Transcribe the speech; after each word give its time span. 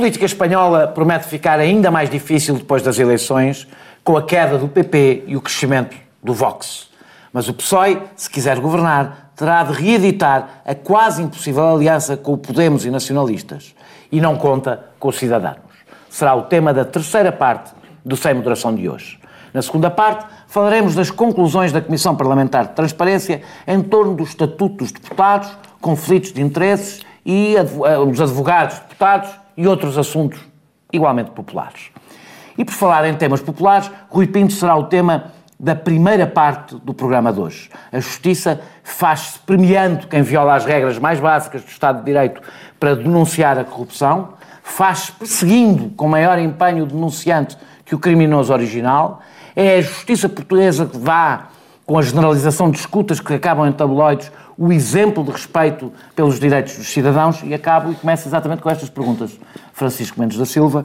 política 0.00 0.24
espanhola 0.24 0.86
promete 0.86 1.26
ficar 1.26 1.60
ainda 1.60 1.90
mais 1.90 2.08
difícil 2.08 2.54
depois 2.54 2.82
das 2.82 2.98
eleições, 2.98 3.68
com 4.02 4.16
a 4.16 4.22
queda 4.22 4.56
do 4.56 4.66
PP 4.66 5.24
e 5.26 5.36
o 5.36 5.42
crescimento 5.42 5.94
do 6.22 6.32
Vox. 6.32 6.88
Mas 7.30 7.50
o 7.50 7.52
PSOE, 7.52 8.00
se 8.16 8.30
quiser 8.30 8.58
governar, 8.60 9.32
terá 9.36 9.62
de 9.62 9.74
reeditar 9.74 10.62
a 10.64 10.74
quase 10.74 11.22
impossível 11.22 11.68
aliança 11.68 12.16
com 12.16 12.32
o 12.32 12.38
Podemos 12.38 12.86
e 12.86 12.90
nacionalistas. 12.90 13.74
E 14.10 14.22
não 14.22 14.36
conta 14.36 14.86
com 14.98 15.08
os 15.08 15.18
cidadãos. 15.18 15.58
Será 16.08 16.34
o 16.34 16.44
tema 16.44 16.72
da 16.72 16.86
terceira 16.86 17.30
parte 17.30 17.70
do 18.02 18.16
Sem 18.16 18.32
Moderação 18.32 18.74
de 18.74 18.88
hoje. 18.88 19.20
Na 19.52 19.60
segunda 19.60 19.90
parte, 19.90 20.24
falaremos 20.46 20.94
das 20.94 21.10
conclusões 21.10 21.72
da 21.72 21.82
Comissão 21.82 22.16
Parlamentar 22.16 22.68
de 22.68 22.72
Transparência 22.72 23.42
em 23.66 23.82
torno 23.82 24.14
do 24.14 24.22
Estatuto 24.22 24.76
dos 24.76 24.92
Deputados, 24.92 25.54
conflitos 25.78 26.32
de 26.32 26.40
interesses 26.40 27.02
e 27.22 27.54
os 28.08 28.18
advogados, 28.18 28.78
deputados 28.78 29.40
e 29.60 29.68
outros 29.68 29.98
assuntos 29.98 30.40
igualmente 30.90 31.32
populares. 31.32 31.90
E 32.56 32.64
por 32.64 32.72
falar 32.72 33.06
em 33.06 33.14
temas 33.14 33.42
populares, 33.42 33.90
Rui 34.08 34.26
Pinto 34.26 34.54
será 34.54 34.74
o 34.74 34.84
tema 34.84 35.32
da 35.58 35.76
primeira 35.76 36.26
parte 36.26 36.76
do 36.76 36.94
programa 36.94 37.30
de 37.30 37.38
hoje. 37.38 37.68
A 37.92 38.00
Justiça 38.00 38.58
faz-se 38.82 39.38
premiando 39.40 40.06
quem 40.06 40.22
viola 40.22 40.54
as 40.54 40.64
regras 40.64 40.98
mais 40.98 41.20
básicas 41.20 41.62
do 41.62 41.68
Estado 41.68 41.98
de 41.98 42.06
Direito 42.06 42.40
para 42.78 42.96
denunciar 42.96 43.58
a 43.58 43.64
corrupção, 43.64 44.30
faz-se 44.62 45.12
perseguindo 45.12 45.90
com 45.90 46.08
maior 46.08 46.38
empenho 46.38 46.84
o 46.84 46.86
denunciante 46.86 47.58
que 47.84 47.94
o 47.94 47.98
criminoso 47.98 48.50
original. 48.50 49.20
É 49.54 49.76
a 49.76 49.82
Justiça 49.82 50.26
portuguesa 50.26 50.86
que 50.86 50.96
dá, 50.96 51.48
com 51.84 51.98
a 51.98 52.02
generalização 52.02 52.70
de 52.70 52.78
escutas 52.78 53.20
que 53.20 53.34
acabam 53.34 53.68
em 53.68 53.72
tabloides, 53.72 54.32
o 54.60 54.70
exemplo 54.70 55.24
de 55.24 55.30
respeito 55.30 55.90
pelos 56.14 56.38
direitos 56.38 56.76
dos 56.76 56.86
cidadãos 56.86 57.42
e 57.42 57.54
acabo 57.54 57.92
e 57.92 57.94
começo 57.94 58.28
exatamente 58.28 58.60
com 58.60 58.68
estas 58.68 58.90
perguntas. 58.90 59.40
Francisco 59.72 60.20
Mendes 60.20 60.36
da 60.36 60.44
Silva, 60.44 60.84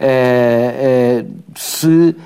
é, 0.00 1.20
é, 1.20 1.26
se, 1.54 2.16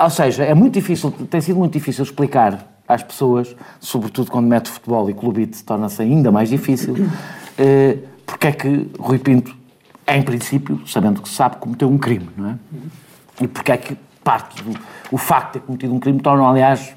ou 0.00 0.08
seja, 0.08 0.42
é 0.42 0.54
muito 0.54 0.72
difícil, 0.72 1.10
tem 1.10 1.42
sido 1.42 1.58
muito 1.58 1.74
difícil 1.74 2.02
explicar 2.02 2.66
às 2.88 3.02
pessoas, 3.02 3.54
sobretudo 3.78 4.30
quando 4.30 4.46
mete 4.46 4.70
futebol 4.70 5.10
e 5.10 5.12
clubite, 5.12 5.62
torna-se 5.62 6.00
ainda 6.00 6.32
mais 6.32 6.48
difícil, 6.48 6.94
é, 7.58 7.98
porque 8.24 8.46
é 8.46 8.52
que 8.52 8.90
Rui 8.98 9.18
Pinto, 9.18 9.54
em 10.08 10.22
princípio, 10.22 10.80
sabendo 10.86 11.20
que 11.20 11.28
sabe, 11.28 11.56
cometeu 11.56 11.90
um 11.90 11.98
crime, 11.98 12.30
não 12.38 12.52
é? 12.52 12.54
E 13.42 13.46
porque 13.46 13.70
é 13.70 13.76
que 13.76 13.98
parte 14.24 14.62
do 14.62 14.78
o 15.12 15.18
facto 15.18 15.48
de 15.48 15.52
ter 15.60 15.66
cometido 15.66 15.94
um 15.94 16.00
crime 16.00 16.20
torna, 16.20 16.48
aliás, 16.48 16.96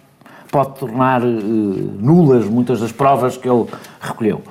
pode 0.52 0.80
tornar 0.80 1.24
uh, 1.24 1.28
nulas 1.28 2.46
muitas 2.46 2.80
das 2.80 2.92
provas 2.92 3.38
que 3.38 3.50
ele 3.50 3.66
recolheu. 4.00 4.42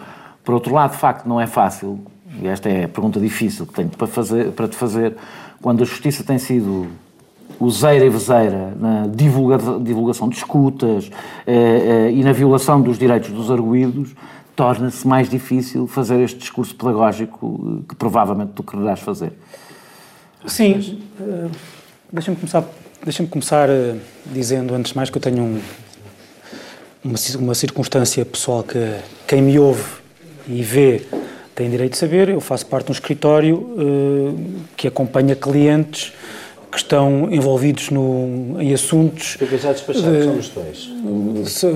Por 0.45 0.55
outro 0.55 0.75
lado, 0.75 0.93
de 0.93 0.99
facto, 0.99 1.29
não 1.29 1.41
é 1.41 1.47
fácil, 1.47 2.01
e 2.41 2.47
esta 2.47 2.69
é 2.69 2.85
a 2.85 2.89
pergunta 2.89 3.21
difícil 3.21 3.67
que 3.67 3.75
tenho 3.75 3.89
para, 3.91 4.07
fazer, 4.07 4.53
para 4.53 4.69
te 4.69 4.77
fazer, 4.77 5.17
quando 5.61 5.83
a 5.83 5.85
justiça 5.85 6.25
tem 6.25 6.39
sido 6.39 6.89
useira 7.61 8.05
e 8.05 8.09
vezeira 8.09 8.73
na 8.79 9.07
divulga, 9.07 9.59
divulgação 9.81 10.29
de 10.29 10.37
escutas 10.37 11.11
eh, 11.47 12.07
eh, 12.07 12.13
e 12.13 12.23
na 12.23 12.33
violação 12.33 12.81
dos 12.81 12.99
direitos 12.99 13.31
dos 13.31 13.51
arguídos, 13.51 14.15
torna-se 14.55 15.07
mais 15.07 15.29
difícil 15.29 15.87
fazer 15.87 16.21
este 16.21 16.39
discurso 16.39 16.75
pedagógico 16.75 17.85
que 17.89 17.95
provavelmente 17.95 18.53
tu 18.55 18.63
quererás 18.63 19.01
fazer. 19.01 19.33
Sim, 20.47 21.01
uh, 21.21 21.51
deixa-me 22.13 22.37
começar, 22.37 22.65
deixa 23.05 23.25
começar 23.27 23.69
uh, 23.69 23.99
dizendo, 24.27 24.75
antes 24.75 24.93
de 24.93 24.97
mais, 24.97 25.11
que 25.11 25.19
eu 25.19 25.23
tenho 25.23 25.43
um, 25.43 25.61
uma, 27.05 27.17
uma 27.39 27.55
circunstância 27.55 28.25
pessoal 28.25 28.63
que 28.63 28.79
quem 29.27 29.43
me 29.43 29.59
ouve 29.59 29.85
e 30.47 30.63
vê 30.63 31.03
tem 31.55 31.69
direito 31.71 31.93
de 31.93 31.99
saber. 31.99 32.29
Eu 32.29 32.41
faço 32.41 32.67
parte 32.67 32.87
de 32.87 32.93
um 32.93 32.95
escritório 32.95 33.57
uh, 33.57 34.65
que 34.77 34.87
acompanha 34.87 35.35
clientes 35.35 36.13
que 36.71 36.77
estão 36.77 37.29
envolvidos 37.31 37.91
no, 37.91 38.61
em 38.61 38.75
assuntos. 38.75 39.37
Fica 39.39 39.57
já 39.57 39.73
despachado, 39.73 40.11
de, 40.11 40.25
somos 40.25 40.49
dois. 40.51 40.91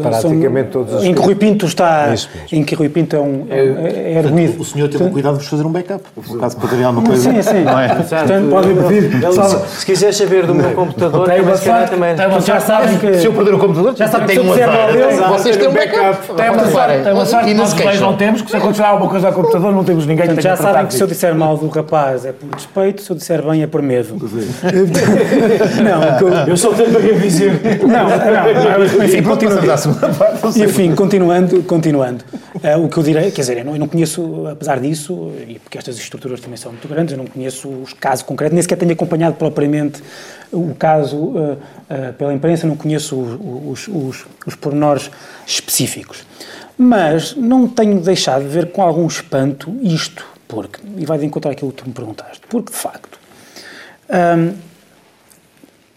Praticamente 0.02 0.72
são, 0.72 0.84
todos 0.84 0.94
os. 0.94 1.04
Em 1.04 1.14
que 1.14 1.20
Rui 1.20 1.34
Pinto 1.34 1.66
está. 1.66 2.14
Em 2.52 2.62
que 2.62 2.74
Rui 2.74 2.88
Pinto 2.90 3.16
é, 3.16 3.20
um, 3.20 3.46
é, 3.48 3.58
é 3.58 4.18
erguido. 4.18 4.60
O 4.60 4.64
senhor 4.64 4.88
teve 4.88 5.04
o 5.04 5.10
cuidado 5.10 5.38
de 5.38 5.48
fazer 5.48 5.64
um 5.64 5.72
backup, 5.72 6.04
por 6.14 6.38
caso 6.38 6.56
poderia 6.58 6.86
alguma 6.86 7.06
coisa. 7.06 7.32
Sim, 7.32 7.42
sim. 7.42 7.64
Não 7.64 7.78
é? 7.78 7.88
Portanto, 7.94 8.50
pode 8.50 8.68
pedir. 8.74 9.10
Se 9.68 9.86
quiser 9.86 10.12
saber 10.12 10.46
do 10.46 10.54
meu 10.54 10.72
computador, 10.72 11.26
tem 11.26 11.40
uma 11.40 11.56
sorte, 11.56 11.90
também. 11.90 12.16
Já 12.44 12.60
sabem 12.60 12.98
que. 12.98 13.14
Se 13.14 13.26
eu 13.26 13.32
perder 13.32 13.54
o 13.54 13.58
computador, 13.58 13.96
já 13.96 14.08
sabem 14.08 14.26
que 14.26 14.34
tem 14.34 14.44
uma 14.44 14.56
sorte. 14.56 15.42
Vocês 15.42 15.56
têm 15.56 15.68
um 15.68 15.72
backup. 15.72 16.34
Tem 16.34 16.50
uma 16.50 16.66
sorte. 16.66 17.02
Tem 17.02 17.12
uma 17.12 17.26
sorte. 17.26 17.54
Nós 17.54 18.00
não 18.00 18.16
temos, 18.16 18.42
que 18.42 18.50
se 18.50 18.56
acontecer 18.56 18.82
alguma 18.82 19.10
coisa 19.10 19.28
ao 19.28 19.32
computador, 19.32 19.72
não 19.72 19.84
temos 19.84 20.06
ninguém 20.06 20.34
que 20.34 20.42
Já 20.42 20.56
sabem 20.56 20.86
que 20.86 20.94
se 20.94 21.02
eu 21.02 21.06
disser 21.06 21.34
mal 21.34 21.56
do 21.56 21.68
rapaz 21.68 22.26
é 22.26 22.32
por 22.32 22.48
despeito, 22.54 23.02
se 23.02 23.10
eu 23.10 23.16
disser 23.16 23.42
bem 23.42 23.62
é 23.62 23.66
por 23.66 23.80
medo. 23.80 24.16
Não, 25.82 26.46
eu 26.46 26.56
só 26.56 26.72
tenho 26.72 26.90
para 26.90 27.00
dizer. 27.00 27.60
Não, 27.82 28.08
não, 28.08 29.04
enfim, 29.04 29.22
continuando. 29.22 30.62
Enfim, 30.64 30.94
continuando, 30.94 31.62
continuando. 31.64 32.24
Uh, 32.54 32.84
o 32.84 32.88
que 32.88 32.98
eu 32.98 33.02
direi, 33.02 33.30
quer 33.30 33.40
dizer, 33.40 33.58
eu 33.58 33.64
não, 33.64 33.72
eu 33.72 33.78
não, 33.78 33.88
conheço, 33.88 34.46
apesar 34.46 34.78
disso, 34.78 35.32
e 35.48 35.58
porque 35.58 35.78
estas 35.78 35.96
estruturas 35.96 36.40
também 36.40 36.56
são 36.56 36.72
muito 36.72 36.86
grandes, 36.86 37.12
eu 37.12 37.18
não 37.18 37.26
conheço 37.26 37.68
os 37.68 37.92
casos 37.92 38.22
concretos, 38.22 38.54
nem 38.54 38.62
sequer 38.62 38.76
tenho 38.76 38.92
acompanhado 38.92 39.36
propriamente 39.36 40.02
o 40.52 40.74
caso 40.74 41.16
uh, 41.16 41.52
uh, 41.52 42.12
pela 42.16 42.32
imprensa, 42.32 42.66
não 42.66 42.76
conheço 42.76 43.18
os, 43.18 43.88
os, 43.88 43.88
os, 43.88 44.26
os 44.46 44.54
pormenores 44.54 45.10
específicos. 45.46 46.24
Mas 46.76 47.34
não 47.34 47.66
tenho 47.68 48.00
deixado 48.00 48.42
de 48.42 48.48
ver 48.48 48.70
com 48.70 48.82
algum 48.82 49.06
espanto 49.06 49.74
isto, 49.82 50.24
porque, 50.46 50.80
e 50.96 51.06
vai 51.06 51.18
de 51.18 51.26
encontrar 51.26 51.52
aquilo 51.52 51.72
que 51.72 51.82
tu 51.82 51.88
me 51.88 51.94
perguntaste, 51.94 52.42
porque 52.48 52.70
de 52.72 52.78
facto. 52.78 53.18
Um, 54.10 54.71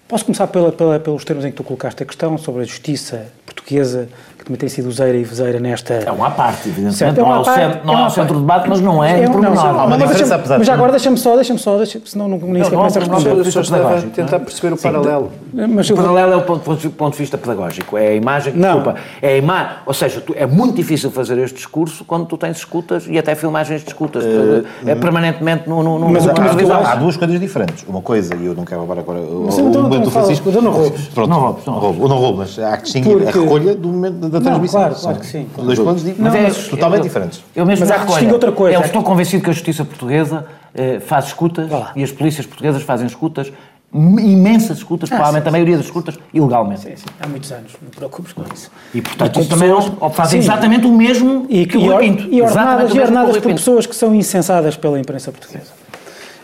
Posso 0.08 0.24
começar 0.24 0.46
pela, 0.46 0.72
pela, 0.72 1.00
pelos 1.00 1.26
termos 1.26 1.44
em 1.46 1.50
que 1.50 1.58
tu 1.58 1.64
colocaste 1.64 2.04
a 2.04 2.06
questão 2.06 2.38
sobre 2.38 2.62
a 2.62 2.66
justiça 2.66 3.26
portuguesa 3.44 4.08
que 4.46 4.52
também 4.52 4.60
tem 4.60 4.70
sido 4.70 4.88
useira 4.88 5.18
e 5.18 5.24
vezeira 5.24 5.60
nesta... 5.60 5.96
É 5.96 6.12
uma 6.12 6.30
parte, 6.30 6.70
evidentemente, 6.70 6.98
certo, 6.98 7.20
é 7.20 7.24
não, 7.24 7.34
é 7.34 7.40
o, 7.40 7.44
centro, 7.44 7.80
não 7.84 7.98
é, 7.98 8.04
é 8.04 8.06
o 8.06 8.10
centro 8.12 8.36
de 8.36 8.42
debate, 8.42 8.70
mas 8.70 8.80
não 8.80 9.04
é, 9.04 9.24
é 9.24 9.30
um, 9.30 9.42
não, 9.42 9.60
Há 9.60 9.86
uma 9.86 9.98
diferença, 9.98 10.36
apesar 10.36 10.58
Mas 10.60 10.68
já 10.68 10.74
agora 10.76 10.92
deixa-me 10.92 11.18
só, 11.18 11.36
deixa-me 11.36 11.58
só, 11.58 11.78
deixa 11.78 12.00
senão 12.06 12.28
não, 12.28 12.38
nem 12.38 12.64
sequer 12.64 12.76
começa 12.76 13.00
a 13.00 13.02
responder. 13.02 14.10
Tentar 14.12 14.40
perceber 14.40 14.74
o 14.74 14.78
paralelo. 14.78 15.32
Mas 15.52 15.90
o 15.90 15.96
paralelo 15.96 16.34
é 16.34 16.36
o 16.36 16.42
ponto, 16.44 16.90
ponto 16.92 17.12
de 17.14 17.18
vista 17.18 17.38
pedagógico, 17.40 17.98
é 17.98 18.10
a 18.10 18.14
imagem, 18.14 18.54
não. 18.54 18.76
desculpa, 18.76 19.00
é 19.20 19.30
a 19.30 19.38
imagem, 19.38 19.78
ou 19.86 19.94
seja, 19.94 20.22
tu, 20.22 20.36
é 20.38 20.46
muito 20.46 20.76
difícil 20.76 21.10
fazer 21.10 21.40
este 21.40 21.56
discurso 21.56 22.06
quando 22.06 22.28
tu 22.28 22.38
tens 22.38 22.58
escutas 22.58 23.08
e 23.08 23.18
até 23.18 23.34
filmagens 23.34 23.82
de 23.82 23.88
escutas, 23.88 24.24
uh, 24.24 24.64
é, 24.86 24.94
permanentemente 24.94 25.68
no, 25.68 25.82
no, 25.82 25.98
no 25.98 26.10
mas, 26.10 26.26
mas 26.26 26.70
há, 26.70 26.92
há 26.92 26.96
duas 26.96 27.18
coisas 27.18 27.40
diferentes. 27.40 27.84
Uma 27.88 28.02
coisa, 28.02 28.36
e 28.36 28.46
eu 28.46 28.54
não 28.54 28.64
quero 28.64 28.82
roubar 28.82 29.00
agora 29.00 29.20
o, 29.20 29.48
momento 29.50 30.04
do 30.04 30.12
Francisco... 30.12 30.52
Não 30.52 30.72
roubes. 30.72 31.08
Pronto, 31.08 31.30
não 31.30 31.40
roubes, 31.40 31.66
não 31.66 31.74
roubo, 31.74 32.08
não 32.08 32.18
roubo, 32.18 32.38
mas 32.40 32.60
há 32.60 32.78
que 32.78 32.84
distinguir 32.84 33.28
a 33.28 33.32
recolha 33.32 33.76
do 33.76 33.88
momento 33.88 34.35
da 34.40 34.50
transmissão. 34.50 34.82
Claro, 34.82 34.96
claro 34.96 35.20
que 35.20 35.26
sim. 35.26 35.48
Dois 35.58 35.80
planos 35.80 36.04
mas 36.18 36.36
é, 36.36 36.70
totalmente 36.70 37.04
diferentes. 37.04 37.44
Eu 37.56 37.66
mesmo 37.66 37.86
mas 37.86 37.92
há 37.92 38.00
que 38.00 38.06
distinguir 38.08 38.34
outra 38.34 38.52
coisa. 38.52 38.78
Eu 38.78 38.82
estou 38.82 39.04
convencido 39.04 39.44
que 39.44 39.50
a 39.50 39.54
justiça 39.54 39.84
portuguesa 39.84 40.46
eh, 40.74 41.00
faz 41.00 41.26
escutas 41.26 41.70
e 41.96 42.04
as 42.04 42.12
polícias 42.12 42.46
portuguesas 42.46 42.82
fazem 42.84 43.08
escutas 43.08 43.52
imensas 43.94 44.78
escutas, 44.78 45.10
ah, 45.10 45.16
provavelmente 45.16 45.44
sim, 45.44 45.50
a 45.50 45.52
maioria 45.52 45.78
das 45.78 45.86
escutas, 45.86 46.20
ilegalmente. 46.34 46.82
Sim, 46.82 46.96
sim. 46.98 47.06
Há 47.20 47.28
muitos 47.28 47.52
anos, 47.52 47.72
não 47.82 47.90
te 47.90 47.96
preocupes 47.96 48.34
com 48.34 48.44
isso. 48.54 48.70
E, 48.94 49.02
portanto, 49.02 49.40
e 49.40 49.46
também 49.46 49.74
pessoas, 49.74 50.16
fazem 50.16 50.42
sim. 50.42 50.48
exatamente 50.48 50.86
o 50.86 50.92
mesmo 50.92 51.46
e, 51.50 51.66
que 51.66 51.78
o 51.78 51.98
Pinto. 51.98 52.24
E 52.24 52.42
ordenadas, 52.42 52.94
e 52.94 53.00
ordenadas 53.00 53.38
por 53.38 53.54
pessoas 53.54 53.86
que 53.86 53.96
são 53.96 54.14
insensadas 54.14 54.76
pela 54.76 55.00
imprensa 55.00 55.32
portuguesa. 55.32 55.72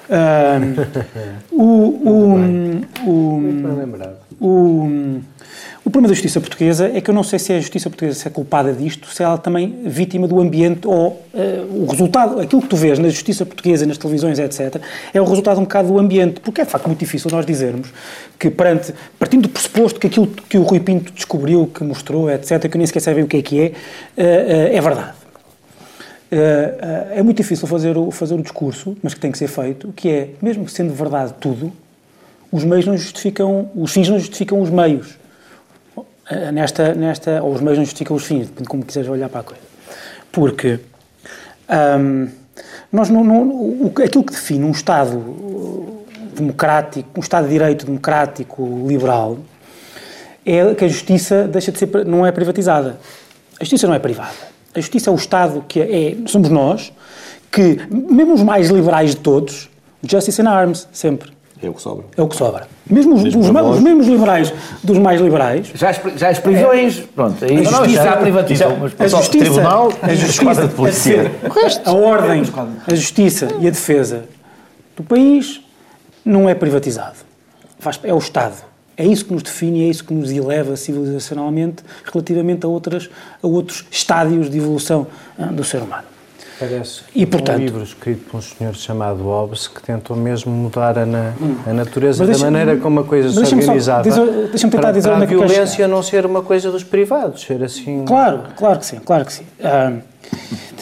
Um, 0.10 0.76
o, 1.52 1.64
o, 2.10 2.42
o, 3.06 3.62
o, 4.40 5.22
o 5.84 5.90
problema 5.90 6.10
da 6.10 6.14
justiça 6.14 6.40
portuguesa 6.40 6.92
é 6.94 7.02
que 7.02 7.10
eu 7.10 7.14
não 7.14 7.24
sei 7.24 7.40
se 7.40 7.52
a 7.54 7.60
justiça 7.60 7.90
portuguesa 7.90 8.28
é 8.28 8.30
culpada 8.30 8.72
disto, 8.72 9.10
se 9.10 9.24
ela 9.24 9.36
também 9.38 9.82
vítima 9.84 10.28
do 10.28 10.40
ambiente 10.40 10.88
ou 10.88 11.24
uh, 11.34 11.84
o 11.84 11.88
resultado, 11.90 12.40
aquilo 12.40 12.62
que 12.62 12.68
tu 12.68 12.76
vês 12.76 13.00
na 13.00 13.10
justiça 13.10 13.44
portuguesa, 13.48 13.84
nas 13.88 13.98
televisões, 13.98 14.38
etc., 14.38 14.80
é 15.12 15.20
o 15.20 15.26
resultado 15.26 15.60
um 15.60 15.64
bocado 15.64 15.88
do 15.88 15.98
ambiente, 15.98 16.40
porque 16.40 16.62
é 16.62 16.66
de 16.66 16.70
facto 16.70 16.86
muito 16.86 17.00
difícil 17.00 17.32
nós 17.32 17.48
dizermos 17.48 17.92
que 18.38 18.52
perante, 18.52 18.94
partindo 19.18 19.44
do 19.44 19.50
pressuposto 19.50 20.00
que 20.00 20.06
aquilo 20.06 20.28
que 20.28 20.56
o 20.56 20.62
Rui 20.62 20.80
Pinto 20.80 21.12
descobriu, 21.14 21.66
que 21.66 21.84
mostrou, 21.84 22.30
etc., 22.30 22.60
que 22.70 22.78
eu 22.78 22.78
nem 22.78 22.86
sequer 22.86 23.00
sei 23.00 23.16
bem 23.16 23.24
o 23.24 23.28
que 23.28 23.38
é 23.38 23.42
que 23.42 23.60
é, 23.60 23.66
uh, 23.66 23.72
uh, 23.72 24.78
é 24.78 24.82
verdade. 24.82 25.14
é 27.16 27.24
muito 27.24 27.38
difícil 27.38 27.68
fazer 27.68 27.98
o, 27.98 28.12
fazer 28.12 28.36
o 28.36 28.42
discurso, 28.42 28.96
mas 29.02 29.16
que 29.16 29.20
tem 29.20 29.32
que 29.32 29.38
ser 29.38 29.48
feito, 29.48 29.92
que 29.96 30.10
é, 30.10 30.30
mesmo 30.40 30.70
sendo 30.70 30.94
verdade 30.94 31.34
tudo, 31.40 31.74
os 32.52 32.64
meios 32.64 32.86
não 32.86 32.96
justificam, 32.96 33.72
os 33.76 33.92
fins 33.92 34.08
não 34.08 34.20
justificam 34.20 34.62
os 34.62 34.70
meios. 34.70 35.21
Eh, 36.32 36.50
nesta, 36.50 36.94
nesta, 36.94 37.44
ou 37.44 37.54
os 37.54 37.60
meios 37.60 37.78
não 37.78 37.84
justificam 37.84 38.16
os 38.16 38.24
fins, 38.24 38.48
depende 38.48 38.64
de 38.64 38.70
como 38.70 38.86
quiseres 38.86 39.10
olhar 39.10 39.28
para 39.28 39.42
a 39.42 39.44
coisa. 39.44 39.62
Porque 40.32 40.80
um, 42.00 42.30
nós 42.90 43.10
não, 43.10 43.22
não, 43.22 43.42
o, 43.42 43.94
aquilo 44.02 44.24
que 44.24 44.32
define 44.32 44.64
um 44.64 44.72
Estado 44.72 45.22
democrático, 46.34 47.10
um 47.18 47.20
Estado 47.20 47.48
de 47.48 47.52
Direito 47.52 47.86
democrático, 47.86 48.86
liberal, 48.88 49.40
é 50.46 50.74
que 50.74 50.86
a 50.86 50.88
justiça 50.88 51.50
deixa 51.50 51.70
de 51.70 51.80
ser, 51.80 52.06
não 52.06 52.26
é 52.26 52.32
privatizada. 52.32 52.98
A 53.60 53.64
justiça 53.66 53.86
não 53.86 53.94
é 53.94 54.00
privada. 54.00 54.52
A 54.74 54.80
justiça 54.80 55.10
é 55.10 55.14
o 55.14 55.18
Estado 55.18 55.66
que 55.68 55.82
é, 55.82 56.16
somos 56.28 56.48
nós, 56.48 56.94
que, 57.52 57.78
mesmo 57.92 58.36
os 58.36 58.42
mais 58.42 58.70
liberais 58.70 59.10
de 59.10 59.18
todos, 59.18 59.70
Justice 60.02 60.42
in 60.42 60.48
Arms, 60.48 60.88
sempre. 60.94 61.41
É 61.64 61.70
o 61.70 61.74
que 61.74 61.82
sobra. 61.82 62.06
É 62.18 62.22
o 62.22 62.28
que 62.28 62.36
sobra. 62.36 62.68
Mesmo 62.90 63.14
os, 63.16 63.24
Mesmo 63.24 63.40
os, 63.42 63.48
os 63.78 63.80
mesmos 63.82 64.08
liberais 64.08 64.52
dos 64.84 64.98
mais 64.98 65.22
liberais, 65.22 65.68
Já 65.76 65.90
as, 65.92 66.02
já 66.16 66.30
as 66.30 66.40
prisões, 66.40 67.00
pronto, 67.16 67.44
aí 67.46 67.60
A 67.60 67.62
não, 67.72 67.80
justiça- 67.86 68.04
já 68.04 68.18
privatizam. 68.18 68.78
mas- 68.78 68.94
a 69.00 69.08
justiça, 69.08 69.46
tribunal 69.46 69.94
a 70.02 70.14
justiça, 70.16 70.68
de 70.68 70.74
polícia. 70.74 71.32
a, 71.86 71.90
a 71.90 71.94
ordem, 71.94 72.44
a 72.88 72.96
justiça 72.96 73.48
e 73.60 73.68
a 73.68 73.70
defesa 73.70 74.26
do 74.98 75.04
país 75.04 75.62
não 76.26 76.50
é 76.50 76.56
privatizado. 76.56 77.18
É 78.04 78.14
o 78.14 78.18
Estado. 78.18 78.56
É 78.98 79.06
isso 79.06 79.26
que 79.26 79.34
nos 79.34 79.42
define, 79.42 79.84
é 79.86 79.90
isso 79.90 80.04
que 80.04 80.14
nos 80.14 80.30
eleva 80.32 80.76
civilizacionalmente 80.76 81.84
relativamente 82.12 82.66
a, 82.66 82.70
outras, 82.70 83.10
a 83.42 83.48
outros 83.48 83.86
estádios 83.90 84.50
de 84.50 84.58
evolução 84.58 85.08
ah, 85.40 85.46
do 85.46 85.64
ser 85.64 85.78
humano. 85.82 86.04
Parece 86.62 87.02
E, 87.16 87.26
portanto- 87.26 87.58
um 87.60 87.64
livro 87.64 87.82
escrito 87.84 88.30
por 88.30 88.38
um 88.38 88.42
senhor 88.42 88.76
chamado 88.76 89.24
Hobbes 89.24 89.68
que 89.68 89.82
tentou 89.82 90.16
mesmo 90.16 90.52
mudar 90.52 90.96
a, 91.00 91.06
na- 91.08 91.34
a 91.66 91.74
natureza 91.74 92.24
da 92.26 92.38
maneira 92.38 92.78
como 92.78 93.00
a 93.00 93.04
coisa 93.04 93.32
se 93.32 93.40
organizava 93.56 94.04
deixa-me 94.04 94.72
tentar 94.72 94.82
para, 94.84 94.92
dizer 94.92 95.10
para 95.10 95.18
a 95.20 95.24
é 95.24 95.26
violência 95.26 95.88
não 95.88 96.04
ser 96.04 96.24
uma 96.24 96.44
coisa 96.44 96.70
dos 96.70 96.84
privados, 96.84 97.42
ser 97.42 97.64
assim... 97.64 98.06
Claro, 98.06 98.44
claro 98.56 98.78
que 98.78 98.86
sim, 98.86 99.00
claro 99.04 99.26
que 99.26 99.34
sim. 99.34 99.44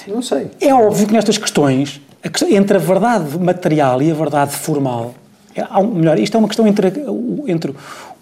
Não 0.05 0.21
sei. 0.21 0.51
É 0.59 0.73
óbvio 0.73 1.07
que 1.07 1.13
nestas 1.13 1.37
questões, 1.37 2.01
entre 2.49 2.75
a 2.77 2.79
verdade 2.79 3.37
material 3.39 4.01
e 4.01 4.11
a 4.11 4.13
verdade 4.13 4.51
formal, 4.51 5.13
é, 5.55 5.63
melhor, 5.83 6.19
isto 6.19 6.35
é 6.35 6.39
uma 6.39 6.47
questão 6.47 6.67
entre, 6.67 6.91
entre 7.47 7.73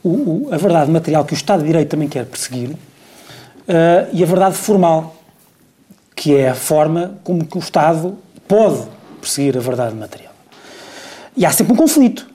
o- 0.03 0.09
o- 0.09 0.49
a 0.51 0.57
verdade 0.57 0.91
material 0.91 1.25
que 1.25 1.33
o 1.33 1.35
Estado 1.35 1.61
de 1.61 1.67
Direito 1.67 1.89
também 1.89 2.07
quer 2.07 2.25
perseguir 2.25 2.71
eh, 3.67 4.07
e 4.13 4.21
a 4.23 4.25
verdade 4.27 4.55
formal, 4.55 5.15
que 6.17 6.35
é 6.35 6.49
a 6.49 6.55
forma 6.55 7.13
como 7.23 7.45
que 7.45 7.57
o 7.57 7.59
Estado 7.59 8.17
pode 8.47 8.81
perseguir 9.21 9.55
a 9.55 9.59
verdade 9.61 9.93
material. 9.95 10.33
E 11.35 11.45
há 11.45 11.51
sempre 11.51 11.73
um 11.73 11.75
conflito. 11.75 12.27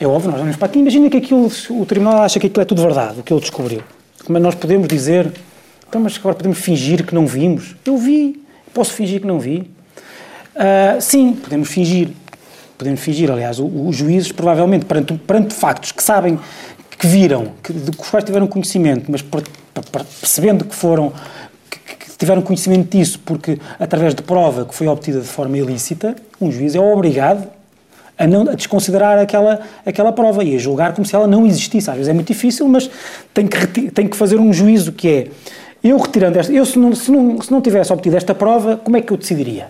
É 0.00 0.06
óbvio, 0.06 0.32
nós 0.32 0.40
olhamos 0.40 0.56
para 0.56 0.66
aqui, 0.66 0.80
imagina 0.80 1.08
que 1.08 1.16
aquilo, 1.18 1.48
o 1.70 1.86
Tribunal 1.86 2.22
acha 2.22 2.40
que 2.40 2.48
aquilo 2.48 2.62
é 2.62 2.64
tudo 2.64 2.82
verdade, 2.82 3.20
o 3.20 3.22
que 3.22 3.32
ele 3.32 3.40
descobriu. 3.40 3.80
Como 4.24 4.36
é 4.36 4.40
nós 4.40 4.56
podemos 4.56 4.88
dizer, 4.88 5.32
então, 5.88 6.00
mas 6.00 6.16
agora 6.18 6.34
podemos 6.34 6.58
fingir 6.58 7.06
que 7.06 7.14
não 7.14 7.24
vimos? 7.24 7.76
Eu 7.86 7.96
vi, 7.96 8.42
posso 8.74 8.92
fingir 8.92 9.20
que 9.20 9.26
não 9.26 9.38
vi? 9.38 9.70
Ah, 10.56 11.00
sim, 11.00 11.34
podemos 11.34 11.68
fingir. 11.68 12.08
Podemos 12.76 12.98
fingir, 12.98 13.30
aliás, 13.30 13.60
os 13.60 13.94
juízes, 13.94 14.32
provavelmente, 14.32 14.84
perante, 14.84 15.14
perante 15.14 15.54
factos 15.54 15.92
que 15.92 16.02
sabem, 16.02 16.40
que 16.98 17.06
viram, 17.06 17.52
que, 17.62 17.72
de 17.72 17.92
que 17.92 18.02
os 18.02 18.10
quais 18.10 18.24
tiveram 18.24 18.48
conhecimento, 18.48 19.04
mas 19.08 19.22
per- 19.22 19.44
per- 19.72 19.84
per- 19.84 20.04
percebendo 20.20 20.64
que 20.64 20.74
foram, 20.74 21.12
tiveram 22.22 22.40
conhecimento 22.40 22.96
disso 22.96 23.18
porque, 23.24 23.58
através 23.80 24.14
de 24.14 24.22
prova 24.22 24.64
que 24.64 24.72
foi 24.72 24.86
obtida 24.86 25.20
de 25.20 25.26
forma 25.26 25.58
ilícita, 25.58 26.14
um 26.40 26.52
juiz 26.52 26.76
é 26.76 26.80
obrigado 26.80 27.48
a, 28.16 28.26
não, 28.28 28.42
a 28.42 28.54
desconsiderar 28.54 29.18
aquela, 29.18 29.60
aquela 29.84 30.12
prova 30.12 30.44
e 30.44 30.54
a 30.54 30.58
julgar 30.58 30.94
como 30.94 31.04
se 31.04 31.16
ela 31.16 31.26
não 31.26 31.44
existisse. 31.44 31.90
Às 31.90 31.96
vezes 31.96 32.08
é 32.08 32.12
muito 32.12 32.28
difícil, 32.28 32.68
mas 32.68 32.88
tem 33.34 33.48
que, 33.48 33.90
tem 33.90 34.06
que 34.06 34.16
fazer 34.16 34.38
um 34.38 34.52
juízo 34.52 34.92
que 34.92 35.08
é, 35.08 35.26
eu 35.82 35.96
retirando 35.98 36.38
esta, 36.38 36.52
eu 36.52 36.64
se 36.64 36.78
não, 36.78 36.94
se, 36.94 37.10
não, 37.10 37.40
se 37.40 37.50
não 37.50 37.60
tivesse 37.60 37.92
obtido 37.92 38.16
esta 38.16 38.34
prova, 38.34 38.76
como 38.76 38.96
é 38.96 39.00
que 39.00 39.12
eu 39.12 39.16
decidiria? 39.16 39.66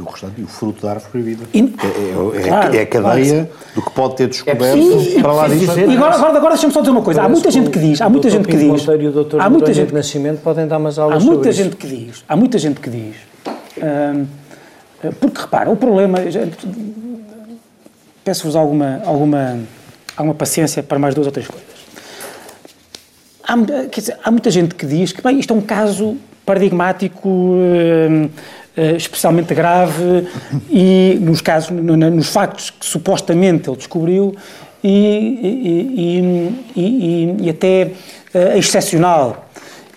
E 0.00 0.02
o 0.02 0.08
restante, 0.08 0.40
e 0.40 0.44
o 0.44 0.46
fruto 0.46 0.82
da 0.82 0.92
árvore 0.92 1.10
proibida. 1.10 1.44
E- 1.52 1.58
É, 1.60 1.62
é- 1.62 2.40
é- 2.40 2.48
Claro, 2.48 2.74
é 2.76 2.80
a 2.80 2.86
cadeia 2.86 3.50
do 3.74 3.82
que 3.82 3.90
pode 3.90 4.16
ter 4.16 4.28
descoberto 4.28 4.72
preciso- 4.72 5.20
para 5.20 5.32
lá 5.32 5.44
é 5.44 5.48
disso. 5.50 5.66
dizer- 5.66 5.88
E 5.90 5.96
agora, 5.96 6.14
agora, 6.14 6.36
agora 6.38 6.54
deixa-me 6.54 6.72
só 6.72 6.80
dizer 6.80 6.90
uma 6.92 7.02
coisa. 7.02 7.22
Há 7.22 7.28
muita 7.28 7.50
gente 7.50 7.68
que 7.68 7.78
diz, 7.78 8.00
há 8.00 8.06
o 8.06 8.10
muita 8.10 8.30
gente 8.30 8.48
que 8.48 8.56
diz, 8.56 8.66
Monteiro 8.66 9.02
e 9.02 9.08
o 9.08 9.24
Dr. 9.24 9.36
há 9.40 9.50
muita 9.50 9.74
gente 9.74 9.88
de 9.88 9.94
Nascimento 9.94 10.40
podem 10.40 10.66
dar 10.66 10.78
umas 10.78 10.98
Há 10.98 11.02
aulas 11.02 11.22
muita 11.22 11.36
sobre 11.36 11.52
gente 11.52 11.68
isso. 11.68 11.76
que 11.76 11.86
diz, 11.86 12.24
há 12.26 12.34
muita 12.36 12.58
gente 12.58 12.80
que 12.80 12.88
diz, 12.88 13.14
hum, 13.76 14.26
porque 15.20 15.40
repara, 15.42 15.70
o 15.70 15.76
problema, 15.76 16.18
peço-vos 18.24 18.56
alguma, 18.56 19.02
alguma, 19.04 19.58
alguma 20.16 20.34
paciência 20.34 20.82
para 20.82 20.98
mais 20.98 21.14
duas 21.14 21.26
ou 21.26 21.32
três 21.32 21.46
coisas. 21.46 21.68
Há, 23.46 23.54
dizer, 23.94 24.16
há 24.24 24.30
muita 24.30 24.50
gente 24.50 24.74
que 24.74 24.86
diz 24.86 25.12
que 25.12 25.22
bem, 25.22 25.38
isto 25.38 25.52
é 25.52 25.56
um 25.56 25.60
caso 25.60 26.16
paradigmático, 26.46 27.28
hum, 27.28 28.28
especialmente 28.96 29.54
grave 29.54 30.26
e 30.70 31.18
nos 31.20 31.40
casos, 31.40 31.70
nos 31.70 32.28
factos 32.28 32.70
que 32.70 32.84
supostamente 32.86 33.68
ele 33.68 33.76
descobriu 33.76 34.34
e, 34.82 34.88
e- 36.76 36.80
e- 36.80 37.36
e- 37.46 37.50
até 37.50 37.90
eh, 38.32 38.58
excepcional. 38.58 39.48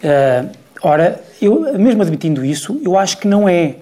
Eh, 0.03 0.43
ora, 0.81 1.21
eu 1.41 1.73
mesmo 1.77 2.01
admitindo 2.01 2.43
isso, 2.43 2.79
eu 2.83 2.97
acho 2.97 3.17
que 3.17 3.27
não 3.27 3.47
é. 3.47 3.75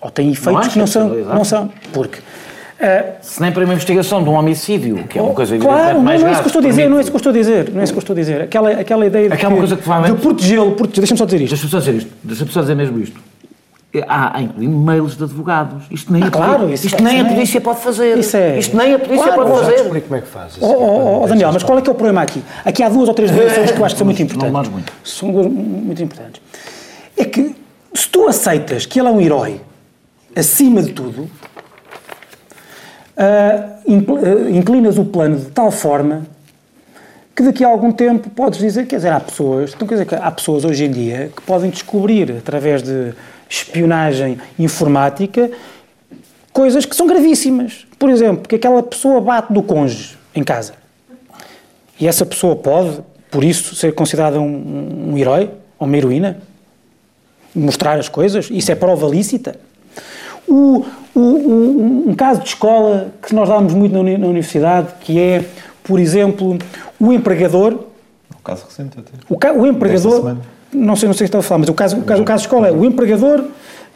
Ou 0.00 0.10
tem 0.10 0.30
efeitos 0.30 0.60
acha? 0.62 0.70
que 0.70 0.78
não 0.78 0.86
são, 0.86 1.08
não 1.08 1.44
são. 1.44 1.70
Porque 1.92 2.18
eh, 2.80 3.12
Se 3.20 3.40
nem 3.42 3.52
para 3.52 3.62
uma 3.64 3.74
investigação 3.74 4.22
de 4.24 4.30
um 4.30 4.32
homicídio, 4.34 5.04
que 5.04 5.18
é 5.18 5.22
uma 5.22 5.34
coisa 5.34 5.56
Claro, 5.58 5.98
não, 5.98 6.02
mais 6.04 6.22
não 6.22 6.28
é 6.28 6.32
isso 6.32 6.40
que 6.40 6.46
eu 6.46 6.50
estou 6.50 6.62
a 6.62 6.66
dizer, 6.66 6.88
não 6.88 6.96
é 6.96 7.00
isso 7.02 7.10
que 7.10 7.16
estou 7.18 7.30
a 7.30 7.34
dizer, 7.34 7.70
não 7.72 7.80
é 7.80 7.84
isso 7.84 7.92
que 7.92 7.98
estou 7.98 8.14
a 8.14 8.18
dizer. 8.18 8.40
Aquela, 8.40 8.70
aquela 8.70 9.06
ideia 9.06 9.28
de, 9.28 9.34
Aquela 9.34 9.52
que- 9.52 9.58
coisa 9.58 9.76
que 9.76 9.82
de 9.82 10.20
protegê-lo, 10.22 10.72
protegê 10.72 11.00
deixa-me 11.02 11.18
só 11.18 11.24
dizer 11.26 11.40
isto. 11.42 11.50
Deixa-me 11.50 11.70
só 11.70 11.78
dizer 11.78 11.94
isto, 11.94 12.10
deixa-me 12.24 12.50
só 12.50 12.60
dizer 12.62 12.74
mesmo 12.74 12.98
isto. 12.98 13.20
Há, 14.06 14.36
há 14.38 14.42
incluindo 14.42 14.76
mails 14.76 15.16
de 15.16 15.24
advogados. 15.24 15.82
Isto 15.90 16.12
nem, 16.12 16.22
Ah, 16.22 16.26
a, 16.26 16.30
claro, 16.30 16.72
isto 16.72 17.02
nem 17.02 17.16
isso 17.16 17.24
a 17.24 17.28
é- 17.28 17.34
polícia 17.34 17.60
pode 17.60 17.80
fazer. 17.80 18.18
isso 18.18 18.36
é- 18.36 18.56
Isto 18.58 18.76
nem 18.76 18.94
a 18.94 18.98
polícia 19.00 19.24
Claro, 19.32 19.42
pode 19.46 19.64
fazer. 19.64 19.74
Explique 19.82 20.06
como 20.06 20.16
é 20.16 20.20
que 20.20 20.28
faz. 20.28 20.58
Oh, 20.60 20.66
oh, 20.66 21.22
oh, 21.24 21.26
Daniel, 21.26 21.50
mas 21.52 21.62
qual 21.64 21.76
é 21.76 21.82
que 21.82 21.88
é 21.88 21.92
o 21.92 21.94
problema 21.96 22.22
aqui? 22.22 22.40
Aqui 22.64 22.82
há 22.84 22.88
duas 22.88 23.08
ou 23.08 23.14
três 23.14 23.32
dimensões 23.32 23.72
que 23.72 23.78
eu 23.80 23.84
acho 23.84 23.94
que 23.96 23.98
são 23.98 24.04
muito 24.04 24.18
Não 24.20 24.24
importantes. 24.26 24.46
demores 24.46 24.68
muito. 24.70 24.92
São 25.02 25.32
duas 25.32 25.46
muito 25.48 26.02
importantes. 26.02 26.40
É 27.16 27.24
que 27.24 27.56
se 27.92 28.08
tu 28.08 28.28
aceitas 28.28 28.86
que 28.86 29.00
ele 29.00 29.08
é 29.08 29.10
um 29.10 29.20
herói 29.20 29.60
acima 30.36 30.82
de 30.82 30.92
tudo, 30.92 31.28
ah, 33.16 33.70
inclinas 34.50 34.98
o 34.98 35.04
plano 35.04 35.36
de 35.36 35.46
tal 35.46 35.70
forma 35.72 36.22
que 37.40 37.46
daqui 37.46 37.64
a 37.64 37.68
algum 37.68 37.90
tempo 37.90 38.28
podes 38.30 38.58
dizer, 38.58 38.86
quer 38.86 38.96
dizer, 38.96 39.12
há 39.12 39.18
pessoas, 39.20 39.72
então 39.74 39.88
quer 39.88 39.94
dizer 39.94 40.06
que 40.06 40.14
há 40.14 40.30
pessoas 40.30 40.64
hoje 40.64 40.84
em 40.84 40.90
dia 40.90 41.30
que 41.34 41.40
podem 41.42 41.70
descobrir 41.70 42.30
através 42.38 42.82
de 42.82 43.12
espionagem 43.48 44.38
informática 44.58 45.50
coisas 46.52 46.84
que 46.84 46.94
são 46.94 47.06
gravíssimas. 47.06 47.86
Por 47.98 48.10
exemplo, 48.10 48.46
que 48.46 48.56
aquela 48.56 48.82
pessoa 48.82 49.20
bate 49.20 49.52
do 49.52 49.62
cônjuge 49.62 50.16
em 50.34 50.42
casa. 50.44 50.74
E 51.98 52.06
essa 52.06 52.24
pessoa 52.26 52.54
pode, 52.56 52.98
por 53.30 53.42
isso, 53.42 53.74
ser 53.74 53.94
considerada 53.94 54.38
um, 54.40 55.12
um 55.12 55.18
herói 55.18 55.50
ou 55.78 55.86
uma 55.86 55.96
heroína? 55.96 56.38
Mostrar 57.54 57.98
as 57.98 58.08
coisas? 58.08 58.48
Isso 58.50 58.70
é 58.70 58.74
prova 58.74 59.06
lícita? 59.08 59.56
O, 60.46 60.84
o- 61.14 61.20
o- 61.20 62.04
um 62.10 62.14
caso 62.14 62.40
de 62.42 62.48
escola 62.48 63.12
que 63.26 63.34
nós 63.34 63.48
dávamos 63.48 63.72
muito 63.74 63.92
na, 64.02 64.18
na 64.18 64.26
universidade, 64.26 64.88
que 65.00 65.18
é, 65.18 65.44
por 65.84 65.98
exemplo, 66.00 66.58
o 66.98 67.12
empregador 67.12 67.72
Um 68.34 68.42
caso 68.42 68.64
recente 68.66 68.98
até. 68.98 69.10
o, 69.28 69.36
ca- 69.38 69.52
o 69.52 69.66
empregador, 69.66 70.36
não 70.72 70.94
sei, 70.96 71.06
não 71.08 71.14
sei 71.14 71.18
se 71.18 71.24
está 71.24 71.38
a 71.38 71.42
falar, 71.42 71.58
mas 71.60 71.68
o 71.68 71.74
caso, 71.74 71.98
o 71.98 72.02
caso, 72.02 72.22
o 72.22 72.24
caso 72.24 72.42
de 72.42 72.46
escola 72.46 72.68
é 72.68 72.72
o 72.72 72.84
empregador, 72.84 73.44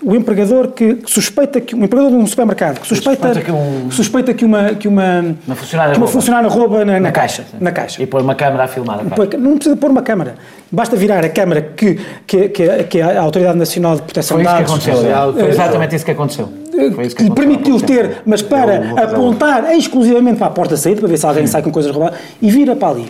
o 0.03 0.15
empregador 0.15 0.69
que 0.73 0.99
suspeita 1.07 1.61
que, 1.61 1.75
um 1.75 1.85
empregador 1.85 2.11
de 2.11 2.17
um 2.17 2.27
supermercado 2.27 2.81
que 2.81 2.87
suspeita, 2.87 3.29
Suspeita 3.29 3.41
que 3.47 3.53
um- 3.53 3.91
suspeita 3.91 4.35
que 4.35 4.45
uma, 4.45 4.75
que 4.75 4.89
uma, 4.89 5.37
Uma 5.47 5.55
funcionária 5.57 5.93
que 5.93 5.99
uma 5.99 6.07
rouba. 6.07 6.13
funcionária 6.21 6.49
rouba 6.49 6.85
na, 6.85 7.01
na 7.01 7.13
caixa, 7.13 7.45
na 7.61 7.71
caixa. 7.73 8.03
E 8.03 8.07
pôr 8.07 8.21
uma 8.21 8.35
câmara 8.35 8.65
a 8.65 8.69
filmar 8.69 8.99
a 9.01 9.37
Não 9.39 9.55
precisa 9.57 9.77
pôr 9.77 9.91
uma 9.91 10.03
câmara. 10.03 10.35
Basta 10.71 10.97
virar 10.97 11.25
a 11.25 11.29
câmara 11.29 11.63
que, 11.63 11.99
que, 12.27 12.49
que, 12.49 12.85
que 12.85 13.01
a 13.01 13.21
Autoridade 13.21 13.57
Nacional 13.59 13.97
de 13.97 14.03
Proteção 14.03 14.37
Foi 14.37 14.45
de 14.45 14.51
isso 14.51 14.57
que 14.57 14.63
Dados 14.63 14.89
aconteceu. 14.89 15.33
Foi 15.33 15.41
Foi 15.43 15.51
exatamente 15.51 15.97
isso 15.97 16.05
que 16.05 16.11
aconteceu. 16.11 16.49
Foi 16.95 17.07
isso 17.07 17.17
que 17.17 17.23
lhe 17.23 17.29
aconteceu. 17.31 17.35
permitiu 17.35 17.81
ter, 17.81 18.17
mas 18.27 18.43
para 18.43 19.03
apontar 19.03 19.73
exclusivamente 19.77 20.39
para 20.39 20.49
a 20.49 20.51
porta 20.51 20.75
de 20.75 20.81
saída, 20.81 21.01
para 21.01 21.09
ver 21.09 21.17
se 21.19 21.25
alguém 21.27 21.47
sai 21.47 21.63
com 21.63 21.71
coisas 21.71 21.93
roubadas, 21.93 22.19
e 22.43 22.51
vira 22.51 22.75
para 22.75 22.89
ali. 22.89 23.07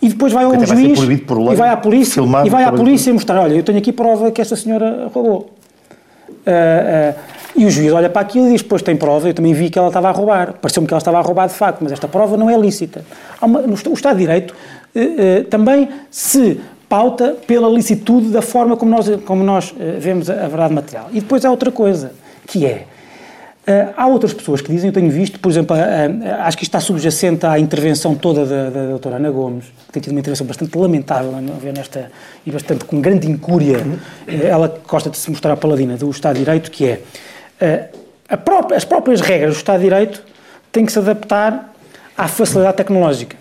E 0.00 0.08
depois 0.08 0.32
vai 0.32 0.44
a 0.44 0.48
um 0.48 0.52
até 0.54 0.66
vai 0.66 0.76
ser 0.76 0.82
juiz 0.96 1.00
lei 1.00 1.24
e 1.52 1.54
vai 1.54 1.68
à 1.70 1.76
polícia, 1.76 2.20
e 2.44 2.50
vai 2.50 2.64
à 2.64 2.72
polícia 2.72 3.12
mostrar, 3.12 3.40
olha, 3.40 3.54
eu 3.54 3.62
tenho 3.62 3.78
aqui 3.78 3.92
prova 3.92 4.30
que 4.30 4.40
esta 4.40 4.56
senhora 4.56 5.08
roubou. 5.14 5.50
Ah, 6.46 7.14
ah, 7.16 7.20
e 7.56 7.64
o 7.64 7.70
juiz 7.70 7.92
olha 7.92 8.10
para 8.10 8.22
aquilo 8.22 8.48
e 8.48 8.52
diz, 8.52 8.62
pois 8.62 8.82
tem 8.82 8.96
prova, 8.96 9.28
eu 9.28 9.34
também 9.34 9.52
vi 9.54 9.70
que 9.70 9.78
ela 9.78 9.88
estava 9.88 10.08
a 10.08 10.12
roubar. 10.12 10.54
Pareceu-me 10.54 10.88
que 10.88 10.92
ela 10.92 10.98
estava 10.98 11.18
a 11.18 11.20
roubar 11.20 11.46
de 11.46 11.54
facto, 11.54 11.78
mas 11.82 11.92
esta 11.92 12.08
prova 12.08 12.36
não 12.36 12.50
é 12.50 12.56
lícita. 12.58 13.04
Uma- 13.40 13.62
no, 13.62 13.74
o 13.74 13.92
Estado 13.94 14.16
de 14.16 14.22
Direito 14.22 14.54
eh, 14.94 15.44
também 15.48 15.88
se 16.10 16.60
pauta 16.88 17.36
pela 17.46 17.68
licitude 17.68 18.28
da 18.30 18.42
forma 18.42 18.76
como 18.76 18.90
nós, 18.90 19.08
como 19.24 19.44
nós 19.44 19.72
vemos 19.98 20.28
a, 20.28 20.34
a 20.34 20.48
verdade 20.48 20.74
material. 20.74 21.08
E 21.12 21.20
depois 21.20 21.44
há 21.44 21.50
outra 21.50 21.70
coisa, 21.70 22.12
que 22.46 22.66
é, 22.66 22.86
eh, 23.66 23.88
há 23.96 24.06
outras 24.06 24.32
pessoas 24.34 24.60
que 24.60 24.70
dizem, 24.70 24.88
eu 24.88 24.92
tenho 24.92 25.10
visto, 25.10 25.40
por 25.40 25.50
exemplo, 25.50 25.74
a- 25.76 25.80
a- 25.80 26.46
acho 26.46 26.56
que 26.56 26.64
isto 26.64 26.70
está 26.76 26.80
subjacente 26.80 27.46
à 27.46 27.58
intervenção 27.58 28.14
toda 28.14 28.44
da, 28.44 28.70
da 28.70 28.86
doutora 28.90 29.16
Ana 29.16 29.30
Gomes, 29.30 29.64
que 29.86 29.92
tem 29.92 30.02
tido 30.02 30.12
uma 30.12 30.20
intervenção 30.20 30.46
bastante 30.46 30.76
lamentável, 30.76 31.32
a 31.34 31.58
ver, 31.60 31.72
nesta, 31.72 32.10
e 32.46 32.50
bastante 32.50 32.84
com 32.84 33.00
grande 33.00 33.30
incúria, 33.30 33.78
eh, 34.28 34.46
ela 34.48 34.72
gosta 34.86 35.08
de 35.08 35.16
se 35.16 35.30
mostrar 35.30 35.56
paladina 35.56 35.96
do 35.96 36.10
Estado 36.10 36.34
de 36.34 36.44
Direito, 36.44 36.70
que 36.70 36.86
é, 36.86 37.00
eh, 37.60 37.88
a 38.28 38.36
própria- 38.36 38.76
as 38.76 38.84
próprias 38.84 39.20
regras 39.20 39.54
do 39.54 39.56
Estado 39.56 39.78
de 39.78 39.84
Direito 39.84 40.22
têm 40.70 40.84
que 40.84 40.92
se 40.92 40.98
adaptar 40.98 41.72
à 42.16 42.28
facilidade 42.28 42.76
tecnológica. 42.76 43.36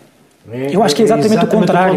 Eu 0.71 0.83
acho 0.83 0.93
que 0.93 1.01
é 1.03 1.05
exatamente, 1.05 1.45
o 1.45 1.47
contrário. 1.47 1.93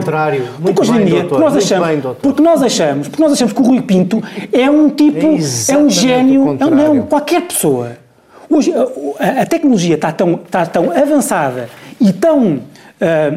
Muito 0.61 0.63
Porque 0.63 0.81
hoje 0.83 0.93
em 0.93 1.05
dia, 1.05 1.21
doutor, 1.23 1.29
porque 1.31 1.43
nós 1.45 1.57
achamos, 1.57 1.89
bem, 1.89 2.01
porque 2.23 2.43
nós 2.43 2.63
achamos, 2.63 3.09
porque 3.09 3.23
nós 3.23 3.33
achamos 3.33 3.53
que 3.53 3.61
o 3.61 3.65
Rui 3.65 3.83
Pinto 3.83 4.23
é 4.53 4.71
um 4.71 4.89
tipo, 4.89 5.19
É 5.19 5.23
é, 5.23 5.27
um 5.27 5.35
exatamente 5.37 5.95
gênio, 5.95 6.41
o 6.41 6.45
é 6.45 6.47
não, 6.53 6.59
contrário. 6.69 7.03
qualquer 7.05 7.43
pessoa. 7.43 8.06
Hoje 8.49 8.73
a, 9.19 9.45
tecnologia 9.45 9.97
está 9.97 10.13
tão, 10.13 10.35
está 10.35 10.65
tão 10.67 10.91
avançada 10.91 11.69
e 12.01 12.13
tão 12.13 12.55
uh, 12.55 12.63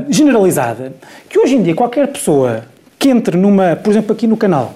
generalizada 0.10 0.94
que 1.28 1.40
hoje 1.40 1.56
em 1.56 1.64
dia 1.64 1.74
qualquer 1.74 2.08
pessoa 2.08 2.64
que 2.98 3.10
entre 3.10 3.38
numa, 3.38 3.76
por 3.76 3.90
exemplo, 3.90 4.14
aqui 4.14 4.28
no 4.28 4.38
canal, 4.38 4.74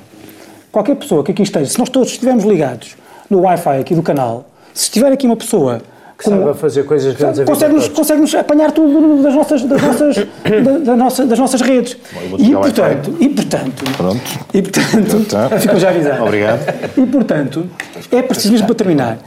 qualquer 0.71 0.95
pessoa 0.95 1.23
que 1.23 1.31
aqui 1.31 1.43
esteja, 1.43 1.69
se 1.69 1.77
nós 1.77 1.89
todos 1.89 2.09
estivermos 2.09 2.45
ligados 2.45 2.95
no 3.29 3.41
Wi-Fi 3.41 3.79
aqui 3.79 3.93
do 3.93 4.01
canal, 4.01 4.49
se 4.73 4.85
estiver 4.85 5.11
aqui 5.11 5.25
uma 5.25 5.35
pessoa 5.35 5.81
que 6.17 6.24
sabe 6.29 6.50
a 6.50 6.53
fazer 6.53 6.84
coisas 6.84 7.15
grandes 7.15 7.43
consegue-nos 7.43 7.88
consegue 7.89 8.38
apanhar 8.38 8.72
tudo 8.72 9.22
das 9.24 9.34
nossas, 9.34 9.63
das 9.63 9.82
nossas, 9.82 10.15
da, 10.63 10.77
da 10.79 10.96
nossa, 10.96 11.25
das 11.25 11.39
nossas 11.39 11.62
redes. 11.62 11.98
E 12.39 12.51
portanto, 12.51 13.15
e 13.20 13.29
portanto, 13.29 13.84
Pronto. 13.98 14.22
e 14.53 14.62
portanto, 14.62 15.25
Tá. 15.29 15.50
ficou 15.60 15.79
já 15.79 15.89
avisado. 15.89 16.24
Obrigado. 16.24 16.60
E 16.98 17.05
portanto, 17.05 17.65
é 18.12 18.22
preciso 18.22 18.51
mesmo 18.53 18.67
para 18.67 18.75
terminar. 18.75 19.17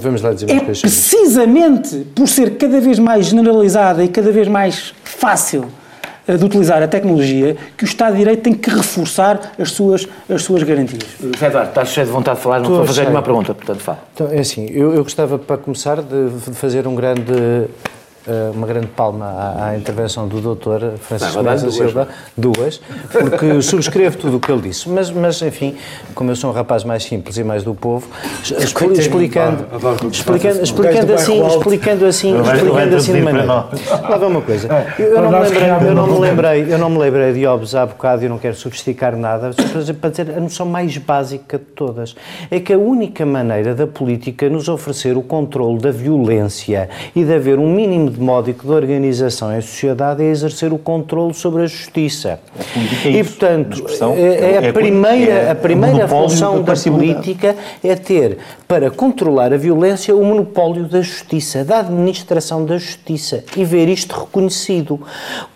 Vamos 0.00 0.22
lá 0.22 0.32
dizer 0.32 0.50
É 0.50 0.54
umas 0.54 0.64
coisas. 0.64 0.80
precisamente 0.80 2.06
por 2.14 2.26
ser 2.28 2.56
cada 2.56 2.80
vez 2.80 2.98
mais 2.98 3.26
generalizada 3.26 4.02
e 4.02 4.08
cada 4.08 4.32
vez 4.32 4.48
mais 4.48 4.92
fácil 5.04 5.66
de 6.36 6.44
utilizar 6.44 6.82
a 6.82 6.88
tecnologia 6.88 7.56
que 7.76 7.84
o 7.84 7.86
Estado 7.86 8.12
de 8.12 8.18
Direito 8.18 8.42
tem 8.42 8.52
que 8.52 8.68
reforçar 8.70 9.52
as 9.58 9.70
suas, 9.70 10.06
as 10.28 10.42
suas 10.42 10.62
garantias. 10.62 11.02
José 11.20 11.46
Eduardo, 11.46 11.70
estás 11.70 11.88
cheio 11.88 12.06
de 12.06 12.12
vontade 12.12 12.36
de 12.36 12.42
falar, 12.42 12.58
não 12.58 12.66
Estou 12.66 12.82
a 12.82 12.86
fazer 12.86 13.02
nenhuma 13.02 13.22
pergunta, 13.22 13.54
portanto 13.54 13.80
fala. 13.80 13.98
Então, 14.14 14.28
é 14.30 14.40
assim, 14.40 14.66
eu, 14.70 14.94
eu 14.94 15.02
gostava, 15.02 15.38
para 15.38 15.56
começar, 15.56 16.02
de, 16.02 16.28
de 16.30 16.54
fazer 16.54 16.86
um 16.86 16.94
grande, 16.94 17.32
eh, 17.32 17.68
uma 18.54 18.66
grande 18.66 18.86
palma 18.88 19.24
à, 19.26 19.66
à 19.70 19.76
intervenção 19.78 20.26
do 20.28 20.40
doutor 20.40 20.94
Francisco 21.00 21.42
Mesa 21.42 21.62
duas, 21.66 21.74
Silva, 21.74 22.08
duas, 22.36 22.80
porque 23.10 23.62
subscrevo 23.62 24.16
tudo 24.18 24.36
o 24.36 24.40
que 24.40 24.50
ele 24.50 24.62
disse, 24.62 24.88
mas, 24.88 25.10
mas, 25.10 25.40
enfim, 25.42 25.76
como 26.14 26.30
eu 26.30 26.36
sou 26.36 26.50
um 26.50 26.52
rapaz 26.52 26.84
mais 26.84 27.04
simples 27.04 27.36
e 27.38 27.44
mais 27.44 27.62
do 27.64 27.74
povo, 27.74 28.06
expli- 28.42 28.98
explicando, 28.98 29.64
explicando, 30.10 30.62
explicando 30.62 31.14
assim, 31.14 31.46
explicando 31.46 32.06
assim, 32.06 32.32
Vai- 32.34 32.42
vai 32.42 32.56
explicando 32.56 32.96
assim 32.96 33.12
de 33.12 33.20
maneira. 33.22 33.46
Lá 33.46 34.16
vai 34.18 34.28
uma 34.28 34.40
coisa, 34.42 34.68
eu, 34.98 35.06
eu 35.06 35.22
não 35.22 35.30
me 35.30 35.38
lembrei, 35.48 35.88
eu 35.88 35.94
não 35.94 36.06
me 36.06 36.18
lembrei, 36.18 36.66
eu 36.74 36.78
não 36.78 36.90
me 36.90 36.98
lembrei 36.98 37.32
de 37.32 37.44
Hobbes 37.44 37.74
há 37.74 37.86
bocado 37.86 38.24
e 38.24 38.28
não 38.28 38.38
quero 38.38 38.54
sofisticar 38.56 39.16
nada, 39.16 39.52
só 39.52 39.62
para 39.68 39.80
dizer- 39.80 39.94
para 39.94 40.10
dizer 40.10 40.30
a 40.36 40.40
noção 40.40 40.66
mais 40.66 40.96
básica 40.98 41.58
de 41.58 41.64
todas, 41.64 42.14
é 42.50 42.60
que 42.60 42.72
a 42.72 42.78
única 42.78 43.24
maneira 43.24 43.74
da 43.74 43.86
política 43.86 44.48
nos 44.48 44.68
oferecer 44.68 45.16
o 45.16 45.22
controle 45.22 45.78
da 45.78 45.90
violência 45.90 46.88
e 47.14 47.24
de 47.24 47.32
haver 47.34 47.58
um 47.58 47.72
mínimo 47.72 48.10
de 48.10 48.17
módico 48.18 48.66
de 48.66 48.72
organização 48.72 49.56
em 49.56 49.60
sociedade 49.60 50.22
é 50.22 50.26
exercer 50.26 50.72
o 50.72 50.78
controle 50.78 51.34
sobre 51.34 51.62
a 51.62 51.66
justiça. 51.66 52.40
é 53.04 53.08
e, 53.10 53.24
portanto, 53.24 53.84
é, 54.16 54.20
é 54.22 54.64
É- 54.64 54.68
a 54.68 54.72
primeira, 54.72 55.32
é 55.32 55.50
a 55.50 55.54
primeira 55.54 56.06
função 56.08 56.62
da 56.62 56.74
da 56.74 56.80
política 56.90 57.56
é 57.82 57.94
ter, 57.94 58.38
para 58.66 58.90
controlar 58.90 59.52
a 59.52 59.56
violência, 59.56 60.14
o 60.14 60.24
monopólio 60.24 60.84
da 60.84 61.00
justiça, 61.00 61.64
da 61.64 61.80
administração 61.80 62.64
da 62.64 62.76
justiça 62.78 63.44
e 63.56 63.64
ver 63.64 63.88
isto 63.88 64.14
reconhecido. 64.18 65.00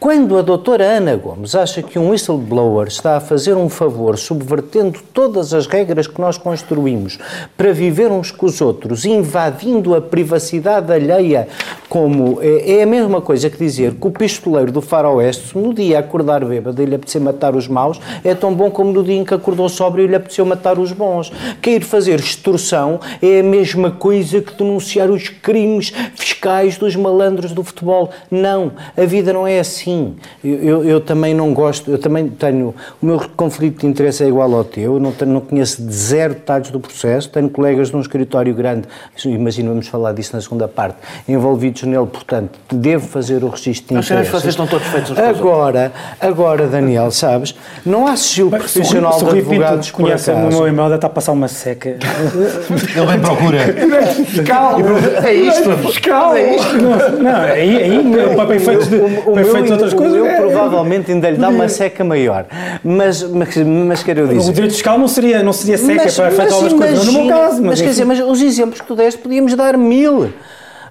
Quando 0.01 0.39
a 0.39 0.43
doutora 0.43 0.85
Ana 0.85 1.17
Gomes 1.17 1.55
acha 1.55 1.83
que 1.83 1.99
um 1.99 2.11
whistleblower 2.11 2.89
está 2.89 3.17
a 3.17 3.21
fazer 3.21 3.55
um 3.55 3.69
favor 3.69 4.17
subvertendo 4.19 5.01
todas 5.13 5.53
as 5.55 5.67
regras 5.67 6.07
que 6.07 6.21
nós 6.21 6.39
construímos 6.39 7.19
para 7.57 7.73
viver 7.73 8.11
uns 8.11 8.31
com 8.31 8.47
os 8.47 8.61
outros, 8.61 9.05
invadindo 9.05 9.95
a 9.95 10.01
privacidade 10.01 10.93
alheia, 10.93 11.49
como 11.93 12.39
é, 12.41 12.79
é 12.79 12.83
a 12.85 12.87
mesma 12.87 13.21
coisa 13.21 13.51
que 13.51 13.59
dizer 13.59 13.93
que 13.93 14.07
o 14.07 14.11
pistoleiro 14.11 14.73
do 14.73 14.81
faroeste, 14.81 15.59
no 15.59 15.75
dia 15.75 15.99
acordar 15.99 16.43
bêbado 16.43 16.83
e 16.83 16.87
lhe 16.87 16.95
apetecer 16.95 17.21
matar 17.21 17.55
os 17.55 17.69
maus, 17.69 18.01
é 18.25 18.35
tão 18.35 18.55
bom 18.55 18.71
como 18.71 18.91
no 18.91 19.05
dia 19.05 19.17
em 19.17 19.25
que 19.27 19.35
acordou 19.35 19.69
sóbrio 19.69 20.03
e 20.07 20.09
lhe 20.09 20.15
apeteceu 20.15 20.47
matar 20.47 20.79
os 20.79 20.91
bons. 20.91 21.31
Que 21.61 21.73
ir 21.73 21.83
fazer 21.85 22.19
extorsão 22.19 22.99
é 23.21 23.41
a 23.41 23.43
mesma 23.43 23.91
coisa 23.91 24.41
que 24.41 24.55
denunciar 24.55 25.11
os 25.11 25.29
crimes 25.29 25.93
fiscais 26.15 26.79
dos 26.79 26.97
malandros 26.97 27.53
do 27.53 27.63
futebol. 27.63 28.09
Não, 28.31 28.73
a 28.97 29.05
vida 29.05 29.31
não 29.31 29.47
é 29.47 29.59
assim. 29.61 30.17
Eu, 30.43 30.63
eu- 30.63 30.85
eu 30.85 30.99
também 30.99 31.35
não 31.35 31.53
gosto, 31.53 31.91
eu 31.91 31.99
também 31.99 32.27
tenho, 32.27 32.75
o 33.03 33.05
meu 33.05 33.21
conflito 33.37 33.81
de 33.83 33.87
interesse 33.87 34.25
é 34.25 34.29
igual 34.29 34.51
ao 34.55 34.65
teu, 34.65 34.95
eu 34.95 34.99
não, 34.99 35.13
tenho- 35.13 35.33
não 35.35 35.41
conheço 35.43 35.83
de 35.83 35.93
zero 35.93 36.33
detalhes 36.33 36.71
do 36.71 36.81
processo, 36.81 37.29
tenho 37.29 37.51
colegas 37.51 37.91
num 37.91 38.01
escritório 38.01 38.55
grande, 38.55 38.89
imagino, 39.27 39.69
vamos 39.69 39.89
falar 39.89 40.13
disso 40.15 40.35
na 40.35 40.41
segunda 40.41 40.67
parte, 40.67 40.97
envolvidos 41.29 41.82
nele, 41.87 42.07
portanto, 42.07 42.59
devo 42.71 43.07
fazer 43.07 43.43
o 43.45 43.49
registro 43.49 43.89
de 43.95 44.01
interesses. 44.01 44.27
que 44.27 44.33
vocês 44.33 44.53
estão 44.53 44.67
todos 44.67 44.87
feitos 44.89 45.11
os 45.13 45.19
Agora, 45.19 45.93
agora, 46.21 46.67
Daniel, 46.67 47.11
sabes, 47.11 47.55
não 47.85 48.07
há 48.07 48.17
sigilo 48.17 48.51
Bem, 48.51 48.61
se 48.61 48.79
o 48.79 48.83
Rui- 48.83 48.89
profissional 48.91 49.13
se 49.19 49.25
o 49.25 49.27
de 49.27 49.33
Rui 49.33 49.41
Pinto 49.43 49.51
advogados 49.53 49.91
por 49.91 49.97
conhece 50.03 50.31
o 50.31 50.33
acaso. 50.37 50.49
meu 50.57 50.69
e-mail, 50.69 50.85
deve 50.85 50.95
estar 50.97 51.07
a 51.07 51.11
passar 51.11 51.33
uma 51.33 51.49
seca. 51.49 51.89
Ele 51.91 53.07
bem 53.07 53.21
procura. 53.21 53.59
É 55.25 55.35
isto, 55.35 56.01
Calma! 56.03 56.39
Não, 56.39 57.23
não, 57.23 57.41
aí, 57.43 57.77
aí 57.83 58.37
para 58.37 58.57
efeitos 58.57 58.89
de, 58.89 58.97
O 58.97 59.33
para 59.33 59.43
efeitos 59.43 59.67
de 59.67 59.73
outras 59.73 59.93
o 59.93 59.97
coisas. 59.97 60.15
meu 60.15 60.27
é- 60.27 60.37
provavelmente 60.37 61.11
ainda 61.13 61.31
lhe 61.31 61.37
dá 61.37 61.49
uma 61.49 61.69
seca 61.69 62.05
maior. 62.05 62.47
Mas, 62.83 63.23
mas, 63.23 63.57
mas 63.57 64.03
quero 64.03 64.25
O 64.25 64.29
dizer. 64.29 64.53
direito 64.53 64.73
fiscal 64.73 64.99
não 64.99 65.09
seria, 65.09 65.43
não 65.43 65.53
seria 65.53 65.79
seca 65.79 66.03
Mas- 66.05 66.17
para 66.17 66.29
efetuar 66.29 66.63
mas 66.63 66.73
as 66.73 66.79
coisas. 66.79 67.07
No 67.07 67.13
meu 67.13 67.27
caso, 67.29 67.57
mas, 67.57 67.61
mas, 67.63 67.81
quer 67.81 67.89
dizer, 67.89 68.05
mas 68.05 68.21
os 68.21 68.41
exemplos 68.43 68.81
que 68.81 68.87
tu 68.87 68.95
deste 68.97 69.21
podíamos 69.21 69.55
dar 69.55 69.77
mil. 69.77 70.33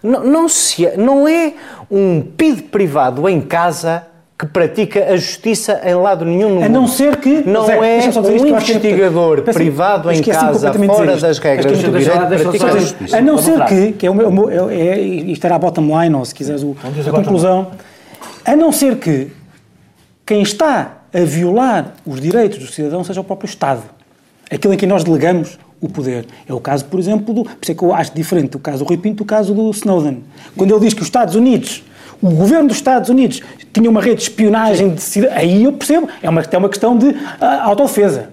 Não, 0.04 0.24
não, 0.24 0.50
se, 0.50 0.88
não 0.98 1.28
é 1.28 1.54
um 1.90 2.22
PID 2.22 2.64
privado 2.64 3.28
em 3.30 3.40
casa 3.42 4.08
que 4.38 4.48
pratica 4.48 5.06
a 5.14 5.16
justiça 5.18 5.80
em 5.86 5.94
lado 5.94 6.26
nenhum 6.26 6.50
no 6.50 6.58
A 6.58 6.62
mundo. 6.62 6.72
não 6.72 6.88
ser 6.88 7.18
que- 7.18 7.44
Não 7.48 7.64
Zé, 7.68 7.76
é 7.76 7.78
um 7.80 7.82
acho 8.00 8.12
que 8.12 8.28
é- 8.28 8.32
investigador 8.76 9.42
privado 9.44 10.12
em 10.12 10.24
casa, 10.24 10.46
completamente 10.48 10.82
de 10.82 10.88
dizer 10.88 11.06
fora 11.06 11.18
das 11.18 11.38
regras 11.40 11.66
do 11.84 11.92
direito, 12.00 12.28
pratica 12.28 12.66
a 12.66 12.78
justiça. 12.80 13.18
A 13.18 13.22
não 13.22 13.38
ser 13.38 13.66
que, 13.66 13.92
que 13.92 14.08
é 14.08 14.10
o 14.10 14.16
meu, 14.16 14.50
é, 14.72 14.76
é- 14.76 15.00
isto 15.00 15.46
era 15.46 15.56
a 15.56 15.60
bottom 15.60 16.02
line, 16.02 16.16
ou 16.16 16.26
se 16.26 16.34
quiseres 16.34 16.64
o, 16.64 16.76
a 17.08 17.12
conclusão, 17.12 17.68
a 18.44 18.56
não 18.56 18.72
ser 18.72 18.96
que 18.98 19.28
quem 20.26 20.42
está 20.42 20.98
a 21.14 21.20
violar 21.20 21.94
os 22.04 22.20
direitos 22.20 22.58
do 22.58 22.66
cidadão 22.66 23.04
seja 23.04 23.22
o 23.22 23.24
próprio 23.24 23.48
Estado. 23.48 23.84
Aquilo 24.50 24.74
em 24.74 24.78
que 24.78 24.88
nós 24.88 25.04
delegamos 25.04 25.60
o 25.82 25.90
poder. 25.90 26.26
É 26.48 26.54
o 26.54 26.60
caso, 26.60 26.86
por 26.86 27.00
exemplo, 27.00 27.34
do. 27.34 27.44
Por 27.44 27.58
isso 27.62 27.72
é 27.72 27.76
que 27.76 27.84
eu 27.84 27.94
acho 27.94 28.14
diferente 28.14 28.52
do 28.52 28.60
caso 28.60 28.80
do 28.80 28.88
Rui 28.88 28.98
Pinto 28.98 29.24
do 29.24 29.26
caso 29.26 29.54
do 29.54 29.70
Snowden. 29.72 30.24
Quando 30.56 30.72
ele 30.72 30.80
diz 30.80 30.94
que 30.94 31.02
os 31.02 31.08
Estados 31.08 31.36
Unidos, 31.36 31.84
o 32.22 32.30
governo 32.30 32.68
dos 32.68 32.78
Estados 32.78 33.10
Unidos, 33.10 33.42
tinha 33.74 33.90
uma 33.90 34.02
rede 34.02 34.18
de 34.18 34.22
espionagem 34.24 34.94
de 34.94 35.28
Aí 35.30 35.64
eu 35.64 35.74
percebo. 35.74 36.08
É 36.22 36.30
uma, 36.30 36.42
é 36.50 36.58
uma 36.58 36.70
questão 36.70 36.98
de 36.98 37.16
ah, 37.42 37.64
autodefesa. 37.64 38.30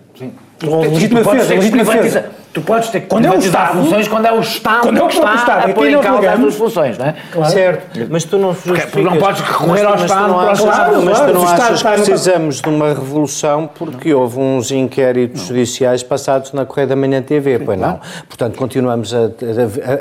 Ou 0.67 0.83
legítima 0.83 1.23
defesa. 1.23 1.55
legítima 1.55 1.85
defesa. 1.85 2.31
Tu 2.59 2.65
podes 2.65 2.89
ter 2.91 3.01
que 3.03 3.07
Quando 3.07 3.27
é 3.27 3.31
o 3.31 3.39
Estado- 3.39 3.73
funções 3.79 4.09
quando 4.09 4.27
é 4.27 4.33
o 4.33 4.41
Estado 4.41 4.81
quando 4.83 4.99
é 4.99 5.03
o 5.03 5.07
que 5.09 5.15
está 5.15 5.35
Estado, 5.37 5.67
a 5.67 5.71
é 5.71 5.73
pôr 5.73 5.87
em 5.89 5.99
causa 6.01 6.31
as 6.33 6.41
suas 6.41 6.55
funções, 6.57 6.99
não 6.99 7.07
é? 7.07 7.15
Certo, 7.51 8.07
mas 8.11 8.25
tu 8.25 8.37
não 8.39 8.53
justificas. 8.53 9.05
não 9.05 9.17
podes 9.17 9.41
recorrer 9.41 9.85
ao 9.87 9.95
Estado 9.95 10.29
não 10.29 10.35
para- 10.39 10.51
achas, 10.51 10.65
Claro, 10.65 11.03
mas 11.03 11.19
tu 11.19 11.25
claro, 11.25 11.35
não 11.35 11.49
achas 11.49 11.83
que 11.83 11.89
precisamos 11.93 12.61
de 12.61 12.69
uma 12.69 12.89
revolução 12.89 13.71
porque 13.73 14.13
houve 14.13 14.41
uns 14.41 14.71
inquéritos 14.73 15.43
judiciais 15.47 16.03
passados 16.03 16.53
na 16.53 16.65
Correia 16.67 16.89
da 16.89 16.97
Manhã 16.97 17.23
TV, 17.23 17.59
pois 17.61 17.79
não? 17.79 18.01
Portanto, 18.27 18.57
continuamos 18.57 19.15
a, 19.15 19.19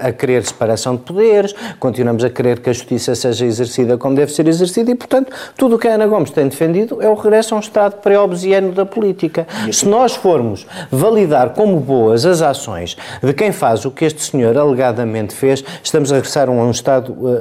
a, 0.04 0.08
a 0.08 0.12
querer 0.12 0.44
separação 0.44 0.96
de 0.96 1.02
poderes, 1.04 1.54
continuamos 1.80 2.24
a 2.24 2.30
querer 2.30 2.60
que 2.60 2.70
a 2.70 2.74
justiça 2.74 3.14
seja 3.14 3.46
exercida 3.46 3.98
como 3.98 4.16
deve 4.16 4.32
ser 4.32 4.48
exercida 4.48 4.90
e, 4.92 4.96
portanto, 4.96 5.32
tudo 5.56 5.76
o 5.76 5.80
que 5.80 5.88
a 5.88 5.92
Ana 5.94 6.08
Gomes 6.08 6.32
tem 6.32 6.48
defendido 6.48 7.02
é 7.02 7.08
o 7.08 7.14
regresso 7.14 7.54
a 7.54 7.58
um 7.58 7.62
Estado 7.62 7.98
pré-obsiano 7.98 8.72
da 8.72 8.86
política. 8.86 9.46
Se 9.72 9.88
nós 9.88 10.16
formos 10.16 10.66
validar 10.92 11.50
como 11.52 11.80
boas 11.80 12.26
as 12.26 12.42
ações 12.50 12.98
de 13.22 13.34
quem 13.34 13.52
faz 13.52 13.86
o 13.86 13.92
que 13.92 14.06
este 14.06 14.22
senhor 14.24 14.58
alegadamente 14.58 15.34
fez, 15.34 15.64
estamos 15.84 16.12
a 16.12 16.16
regressar 16.16 16.50
a 16.50 16.52
um 16.52 16.72
Estado 16.72 17.12
uh, 17.12 17.26
uh, 17.26 17.28
uh, 17.28 17.32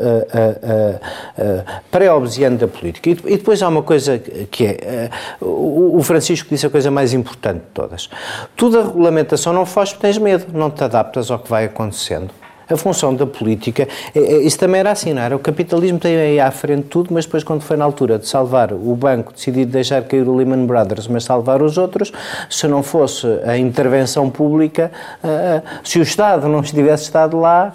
uh, 1.39 1.65
pré-obsiano 1.91 2.57
da 2.57 2.69
política. 2.69 3.11
E, 3.11 3.13
e 3.13 3.37
depois 3.37 3.63
há 3.63 3.69
uma 3.69 3.83
coisa 3.83 4.19
que 4.19 4.65
é, 4.65 5.11
o, 5.41 5.99
o 5.99 6.03
Francisco 6.03 6.49
disse 6.49 6.67
a 6.67 6.71
coisa 6.71 6.91
mais 6.91 7.13
importante 7.13 7.61
de 7.61 7.71
todas. 7.73 8.09
Tudo 8.57 8.79
a 8.79 8.85
regulamentação 8.85 9.53
não 9.53 9.67
faz 9.67 9.91
porque 9.91 10.07
tens 10.07 10.19
medo, 10.19 10.47
não 10.53 10.71
te 10.71 10.83
adaptas 10.85 11.31
ao 11.31 11.39
que 11.39 11.49
vai 11.49 11.65
acontecendo. 11.65 12.31
A 12.69 12.77
função 12.77 13.15
da 13.15 13.27
política, 13.27 13.87
é- 14.15 14.19
é- 14.19 14.43
isso 14.43 14.59
também 14.59 14.81
era 14.81 14.91
assim, 14.91 15.13
não 15.13 15.23
era? 15.23 15.37
O 15.37 15.39
capitalismo 15.39 15.99
tem 15.99 16.17
aí 16.17 16.41
à 16.41 16.51
frente 16.51 16.89
tudo, 16.89 17.13
mas 17.13 17.25
depois, 17.25 17.45
quando 17.45 17.63
foi 17.63 17.77
na 17.77 17.85
altura 17.85 18.19
de 18.19 18.27
salvar 18.29 18.73
o 18.73 18.95
banco, 18.97 19.33
decidiu 19.33 19.65
deixar 19.67 20.03
cair 20.03 20.27
o 20.29 20.35
Lehman 20.35 20.67
Brothers, 20.67 21.07
mas 21.07 21.25
salvar 21.25 21.63
os 21.63 21.79
outros, 21.79 22.13
se 22.51 22.67
não 22.67 22.83
fosse 22.83 23.27
a 23.45 23.57
intervenção 23.57 24.29
pública, 24.29 24.91
ah, 25.23 25.63
ah, 25.65 25.81
se 25.85 25.99
o 25.99 26.03
Estado 26.03 26.49
não 26.49 26.63
tivesse 26.63 27.05
estado 27.05 27.39
lá, 27.39 27.73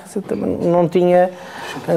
não 0.61 0.87
tinha, 0.87 1.29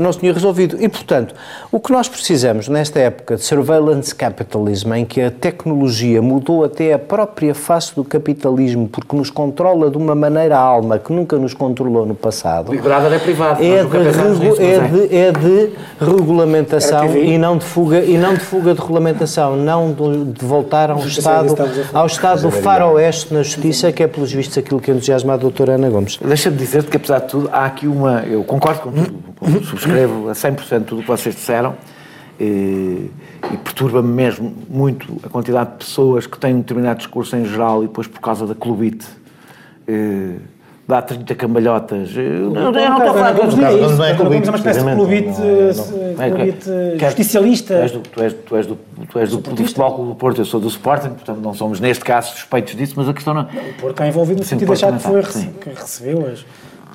não 0.01 0.13
se 0.13 0.21
tinha 0.21 0.33
resolvido. 0.33 0.77
E, 0.81 0.89
portanto, 0.89 1.35
o 1.73 1.81
que 1.81 1.91
nós 1.93 2.09
precisamos 2.09 2.69
nesta 2.69 3.01
época 3.01 3.37
de 3.37 3.43
surveillance 3.43 4.15
capitalism, 4.15 4.93
em 4.95 5.05
que 5.05 5.21
a 5.21 5.31
tecnologia 5.31 6.23
mudou 6.23 6.65
até 6.65 6.93
a 6.93 6.99
própria 6.99 7.55
face 7.55 7.95
do 7.95 8.05
capitalismo, 8.05 8.89
porque 8.89 9.17
nos 9.17 9.31
controla 9.31 9.91
de 9.91 9.97
uma 9.97 10.15
maneira 10.15 10.57
alma 10.57 10.99
que 10.99 11.13
nunca 11.13 11.37
nos 11.37 11.55
controlou 11.55 12.07
no 12.07 12.15
passado, 12.15 12.73
Brother 12.85 13.13
é 13.13 13.19
privado. 13.19 13.65
É 13.65 13.83
nós 13.83 14.39
de, 14.39 14.47
nisso, 14.47 14.63
é, 14.63 14.79
mas 14.79 14.91
de, 14.93 15.17
é 15.17 15.33
de 15.33 15.71
regulamentação 15.99 17.05
Era 17.05 17.19
e 17.19 17.39
não 17.39 17.57
de 17.57 17.65
fuga 17.65 18.01
e 18.01 18.17
não 18.17 18.35
de 18.35 18.41
fuga 18.41 18.75
de 18.75 18.81
regulamentação, 18.81 19.57
não 19.57 19.93
de, 19.93 20.33
de 20.33 20.45
voltar 20.45 20.91
a 20.91 20.95
um 20.95 21.01
Justiça 21.01 21.31
era 21.31 21.47
estado 21.47 21.89
ao 21.93 22.07
estado 22.07 22.43
do 22.43 22.51
faroeste 22.51 23.33
na 23.33 23.43
justiça, 23.43 23.91
que 23.91 24.03
é 24.03 24.07
pelos 24.07 24.33
vistos 24.33 24.57
aquilo 24.59 24.81
que 24.81 24.91
entusiasma 24.91 25.35
a 25.35 25.37
doutora 25.37 25.73
Ana 25.73 25.89
Gomes. 25.89 26.19
Deixa-me 26.23 26.57
dizer-te 26.57 26.91
que, 26.91 26.97
apesar 26.97 27.21
de 27.21 27.29
tudo, 27.29 27.49
há 27.53 27.65
aqui 27.65 27.87
uma. 27.87 28.23
Eu 28.23 28.45
concordo 28.45 28.81
com 28.81 28.93
tudo, 28.93 29.65
subscrevo 29.65 30.29
a 30.29 30.33
100% 30.33 30.85
tudo 30.85 30.99
o 30.99 31.03
que 31.03 31.09
vocês 31.09 31.35
disseram 31.35 31.75
e, 32.39 33.11
e 33.53 33.57
perturba-me 33.63 34.13
mesmo 34.13 34.53
muito 34.69 35.21
a 35.23 35.29
quantidade 35.29 35.73
de 35.73 35.77
pessoas 35.79 36.27
que 36.27 36.39
têm 36.39 36.55
um 36.55 36.61
determinado 36.61 36.99
discurso 36.99 37.37
em 37.37 37.45
geral 37.45 37.83
e 37.83 37.87
depois, 37.87 38.07
por 38.07 38.21
causa 38.21 38.47
da 38.47 38.55
clubite, 38.55 39.07
eh, 39.87 40.37
dá 40.87 41.01
30 41.03 41.35
cambalhotas. 41.35 42.11
Eh, 42.17 42.21
Não, 42.23 42.67
eu 42.67 42.73
não 42.73 42.99
estou 42.99 43.11
a 43.11 43.15
falar 43.15 43.33
de 43.33 43.41
Gomes 43.41 43.55
não 43.57 43.67
é 43.67 43.73
isso. 43.75 43.97
não 43.97 44.05
é 44.05 44.15
clubite, 44.15 44.47
é 44.47 44.51
uma 44.51 44.57
espécie 44.59 44.85
de 44.85 44.95
clubite, 44.95 45.29
não 45.41 46.23
é- 46.23 46.49
eh, 46.49 46.97
É, 47.01 47.07
justicialista. 47.07 47.75
Tu 47.75 47.81
és 47.81 47.93
do, 47.93 48.01
tu 48.01 48.23
és, 48.23 48.35
tu 48.47 48.57
és 48.57 48.67
do, 48.67 48.79
tu 49.11 49.19
és 49.19 49.31
do, 49.31 49.37
do 49.39 49.57
Futebol 49.65 49.95
Clube 49.95 50.09
do 50.11 50.15
Porto, 50.17 50.41
eu 50.41 50.45
sou 50.45 50.61
do 50.61 50.69
Sporting, 50.69 51.11
portanto 51.11 51.39
não 51.41 51.55
somos 51.55 51.81
neste 51.81 52.05
caso 52.05 52.33
suspeitos 52.33 52.75
disso, 52.77 52.95
mas 52.97 53.09
a 53.09 53.15
questão 53.15 53.33
não. 53.35 53.43
O 53.43 53.47
Porto 53.81 53.91
está 53.93 54.07
envolvido 54.09 54.39
no 54.41 54.45
Sim, 54.45 54.51
sentido 54.51 54.67
de 54.69 54.73
achar 54.75 54.93
que, 54.93 55.03
foi, 55.03 55.21
rece- 55.21 55.49
que 55.61 55.69
recebeu 55.71 56.27
as... 56.33 56.45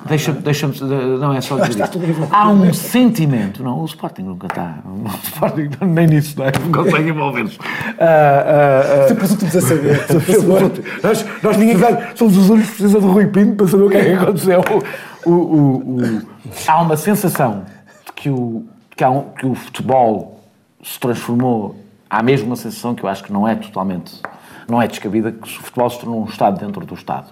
Deixa-me, 0.06 0.40
deixa-me, 0.40 0.74
não 1.20 1.32
é 1.34 1.40
só 1.40 1.56
dizer. 1.58 1.82
Há 2.30 2.48
um 2.48 2.72
sentimento, 2.72 3.62
não, 3.62 3.80
o 3.80 3.84
Sporting 3.84 4.22
nunca 4.22 4.46
está, 4.46 4.78
o 4.84 5.06
Sporting 5.24 5.68
nem 5.82 6.06
nisso, 6.06 6.38
não 6.38 6.46
é? 6.46 6.52
Não 6.58 6.72
consegue 6.84 7.10
envolver-se. 7.10 7.58
Ah, 7.98 8.04
ah, 8.04 9.04
ah, 9.04 9.08
Sempre 9.08 9.24
os 9.24 9.30
últimos 9.32 9.56
a 9.56 9.60
saber. 9.60 10.00
nós, 11.02 11.26
nós 11.42 11.56
ninguém 11.58 11.76
somos 12.14 12.36
os 12.36 12.48
únicos 12.50 12.70
que 12.70 12.76
precisam 12.78 13.00
do 13.00 13.08
Rui 13.12 13.26
Pinto 13.26 13.56
para 13.56 13.68
saber 13.68 13.82
o 13.84 13.90
que 13.90 13.96
é 13.98 14.04
que 14.04 14.12
aconteceu. 14.12 14.60
O, 15.26 15.30
o- 15.30 15.76
o- 15.76 16.22
há 16.66 16.80
uma 16.80 16.96
sensação 16.96 17.64
de 18.06 18.12
que 18.14 18.30
o, 18.30 18.64
que, 18.96 19.04
há 19.04 19.10
um- 19.10 19.28
que 19.38 19.44
o 19.46 19.54
futebol 19.54 20.40
se 20.82 20.98
transformou. 20.98 21.76
Há 22.08 22.22
mesmo 22.22 22.46
uma 22.46 22.56
sensação 22.56 22.94
que 22.94 23.04
eu 23.04 23.08
acho 23.08 23.22
que 23.22 23.32
não 23.32 23.46
é 23.46 23.54
totalmente. 23.54 24.14
não 24.68 24.80
é 24.80 24.86
descabida, 24.88 25.30
que 25.32 25.42
o 25.46 25.62
futebol 25.62 25.90
se 25.90 25.98
tornou 26.00 26.22
um 26.22 26.24
Estado 26.26 26.58
dentro 26.64 26.84
do 26.86 26.94
Estado. 26.94 27.26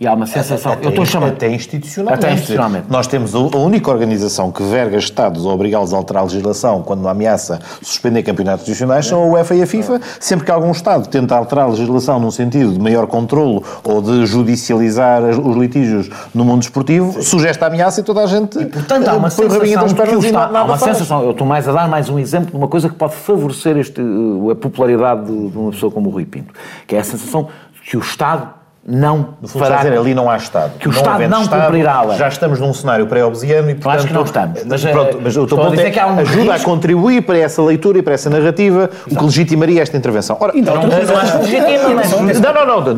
E 0.00 0.06
há 0.06 0.14
uma 0.14 0.24
sensação. 0.24 0.72
Até, 0.72 0.86
eu 0.86 0.88
estou 0.88 1.02
a 1.02 1.06
chamar. 1.06 1.26
até 1.26 1.50
institucionalmente. 1.50 2.24
Até 2.24 2.32
institucionalmente. 2.32 2.86
Nós 2.88 3.06
temos 3.06 3.34
a 3.34 3.38
única 3.38 3.90
organização 3.90 4.50
que 4.50 4.62
verga 4.62 4.96
Estados 4.96 5.44
a 5.44 5.50
obrigá-los 5.50 5.92
a 5.92 5.98
alterar 5.98 6.22
a 6.22 6.24
legislação 6.24 6.80
quando 6.80 7.06
ameaça 7.06 7.60
suspender 7.82 8.22
campeonatos 8.22 8.66
nacionais 8.66 9.04
são 9.04 9.22
a 9.22 9.26
UEFA 9.26 9.56
e 9.56 9.62
a 9.62 9.66
FIFA. 9.66 10.00
Sempre 10.18 10.46
que 10.46 10.50
algum 10.50 10.70
Estado 10.70 11.06
tenta 11.06 11.36
alterar 11.36 11.66
a 11.66 11.68
legislação 11.68 12.18
num 12.18 12.30
sentido 12.30 12.72
de 12.72 12.80
maior 12.80 13.06
controlo 13.06 13.62
ou 13.84 14.00
de 14.00 14.24
judicializar 14.24 15.22
os 15.22 15.54
litígios 15.54 16.08
no 16.34 16.46
mundo 16.46 16.62
esportivo, 16.62 17.22
surge 17.22 17.48
esta 17.48 17.66
ameaça 17.66 18.00
e 18.00 18.02
toda 18.02 18.22
a 18.22 18.26
gente 18.26 18.64
Portanto, 18.64 19.06
há 19.06 19.16
uma 19.16 19.28
o 19.28 19.48
rabinho 19.48 19.80
sensação 19.80 19.82
entre 19.82 19.84
de 19.84 19.84
as 19.84 19.92
que 19.92 20.00
o 20.00 20.04
pernas 20.06 20.24
e 20.24 20.26
Estado, 20.28 20.56
há 20.56 20.64
uma 20.64 20.78
faz. 20.78 20.92
sensação, 20.96 21.22
eu 21.24 21.32
estou 21.32 21.46
mais 21.46 21.68
a 21.68 21.72
dar 21.72 21.86
mais 21.86 22.08
um 22.08 22.18
exemplo 22.18 22.52
de 22.52 22.56
uma 22.56 22.68
coisa 22.68 22.88
que 22.88 22.94
pode 22.94 23.16
favorecer 23.16 23.76
este, 23.76 24.00
uh, 24.00 24.50
a 24.50 24.56
popularidade 24.56 25.26
de, 25.26 25.58
uma 25.58 25.72
pessoa 25.72 25.92
como 25.92 26.08
o 26.08 26.12
Rui 26.12 26.24
Pinto, 26.24 26.54
que 26.86 26.96
é 26.96 27.00
a 27.00 27.04
sensação 27.04 27.48
que 27.84 27.98
o 27.98 28.00
Estado 28.00 28.59
não 28.86 29.34
No 29.42 29.46
fundo, 29.46 29.62
está 29.64 29.74
a 29.80 29.82
dizer, 29.82 29.98
ali 29.98 30.14
não 30.14 30.30
há 30.30 30.36
Estado. 30.36 30.72
Que 30.78 30.88
o 30.88 30.92
não 30.92 31.42
Estado, 31.42 31.64
cumprirá 31.66 31.94
a 31.96 32.02
lei. 32.02 32.18
Já 32.18 32.28
estamos 32.28 32.58
num 32.58 32.72
cenário 32.72 33.06
pré-obsiano 33.06 33.70
e, 33.70 33.74
portanto... 33.74 33.94
acho 33.98 34.06
que 34.06 34.12
não 34.12 34.22
estamos. 34.22 34.64
Mas, 34.64 34.84
eh, 34.84 34.90
pronto, 34.92 35.20
mas 35.22 35.36
o 35.36 35.46
teu 35.46 35.58
ponto 35.58 35.70
dizer 35.72 35.86
é 35.88 35.90
que 35.90 36.00
há 36.00 36.06
um 36.06 36.18
ajuda 36.18 36.52
risco. 36.54 36.68
a 36.68 36.72
contribuir 36.72 37.22
para 37.22 37.38
essa 37.38 37.62
leitura 37.62 37.98
e 37.98 38.02
para 38.02 38.14
essa 38.14 38.30
narrativa, 38.30 38.88
o 39.10 39.16
que 39.16 39.22
legitimaria 39.24 39.82
esta 39.82 39.96
intervenção. 39.96 40.36
Ora, 40.40 40.52
Então, 40.54 40.74
não, 40.76 40.88
coisa, 40.88 41.12
não 41.12 41.20
acho 41.20 41.38
legítimo, 41.38 41.94
mas- 41.94 42.40
não, 42.40 42.52
não, 42.54 42.66
não, 42.66 42.94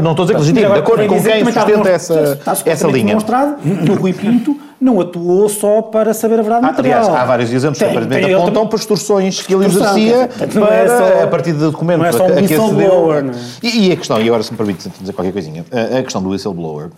não 0.00 0.10
estou 0.12 0.22
a 0.24 0.26
dizer 0.26 0.26
que 0.26 0.32
Mas 0.32 0.40
legítimo, 0.40 0.72
de 0.72 0.80
acordo 0.80 1.06
com 1.06 1.22
quem 1.22 1.44
sustenta 1.44 1.88
essa, 1.90 2.20
está 2.32 2.56
essa 2.64 2.86
linha. 2.88 3.06
demonstrado 3.08 3.56
que 3.56 3.90
o 3.90 3.94
Rui 3.94 4.12
Pinto 4.14 4.56
não 4.80 5.00
atuou 5.00 5.48
só 5.48 5.80
para 5.82 6.12
saber 6.12 6.38
a 6.38 6.42
verdade 6.42 6.64
Ah, 6.66 6.70
material. 6.70 7.00
aliás, 7.00 7.16
há 7.18 7.24
vários 7.24 7.52
exemplos 7.52 7.78
que 7.78 7.84
Tem- 7.84 7.94
aparentemente 7.96 8.26
tem- 8.26 8.34
apontam 8.34 8.66
para 8.66 8.78
extorsões 8.78 9.40
que 9.42 9.54
ele 9.54 9.64
exercia 9.66 10.22
é 10.22 10.46
para, 10.46 10.88
só- 10.98 11.22
a 11.24 11.26
partir 11.28 11.52
de 11.52 11.58
documentos 11.60 12.00
não 12.02 12.08
é 12.08 12.12
só 12.12 12.24
a, 12.24 12.26
um 12.26 12.32
a 12.32 12.36
que 12.36 12.42
whistleblower, 12.42 13.24
é? 13.24 13.66
E, 13.66 13.88
e 13.88 13.92
a 13.92 13.96
questão, 13.96 14.20
e 14.20 14.26
agora 14.26 14.42
se 14.42 14.50
me 14.52 14.56
permite 14.58 14.88
dizer 15.00 15.12
qualquer 15.12 15.32
coisinha, 15.32 15.64
a, 15.72 15.98
a 15.98 16.02
questão 16.02 16.22
do 16.22 16.28
whistleblower, 16.30 16.90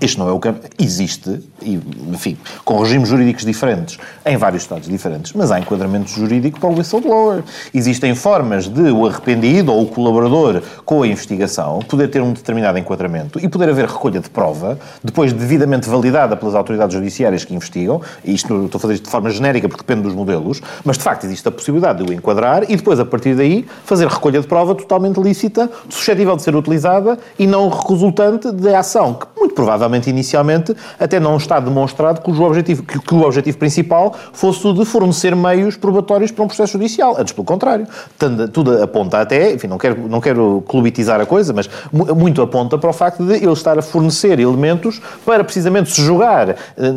isto 0.00 0.18
não 0.18 0.28
é 0.28 0.32
o 0.32 0.38
campo, 0.38 0.60
existe, 0.80 1.40
enfim, 1.60 2.38
com 2.64 2.80
regimes 2.80 3.10
jurídicos 3.10 3.44
diferentes, 3.44 3.98
em 4.24 4.36
vários 4.38 4.62
estados 4.62 4.88
diferentes, 4.88 5.32
mas 5.34 5.52
há 5.52 5.60
enquadramento 5.60 6.08
jurídico 6.08 6.58
para 6.58 6.70
o 6.70 6.78
whistleblower. 6.78 7.42
Existem 7.74 8.14
formas 8.14 8.68
de 8.68 8.90
o 8.90 9.06
arrependido 9.06 9.70
ou 9.70 9.82
o 9.82 9.86
colaborador 9.86 10.62
com 10.86 11.02
a 11.02 11.06
investigação 11.06 11.80
poder 11.80 12.08
ter 12.08 12.22
um 12.22 12.32
determinado 12.32 12.78
enquadramento 12.78 13.38
e 13.38 13.48
poder 13.48 13.68
haver 13.68 13.86
recolha 13.86 14.18
de 14.18 14.30
prova, 14.30 14.78
depois 15.04 15.32
devidamente 15.32 15.88
validada 15.88 16.36
pelas 16.36 16.54
autoridades 16.54 16.94
judiciárias 16.94 17.44
que 17.44 17.54
investigam, 17.54 18.00
e 18.24 18.32
isto 18.34 18.64
estou 18.64 18.78
a 18.78 18.80
fazer 18.80 18.94
isto 18.94 19.04
de 19.04 19.10
forma 19.10 19.28
genérica 19.28 19.68
porque 19.68 19.82
depende 19.82 20.02
dos 20.02 20.14
modelos, 20.14 20.62
mas 20.84 20.96
de 20.96 21.02
facto 21.02 21.24
existe 21.24 21.46
a 21.46 21.52
possibilidade 21.52 22.02
de 22.02 22.10
o 22.10 22.14
enquadrar 22.14 22.64
e 22.70 22.76
depois, 22.76 22.98
a 22.98 23.04
partir 23.04 23.34
daí, 23.34 23.66
fazer 23.84 24.08
recolha 24.08 24.40
de 24.40 24.46
prova 24.46 24.74
totalmente 24.74 25.20
lícita, 25.20 25.70
suscetível 25.90 26.34
de 26.34 26.42
ser 26.42 26.56
utilizada 26.56 27.18
e 27.38 27.46
não 27.46 27.68
resultante 27.68 28.50
da 28.50 28.78
ação, 28.78 29.14
que 29.14 29.26
muito 29.38 29.54
provavelmente 29.54 29.81
inicialmente 30.08 30.74
até 30.98 31.18
não 31.20 31.36
está 31.36 31.58
demonstrado 31.60 32.20
cujo 32.20 32.42
objetivo, 32.42 32.82
que, 32.82 32.98
que 32.98 33.14
o 33.14 33.22
objetivo 33.22 33.58
principal 33.58 34.14
fosse 34.32 34.66
o 34.66 34.72
de 34.72 34.84
fornecer 34.84 35.34
meios 35.36 35.76
probatórios 35.76 36.30
para 36.30 36.44
um 36.44 36.46
processo 36.46 36.72
judicial. 36.72 37.16
Antes, 37.18 37.32
pelo 37.32 37.44
contrário. 37.44 37.86
Tanda- 38.18 38.48
Tudo 38.48 38.82
aponta 38.82 39.20
até, 39.20 39.52
enfim, 39.54 39.66
não 39.66 39.78
quero, 39.78 40.08
não 40.08 40.20
quero 40.20 40.62
clubitizar 40.68 41.20
a 41.20 41.26
coisa, 41.26 41.52
mas 41.52 41.68
mu- 41.92 42.14
muito 42.14 42.40
aponta 42.42 42.76
para 42.78 42.90
o 42.90 42.92
facto 42.92 43.24
de 43.24 43.34
ele 43.34 43.52
estar 43.52 43.78
a 43.78 43.82
fornecer 43.82 44.38
elementos 44.38 45.00
para 45.24 45.42
precisamente 45.42 45.90
se 45.90 46.02
jogar, 46.02 46.50
eh, 46.50 46.56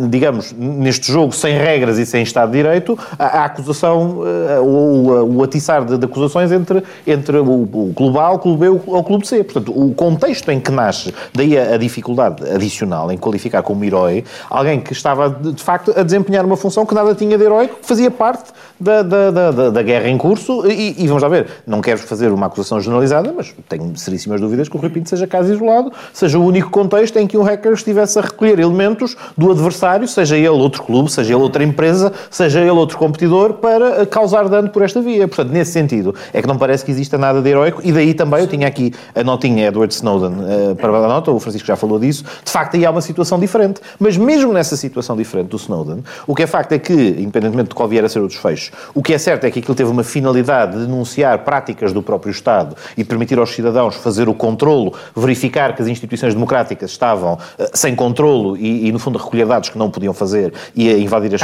digamos, 0.10 0.54
neste 0.54 1.12
jogo 1.12 1.32
sem 1.34 1.58
regras 1.58 1.98
e 1.98 2.06
sem 2.06 2.24
Estado 2.24 2.52
de 2.52 2.58
Direito, 2.58 2.98
a, 3.18 3.26
a 3.42 3.46
acusação 3.46 4.22
eh, 4.26 4.60
ou 4.60 4.68
o, 4.68 5.38
o 5.38 5.44
atiçar 5.44 5.84
de, 5.86 5.98
de 5.98 6.06
acusações 6.06 6.52
entre, 6.52 6.84
entre 7.08 7.38
o, 7.38 7.64
o 7.64 7.94
Clube 7.96 8.18
A, 8.20 8.32
o 8.32 8.40
Clube 8.40 8.60
B 8.60 8.70
ou 8.70 8.98
o 9.00 9.04
Clube 9.04 9.28
C. 9.28 9.44
Portanto, 9.44 9.72
o 9.78 9.94
contexto 9.94 10.50
em 10.52 10.60
que 10.60 10.72
nasce, 10.72 11.14
daí 11.34 11.58
a, 11.58 11.76
a 11.76 11.78
dificuldade 11.78 12.44
adicional 12.50 12.75
em 13.12 13.18
qualificar 13.18 13.62
como 13.64 13.84
herói 13.84 14.24
alguém 14.50 14.80
que 14.82 14.94
estava, 14.94 15.30
de, 15.30 15.62
facto, 15.64 15.94
a 15.96 16.04
desempenhar 16.04 16.46
uma 16.46 16.58
função 16.58 16.86
que 16.86 16.94
nada 16.94 17.14
tinha 17.16 17.38
de 17.38 17.44
heróico, 17.44 17.76
que 17.82 17.88
fazia 17.88 18.12
parte 18.12 18.52
da, 18.80 19.02
da, 19.02 19.32
da, 19.32 19.70
da- 19.70 19.82
guerra 19.84 20.10
em 20.10 20.18
curso 20.18 20.66
e, 20.70 20.96
e 21.04 21.08
vamos 21.08 21.22
lá 21.24 21.30
ver, 21.30 21.48
não 21.66 21.80
quero 21.82 22.00
fazer 22.00 22.32
uma 22.32 22.48
acusação 22.48 22.80
generalizada, 22.82 23.34
mas 23.36 23.54
tenho 23.70 23.96
seríssimas 23.96 24.42
dúvidas 24.42 24.68
que 24.68 24.76
o 24.76 24.80
Rui 24.80 24.90
Pinto 24.90 25.10
seja 25.10 25.28
caso 25.28 25.54
isolado, 25.54 25.92
seja 26.12 26.40
o 26.40 26.44
único 26.46 26.70
contexto 26.70 27.18
em 27.18 27.28
que 27.28 27.38
um 27.38 27.44
hacker 27.44 27.74
estivesse 27.74 28.18
a 28.18 28.24
recolher 28.24 28.60
elementos 28.60 29.16
do 29.38 29.52
adversário, 29.52 30.08
seja 30.08 30.36
ele 30.36 30.50
outro 30.50 30.82
clube, 30.84 31.12
seja 31.12 31.34
ele 31.34 31.44
outra 31.44 31.64
empresa, 31.64 32.12
seja 32.32 32.60
ele 32.62 32.72
outro 32.72 32.98
competidor, 32.98 33.54
para 33.54 34.02
eh, 34.02 34.06
causar 34.06 34.50
dano 34.50 34.70
por 34.70 34.82
esta 34.82 35.02
via. 35.02 35.28
Portanto, 35.28 35.52
nesse 35.52 35.72
sentido, 35.72 36.16
é 36.34 36.42
que 36.42 36.48
não 36.48 36.58
parece 36.58 36.84
que 36.84 36.92
exista 36.92 37.18
nada 37.18 37.42
de 37.42 37.50
heróico. 37.50 37.82
E 37.84 37.92
daí 37.92 38.14
também 38.14 38.40
eu 38.42 38.48
tinha 38.48 38.68
aqui 38.68 38.92
a 39.14 39.24
notinha 39.24 39.68
Edward 39.68 39.94
Snowden 39.94 40.34
eh, 40.72 40.74
para 40.76 40.98
a 40.98 41.08
nota, 41.08 41.32
o 41.32 41.40
Francisco 41.40 41.68
já 41.68 41.76
falou 41.76 42.00
disso, 42.00 42.24
de 42.44 42.52
facto 42.52 42.65
aí 42.74 42.86
há 42.86 42.92
uma 42.92 43.02
situação 43.02 43.40
diferente. 43.40 43.82
Mas 44.00 44.18
mesmo 44.18 44.52
nessa 44.52 44.76
situação 44.76 45.16
diferente 45.16 45.50
do 45.50 45.58
Snowden, 45.58 46.04
o 46.26 46.34
que 46.34 46.44
é 46.44 46.48
facto 46.48 46.72
é 46.72 46.80
que, 46.80 46.94
independentemente 46.94 47.70
de 47.70 47.76
qual 47.76 47.88
vier 47.88 48.04
a 48.04 48.10
ser 48.10 48.20
o 48.20 48.28
desfecho, 48.28 48.72
o 48.94 49.02
que 49.02 49.14
é 49.14 49.18
certo 49.18 49.46
é 49.46 49.52
que 49.52 49.60
aquilo 49.60 49.76
teve 49.76 49.90
uma 49.90 50.04
finalidade 50.04 50.74
de 50.74 50.86
denunciar 50.86 51.40
práticas 51.40 51.94
do 51.94 52.02
próprio 52.02 52.32
Estado 52.32 52.76
e 52.98 53.04
permitir 53.04 53.38
aos 53.38 53.54
cidadãos 53.54 53.96
fazer 53.96 54.28
o 54.28 54.34
controlo, 54.34 54.94
verificar 55.16 55.76
que 55.76 55.82
as 55.82 55.88
instituições 55.88 56.34
democráticas 56.34 56.92
estavam 56.92 57.38
eh, 57.58 57.70
sem 57.74 57.96
controlo 57.96 58.58
e, 58.58 58.88
e, 58.88 58.92
no 58.92 59.00
fundo, 59.00 59.18
recolher 59.18 59.46
dados 59.46 59.70
que 59.70 59.78
não 59.78 59.90
podiam 59.90 60.14
fazer 60.14 60.54
e 60.76 60.90
a 60.90 60.98
invadir 60.98 61.34
as 61.36 61.42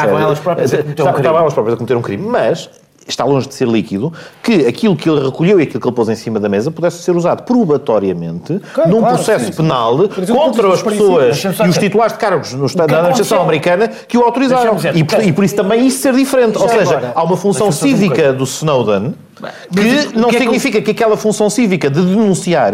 estavam 1.21 1.39
elas 1.39 1.53
próprias 1.53 1.73
a 1.75 1.77
cometer 1.77 1.95
um 1.95 2.01
crime, 2.01 2.25
mas 2.25 2.69
está 3.07 3.23
longe 3.25 3.47
de 3.47 3.53
ser 3.55 3.67
líquido, 3.67 4.13
que 4.43 4.65
aquilo 4.67 4.95
que 4.95 5.09
ele 5.09 5.25
recolheu 5.25 5.59
e 5.59 5.63
aquilo 5.63 5.79
que 5.81 5.87
ele 5.87 5.95
pôs 5.95 6.07
em 6.09 6.15
cima 6.15 6.39
da 6.39 6.47
mesa 6.47 6.71
pudesse 6.71 7.01
ser 7.03 7.15
usado 7.15 7.43
probatoriamente 7.43 8.59
Claro, 8.73 8.89
num 8.89 8.99
claro, 8.99 9.15
processo 9.15 9.45
sim, 9.45 9.51
sim. 9.51 9.57
penal 9.57 10.03
exemplo, 10.05 10.35
contra 10.35 10.73
as 10.73 10.81
pessoas 10.83 11.43
e 11.43 11.67
os 11.69 11.77
titulares 11.77 12.13
de 12.13 12.19
cargos 12.19 12.53
no 12.53 12.67
na 12.75 12.83
administração 12.83 13.41
americana 13.41 13.87
que 14.07 14.17
o 14.17 14.21
autorizaram. 14.23 14.77
E, 14.95 15.03
por- 15.03 15.23
e 15.23 15.33
por 15.33 15.43
isso 15.43 15.55
também 15.55 15.85
isso 15.87 15.99
ser 15.99 16.13
diferente. 16.13 16.57
Ou 16.57 16.69
seja, 16.69 17.11
há 17.15 17.23
uma 17.23 17.35
função 17.37 17.71
cívica 17.71 18.31
do 18.33 18.43
Snowden 18.43 19.13
que 19.71 20.17
não 20.17 20.29
que 20.29 20.35
é 20.35 20.39
que 20.39 20.45
significa 20.45 20.81
que 20.81 20.91
aquela 20.91 21.17
função 21.17 21.49
cívica 21.49 21.89
de 21.89 22.01
denunciar 22.01 22.73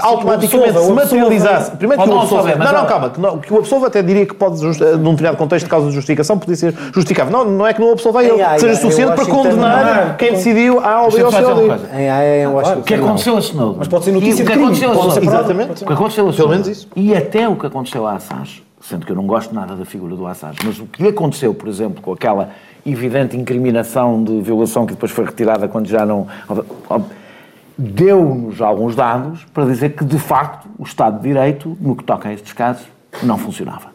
automaticamente 0.00 0.78
se 0.78 0.92
materializasse. 0.92 1.70
Primeiro 1.72 2.02
que 2.02 2.08
Pode 2.08 2.34
o 2.34 2.36
mas 2.58 2.58
Não, 2.58 2.72
não, 2.80 2.86
calma. 2.86 3.10
Que, 3.10 3.20
não, 3.20 3.38
que 3.38 3.52
o 3.52 3.58
absolva 3.58 3.86
até 3.86 4.02
diria 4.02 4.26
que 4.26 4.34
pode, 4.34 4.58
just- 4.60 4.80
num 4.80 5.10
determinado 5.12 5.36
contexto 5.36 5.64
de 5.64 5.70
causa 5.70 5.88
de 5.88 5.94
justificação, 5.94 6.38
podia 6.38 6.56
ser 6.56 6.74
justificável. 6.94 7.32
Não, 7.32 7.44
não 7.44 7.66
é 7.66 7.72
que 7.72 7.80
não 7.80 7.92
absolva 7.92 8.22
ele, 8.24 8.42
que 8.42 8.60
seja 8.60 8.76
suficiente 8.76 9.12
para 9.14 9.26
condenar 9.26 10.16
quem 10.16 10.32
decidiu 10.32 10.80
A 10.80 11.02
ou 11.02 11.10
B 11.10 11.22
ou 11.22 11.30
C 11.30 11.44
ou 11.44 11.54
D. 11.54 11.62
O 12.78 12.82
que 12.82 12.94
aconteceu 12.94 13.36
a 13.36 13.40
Snowden? 13.40 13.76
Mas 13.78 13.88
pode 13.88 14.04
ser 14.04 14.12
notícia 14.12 14.44
o 14.44 14.46
que 14.48 14.56
de 14.56 14.58
crime. 14.58 15.26
Exatamente. 15.26 15.82
O 15.82 15.86
que 15.86 15.92
aconteceu 15.92 16.24
a 16.28 16.32
Pelo 16.32 16.32
Snowden, 16.32 16.48
menos 16.48 16.68
isso. 16.68 16.88
E 16.96 17.14
até 17.14 17.48
o 17.48 17.56
que 17.56 17.66
aconteceu 17.66 18.06
a 18.06 18.14
Assange, 18.14 18.62
sendo 18.82 19.06
que 19.06 19.12
eu 19.12 19.16
não 19.16 19.26
gosto 19.26 19.54
nada 19.54 19.74
da 19.76 19.84
figura 19.84 20.14
do 20.16 20.26
Assange, 20.26 20.58
mas 20.64 20.78
o 20.80 20.86
que 20.86 21.02
lhe 21.02 21.08
aconteceu, 21.08 21.54
por 21.54 21.68
exemplo, 21.68 22.02
com 22.02 22.12
aquela 22.12 22.50
evidente 22.84 23.36
incriminação 23.36 24.22
de 24.24 24.40
violação 24.40 24.84
que 24.86 24.92
depois 24.94 25.12
foi 25.12 25.24
retirada 25.24 25.68
quando 25.68 25.86
já 25.86 26.04
não. 26.04 26.26
deu-nos 27.78 28.60
alguns 28.60 28.94
dados 28.94 29.44
para 29.52 29.64
dizer 29.64 29.90
que, 29.90 30.04
de 30.04 30.18
facto, 30.18 30.68
o 30.78 30.82
Estado 30.84 31.16
de 31.20 31.28
Direito, 31.28 31.76
no 31.80 31.96
que 31.96 32.04
toca 32.04 32.28
a 32.28 32.32
estes 32.32 32.52
casos, 32.52 32.86
não 33.22 33.38
funcionava. 33.38 33.92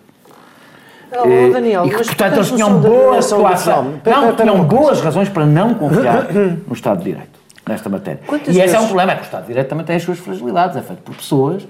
Oh, 1.12 1.52
Daniel, 1.54 1.86
e 1.86 1.90
que, 1.90 1.96
portanto, 2.04 2.34
eles 2.36 2.52
tinham 2.52 2.70
noção 2.70 2.82
da 2.82 2.90
boa 2.90 3.10
dimensão 3.12 3.38
do 3.40 3.46
atuação. 3.46 3.74
fenómeno. 3.76 4.02
Pera, 4.04 4.22
Não, 4.22 4.36
tinham 4.36 4.64
boas 4.66 5.00
razões 5.02 5.30
para 5.30 5.46
não 5.46 5.74
confiar 5.74 6.28
no 6.68 6.74
Estado 6.74 6.98
de 7.00 7.06
Direito, 7.06 7.40
nesta 7.68 7.88
matéria. 7.90 8.20
Quantas 8.28 8.56
e 8.56 8.60
esse 8.60 8.68
é 8.68 8.72
um 8.72 8.72
vezes- 8.74 8.86
problema, 8.88 9.12
é 9.14 9.16
que 9.16 9.22
o 9.22 9.26
Estado 9.26 9.42
de 9.44 9.48
Direito 9.48 9.68
também 9.70 9.86
tem 9.86 9.96
as 9.96 10.04
suas 10.04 10.20
fragilidades, 10.20 10.76
é 10.76 10.82
feito 10.82 11.02
por 11.04 11.16
pessoas. 11.16 11.66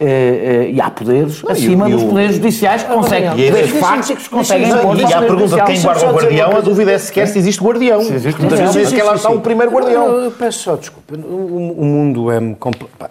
Eh, 0.00 0.64
eh, 0.66 0.70
e 0.72 0.80
há 0.80 0.90
poderes 0.90 1.42
acima 1.46 1.88
e 1.88 1.92
dos 1.92 2.02
o- 2.02 2.06
poderes 2.08 2.36
judiciais 2.36 2.82
que 2.82 2.88
conseguem, 2.92 3.28
Daniel, 3.28 3.50
poderes 3.50 3.70
deixa-me- 3.72 3.80
fáticos 3.96 4.24
que 4.24 4.30
conseguem 4.30 4.68
impor 4.70 4.98
E 4.98 5.04
há 5.04 5.18
a 5.18 5.22
pergunta 5.22 5.56
de 5.56 5.64
quem 5.64 5.82
guarda 5.82 6.06
o 6.10 6.14
guardião, 6.14 6.56
a 6.56 6.60
dúvida 6.60 6.92
é 6.92 6.98
sequer 6.98 7.28
se 7.28 7.38
existe 7.38 7.62
guardião. 7.62 8.00
existe 8.00 8.24
Muitas 8.40 8.40
guardião. 8.58 8.58
vezes 8.72 8.74
nem 8.76 8.84
Sim, 8.86 8.90
sequer 8.90 9.04
lá 9.04 9.14
está 9.14 9.28
sim. 9.28 9.34
o 9.36 9.40
primeiro 9.40 9.70
Eu, 9.72 9.78
guardião. 9.78 10.06
eu 10.24 10.30
peço 10.30 10.58
só 10.60 10.76
desculpa. 10.76 11.14
O, 11.14 11.84
mundo 11.84 12.30
é. 12.30 12.40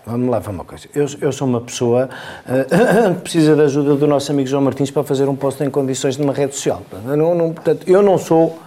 Vamos 0.06 0.30
lá, 0.30 0.40
vamos 0.40 0.60
uma 0.60 0.66
coisa. 0.66 0.88
Eu, 0.96 1.06
eu 1.22 1.32
sou 1.32 1.48
uma 1.48 1.62
pessoa 1.62 2.10
ah, 2.48 3.14
que 3.16 3.22
precisa 3.22 3.56
da 3.56 3.64
ajuda 3.64 3.96
do 3.96 4.08
nosso 4.08 4.32
amigo 4.32 4.48
João 4.50 4.64
Martins 4.64 4.90
para 4.92 5.04
fazer 5.04 5.30
um 5.30 5.36
post 5.36 5.64
em 5.64 5.70
condições 5.70 6.18
numa 6.18 6.34
rede 6.34 6.56
social. 6.56 6.82
Eu 7.08 7.16
não, 7.16 7.36
não- 7.36 7.54
portanto, 7.54 7.84
eu 7.88 8.02
não 8.02 8.18
sou. 8.18 8.58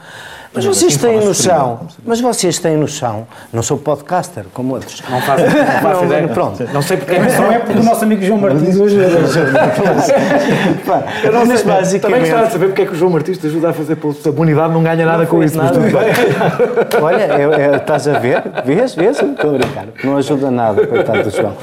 Mas 0.55 0.65
vocês 0.67 0.97
têm 0.99 1.19
noção, 1.25 1.81
mas 2.05 2.21
vocês 2.21 2.59
têm 2.59 2.77
noção, 2.77 3.27
não 3.53 3.63
sou 3.63 3.79
podcaster 3.79 4.45
como 4.53 4.75
outros. 4.75 5.03
Não 5.09 5.21
faço, 5.23 5.45
não 5.45 5.51
faço 5.81 6.01
Não, 6.01 6.05
ideia. 6.05 6.29
pronto. 6.29 6.69
Não 6.73 6.83
sei 6.83 6.99
porque 6.99 7.19
Mas 7.19 7.39
não 7.39 7.51
é 7.53 7.59
porque 7.59 7.79
o 7.81 7.83
nosso 7.83 8.05
amigo 8.05 8.23
João 8.23 8.39
Martins 8.39 8.79
hoje 8.79 8.97
Pá, 10.87 11.03
Eu 11.25 11.33
não 11.33 11.47
sei, 11.47 11.65
mas 11.65 11.95
também 11.95 12.21
gostava 12.21 12.47
de 12.47 12.53
saber 12.53 12.67
porque 12.67 12.83
é 12.83 12.87
que 12.87 12.93
o 12.93 12.97
João 12.97 13.11
Martins 13.11 13.39
te 13.39 13.47
ajuda 13.47 13.71
a 13.71 13.73
fazer 13.73 13.97
pelo 13.97 14.13
a 14.13 14.33
comunidade 14.33 14.73
não 14.75 14.83
ganha 14.83 15.07
nada 15.07 15.27
com 15.27 15.43
isso. 15.43 15.57
mas 15.57 15.71
nada. 15.73 15.81
tudo 15.81 15.99
bem. 15.99 16.13
Olha, 17.03 17.23
é- 17.23 17.73
é- 17.73 17.77
estás 17.77 18.07
a 18.09 18.19
ver? 18.19 18.43
Vês? 18.65 18.95
Vês? 18.95 19.23
Estou 19.23 19.55
a 19.55 19.59
brincar. 19.59 19.87
Não 20.05 20.17
ajuda 20.17 20.51
nada, 20.51 20.87
coitado 20.87 21.23
do 21.23 21.31
João. 21.31 21.55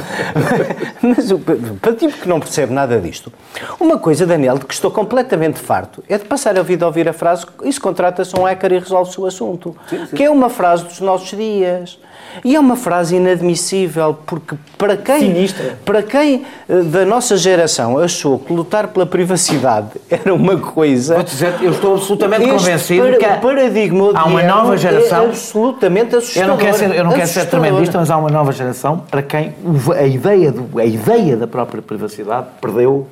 Mas 1.01 1.31
o- 1.31 1.39
para 1.81 1.93
tipo 1.93 2.17
que 2.17 2.27
não 2.27 2.39
percebe 2.39 2.73
nada 2.73 2.99
disto, 2.99 3.31
uma 3.79 3.97
coisa, 3.97 4.25
Daniel, 4.25 4.57
de 4.57 4.65
que 4.65 4.73
estou 4.73 4.89
completamente 4.91 5.59
farto, 5.59 6.03
é 6.09 6.17
de 6.17 6.25
passar 6.25 6.57
a 6.57 6.63
vida 6.63 6.85
a 6.85 6.87
ouvir 6.87 7.07
a 7.07 7.13
frase 7.13 7.45
isso 7.63 7.79
contrata-se 7.81 8.35
um 8.37 8.43
hacker 8.43 8.78
e 8.79 8.81
resolve-se 8.81 9.19
o 9.21 9.25
assunto. 9.25 9.75
Que 10.15 10.23
é 10.23 10.29
uma 10.29 10.49
frase 10.49 10.85
dos 10.85 10.99
nossos 10.99 11.29
dias. 11.37 11.99
E 12.45 12.55
é 12.55 12.59
uma 12.59 12.75
frase 12.75 13.15
inadmissível, 13.15 14.15
porque 14.25 14.55
para 14.77 14.95
quem, 14.95 15.19
Sinistra. 15.19 15.79
para 15.83 16.03
quem 16.03 16.45
eh, 16.69 16.81
da 16.83 17.03
nossa 17.03 17.35
geração 17.35 17.97
achou 17.97 18.37
que 18.37 18.53
lutar 18.53 18.89
pela 18.89 19.03
privacidade 19.05 19.87
era 20.09 20.31
uma 20.33 20.55
coisa. 20.57 21.15
Vou 21.15 21.23
dizer, 21.23 21.55
eu 21.61 21.71
estou 21.71 21.95
absolutamente 21.95 22.47
convencido 22.47 23.07
para- 23.07 23.17
que 23.17 23.25
há- 23.25 23.37
paradigma 23.37 24.11
há 24.13 24.25
uma 24.25 24.43
nova 24.43 24.77
geração- 24.77 25.23
é 25.23 25.25
absolutamente 25.27 26.13
Eu 26.13 26.19
assustador. 26.19 26.49
não 26.49 26.57
quero 26.57 26.77
ser, 26.77 26.95
eu 26.95 27.03
não 27.03 27.11
quero 27.13 27.27
ser 27.27 27.45
tremendista, 27.47 27.97
mas 27.97 28.11
há 28.11 28.17
uma 28.17 28.29
nova 28.29 28.51
geração 28.51 28.99
para 29.09 29.23
quem 29.23 29.55
a 29.97 30.03
ideia, 30.05 30.51
do, 30.51 30.79
a 30.79 30.85
ideia 30.85 31.35
da 31.35 31.47
própria 31.47 31.81
privacidade 31.81 32.45
perdeu, 32.61 33.07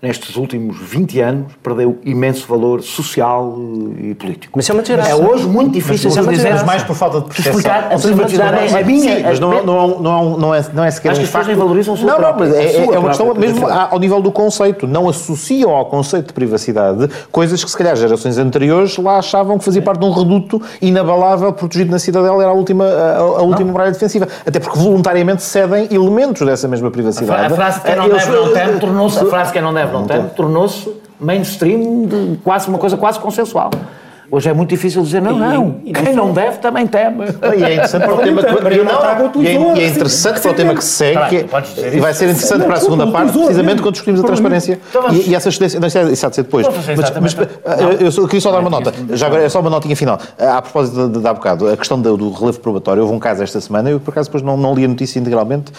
nestes 0.00 0.36
últimos 0.36 0.76
20 0.78 1.20
anos, 1.20 1.52
perdeu 1.62 1.98
imenso 2.04 2.46
valor 2.46 2.82
social 2.82 3.56
e 3.98 4.14
político. 4.14 4.52
Mas 4.56 4.70
é 4.70 4.72
uma 4.72 4.82
É 4.82 4.84
geração. 4.84 5.26
hoje 5.28 5.44
muito 5.46 5.72
difícil 5.72 6.10
Mas 6.14 6.24
de 6.24 6.34
dizer. 6.36 6.52
mas 6.52 6.62
mais 6.62 6.82
por 6.84 6.94
falta 6.94 7.20
de 7.20 7.26
percepção. 7.26 7.52
Explicar 7.58 7.92
a 7.92 7.98
privacidade 7.98 8.56
mas- 8.60 8.74
é 8.74 8.80
a 8.80 8.84
minha. 8.84 9.16
Sim, 9.16 9.22
mas 9.24 9.40
não, 9.40 9.52
é- 9.52 9.62
não, 9.62 9.74
é- 9.74 9.86
não, 9.86 10.18
é- 10.36 10.38
não, 10.38 10.54
é, 10.54 10.64
não 10.72 10.84
é 10.84 10.90
sequer 10.92 11.10
Acho 11.10 11.20
um 11.20 11.22
que 11.22 11.24
as 11.24 11.30
pessoas 11.30 11.46
nem 11.48 11.56
valorizam 11.56 11.94
a 11.94 11.96
sua 11.96 12.06
Não, 12.12 12.20
não, 12.20 12.38
mas 12.38 12.54
é, 12.54 12.68
sua 12.84 12.94
é 12.94 12.98
uma 12.98 13.08
questão 13.08 13.34
mesmo 13.34 13.66
ao 13.68 13.98
nível 13.98 14.22
do 14.22 14.30
conceito. 14.30 14.86
Não 14.86 15.08
associam 15.08 15.70
ao 15.72 15.86
conceito 15.86 16.28
de 16.28 16.32
privacidade 16.32 17.08
coisas 17.32 17.64
que 17.64 17.70
se 17.70 17.76
calhar 17.76 17.96
gerações 17.96 18.38
anteriores 18.38 18.96
lá 18.98 19.18
achavam 19.18 19.58
que 19.58 19.64
fazia 19.64 19.82
parte 19.82 19.98
de 19.98 20.06
um 20.06 20.12
reduto 20.12 20.62
inabalável, 20.80 21.52
protegido 21.52 21.90
na 21.90 21.98
cidadela, 21.98 22.40
era 22.42 22.52
a 22.52 22.54
última, 22.54 22.84
a, 22.84 23.16
a 23.18 23.42
última 23.42 23.72
muralha 23.72 23.90
defensiva. 23.90 24.28
Até 24.46 24.60
porque 24.60 24.78
voluntariamente 24.78 25.42
cedem 25.42 25.88
elementos 25.90 26.46
dessa 26.46 26.68
mesma 26.68 26.88
privacidade. 26.88 27.52
A 27.52 27.56
frase 27.56 27.80
quem 27.80 27.96
não 27.96 28.08
deve 28.08 28.30
não 28.30 28.52
teme 28.52 28.78
tornou-se, 28.78 29.18
a 29.18 29.24
frase 29.26 29.52
quem 29.52 29.60
não 29.60 29.74
deve 29.74 29.87
não 29.92 30.06
teme 30.06 30.30
tornou-se 30.30 30.90
mainstream 31.20 32.06
de 32.06 32.36
quase 32.42 32.68
uma 32.68 32.78
coisa 32.78 32.96
quase 32.96 33.18
consensual. 33.18 33.70
Hoje 34.30 34.50
é 34.50 34.52
muito 34.52 34.68
difícil 34.68 35.02
dizer 35.02 35.22
não, 35.22 35.38
não. 35.38 35.76
e 35.84 35.92
não 35.92 36.02
Quem 36.04 36.14
não 36.14 36.32
deve 36.32 36.58
também 36.58 36.86
teme. 36.86 37.24
E 37.56 37.64
é 37.64 37.72
interessante 37.74 38.02
para 38.04 38.14
o 38.14 38.18
tema 38.18 38.42
que, 38.42 38.52
não, 38.52 38.84
Montagu 38.84 39.42
e 39.42 39.46
é, 39.46 39.52
e 39.52 39.56
é 39.56 39.58
assim, 39.86 39.94
interessante 39.94 40.40
para 40.40 40.50
o 40.50 40.54
tema 40.54 40.74
que 40.74 40.84
se 40.84 40.90
segue, 40.90 41.28
que 41.28 41.36
é- 41.36 41.96
e 41.96 42.00
vai 42.00 42.12
ser 42.12 42.24
interessante 42.28 42.64
para 42.66 42.74
a 42.74 42.80
segunda 42.80 43.06
Não, 43.06 43.12
parte, 43.12 43.32
precisamente 43.32 43.64
mesmo. 43.64 43.82
quando 43.82 43.92
discutimos 43.94 44.20
a 44.20 44.24
transparência 44.24 44.78
Então 44.90 45.12
e, 45.14 45.30
e 45.30 45.34
essa. 45.34 45.48
Não, 45.80 45.86
isso 45.86 45.98
é- 45.98 46.26
há 46.26 46.28
de 46.28 46.34
ser 46.36 46.42
depois. 46.42 46.66
Mas, 47.22 47.36
eu, 48.00 48.12
só- 48.12 48.24
queria 48.26 48.40
só 48.42 48.52
dar 48.52 48.58
uma 48.58 48.68
nota. 48.68 48.92
Já 49.12 49.28
agora 49.28 49.42
é 49.44 49.48
só 49.48 49.60
uma 49.60 49.70
notinha 49.70 49.96
final. 49.96 50.18
Ah, 50.38 50.58
A 50.58 50.62
propósito 50.62 51.08
de, 51.08 51.20
de 51.20 51.26
há 51.26 51.32
bocado, 51.32 51.66
a 51.68 51.76
questão 51.76 51.98
do, 51.98 52.30
relevo 52.30 52.60
probatório, 52.60 53.02
houve 53.04 53.14
um 53.14 53.18
caso 53.18 53.42
esta 53.42 53.60
semana, 53.62 53.88
eu 53.88 53.98
por 53.98 54.10
acaso 54.10 54.28
depois 54.28 54.42
não, 54.42 54.74
li 54.74 54.84
a 54.84 54.88
notícia 54.88 55.18
integralmente, 55.18 55.72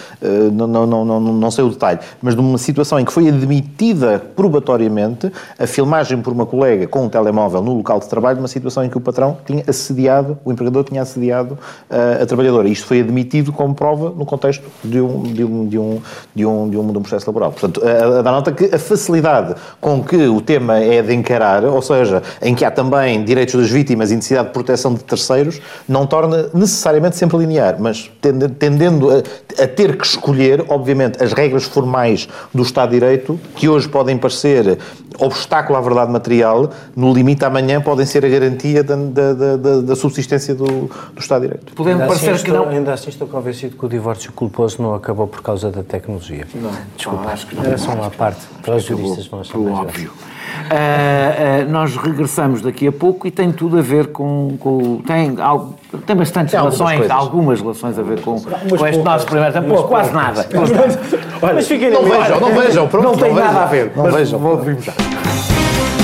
não, 0.53 0.65
não, 0.67 1.05
não, 1.05 1.19
não 1.19 1.51
sei 1.51 1.63
o 1.63 1.69
detalhe, 1.69 1.99
mas 2.19 2.33
de 2.33 2.41
uma 2.41 2.57
situação 2.57 2.99
em 2.99 3.05
que 3.05 3.13
foi 3.13 3.27
admitida 3.27 4.23
probatoriamente 4.35 5.31
a 5.59 5.67
filmagem 5.67 6.17
por 6.19 6.33
uma 6.33 6.45
colega 6.47 6.87
com 6.87 7.03
um 7.05 7.09
telemóvel 7.09 7.61
no 7.61 7.75
local 7.77 7.99
de 7.99 8.07
trabalho, 8.07 8.38
uma 8.39 8.47
situação 8.47 8.83
em 8.83 8.89
que 8.89 8.97
o 8.97 9.01
patrão 9.01 9.37
tinha 9.45 9.63
assediado, 9.67 10.37
o 10.43 10.51
empregador 10.51 10.83
tinha 10.83 11.01
assediado 11.01 11.57
eh, 11.89 12.19
a 12.21 12.25
trabalhadora. 12.25 12.67
Isto 12.67 12.87
foi 12.87 13.01
admitido 13.01 13.51
como 13.51 13.75
prova 13.75 14.09
no 14.09 14.25
contexto 14.25 14.63
de 14.83 14.99
um, 15.01 15.23
de 15.23 15.43
um, 15.43 15.67
de 15.67 15.77
um, 15.77 16.01
de 16.35 16.45
um, 16.45 16.69
de 16.69 16.77
um, 16.77 16.91
de 16.91 16.97
um 16.97 17.01
processo 17.01 17.27
laboral. 17.27 17.51
Portanto, 17.51 17.81
a, 17.85 18.19
a 18.19 18.21
dar 18.21 18.31
nota 18.31 18.51
que 18.51 18.73
a 18.73 18.79
facilidade 18.79 19.55
com 19.79 20.03
que 20.03 20.27
o 20.27 20.41
tema 20.41 20.79
é 20.79 21.01
de 21.01 21.13
encarar, 21.13 21.63
ou 21.65 21.81
seja, 21.81 22.23
em 22.41 22.55
que 22.55 22.65
há 22.65 22.71
também 22.71 23.23
direitos 23.23 23.55
das 23.55 23.69
vítimas 23.69 24.11
e 24.11 24.15
necessidade 24.15 24.47
de 24.47 24.53
proteção 24.53 24.93
de 24.93 25.03
terceiros, 25.03 25.59
não 25.87 26.05
torna 26.07 26.49
necessariamente 26.53 27.15
sempre 27.17 27.37
linear, 27.37 27.75
mas 27.79 28.09
tende- 28.21 28.49
tendendo 28.49 29.09
a, 29.09 29.63
a 29.63 29.67
ter 29.67 29.97
que 29.97 30.05
escolher, 30.05 30.65
obviamente, 30.69 31.21
as 31.23 31.33
regras 31.33 31.63
formais 31.63 32.27
do 32.53 32.63
Estado 32.63 32.89
de 32.91 32.99
Direito, 32.99 33.39
que 33.55 33.67
hoje 33.67 33.87
podem 33.87 34.17
parecer 34.17 34.77
obstáculo 35.17 35.77
à 35.77 35.81
verdade 35.81 36.11
material, 36.11 36.69
no 36.95 37.13
limite 37.13 37.43
amanhã 37.43 37.81
podem 37.81 38.05
ser 38.05 38.23
garantia 38.29 38.83
da, 38.83 38.95
da, 38.95 39.33
da- 39.33 39.81
da- 39.81 39.95
subsistência 39.95 40.53
do, 40.55 40.65
do 40.65 40.91
Estado 41.19 41.41
de 41.41 41.47
Direito. 41.47 41.73
Podendo 41.73 42.01
Ainda 42.01 42.13
assim, 42.13 42.25
parecer 42.25 42.43
que 42.43 42.49
estou, 42.51 42.65
não. 42.65 42.71
ainda 42.73 42.93
assim 42.93 43.09
estou 43.09 43.27
convencido 43.27 43.75
que 43.77 43.85
o 43.85 43.89
divórcio 43.89 44.31
culposo 44.33 44.81
não 44.81 44.93
acabou 44.95 45.27
por 45.27 45.41
causa 45.41 45.69
da 45.71 45.83
tecnologia. 45.83 46.45
Não, 46.55 46.71
desculpa. 46.95 47.29
acho 47.29 47.47
que 47.47 47.55
não. 47.55 47.63
Era 47.65 47.77
só 47.77 47.91
uma 47.91 48.09
parte. 48.09 48.41
Para 48.61 48.75
os 48.75 48.83
juristas 48.83 49.27
vão 49.27 49.41
achar 49.41 49.57
mais 49.57 49.77
óbvio. 49.79 50.11
Ah, 50.71 51.61
ah, 51.61 51.65
nós 51.69 51.95
regressamos 51.95 52.61
daqui 52.61 52.87
a 52.87 52.91
pouco 52.91 53.27
e 53.27 53.31
tem 53.31 53.51
tudo 53.51 53.77
a 53.77 53.81
ver 53.81 54.07
com. 54.07 54.55
com- 54.59 55.01
tem, 55.05 55.35
algo, 55.39 55.75
tem 56.05 56.15
bastantes 56.15 56.51
Tem 56.51 56.59
relações, 56.59 56.97
coisas. 56.97 57.15
algumas 57.15 57.61
relações 57.61 57.97
a 57.99 58.01
ver 58.01 58.21
com, 58.21 58.39
com 58.41 58.49
este 58.49 58.77
poucas. 58.77 59.03
nosso 59.03 59.25
primeiro 59.27 59.53
tempo. 59.53 59.67
Pô, 59.67 59.83
quase 59.83 60.11
nada. 60.11 60.43
quase 60.43 60.73
nada. 60.73 60.99
Olha, 61.41 61.53
Mas 61.53 61.67
fiquem 61.67 61.91
Não 61.91 62.03
vejam, 62.03 62.39
não 62.39 62.53
vejam, 62.53 62.87
pronto. 62.87 63.03
não 63.05 63.15
tem 63.15 63.33
vejam. 63.33 63.45
nada 63.53 63.61
a 63.61 63.65
ver. 63.67 63.91
Não 63.95 64.03
mas 64.03 64.13
vejam. 64.15 64.39
vou 64.39 64.51
ouvir 64.51 64.77
já. 64.81 64.93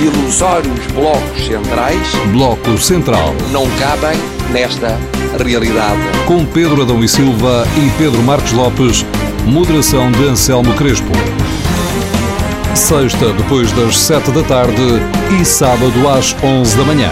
Ilusórios 0.00 0.86
blocos 0.92 1.46
centrais 1.46 2.00
Bloco 2.32 2.76
Central, 2.78 3.34
não 3.52 3.64
cabem 3.78 4.18
nesta 4.52 4.98
realidade. 5.42 5.98
com 6.26 6.44
Pedro 6.46 6.82
Adão 6.82 7.02
e 7.02 7.08
Silva 7.08 7.64
e 7.76 7.90
Pedro 7.98 8.22
Marcos 8.22 8.52
Lopes, 8.52 9.04
moderação 9.46 10.10
de 10.12 10.24
Anselmo 10.28 10.72
Crespo. 10.74 11.12
Sexta, 12.74 13.32
depois 13.32 13.70
das 13.72 13.96
sete 13.96 14.30
da 14.32 14.42
tarde 14.42 14.82
e 15.40 15.44
sábado 15.44 16.08
às 16.08 16.34
onze 16.42 16.76
da 16.76 16.84
manhã. 16.84 17.10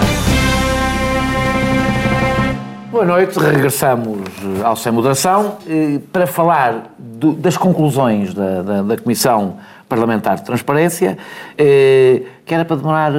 Boa 2.91 3.05
noite, 3.07 3.39
regressamos 3.39 4.19
eh, 4.61 4.63
ao 4.65 4.77
Sem 4.77 4.93
Moderação 4.93 5.57
eh, 5.67 5.99
para 6.13 6.27
falar 6.27 6.93
do- 6.99 7.33
das 7.33 7.57
conclusões 7.57 8.35
da, 8.35 8.63
da- 8.63 8.83
da 8.83 8.97
Comissão 8.99 9.57
Parlamentar 9.97 10.37
de 10.37 10.45
Transparência, 10.45 11.19
eh, 11.59 12.23
que 12.47 12.55
era 12.55 12.65
para 12.65 12.77
demorar 12.77 13.13
eh, 13.15 13.19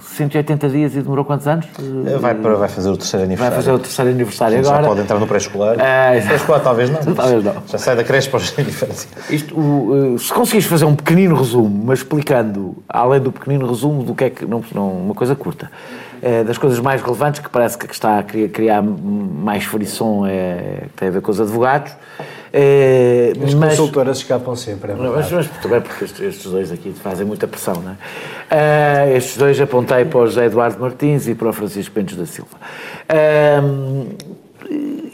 180 0.00 0.68
dias 0.68 0.94
e 0.94 1.00
demorou 1.00 1.24
quantos 1.24 1.48
anos? 1.48 1.66
Eh, 1.78 2.18
Vai, 2.18 2.34
para, 2.34 2.56
vai 2.56 2.68
fazer 2.68 2.90
o 2.90 2.96
terceiro 2.96 3.24
Vai 3.26 3.34
aniversário. 3.34 3.56
fazer 3.56 3.72
o 3.72 3.78
terceiro 3.78 4.10
aniversário 4.10 4.62
Já 4.62 4.70
agora. 4.70 4.86
pode 4.88 5.00
entrar 5.00 5.18
no 5.18 5.26
pré-escolar. 5.26 5.76
Ah, 5.80 6.10
pré-escolar 6.26 6.60
talvez 6.60 6.90
não. 6.90 7.14
Talvez 7.14 7.42
não. 7.42 7.54
Já 7.66 7.78
sai 7.78 7.96
da 7.96 8.04
creche 8.04 8.28
para. 8.28 8.40
Isto, 9.30 9.58
o, 9.58 10.14
eh, 10.14 10.18
se 10.18 10.30
conseguires 10.32 10.66
fazer 10.66 10.84
um 10.84 10.94
pequenino 10.94 11.34
resumo, 11.34 11.84
mas 11.86 12.00
explicando, 12.00 12.76
além 12.86 13.20
do 13.20 13.32
pequenino 13.32 13.66
resumo, 13.66 14.02
do 14.02 14.14
que 14.14 14.24
é 14.24 14.30
que. 14.30 14.44
Não, 14.44 14.62
não, 14.74 14.92
uma 14.92 15.14
coisa 15.14 15.34
curta. 15.34 15.70
eh, 16.22 16.44
das 16.44 16.58
coisas 16.58 16.78
mais 16.80 17.00
relevantes, 17.00 17.40
que 17.40 17.48
parece 17.48 17.78
que 17.78 17.86
está 17.90 18.18
a 18.18 18.22
criar, 18.22 18.82
mais 18.82 19.64
frição, 19.64 20.26
é, 20.26 20.82
tem 20.96 21.08
a 21.08 21.10
ver 21.12 21.22
com 21.22 21.30
os 21.30 21.40
advogados. 21.40 21.92
Eh, 22.52 23.32
As 23.44 23.54
mas, 23.54 23.70
consultoras 23.76 24.18
escapam 24.18 24.56
sempre, 24.56 24.92
é 24.92 24.94
mas, 24.94 25.10
verdade. 25.28 25.34
mas 25.34 25.62
também 25.62 25.80
porque 25.80 26.04
estes, 26.04 26.20
estes 26.20 26.50
dois 26.50 26.72
aqui 26.72 26.92
fazem 26.92 27.26
muita 27.26 27.46
pressão, 27.46 27.74
não 27.82 27.92
é? 27.92 27.96
Eh, 28.50 29.16
estes 29.16 29.36
dois 29.36 29.60
apontei 29.60 30.04
para 30.04 30.18
o 30.20 30.26
José 30.26 30.46
Eduardo 30.46 30.80
Martins 30.80 31.28
e 31.28 31.34
para 31.34 31.48
o 31.48 31.52
Francisco 31.52 31.94
Pentes 31.94 32.16
da 32.16 32.24
Silva. 32.26 32.56
Ehm, 33.08 34.06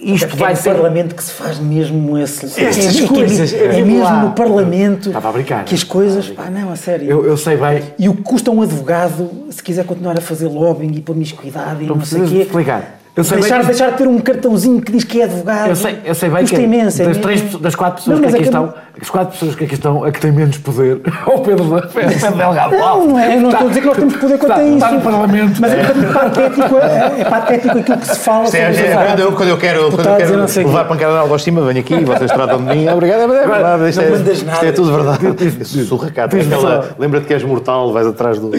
isto 0.01 0.27
é 0.27 0.37
vai 0.37 0.53
no 0.53 0.57
ser. 0.61 0.75
Parlamento 0.75 1.15
que 1.15 1.23
se 1.25 1.33
faz 1.33 1.59
mesmo 1.59 2.19
esse. 2.19 2.45
Essas 2.47 3.01
é, 3.01 3.05
é- 3.05 3.07
coisas, 3.09 3.53
É, 3.53 3.65
é 3.65 3.83
mesmo 3.83 4.03
lá. 4.03 4.23
no 4.23 4.33
Parlamento 4.33 5.09
Estava 5.09 5.29
a 5.29 5.33
brincar. 5.33 5.65
que 5.65 5.75
as 5.75 5.83
coisas. 5.83 6.29
Pá, 6.31 6.51
não, 6.51 6.71
a 6.73 6.77
sério. 6.77 7.09
Eu, 7.11 7.25
eu 7.25 7.37
sei 7.37 7.57
bem. 7.57 7.83
E 7.99 8.09
o 8.09 8.15
que 8.15 8.23
custa 8.23 8.51
um 8.51 8.61
advogado 8.63 9.31
se 9.51 9.63
quiser 9.63 9.85
continuar 9.87 10.17
a 10.19 10.21
fazer 10.21 10.47
lobbying 10.47 10.93
e 10.97 11.01
promiscuidade 11.01 11.85
e 11.85 11.87
Não 11.87 11.97
não, 11.97 12.05
sei 12.05 12.21
o 12.23 12.29
quê. 12.29 12.43
explicar. 12.43 13.01
Eu 13.17 13.23
sei 13.23 13.39
deixar, 13.39 13.55
bem 13.59 13.61
que- 13.67 13.71
deixar 13.71 13.91
de 13.93 13.97
ter 13.99 14.09
um 14.09 14.19
cartãozinho 14.19 14.81
que 14.83 14.91
diz 14.91 15.05
que 15.05 15.21
é 15.21 15.25
advogado. 15.25 15.69
Eu 15.69 15.77
sei, 15.77 15.99
eu 16.05 16.15
sei 16.17 16.29
bem 16.29 16.41
custa 16.41 16.57
que 16.57 16.63
imenso. 16.63 17.01
é 17.01 17.05
das, 17.07 17.17
três, 17.19 17.43
das 17.61 17.75
quatro 17.77 17.97
pessoas 18.03 18.19
Não, 18.19 18.23
que 18.23 18.27
aqui 18.29 18.37
é 18.37 18.39
que 18.41 18.45
estão, 18.49 18.75
as 19.01 19.11
quatro 19.11 19.33
pessoas 19.33 19.55
que 19.55 19.65
aqui 19.65 19.75
estão, 19.75 20.03
a 20.05 20.11
que 20.11 20.21
têm 20.21 20.33
menos 20.33 20.59
poder 20.59 21.01
é 21.07 21.31
o 21.31 21.39
Pedro, 21.39 21.65
Pedro 21.95 22.11
Delgado. 22.37 22.77
Não, 22.77 23.07
não 23.07 23.19
é. 23.21 23.37
Eu 23.37 23.41
não 23.43 23.51
estou 23.51 23.67
a 23.67 23.69
dizer 23.69 23.81
que 23.83 23.87
nós 23.87 23.97
temos 23.99 24.17
poder 24.17 24.39
quanto 24.39 24.51
Está- 24.51 24.57
a 24.57 24.65
isso. 24.65 24.75
está 24.75 24.91
no 24.91 25.01
Parlamento. 25.01 25.61
Mas 25.61 25.73
é, 25.73 25.85
patético, 26.13 26.77
é, 26.77 27.21
é 27.21 27.25
patético 27.25 27.79
aquilo 27.79 27.99
que 27.99 28.07
se 28.09 28.17
fala 28.19 28.45
é, 28.45 28.47
sobre 28.47 28.59
é, 28.89 29.07
quando, 29.07 29.21
eu, 29.21 29.33
quando 29.33 29.49
eu 29.49 29.59
quero, 29.59 29.91
quando 29.93 30.07
eu 30.09 30.17
quero 30.17 30.67
levar 30.67 30.85
pancada 30.87 31.13
na 31.15 31.21
autoestima, 31.21 31.61
venho 31.63 31.79
aqui 31.81 31.95
e 31.95 32.05
vocês 32.05 32.33
tratam 32.33 32.59
de 32.65 32.65
mim. 32.77 32.89
Obrigado, 32.89 33.21
é 33.21 33.29
verdade. 33.29 33.91
Isto, 33.91 34.03
Não 34.03 34.09
é, 34.29 34.33
isto 34.33 34.45
nada. 34.47 34.67
é 34.67 34.73
tudo 34.73 34.93
verdade. 34.93 35.65
Surracato. 35.87 36.35
Aquela- 36.37 36.89
Lembra-te 36.99 37.27
que 37.29 37.35
és 37.35 37.45
mortal, 37.45 37.93
vais 37.93 38.09
atrás 38.09 38.41
do. 38.41 38.51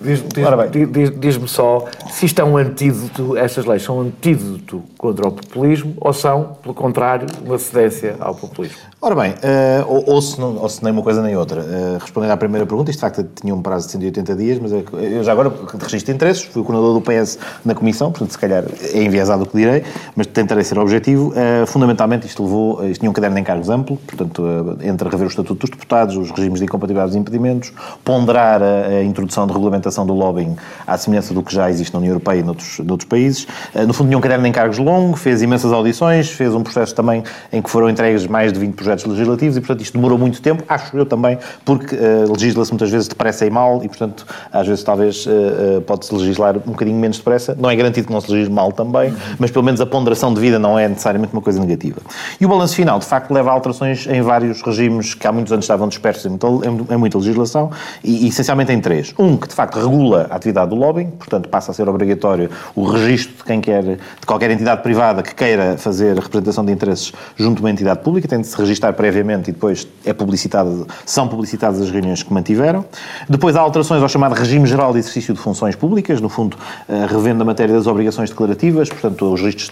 Diz- 0.00 0.22
diz- 0.22 0.44
diz- 0.70 0.90
diz- 0.90 1.18
Diz-me 1.18 1.48
só 1.48 1.86
se 2.10 2.26
isto 2.26 2.40
é 2.40 2.44
um 2.44 2.56
antídoto, 2.56 3.36
estas 3.36 3.64
leis 3.64 3.82
são 3.82 3.98
um 3.98 4.00
antídoto 4.02 4.82
contra 5.06 5.28
o 5.28 5.30
populismo 5.30 5.94
ou 6.00 6.12
são, 6.12 6.56
pelo 6.60 6.74
contrário, 6.74 7.28
uma 7.44 7.58
cedência 7.58 8.16
ao 8.18 8.34
populismo. 8.34 8.76
Ora 9.00 9.14
bem, 9.14 9.34
eh, 9.40 9.84
ou, 9.86 10.14
ou 10.14 10.22
se 10.22 10.40
não, 10.40 10.56
ou 10.56 10.68
se 10.68 10.82
nem 10.82 10.92
uma 10.92 11.02
coisa 11.02 11.22
nem 11.22 11.36
outra. 11.36 11.60
Eh, 11.60 11.98
respondendo 12.00 12.32
à 12.32 12.36
primeira 12.36 12.66
pergunta, 12.66 12.90
isto 12.90 12.98
de 12.98 13.02
facto 13.02 13.24
tinha 13.40 13.54
um 13.54 13.62
prazo 13.62 13.86
de 13.86 13.92
180 13.92 14.34
dias, 14.34 14.58
mas 14.58 14.72
eu 14.72 15.22
já 15.22 15.30
agora, 15.30 15.52
registro 15.78 16.12
interesses, 16.12 16.42
fui 16.42 16.60
o 16.60 16.64
coordenador 16.64 16.98
do 16.98 17.00
PS 17.00 17.38
na 17.64 17.72
Comissão, 17.72 18.10
portanto, 18.10 18.32
se 18.32 18.38
calhar 18.38 18.64
é 18.92 19.02
enviesado 19.04 19.44
o 19.44 19.46
que 19.46 19.56
direi, 19.56 19.84
mas 20.16 20.26
tentarei 20.26 20.64
ser 20.64 20.78
objetivo. 20.78 21.32
Eh, 21.36 21.64
fundamentalmente, 21.66 22.26
isto 22.26 22.42
levou, 22.42 22.84
isto 22.88 22.98
tinha 22.98 23.10
um 23.10 23.12
caderno 23.12 23.36
de 23.36 23.42
encargos 23.42 23.68
amplo, 23.68 23.96
portanto, 23.98 24.78
entre 24.82 25.08
rever 25.08 25.26
o 25.26 25.30
Estatuto 25.30 25.60
dos 25.60 25.70
Deputados, 25.70 26.16
os 26.16 26.30
regimes 26.30 26.58
de 26.58 26.64
incompatibilidade 26.64 27.10
dos 27.10 27.16
impedimentos, 27.16 27.72
ponderar 28.02 28.60
a, 28.60 28.86
a 28.86 29.04
introdução 29.04 29.46
de 29.46 29.52
regulamentação 29.52 30.04
do 30.04 30.14
lobbying 30.14 30.56
à 30.84 30.96
semelhança 30.98 31.32
do 31.32 31.42
que 31.44 31.54
já 31.54 31.70
existe 31.70 31.92
na 31.92 31.98
União 32.00 32.12
Europeia 32.12 32.40
e 32.40 32.42
noutros, 32.42 32.78
noutros 32.80 33.08
países. 33.08 33.46
No 33.86 33.92
fundo, 33.92 34.08
tinha 34.08 34.18
um 34.18 34.22
caderno 34.22 34.42
de 34.42 34.48
encargos 34.48 34.78
longo, 34.78 34.95
fez 35.14 35.42
imensas 35.42 35.72
audições, 35.72 36.30
fez 36.30 36.54
um 36.54 36.62
processo 36.62 36.94
também 36.94 37.22
em 37.52 37.62
que 37.62 37.70
foram 37.70 37.88
entregues 37.88 38.26
mais 38.26 38.52
de 38.52 38.58
20 38.58 38.74
projetos 38.74 39.04
legislativos 39.04 39.56
e, 39.56 39.60
portanto, 39.60 39.80
isto 39.82 39.94
demorou 39.94 40.18
muito 40.18 40.40
tempo, 40.40 40.62
acho 40.68 40.96
eu 40.96 41.06
também, 41.06 41.38
porque 41.64 41.94
eh, 41.94 42.24
legisla-se 42.28 42.70
muitas 42.70 42.90
vezes 42.90 43.08
depressa 43.08 43.46
e 43.46 43.50
mal 43.50 43.82
e, 43.82 43.88
portanto, 43.88 44.26
às 44.52 44.66
vezes 44.66 44.82
talvez 44.82 45.26
eh, 45.26 45.80
pode-se 45.80 46.14
legislar 46.14 46.56
um 46.56 46.72
bocadinho 46.72 46.98
menos 46.98 47.18
depressa. 47.18 47.56
Não 47.58 47.70
é 47.70 47.76
garantido 47.76 48.06
que 48.06 48.12
não 48.12 48.20
se 48.20 48.30
legisle 48.30 48.52
mal 48.52 48.72
também, 48.72 49.12
mas 49.38 49.50
pelo 49.50 49.64
menos 49.64 49.80
a 49.80 49.86
ponderação 49.86 50.32
de 50.32 50.40
vida 50.40 50.58
não 50.58 50.78
é 50.78 50.88
necessariamente 50.88 51.32
uma 51.32 51.42
coisa 51.42 51.60
negativa. 51.60 52.00
E 52.40 52.46
o 52.46 52.48
balanço 52.48 52.74
final, 52.74 52.98
de 52.98 53.06
facto, 53.06 53.32
leva 53.32 53.50
a 53.50 53.52
alterações 53.52 54.06
em 54.06 54.22
vários 54.22 54.62
regimes 54.62 55.14
que 55.14 55.26
há 55.26 55.32
muitos 55.32 55.52
anos 55.52 55.64
estavam 55.64 55.88
dispersos 55.88 56.26
em 56.26 56.30
muita, 56.30 56.46
em 56.94 56.96
muita 56.96 57.18
legislação 57.18 57.70
e, 58.02 58.26
e, 58.26 58.28
essencialmente 58.28 58.72
em 58.72 58.80
três. 58.80 59.14
Um, 59.18 59.36
que 59.36 59.48
de 59.48 59.54
facto 59.54 59.78
regula 59.78 60.26
a 60.30 60.36
atividade 60.36 60.70
do 60.70 60.76
lobbying, 60.76 61.10
portanto 61.10 61.48
passa 61.48 61.70
a 61.70 61.74
ser 61.74 61.88
obrigatório 61.88 62.50
o 62.74 62.84
registro 62.84 63.36
de 63.36 63.44
quem 63.44 63.60
quer, 63.60 63.82
de 63.82 64.26
qualquer 64.26 64.50
entidade 64.50 64.75
privada 64.76 65.22
que 65.22 65.34
queira 65.34 65.76
fazer 65.76 66.16
representação 66.18 66.64
de 66.64 66.72
interesses 66.72 67.12
junto 67.36 67.56
de 67.56 67.62
uma 67.62 67.70
entidade 67.70 68.00
pública, 68.00 68.28
tem 68.28 68.40
de 68.40 68.46
se 68.46 68.56
registrar 68.56 68.92
previamente 68.92 69.50
e 69.50 69.52
depois 69.52 69.86
é 70.04 70.12
publicitado, 70.12 70.86
são 71.04 71.28
publicitadas 71.28 71.80
as 71.80 71.90
reuniões 71.90 72.22
que 72.22 72.32
mantiveram. 72.32 72.84
Depois 73.28 73.56
há 73.56 73.60
alterações 73.60 74.02
ao 74.02 74.08
chamado 74.08 74.34
regime 74.34 74.66
geral 74.66 74.92
de 74.92 74.98
exercício 74.98 75.34
de 75.34 75.40
funções 75.40 75.74
públicas, 75.74 76.20
no 76.20 76.28
fundo 76.28 76.56
eh, 76.88 77.06
revendo 77.08 77.42
a 77.42 77.44
matéria 77.44 77.74
das 77.74 77.86
obrigações 77.86 78.30
declarativas, 78.30 78.88
portanto 78.88 79.32
os 79.32 79.40
registros, 79.40 79.70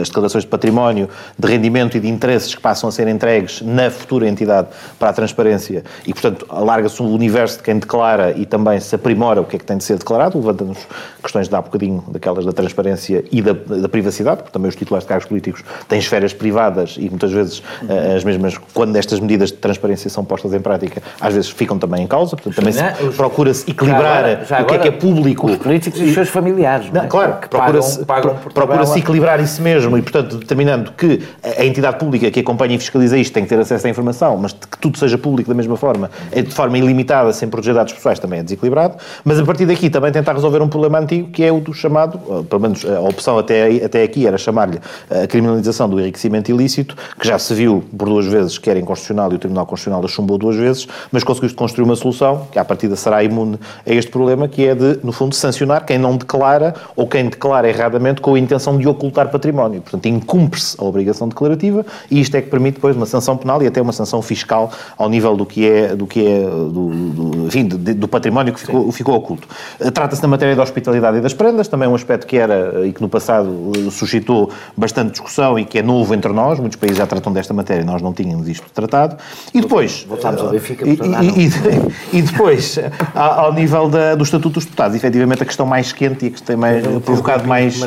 as 0.00 0.08
declarações 0.08 0.44
de 0.44 0.50
património, 0.50 1.08
de 1.38 1.48
rendimento 1.48 1.96
e 1.96 2.00
de 2.00 2.08
interesses 2.08 2.54
que 2.54 2.60
passam 2.60 2.88
a 2.88 2.92
ser 2.92 3.08
entregues 3.08 3.60
na 3.62 3.90
futura 3.90 4.28
entidade 4.28 4.68
para 4.98 5.10
a 5.10 5.12
transparência 5.12 5.84
e, 6.06 6.12
portanto, 6.12 6.46
alarga-se 6.48 7.02
o 7.02 7.06
universo 7.06 7.58
de 7.58 7.64
quem 7.64 7.78
declara 7.78 8.32
e 8.32 8.46
também 8.46 8.80
se 8.80 8.94
aprimora 8.94 9.40
o 9.40 9.44
que 9.44 9.56
é 9.56 9.58
que 9.58 9.64
tem 9.64 9.76
de 9.76 9.84
ser 9.84 9.98
declarado, 9.98 10.38
levantando-nos 10.38 10.86
questões 11.22 11.48
de 11.48 11.54
há 11.54 11.60
bocadinho 11.60 12.04
daquelas 12.08 12.44
da 12.44 12.52
transparência 12.52 13.24
e 13.30 13.42
da, 13.42 13.52
da 13.52 13.88
privacidade, 13.88 14.42
porque 14.46 14.52
também 14.52 14.68
os 14.68 14.76
titulares 14.76 15.04
de 15.04 15.08
cargos 15.08 15.26
políticos 15.26 15.64
têm 15.88 15.98
esferas 15.98 16.32
privadas 16.32 16.96
e 16.98 17.08
muitas 17.10 17.32
vezes 17.32 17.62
eh, 17.88 18.14
as 18.16 18.24
mesmas, 18.24 18.56
quando 18.72 18.94
estas 18.96 19.18
medidas 19.20 19.50
de 19.50 19.58
transparência 19.58 20.08
são 20.08 20.24
postas 20.24 20.54
em 20.54 20.60
prática, 20.60 21.02
às 21.20 21.34
vezes 21.34 21.50
ficam 21.50 21.78
também 21.78 22.04
em 22.04 22.06
causa, 22.06 22.36
portanto 22.36 22.54
também 22.54 22.72
Não, 22.74 23.12
procura-se 23.12 23.68
equilibrar 23.70 24.02
Já 24.02 24.18
agora- 24.18 24.44
já 24.44 24.62
o 24.62 24.64
que 24.66 24.74
é 24.74 24.78
que 24.78 24.88
é 24.88 24.90
agora, 24.90 25.00
público. 25.00 25.46
Os 25.50 25.56
políticos 25.58 26.00
e 26.00 26.04
os 26.04 26.14
seus 26.14 26.28
familiares. 26.28 26.90
Não, 26.90 27.02
é? 27.02 27.06
claro, 27.06 27.36
procura-se 27.48 28.04
procura 28.04 28.84
equilibrar 28.98 29.40
isso 29.40 29.60
mesmo 29.62 29.96
e, 29.98 30.02
portanto, 30.02 30.36
determinando 30.36 30.92
que 30.92 31.22
a 31.58 31.64
entidade 31.64 31.98
pública 31.98 32.30
que 32.30 32.40
acompanha 32.40 32.76
e 32.76 32.78
fiscaliza 32.78 33.18
isto 33.18 33.32
tem 33.32 33.42
que 33.42 33.48
ter 33.48 33.58
acesso 33.58 33.86
à 33.86 33.90
informação, 33.90 34.36
mas 34.36 34.52
que 34.52 34.78
tudo 34.78 34.98
seja 34.98 35.18
público 35.18 35.48
da 35.48 35.54
mesma 35.54 35.76
forma, 35.76 36.10
é 36.32 36.42
de 36.42 36.54
forma 36.54 36.78
ilimitada, 36.78 37.32
sem 37.32 37.48
proteger 37.48 37.74
dados 37.74 37.92
pessoais, 37.92 38.18
também 38.18 38.40
é 38.40 38.42
desequilibrado. 38.42 38.96
Mas 39.24 39.38
a 39.38 39.44
partir 39.44 39.66
daqui 39.66 39.90
também 39.90 40.12
tentar 40.12 40.32
resolver 40.32 40.62
um 40.62 40.68
problema 40.68 40.98
antigo, 40.98 41.30
que 41.30 41.44
é 41.44 41.52
o 41.52 41.60
do 41.60 41.72
chamado, 41.72 42.18
pelo 42.44 42.60
menos 42.60 42.84
a 42.84 43.00
opção 43.00 43.38
até, 43.38 43.84
até 43.84 44.02
aqui 44.02 44.26
era 44.26 44.35
chamar-lhe 44.38 44.78
a 45.10 45.26
criminalização 45.26 45.88
do 45.88 46.00
enriquecimento 46.00 46.50
ilícito, 46.50 46.96
que 47.18 47.26
já 47.26 47.38
se 47.38 47.54
viu 47.54 47.82
por 47.96 48.08
duas 48.08 48.26
vezes 48.26 48.58
que 48.58 48.68
era 48.70 48.78
inconstitucional 48.78 49.32
e 49.32 49.36
o 49.36 49.38
Tribunal 49.38 49.66
Constitucional 49.66 50.04
a 50.04 50.08
chumbou 50.08 50.38
duas 50.38 50.56
vezes, 50.56 50.86
mas 51.12 51.22
conseguiu-se 51.24 51.54
construir 51.54 51.84
uma 51.84 51.96
solução 51.96 52.46
que, 52.50 52.58
à 52.58 52.64
partida, 52.64 52.96
será 52.96 53.22
imune 53.22 53.58
a 53.86 53.92
este 53.92 54.10
problema, 54.10 54.48
que 54.48 54.64
é 54.66 54.74
de, 54.74 54.98
no 55.02 55.12
fundo, 55.12 55.34
sancionar 55.34 55.84
quem 55.84 55.98
não 55.98 56.16
declara 56.16 56.74
ou 56.94 57.06
quem 57.06 57.28
declara 57.28 57.68
erradamente 57.68 58.20
com 58.20 58.34
a 58.34 58.38
intenção 58.38 58.76
de 58.78 58.86
ocultar 58.88 59.28
património. 59.30 59.80
Portanto, 59.80 60.06
incumpre-se 60.06 60.76
a 60.80 60.84
obrigação 60.84 61.28
declarativa 61.28 61.84
e 62.10 62.20
isto 62.20 62.34
é 62.36 62.42
que 62.42 62.48
permite 62.50 62.74
depois 62.76 62.96
uma 62.96 63.06
sanção 63.06 63.36
penal 63.36 63.62
e 63.62 63.66
até 63.66 63.80
uma 63.80 63.92
sanção 63.92 64.20
fiscal 64.22 64.70
ao 64.96 65.08
nível 65.08 65.36
do 65.36 65.44
que 65.46 65.68
é, 65.68 65.94
do, 65.94 66.06
que 66.06 66.26
é, 66.26 66.40
do, 66.40 66.70
do, 66.70 67.46
enfim, 67.46 67.66
de- 67.66 67.94
do 67.94 68.08
património 68.08 68.52
que 68.52 68.60
ficou, 68.60 68.90
ficou 68.92 69.14
oculto. 69.14 69.46
Eh, 69.80 69.90
Trata-se 69.90 70.20
da 70.22 70.28
matéria 70.28 70.54
da 70.56 70.62
hospitalidade 70.62 71.18
e 71.18 71.20
das 71.20 71.32
prendas, 71.34 71.68
também 71.68 71.88
um 71.88 71.94
aspecto 71.94 72.26
que 72.26 72.36
era 72.36 72.72
eh, 72.82 72.86
e 72.88 72.92
que 72.92 73.00
no 73.02 73.08
passado 73.08 73.72
eh, 73.76 73.90
suscitou 74.26 74.50
bastante 74.76 75.12
discussão 75.12 75.58
e 75.58 75.64
que 75.64 75.78
é 75.78 75.82
novo 75.82 76.12
entre 76.14 76.32
nós, 76.32 76.58
muitos 76.58 76.76
países 76.76 76.98
já 76.98 77.06
tratam 77.06 77.32
desta 77.32 77.54
matéria, 77.54 77.84
nós 77.84 78.02
não 78.02 78.12
tínhamos 78.12 78.48
isto 78.48 78.66
tratado. 78.74 79.16
E 79.54 79.60
depois... 79.60 80.04
Voltámos 80.08 80.40
ao 80.40 80.50
Benfica, 80.50 80.86
E, 80.86 80.98
ah, 81.14 81.22
e- 81.22 81.46
e- 81.46 82.18
e 82.18 82.22
depois, 82.22 82.78
ao 83.14 83.52
nível 83.52 83.88
da- 83.88 84.14
do 84.14 84.24
Estatuto 84.24 84.54
dos 84.56 84.64
Deputados, 84.64 84.96
efetivamente 84.96 85.42
a 85.42 85.46
questão 85.46 85.64
mais 85.64 85.92
quente 85.92 86.24
e 86.24 86.28
a 86.28 86.30
que 86.32 86.42
tem 86.42 86.56
mais, 86.56 86.84
provocado 87.04 87.46
mais, 87.46 87.78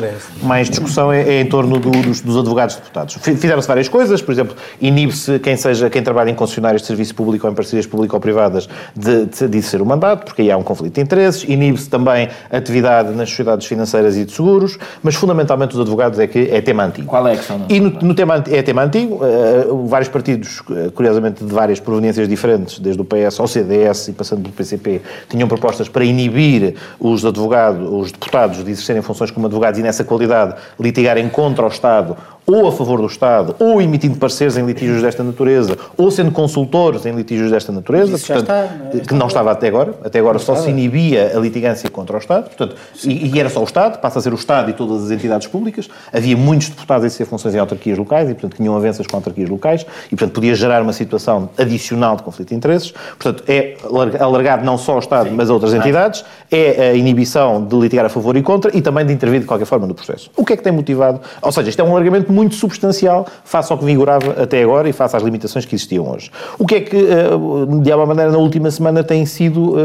mais 0.42 0.68
discussão 0.70 1.12
é, 1.12 1.20
é 1.22 1.40
em 1.40 1.46
torno 1.46 1.78
do- 1.78 1.90
dos, 1.90 2.20
dos 2.20 2.36
advogados 2.36 2.76
deputados. 2.76 3.14
Fi- 3.16 3.34
Fizeram-se 3.36 3.68
várias 3.68 3.88
coisas, 3.88 4.22
por 4.22 4.32
exemplo, 4.32 4.56
inibe-se 4.80 5.38
quem 5.40 5.56
seja 5.56 5.90
quem 5.90 6.02
trabalha 6.02 6.30
em 6.30 6.34
concessionários 6.34 6.82
de 6.82 6.88
serviço 6.88 7.14
público 7.14 7.46
ou 7.46 7.52
em 7.52 7.54
parcerias 7.54 7.86
público-privadas 7.86 8.68
de, 8.96 9.26
de, 9.26 9.48
de 9.48 9.62
ser 9.62 9.82
o 9.82 9.86
mandato, 9.86 10.24
porque 10.24 10.42
aí 10.42 10.50
há 10.50 10.56
um 10.56 10.62
conflito 10.62 10.94
de 10.94 11.00
interesses, 11.00 11.44
inibe-se 11.44 11.88
também 11.88 12.28
atividade 12.50 13.10
nas 13.12 13.28
sociedades 13.28 13.66
financeiras 13.66 14.16
e 14.16 14.24
de 14.24 14.32
seguros, 14.32 14.78
mas 15.02 15.14
fundamentalmente 15.14 15.74
os 15.74 15.80
advogados 15.80 16.18
é 16.18 16.26
que 16.30 16.48
é 16.50 16.60
tema 16.60 16.84
antigo. 16.84 17.06
Qual 17.06 17.26
é 17.26 17.32
a 17.32 17.36
questão? 17.36 17.58
não? 17.58 17.66
E 17.68 17.80
no, 17.80 17.90
no 17.90 18.14
tema, 18.14 18.42
é 18.48 18.62
tema 18.62 18.82
antigo, 18.82 19.20
eh, 19.24 19.66
vários 19.86 20.08
partidos, 20.08 20.62
eh, 20.70 20.90
curiosamente 20.94 21.44
de 21.44 21.52
várias 21.52 21.80
proveniências 21.80 22.28
diferentes, 22.28 22.78
desde 22.78 23.00
o 23.00 23.04
PS 23.04 23.38
ao 23.38 23.46
CDS 23.46 24.08
e 24.08 24.12
passando 24.12 24.42
pelo 24.42 24.54
PCP, 24.54 25.02
tinham 25.28 25.48
propostas 25.48 25.88
para 25.88 26.04
inibir 26.04 26.74
os 26.98 27.24
advogados, 27.24 27.88
os 27.90 28.12
deputados 28.12 28.64
de 28.64 28.70
exercerem 28.70 29.02
funções 29.02 29.30
como 29.30 29.46
advogados 29.46 29.78
e 29.78 29.82
nessa 29.82 30.04
qualidade 30.04 30.54
litigarem 30.78 31.28
contra 31.28 31.64
o 31.64 31.68
Estado 31.68 32.16
ou 32.46 32.66
a 32.66 32.72
favor 32.72 33.00
do 33.00 33.06
Estado, 33.06 33.54
ou 33.58 33.80
emitindo 33.80 34.16
pareceres 34.18 34.56
em 34.56 34.64
litígios 34.64 35.02
desta 35.02 35.22
natureza, 35.22 35.76
ou 35.96 36.10
sendo 36.10 36.32
consultores 36.32 37.06
em 37.06 37.12
litígios 37.12 37.50
desta 37.50 37.70
natureza, 37.70 38.18
portanto, 38.18 38.40
está, 38.40 38.66
não 38.76 39.00
é? 39.00 39.04
que 39.04 39.14
não 39.14 39.26
estava 39.28 39.52
até 39.52 39.68
agora. 39.68 39.94
Até 40.02 40.18
agora 40.18 40.38
só 40.38 40.56
se 40.56 40.68
inibia 40.68 41.32
a 41.36 41.40
litigância 41.40 41.88
contra 41.88 42.16
o 42.16 42.18
Estado, 42.18 42.44
portanto, 42.44 42.76
e, 43.04 43.34
e 43.34 43.40
era 43.40 43.48
só 43.48 43.60
o 43.60 43.64
Estado, 43.64 44.00
passa 44.00 44.18
a 44.18 44.22
ser 44.22 44.32
o 44.32 44.36
Estado 44.36 44.70
e 44.70 44.72
todas 44.72 45.04
as 45.04 45.10
entidades 45.10 45.46
públicas. 45.46 45.88
Havia 46.20 46.36
muitos 46.36 46.68
deputados 46.68 47.04
a 47.04 47.06
exercer 47.06 47.26
funções 47.26 47.54
em 47.54 47.58
autarquias 47.58 47.96
locais 47.96 48.28
e, 48.28 48.34
portanto, 48.34 48.56
tinham 48.56 48.76
avanças 48.76 49.06
com 49.06 49.16
autarquias 49.16 49.48
locais 49.48 49.86
e, 50.06 50.10
portanto, 50.10 50.32
podia 50.34 50.54
gerar 50.54 50.82
uma 50.82 50.92
situação 50.92 51.48
adicional 51.56 52.14
de 52.16 52.22
conflito 52.22 52.50
de 52.50 52.54
interesses. 52.54 52.92
Portanto, 53.18 53.42
é 53.48 53.76
alarga- 53.82 54.22
alargado 54.22 54.64
não 54.64 54.76
só 54.76 54.92
ao 54.92 54.98
Estado, 54.98 55.30
mas 55.32 55.48
a 55.48 55.54
outras 55.54 55.72
entidades. 55.72 56.22
É 56.50 56.90
a 56.90 56.94
inibição 56.94 57.64
de 57.64 57.74
litigar 57.74 58.04
a 58.04 58.08
favor 58.10 58.36
e 58.36 58.42
contra 58.42 58.76
e 58.76 58.82
também 58.82 59.06
de 59.06 59.14
intervir 59.14 59.40
de 59.40 59.46
qualquer 59.46 59.64
forma 59.64 59.86
no 59.86 59.94
processo. 59.94 60.30
O 60.36 60.44
que 60.44 60.52
é 60.52 60.56
que 60.58 60.62
tem 60.62 60.72
motivado? 60.72 61.20
Ou 61.40 61.50
seja, 61.52 61.70
isto 61.70 61.80
é 61.80 61.84
um 61.84 61.90
alargamento 61.92 62.30
muito 62.30 62.54
substancial 62.54 63.26
face 63.44 63.72
ao 63.72 63.78
que 63.78 63.84
vigorava 63.86 64.42
até 64.42 64.62
agora 64.62 64.88
e 64.88 64.92
face 64.92 65.16
às 65.16 65.22
limitações 65.22 65.64
que 65.64 65.74
existiam 65.74 66.06
hoje. 66.10 66.30
O 66.58 66.66
que 66.66 66.74
é 66.74 66.80
que, 66.82 66.96
eh, 66.96 67.80
de 67.82 67.90
alguma 67.90 68.08
maneira, 68.14 68.30
na 68.30 68.38
última 68.38 68.70
semana 68.70 69.02
tem 69.02 69.24
sido, 69.24 69.74
eh, 69.78 69.82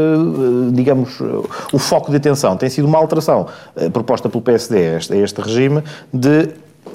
digamos, 0.72 1.18
eh, 1.20 1.24
o 1.72 1.78
foco 1.78 2.10
de 2.10 2.18
atenção? 2.18 2.56
Tem 2.58 2.68
sido 2.68 2.86
uma 2.86 2.98
alteração 2.98 3.46
proposta 3.92 4.28
pelo 4.28 4.42
PSD 4.42 4.76
a 4.96 5.16
este 5.16 5.40
regime 5.40 5.82
de 6.12 6.25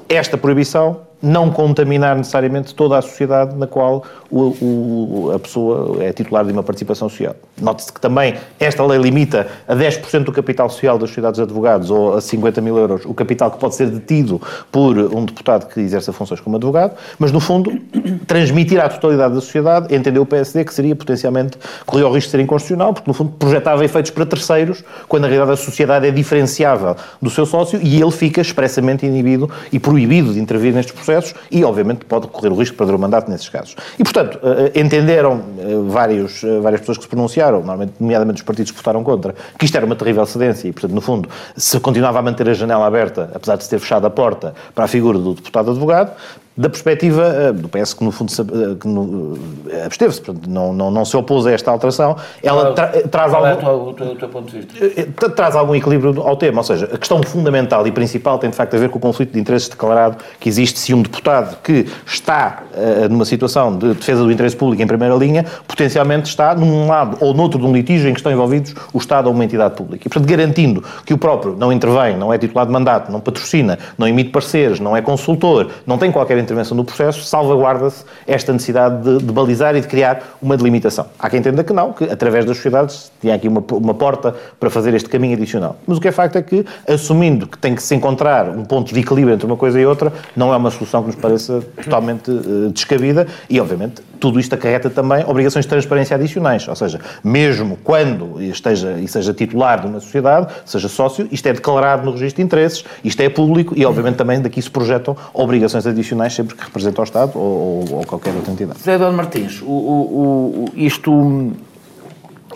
esta 0.09 0.37
proibição 0.37 1.07
não 1.21 1.51
contaminar 1.51 2.15
necessariamente 2.15 2.73
toda 2.73 2.97
a 2.97 3.01
sociedade 3.01 3.55
na 3.55 3.67
qual 3.67 4.03
o, 4.29 4.39
o, 4.39 5.31
a 5.35 5.39
pessoa 5.39 6.03
é 6.03 6.11
titular 6.11 6.43
de 6.43 6.51
uma 6.51 6.63
participação 6.63 7.07
social. 7.07 7.35
Note-se 7.61 7.93
que 7.93 8.01
também 8.01 8.35
esta 8.59 8.83
lei 8.85 8.99
limita 8.99 9.47
a 9.67 9.75
10% 9.75 10.23
do 10.23 10.31
capital 10.31 10.69
social 10.69 10.97
das 10.97 11.09
sociedades 11.09 11.37
de 11.37 11.43
advogados 11.43 11.91
ou 11.91 12.15
a 12.15 12.21
50 12.21 12.61
mil 12.61 12.77
euros 12.77 13.05
o 13.05 13.13
capital 13.13 13.51
que 13.51 13.59
pode 13.59 13.75
ser 13.75 13.87
detido 13.87 14.41
por 14.71 14.97
um 14.97 15.25
deputado 15.25 15.71
que 15.71 15.79
exerça 15.79 16.11
funções 16.11 16.39
como 16.39 16.55
advogado, 16.55 16.95
mas 17.19 17.31
no 17.31 17.39
fundo 17.39 17.71
transmitir 18.25 18.79
à 18.79 18.89
totalidade 18.89 19.35
da 19.35 19.41
sociedade, 19.41 19.93
entendeu 19.93 20.23
o 20.23 20.25
PSD 20.25 20.65
que 20.65 20.73
seria 20.73 20.95
potencialmente, 20.95 21.57
corria 21.85 22.07
o 22.07 22.13
risco 22.13 22.27
de 22.27 22.31
ser 22.31 22.39
inconstitucional, 22.39 22.93
porque 22.93 23.09
no 23.09 23.13
fundo 23.13 23.31
projetava 23.37 23.85
efeitos 23.85 24.09
para 24.11 24.25
terceiros, 24.25 24.83
quando 25.07 25.23
na 25.23 25.27
realidade 25.27 25.53
a 25.53 25.63
sociedade 25.63 26.07
é 26.07 26.11
diferenciável 26.11 26.95
do 27.21 27.29
seu 27.29 27.45
sócio 27.45 27.79
e 27.81 28.01
ele 28.01 28.11
fica 28.11 28.41
expressamente 28.41 29.05
inibido 29.05 29.49
e 29.71 29.79
proibido 29.79 30.33
de 30.33 30.39
intervir 30.39 30.73
nestes 30.73 30.93
processos 30.93 31.10
e, 31.51 31.63
obviamente, 31.63 32.05
pode 32.05 32.27
correr 32.27 32.49
o 32.49 32.55
risco 32.55 32.73
de 32.73 32.77
perder 32.77 32.95
o 32.95 32.99
mandato 32.99 33.29
nesses 33.29 33.49
casos. 33.49 33.75
E, 33.97 34.03
portanto, 34.03 34.39
eh, 34.43 34.79
entenderam 34.79 35.41
eh, 35.59 35.63
vários, 35.87 36.43
eh, 36.43 36.59
várias 36.59 36.81
pessoas 36.81 36.97
que 36.97 37.03
se 37.03 37.09
pronunciaram, 37.09 37.63
nomeadamente 37.99 38.41
os 38.41 38.45
partidos 38.45 38.71
que 38.71 38.77
votaram 38.77 39.03
contra, 39.03 39.35
que 39.57 39.65
isto 39.65 39.75
era 39.75 39.85
uma 39.85 39.95
terrível 39.95 40.25
cedência 40.25 40.67
e, 40.67 40.71
portanto, 40.71 40.93
no 40.93 41.01
fundo, 41.01 41.29
se 41.55 41.79
continuava 41.79 42.19
a 42.19 42.21
manter 42.21 42.47
a 42.49 42.53
janela 42.53 42.85
aberta, 42.85 43.31
apesar 43.33 43.55
de 43.55 43.63
se 43.63 43.69
ter 43.69 43.79
fechado 43.79 44.05
a 44.05 44.09
porta 44.09 44.53
para 44.73 44.85
a 44.85 44.87
figura 44.87 45.17
do 45.17 45.33
deputado 45.33 45.71
advogado, 45.71 46.11
da 46.55 46.69
perspectiva 46.69 47.51
uh, 47.51 47.53
do 47.53 47.69
PS, 47.69 47.93
que 47.93 48.03
no 48.03 48.11
fundo 48.11 48.31
que 48.79 48.87
no, 48.87 49.01
uh, 49.01 49.39
absteve-se, 49.85 50.21
não, 50.47 50.73
não, 50.73 50.91
não 50.91 51.05
se 51.05 51.15
opôs 51.15 51.47
a 51.47 51.51
esta 51.51 51.71
alteração, 51.71 52.15
ela 52.43 52.73
tra 52.73 52.87
traz 53.09 53.33
algum... 53.33 53.47
é 53.47 53.53
o 53.53 53.93
teu, 53.93 54.05
o 54.07 54.15
teu 54.15 54.29
ponto 54.29 54.51
de 54.51 54.61
vista? 54.61 55.29
Traz 55.29 55.55
algum 55.55 55.75
equilíbrio 55.75 56.21
ao 56.21 56.35
tema, 56.35 56.59
ou 56.59 56.63
seja, 56.63 56.89
a 56.91 56.97
questão 56.97 57.21
fundamental 57.23 57.87
e 57.87 57.91
principal 57.91 58.37
tem 58.37 58.49
de 58.49 58.55
facto 58.55 58.75
a 58.75 58.79
ver 58.79 58.89
com 58.89 58.97
o 58.97 59.01
conflito 59.01 59.31
de 59.31 59.39
interesses 59.39 59.69
declarado 59.69 60.17
que 60.39 60.49
existe 60.49 60.77
se 60.79 60.93
um 60.93 61.01
deputado 61.01 61.57
que 61.63 61.85
está 62.05 62.63
numa 63.09 63.25
situação 63.25 63.77
de 63.77 63.93
defesa 63.93 64.23
do 64.23 64.31
interesse 64.31 64.55
público 64.55 64.81
em 64.81 64.87
primeira 64.87 65.15
linha, 65.15 65.45
potencialmente 65.67 66.29
está 66.29 66.53
num 66.55 66.87
lado 66.87 67.17
ou 67.19 67.33
noutro 67.33 67.59
de 67.59 67.65
um 67.65 67.73
litígio 67.73 68.09
em 68.09 68.13
que 68.13 68.19
estão 68.19 68.31
envolvidos 68.31 68.75
o 68.93 68.97
Estado 68.97 69.27
ou 69.27 69.33
uma 69.33 69.43
entidade 69.43 69.75
pública. 69.75 70.07
E, 70.07 70.09
portanto, 70.09 70.29
garantindo 70.29 70.83
que 71.05 71.13
o 71.13 71.17
próprio 71.17 71.55
não 71.57 71.71
intervém, 71.71 72.17
não 72.17 72.33
é 72.33 72.37
titular 72.37 72.65
de 72.65 72.71
mandato, 72.71 73.11
não 73.11 73.19
patrocina, 73.19 73.77
não 73.97 74.07
emite 74.07 74.29
pareceres, 74.29 74.79
não 74.79 74.95
é 74.95 75.01
consultor, 75.01 75.69
não 75.85 75.97
tem 75.97 76.11
qualquer 76.11 76.37
intervenção 76.41 76.75
no 76.75 76.83
processo, 76.83 77.23
salvaguarda-se 77.23 78.03
esta 78.27 78.51
necessidade 78.51 79.03
de, 79.03 79.25
de, 79.25 79.31
balizar 79.31 79.75
e 79.75 79.81
de 79.81 79.87
criar 79.87 80.37
uma 80.41 80.57
delimitação. 80.57 81.07
Há 81.19 81.29
quem 81.29 81.39
entenda 81.39 81.63
que 81.63 81.73
não, 81.73 81.93
que 81.93 82.05
através 82.05 82.45
das 82.45 82.57
sociedades 82.57 83.11
tinha 83.21 83.35
aqui 83.35 83.47
uma, 83.47 83.63
uma 83.71 83.93
porta 83.93 84.35
para 84.59 84.69
fazer 84.69 84.93
este 84.93 85.09
caminho 85.09 85.35
adicional. 85.35 85.77
Mas 85.87 85.97
o 85.97 86.01
que 86.01 86.07
é 86.07 86.11
facto 86.11 86.37
é 86.37 86.41
que, 86.41 86.65
assumindo 86.87 87.47
que 87.47 87.57
tem 87.57 87.75
que 87.75 87.83
se 87.83 87.95
encontrar 87.95 88.49
um 88.49 88.65
ponto 88.65 88.93
de 88.93 88.99
equilíbrio 88.99 89.33
entre 89.33 89.45
uma 89.45 89.57
coisa 89.57 89.79
e 89.79 89.85
outra, 89.85 90.11
não 90.35 90.53
é 90.53 90.57
uma 90.57 90.71
solução 90.71 91.01
que 91.01 91.07
nos 91.07 91.15
pareça 91.15 91.61
totalmente 91.83 92.31
uh, 92.31 92.69
descabida 92.71 93.27
e, 93.49 93.59
obviamente, 93.59 94.01
tudo 94.21 94.39
isto 94.39 94.53
acarreta 94.53 94.87
também 94.87 95.25
obrigações 95.25 95.65
de 95.65 95.69
transparência 95.69 96.15
adicionais, 96.15 96.67
ou 96.67 96.75
seja, 96.75 96.99
mesmo 97.23 97.75
quando 97.83 98.39
esteja 98.39 98.99
e 98.99 99.07
seja 99.07 99.33
titular 99.33 99.81
de 99.81 99.87
uma 99.87 99.99
sociedade, 99.99 100.53
seja 100.63 100.87
sócio, 100.87 101.27
isto 101.31 101.47
é 101.47 101.53
declarado 101.53 102.05
no 102.05 102.11
registro 102.11 102.37
de 102.37 102.45
interesses, 102.45 102.85
isto 103.03 103.19
é 103.19 103.29
público 103.29 103.73
e, 103.75 103.83
obviamente, 103.83 104.17
também 104.17 104.39
daqui 104.39 104.61
se 104.61 104.69
projetam 104.69 105.17
obrigações 105.33 105.87
adicionais 105.87 106.30
sempre 106.33 106.55
que 106.55 106.63
representa 106.63 107.01
o 107.01 107.03
Estado 107.03 107.37
ou, 107.37 107.87
ou, 107.89 107.93
ou 107.97 108.05
qualquer 108.05 108.33
outra 108.33 108.51
entidade. 108.51 108.79
José 108.79 108.93
Eduardo 108.93 109.17
Martins, 109.17 109.61
o, 109.61 109.65
o, 109.65 110.65
o, 110.65 110.71
isto, 110.75 111.53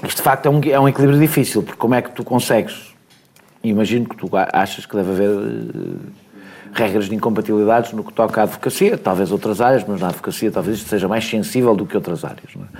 isto 0.03 0.17
de 0.17 0.21
facto 0.21 0.47
é 0.47 0.49
um, 0.49 0.61
é 0.63 0.79
um 0.79 0.87
equilíbrio 0.87 1.19
difícil, 1.19 1.63
porque 1.63 1.77
como 1.77 1.95
é 1.95 2.01
que 2.01 2.11
tu 2.11 2.23
consegues, 2.23 2.93
imagino 3.63 4.07
que 4.07 4.15
tu 4.15 4.29
achas 4.33 4.85
que 4.85 4.95
deve 4.95 5.11
haver 5.11 5.29
uh, 5.29 5.99
regras 6.73 7.07
de 7.07 7.15
incompatibilidades 7.15 7.93
no 7.93 8.03
que 8.03 8.11
toca 8.11 8.41
à 8.41 8.43
advocacia, 8.43 8.97
talvez 8.97 9.31
outras 9.31 9.61
áreas, 9.61 9.83
mas 9.87 10.01
na 10.01 10.09
advocacia 10.09 10.51
talvez 10.51 10.77
isto 10.77 10.89
seja 10.89 11.07
mais 11.07 11.25
sensível 11.25 11.75
do 11.75 11.85
que 11.85 11.95
outras 11.95 12.25
áreas, 12.25 12.49
é? 12.55 12.77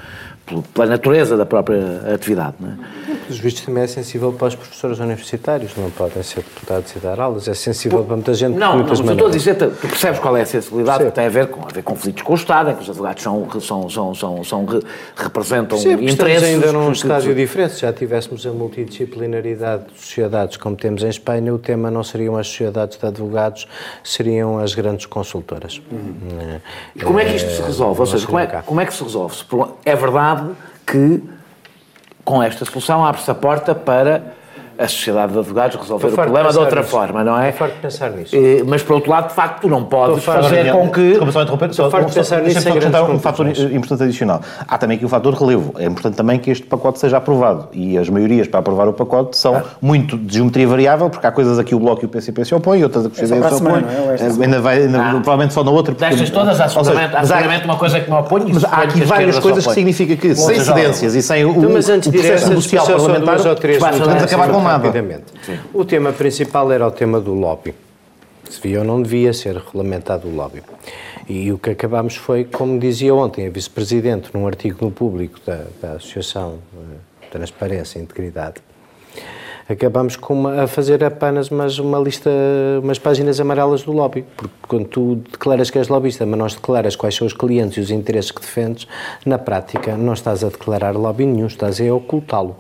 Pela 0.74 0.88
natureza 0.88 1.36
da 1.36 1.46
própria 1.46 2.14
atividade. 2.14 2.56
Não 2.60 2.70
é? 2.70 2.76
Os 3.30 3.40
vistos 3.40 3.64
também 3.64 3.84
é 3.84 3.88
sensível 3.88 4.32
para 4.32 4.48
os 4.48 4.56
professores 4.56 5.00
universitários, 5.00 5.76
não 5.76 5.90
podem 5.90 6.22
ser 6.22 6.44
deputados 6.44 6.96
e 6.96 7.00
dar 7.00 7.20
aulas, 7.20 7.48
é 7.48 7.54
sensível 7.54 8.04
para 8.04 8.16
muita 8.16 8.34
gente. 8.34 8.56
Não, 8.56 8.78
não, 8.78 8.86
mas 8.86 9.00
eu 9.00 9.12
estou 9.12 9.28
a 9.28 9.32
dizer, 9.32 9.56
tu 9.56 9.70
percebes 9.88 10.20
qual 10.20 10.38
é 10.38 10.42
a 10.42 10.46
sensibilidade 10.46 11.06
que 11.06 11.12
tem 11.12 11.26
a 11.26 11.30
ver 11.30 11.48
com 11.48 11.62
haver 11.68 11.84
conflitos 11.84 12.22
com 12.22 12.34
o 12.34 12.36
Estado, 12.36 12.70
em 12.70 12.76
que 12.76 12.84
os 12.84 12.90
advogados 12.90 13.24
são, 13.24 13.48
são, 13.60 13.90
são, 13.90 14.14
são, 14.14 14.44
são 14.44 14.68
representam 15.16 15.78
Sim, 15.78 15.94
interesses. 16.06 16.44
ainda 16.44 16.72
num 16.72 16.92
estágio 16.92 17.34
que... 17.34 17.42
diferente, 17.42 17.74
se 17.74 17.82
já 17.82 17.92
tivéssemos 17.92 18.46
a 18.46 18.52
multidisciplinaridade 18.52 19.86
de 19.92 20.00
sociedades 20.00 20.58
como 20.58 20.76
temos 20.76 21.04
em 21.04 21.10
Espanha, 21.10 21.54
o 21.54 21.58
tema 21.58 21.90
não 21.90 22.04
seriam 22.04 22.38
as 22.38 22.48
sociedades 22.48 22.98
de 22.98 23.06
advogados, 23.06 23.68
seriam 24.04 24.60
as 24.60 24.76
grandes 24.76 25.08
consultoras. 25.08 25.82
Uhum. 25.92 26.60
E 26.96 27.00
como 27.02 27.20
é 27.20 27.26
que 27.26 27.36
isto 27.36 27.50
se 27.50 27.62
resolve? 27.64 28.00
Ou 28.00 28.06
seja, 28.06 28.26
como 28.28 28.40
é, 28.40 28.46
como 28.46 28.82
é 28.82 28.86
que 28.86 28.94
se 28.94 29.04
resolve? 29.04 29.36
É 29.84 29.96
verdade 29.96 30.35
que 30.86 31.24
com 32.24 32.42
esta 32.42 32.66
solução 32.66 33.06
abre-se 33.06 33.30
a 33.30 33.36
porta 33.36 33.76
para 33.76 34.35
a 34.78 34.88
Sociedade 34.88 35.34
de 35.34 35.40
Advogados 35.40 35.76
resolver 35.78 36.08
o 36.08 36.12
problema 36.12 36.52
de 36.52 36.58
outra 36.58 36.82
nisso. 36.82 36.92
forma, 36.92 37.24
não 37.24 37.40
é? 37.40 37.50
Estou 37.50 37.68
farto 37.68 37.76
de 37.76 37.82
pensar 37.82 38.10
nisso. 38.12 38.36
Mas, 38.68 38.84
por 38.84 38.94
outro 38.94 39.12
lado, 39.12 39.30
de 39.30 39.34
facto, 39.34 39.62
tu 39.62 39.68
não 39.68 39.86
podes 39.86 40.24
fazer 40.24 40.72
com 40.72 40.90
que... 40.90 41.10
Desculpa 41.10 41.32
só 41.32 41.42
interromper, 41.42 41.74
só, 41.74 41.90
farto 41.90 42.10
de 42.10 42.16
pensar 42.16 42.42
nisso 42.42 42.62
só 42.62 42.70
acrescentar 42.70 43.10
um 43.10 43.20
fator 43.20 43.48
importante 43.48 44.04
adicional. 44.04 44.42
Há 44.68 44.78
também 44.78 44.98
aqui 44.98 45.06
o 45.06 45.10
fator 45.10 45.34
relevo. 45.34 45.74
É 45.78 45.86
importante 45.86 46.16
também 46.16 46.40
que 46.40 46.52
este 46.52 46.66
pacote 46.66 47.00
seja 47.00 47.18
aprovado. 47.18 47.70
E 47.72 47.98
as 47.98 48.10
maiorias 48.10 48.48
para 48.48 48.60
aprovar 48.60 48.88
o 48.88 48.94
pacote 48.94 49.38
são 49.38 49.56
ah. 49.56 49.64
muito 49.82 50.18
de 50.18 50.36
geometria 50.36 50.68
variável, 50.68 51.10
porque 51.10 51.26
há 51.26 51.32
coisas 51.32 51.58
aqui 51.58 51.74
o 51.74 51.80
Bloco 51.80 52.04
e 52.04 52.06
o 52.06 52.10
PCP 52.10 52.46
se 52.46 52.56
opõem, 52.56 52.84
outras 52.84 53.06
a 53.06 53.10
que 53.10 53.24
o 53.24 53.28
CDS 53.28 53.56
se 53.56 53.64
opõem. 53.64 53.84
É? 53.84 54.44
Ainda 54.44 54.62
vai, 54.62 54.84
ainda, 54.84 55.02
ah. 55.02 55.10
provavelmente 55.12 55.54
só 55.54 55.64
na 55.64 55.72
outra. 55.72 55.94
Porque, 55.94 56.10
Destas 56.10 56.30
todas, 56.30 56.60
há 56.60 56.68
seguramente, 56.68 57.66
uma 57.66 57.78
coisa 57.78 58.00
que 58.00 58.10
não 58.10 58.20
opõe. 58.20 58.46
Mas 58.54 58.64
há 58.66 58.82
aqui 58.84 59.02
várias 59.04 59.40
coisas 59.40 59.66
que 59.66 59.74
significa 59.74 60.16
que, 60.16 60.36
sem 60.36 60.60
cedências 60.60 61.16
e 61.16 61.22
sem 61.22 61.46
o 61.46 61.52
então, 61.52 61.72
processo 62.12 62.50
negocial 62.50 62.86
parlamentar, 62.86 63.38
vamos 63.38 64.24
acabar 64.24 64.50
com 64.50 64.65
nada. 64.66 64.92
Sim. 65.44 65.60
O 65.74 65.86
tema 65.86 66.12
principal 66.12 66.72
era 66.72 66.88
o 66.88 66.92
tema 66.92 67.20
do 67.20 67.34
lobby. 67.34 67.74
Se 68.50 68.62
devia 68.62 68.80
ou 68.80 68.86
não 68.86 69.02
devia 69.02 69.34
ser 69.34 69.56
regulamentado 69.58 70.28
o 70.28 70.36
lobby. 70.36 70.62
E 71.28 71.52
o 71.52 71.58
que 71.58 71.72
acabámos 71.72 72.16
foi, 72.16 72.44
como 72.44 72.80
dizia 72.80 73.14
ontem 73.14 73.48
a 73.48 73.50
Vice-Presidente, 73.50 74.30
num 74.34 74.46
artigo 74.46 74.86
no 74.86 74.92
público 74.92 75.40
da, 75.46 75.66
da 75.82 75.92
Associação 75.94 76.60
eh, 76.76 77.28
Transparência 77.32 77.98
e 77.98 78.04
Integridade, 78.04 78.56
acabamos 79.68 80.16
com 80.16 80.34
uma, 80.34 80.64
a 80.64 80.68
fazer 80.68 81.04
apenas 81.04 81.50
umas, 81.50 81.80
uma 81.80 81.98
lista, 81.98 82.30
umas 82.82 83.00
páginas 83.00 83.40
amarelas 83.40 83.82
do 83.82 83.92
lobby. 83.92 84.24
Porque 84.38 84.54
quando 84.68 84.86
tu 84.86 85.16
declaras 85.32 85.70
que 85.70 85.80
és 85.80 85.88
lobbyista, 85.88 86.26
mas 86.26 86.40
não 86.40 86.48
declaras 86.48 86.96
quais 86.96 87.16
são 87.16 87.26
os 87.26 87.34
clientes 87.34 87.78
e 87.78 87.82
os 87.82 87.92
interesses 87.92 88.32
que 88.32 88.42
defendes, 88.42 88.88
na 89.26 89.38
prática 89.38 89.98
não 89.98 90.14
estás 90.14 90.44
a 90.44 90.50
declarar 90.50 90.96
lobby 90.96 91.26
nenhum, 91.26 91.48
estás 91.48 91.82
a 91.82 91.94
ocultá-lo. 91.94 92.56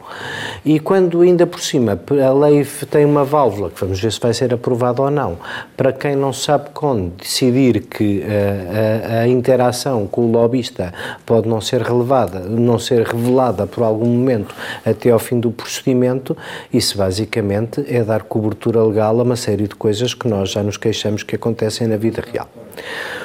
E 0.64 0.80
quando 0.80 1.22
ainda 1.22 1.46
por 1.46 1.60
cima 1.60 2.00
a 2.26 2.34
lei 2.34 2.66
tem 2.90 3.06
uma 3.06 3.24
válvula, 3.24 3.70
que 3.70 3.80
vamos 3.80 4.00
ver 4.00 4.12
se 4.12 4.20
vai 4.20 4.34
ser 4.34 4.54
aprovada 4.54 5.02
ou 5.02 5.12
não, 5.12 5.38
para 5.78 5.94
quem 5.94 6.16
não 6.16 6.34
sabe 6.34 6.70
quando 6.74 7.12
decidir 7.18 7.82
que 7.82 8.24
a, 8.24 8.28
eh, 8.28 9.08
a, 9.08 9.20
a 9.22 9.28
interação 9.28 10.08
com 10.08 10.22
o 10.22 10.32
lobbyista 10.32 10.94
pode 11.26 11.48
não 11.48 11.62
ser 11.62 11.82
relevada, 11.82 12.40
não 12.40 12.80
ser 12.80 13.06
revelada 13.06 13.68
por 13.68 13.84
algum 13.84 14.08
momento 14.08 14.56
até 14.86 15.12
ao 15.12 15.20
fim 15.20 15.40
do 15.40 15.52
procedimento, 15.52 16.36
isso 16.74 16.95
basicamente 16.96 17.86
é 17.88 18.04
dar 18.04 18.24
cobertura 18.24 18.84
legal 18.84 19.20
a 19.20 19.24
uma 19.24 19.36
série 19.36 19.68
de 19.68 19.76
coisas 19.76 20.14
que 20.14 20.28
nós 20.28 20.50
já 20.50 20.64
nos 20.64 20.78
queixamos 20.78 21.22
que 21.22 21.36
acontecem 21.36 21.88
na 21.88 21.98
vida 21.98 22.24
real. 22.26 22.50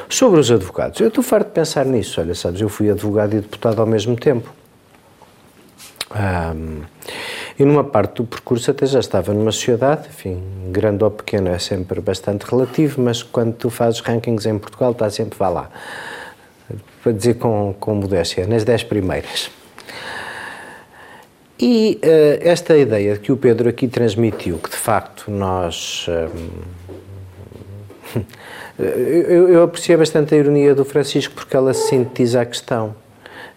Sobre 0.09 0.41
os 0.41 0.51
advogados, 0.51 1.01
eu 1.01 1.09
estou 1.09 1.23
farto 1.23 1.47
de 1.47 1.53
pensar 1.55 1.87
nisso. 1.87 2.21
Olha, 2.21 2.35
sabes, 2.35 2.61
eu 2.61 2.69
fui 2.69 2.91
advogado 2.91 3.35
e 3.35 3.41
deputado 3.41 3.81
ao 3.81 3.87
mesmo 3.87 4.17
tempo. 4.17 4.53
Um, 6.11 6.83
e 7.57 7.65
numa 7.65 7.85
parte 7.85 8.17
do 8.17 8.25
percurso 8.25 8.71
até 8.71 8.85
já 8.85 8.99
estava 8.99 9.33
numa 9.33 9.53
sociedade, 9.53 10.09
enfim, 10.09 10.43
grande 10.73 11.05
ou 11.05 11.11
pequeno 11.11 11.49
é 11.49 11.59
sempre 11.59 12.01
bastante 12.01 12.43
relativo, 12.43 13.01
mas 13.01 13.23
quando 13.23 13.55
tu 13.55 13.71
fazes 13.71 14.01
rankings 14.01 14.49
em 14.49 14.59
Portugal, 14.59 14.91
está 14.91 15.09
sempre, 15.09 15.39
vá 15.39 15.49
lá, 15.49 15.71
para 17.03 17.13
dizer 17.13 17.35
com, 17.35 17.75
com 17.79 17.95
modéstia, 17.95 18.47
nas 18.47 18.65
10 18.65 18.85
primeiras. 18.85 19.60
E 21.61 22.01
uh, 22.03 22.39
esta 22.41 22.77
ideia 22.77 23.17
que 23.19 23.31
o 23.31 23.37
Pedro 23.37 23.69
aqui 23.69 23.87
transmitiu, 23.87 24.59
que 24.59 24.71
de 24.71 24.77
facto 24.77 25.31
nós. 25.31 26.07
Um, 26.09 26.61
eu, 28.81 29.49
eu 29.51 29.63
apreciei 29.63 29.97
bastante 29.97 30.35
a 30.35 30.39
ironia 30.39 30.75
do 30.75 30.87
Francisco 30.87 31.35
porque 31.35 31.55
ela 31.55 31.75
sintetiza 31.75 32.41
a 32.41 32.47
questão. 32.47 32.95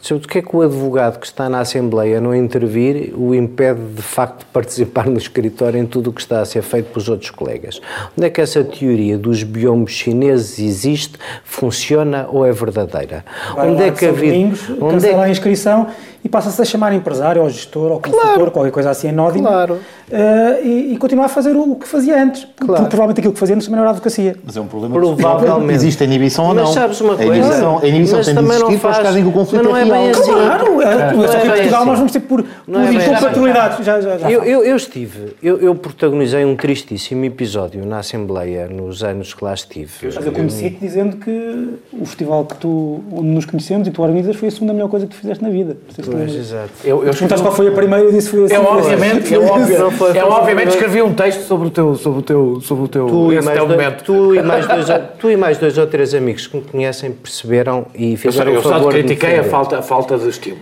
Sobre 0.03 0.25
o 0.25 0.27
que 0.27 0.39
é 0.39 0.41
que 0.41 0.53
o 0.53 0.61
advogado 0.61 1.17
que 1.17 1.25
está 1.25 1.47
na 1.47 1.61
Assembleia 1.61 2.19
não 2.19 2.35
intervir 2.35 3.17
o 3.17 3.33
impede 3.33 3.79
de 3.95 4.01
facto 4.01 4.39
de 4.39 4.45
participar 4.47 5.05
no 5.05 5.17
escritório 5.17 5.79
em 5.79 5.85
tudo 5.85 6.09
o 6.09 6.13
que 6.13 6.19
está 6.19 6.41
a 6.41 6.45
ser 6.45 6.61
feito 6.61 6.87
pelos 6.87 7.07
outros 7.07 7.31
colegas? 7.31 7.79
Onde 8.17 8.27
é 8.27 8.29
que 8.29 8.41
essa 8.41 8.65
teoria 8.65 9.17
dos 9.17 9.43
biombos 9.43 9.93
chineses 9.93 10.59
existe, 10.59 11.17
funciona 11.45 12.27
ou 12.29 12.45
é 12.45 12.51
verdadeira? 12.51 13.23
Vai 13.55 13.69
onde 13.69 13.81
é 13.81 13.91
que 13.91 14.05
a 14.05 14.11
vida. 14.11 14.57
Onde 14.81 15.07
é... 15.07 15.15
a 15.15 15.29
inscrição 15.29 15.87
e 16.23 16.29
passa-se 16.29 16.61
a 16.61 16.65
chamar 16.65 16.93
empresário 16.93 17.41
ou 17.41 17.49
gestor 17.49 17.91
ou 17.91 17.99
consultor, 17.99 18.49
qualquer 18.51 18.71
coisa 18.71 18.89
assim 18.89 19.09
anódima. 19.09 19.49
Claro. 19.49 19.79
eh, 20.11 20.59
e, 20.63 20.93
e 20.93 20.97
continua 20.97 21.25
a 21.25 21.29
fazer 21.29 21.55
o, 21.55 21.71
o 21.73 21.75
que 21.75 21.87
fazia 21.87 22.21
antes. 22.23 22.45
Porque 22.45 22.73
provavelmente 22.73 23.19
aquilo 23.19 23.33
que 23.33 23.39
fazia 23.39 23.55
antes 23.55 23.67
também 23.67 23.77
não 23.77 23.83
era 23.83 23.91
advocacia. 23.91 24.35
Mas 24.45 24.55
é 24.55 24.61
um 24.61 24.67
problema 24.67 24.93
Provavelmente. 25.15 25.73
Existe 25.75 26.03
a 26.03 26.05
inibição 26.05 26.45
ou 26.47 26.53
não? 26.53 26.63
Mas 26.63 26.73
sabes 26.73 27.01
uma 27.01 27.13
A 27.13 27.17
coisa? 27.17 27.35
inibição, 27.35 27.79
a 27.79 27.87
inibição 27.87 28.17
Mas 28.19 28.25
tem 28.27 28.35
de 28.35 28.41
não 28.41 28.51
existir 28.55 28.79
para 28.79 28.91
os 28.91 28.97
casos 28.99 29.15
em 29.17 29.23
que 29.23 29.29
o 29.29 29.31
conflito 29.31 29.63
mas 29.63 29.71
não 29.71 29.77
é 29.77 29.81
é 29.81 29.85
bem 29.85 29.93
real. 29.93 30.11
assim. 30.21 30.31
Claro, 30.31 30.81
eh, 30.81 31.13
Não 31.13 31.23
é 31.23 31.27
só 31.27 31.39
que 31.39 31.45
em 31.45 31.49
Portugal 31.49 31.79
assim. 31.81 31.89
nós 31.89 31.97
vamos 31.99 32.11
ter 32.11 32.19
por, 32.21 32.45
Não 32.67 32.79
é 32.79 32.83
por 32.85 32.89
bem 32.89 32.97
assim. 32.99 33.11
incompatibilidades. 33.11 33.85
Já, 33.85 34.01
já, 34.01 34.17
já 34.17 34.31
Eu, 34.31 34.43
eu, 34.43 34.63
eu 34.63 34.75
estive, 34.75 35.35
eu, 35.43 35.57
eu 35.59 35.75
protagonizei 35.75 36.45
um 36.45 36.55
tristíssimo 36.55 37.25
episódio 37.25 37.85
na 37.85 37.99
Assembleia 37.99 38.67
nos 38.67 39.03
anos 39.03 39.33
que 39.33 39.43
lá 39.43 39.53
estive. 39.53 39.91
Mas 40.03 40.25
eu 40.25 40.31
conheci-te 40.31 40.77
dizendo 40.79 41.17
que 41.17 41.69
o 41.91 42.05
festival 42.05 42.45
que 42.45 42.55
tu, 42.55 43.01
onde 43.11 43.27
nos 43.27 43.45
conhecemos 43.45 43.87
e 43.87 43.91
tu 43.91 44.01
organizas 44.01 44.35
foi 44.35 44.47
a 44.47 44.51
segunda 44.51 44.73
melhor 44.73 44.87
coisa 44.89 45.05
que 45.05 45.13
tu 45.15 45.19
fizeste 45.19 45.43
na 45.43 45.49
vida. 45.49 45.75
Não 45.87 45.93
sei 45.95 46.03
se 46.03 46.09
te 46.09 46.12
Pois, 46.17 46.35
exato. 46.35 46.69
Eu, 46.83 47.03
eu 47.03 47.11
Perguntaste 47.11 47.43
qual 47.43 47.53
foi 47.55 47.67
a 47.67 47.71
primeira 47.71 48.03
e 48.03 48.07
eu 48.07 48.11
disse 48.11 48.29
foi 48.29 48.45
assim. 48.45 48.55
Eu, 48.55 48.63
obviamente, 48.65 49.33
eu, 49.33 49.45
obvi- 49.45 49.77
Não 49.77 49.91
foi- 49.91 50.17
eu, 50.19 50.27
obviamente 50.27 50.69
escrevi 50.69 51.01
um 51.01 51.13
texto 51.13 51.41
sobre 51.43 51.67
o 51.67 51.71
teu, 51.71 51.95
sobre 51.95 52.19
o 52.19 52.21
teu, 52.21 52.59
sobre 52.61 52.83
o 52.85 52.87
teu, 52.87 53.05
Tu 53.07 53.33
e, 53.33 53.35
esse 53.37 53.45
mais 53.45 53.57
teu 53.57 53.67
dois, 53.67 53.79
momento. 53.81 54.03
tu, 54.03 54.35
e 54.35 54.41
mais 54.41 54.67
dois, 54.67 54.85
tu 55.19 55.29
e 55.31 55.37
mais 55.37 55.57
dois 55.57 55.77
ou 55.77 55.87
três 55.87 56.13
amigos 56.13 56.47
que 56.47 56.57
me 56.57 56.63
conhecem 56.63 57.11
perceberam 57.11 57.85
e 57.95 58.11
Eu, 58.13 58.17
fizeram 58.17 58.51
eu 58.51 58.59
o 58.59 58.63
só 58.63 58.69
te 58.69 58.73
favor 58.73 58.93
me 58.93 58.99
critiquei 58.99 59.39
a 59.39 59.43
falta, 59.43 59.79
a 59.79 59.81
falta 59.81 60.17
de 60.17 60.29
estilo. 60.29 60.57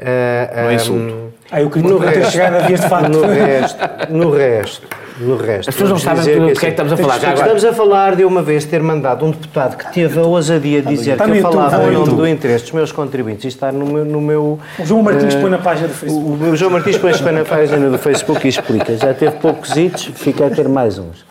Não 0.00 0.06
é 0.06 0.50
ah, 0.68 0.74
insulto. 0.74 1.14
Ah, 1.50 1.60
eu 1.60 1.70
queria 1.70 1.90
No 1.90 1.98
ter 1.98 2.06
resto. 2.08 2.30
chegado 2.32 2.54
a 2.54 2.58
vias 2.60 2.80
de 2.80 2.88
facto. 2.88 3.08
No 3.08 3.22
resto, 3.26 3.78
no 4.10 4.30
resto, 4.30 4.86
no 5.18 5.36
resto. 5.36 5.68
As 5.68 5.74
pessoas 5.74 5.90
não 5.90 5.98
sabem 5.98 6.22
do 6.22 6.24
que 6.24 6.30
é 6.30 6.52
assim, 6.52 6.60
que 6.60 6.66
estamos 6.66 6.92
a 6.92 6.96
falar. 6.96 7.18
Já 7.18 7.28
agora. 7.30 7.46
Estamos 7.46 7.64
a 7.64 7.72
falar 7.72 8.16
de 8.16 8.24
uma 8.24 8.42
vez 8.42 8.64
ter 8.64 8.82
mandado 8.82 9.24
um 9.24 9.30
deputado 9.30 9.76
que 9.76 9.92
teve 9.92 10.18
a 10.18 10.22
ousadia 10.22 10.82
de 10.82 10.88
dizer 10.88 11.16
que 11.16 11.30
eu 11.30 11.42
falava 11.42 11.88
em 11.88 11.92
nome 11.92 12.14
do 12.14 12.26
interesse 12.26 12.64
dos 12.64 12.72
meus 12.72 12.92
contribuintes. 12.92 13.44
Isto 13.44 13.56
está 13.56 13.72
no 13.72 13.86
meu. 13.86 14.04
No 14.04 14.20
meu 14.20 14.58
O 14.78 14.84
João 14.84 15.02
Martins 15.02 15.34
eh, 15.34 15.40
põe 15.40 15.50
na 15.50 15.58
página 15.58 15.88
do 15.88 15.94
Facebook. 15.94 16.44
o, 16.44 16.50
o 16.50 16.56
João 16.56 16.70
Martins 16.70 16.96
põe 16.96 17.32
na 17.32 17.44
página 17.44 17.90
do 17.90 17.98
Facebook 17.98 18.46
e 18.46 18.50
explica. 18.50 18.96
Já 18.96 19.14
teve 19.14 19.32
poucos 19.36 19.76
hits, 19.76 20.10
fica 20.14 20.46
a 20.46 20.50
ter 20.50 20.68
mais 20.68 20.98
uns. 20.98 21.26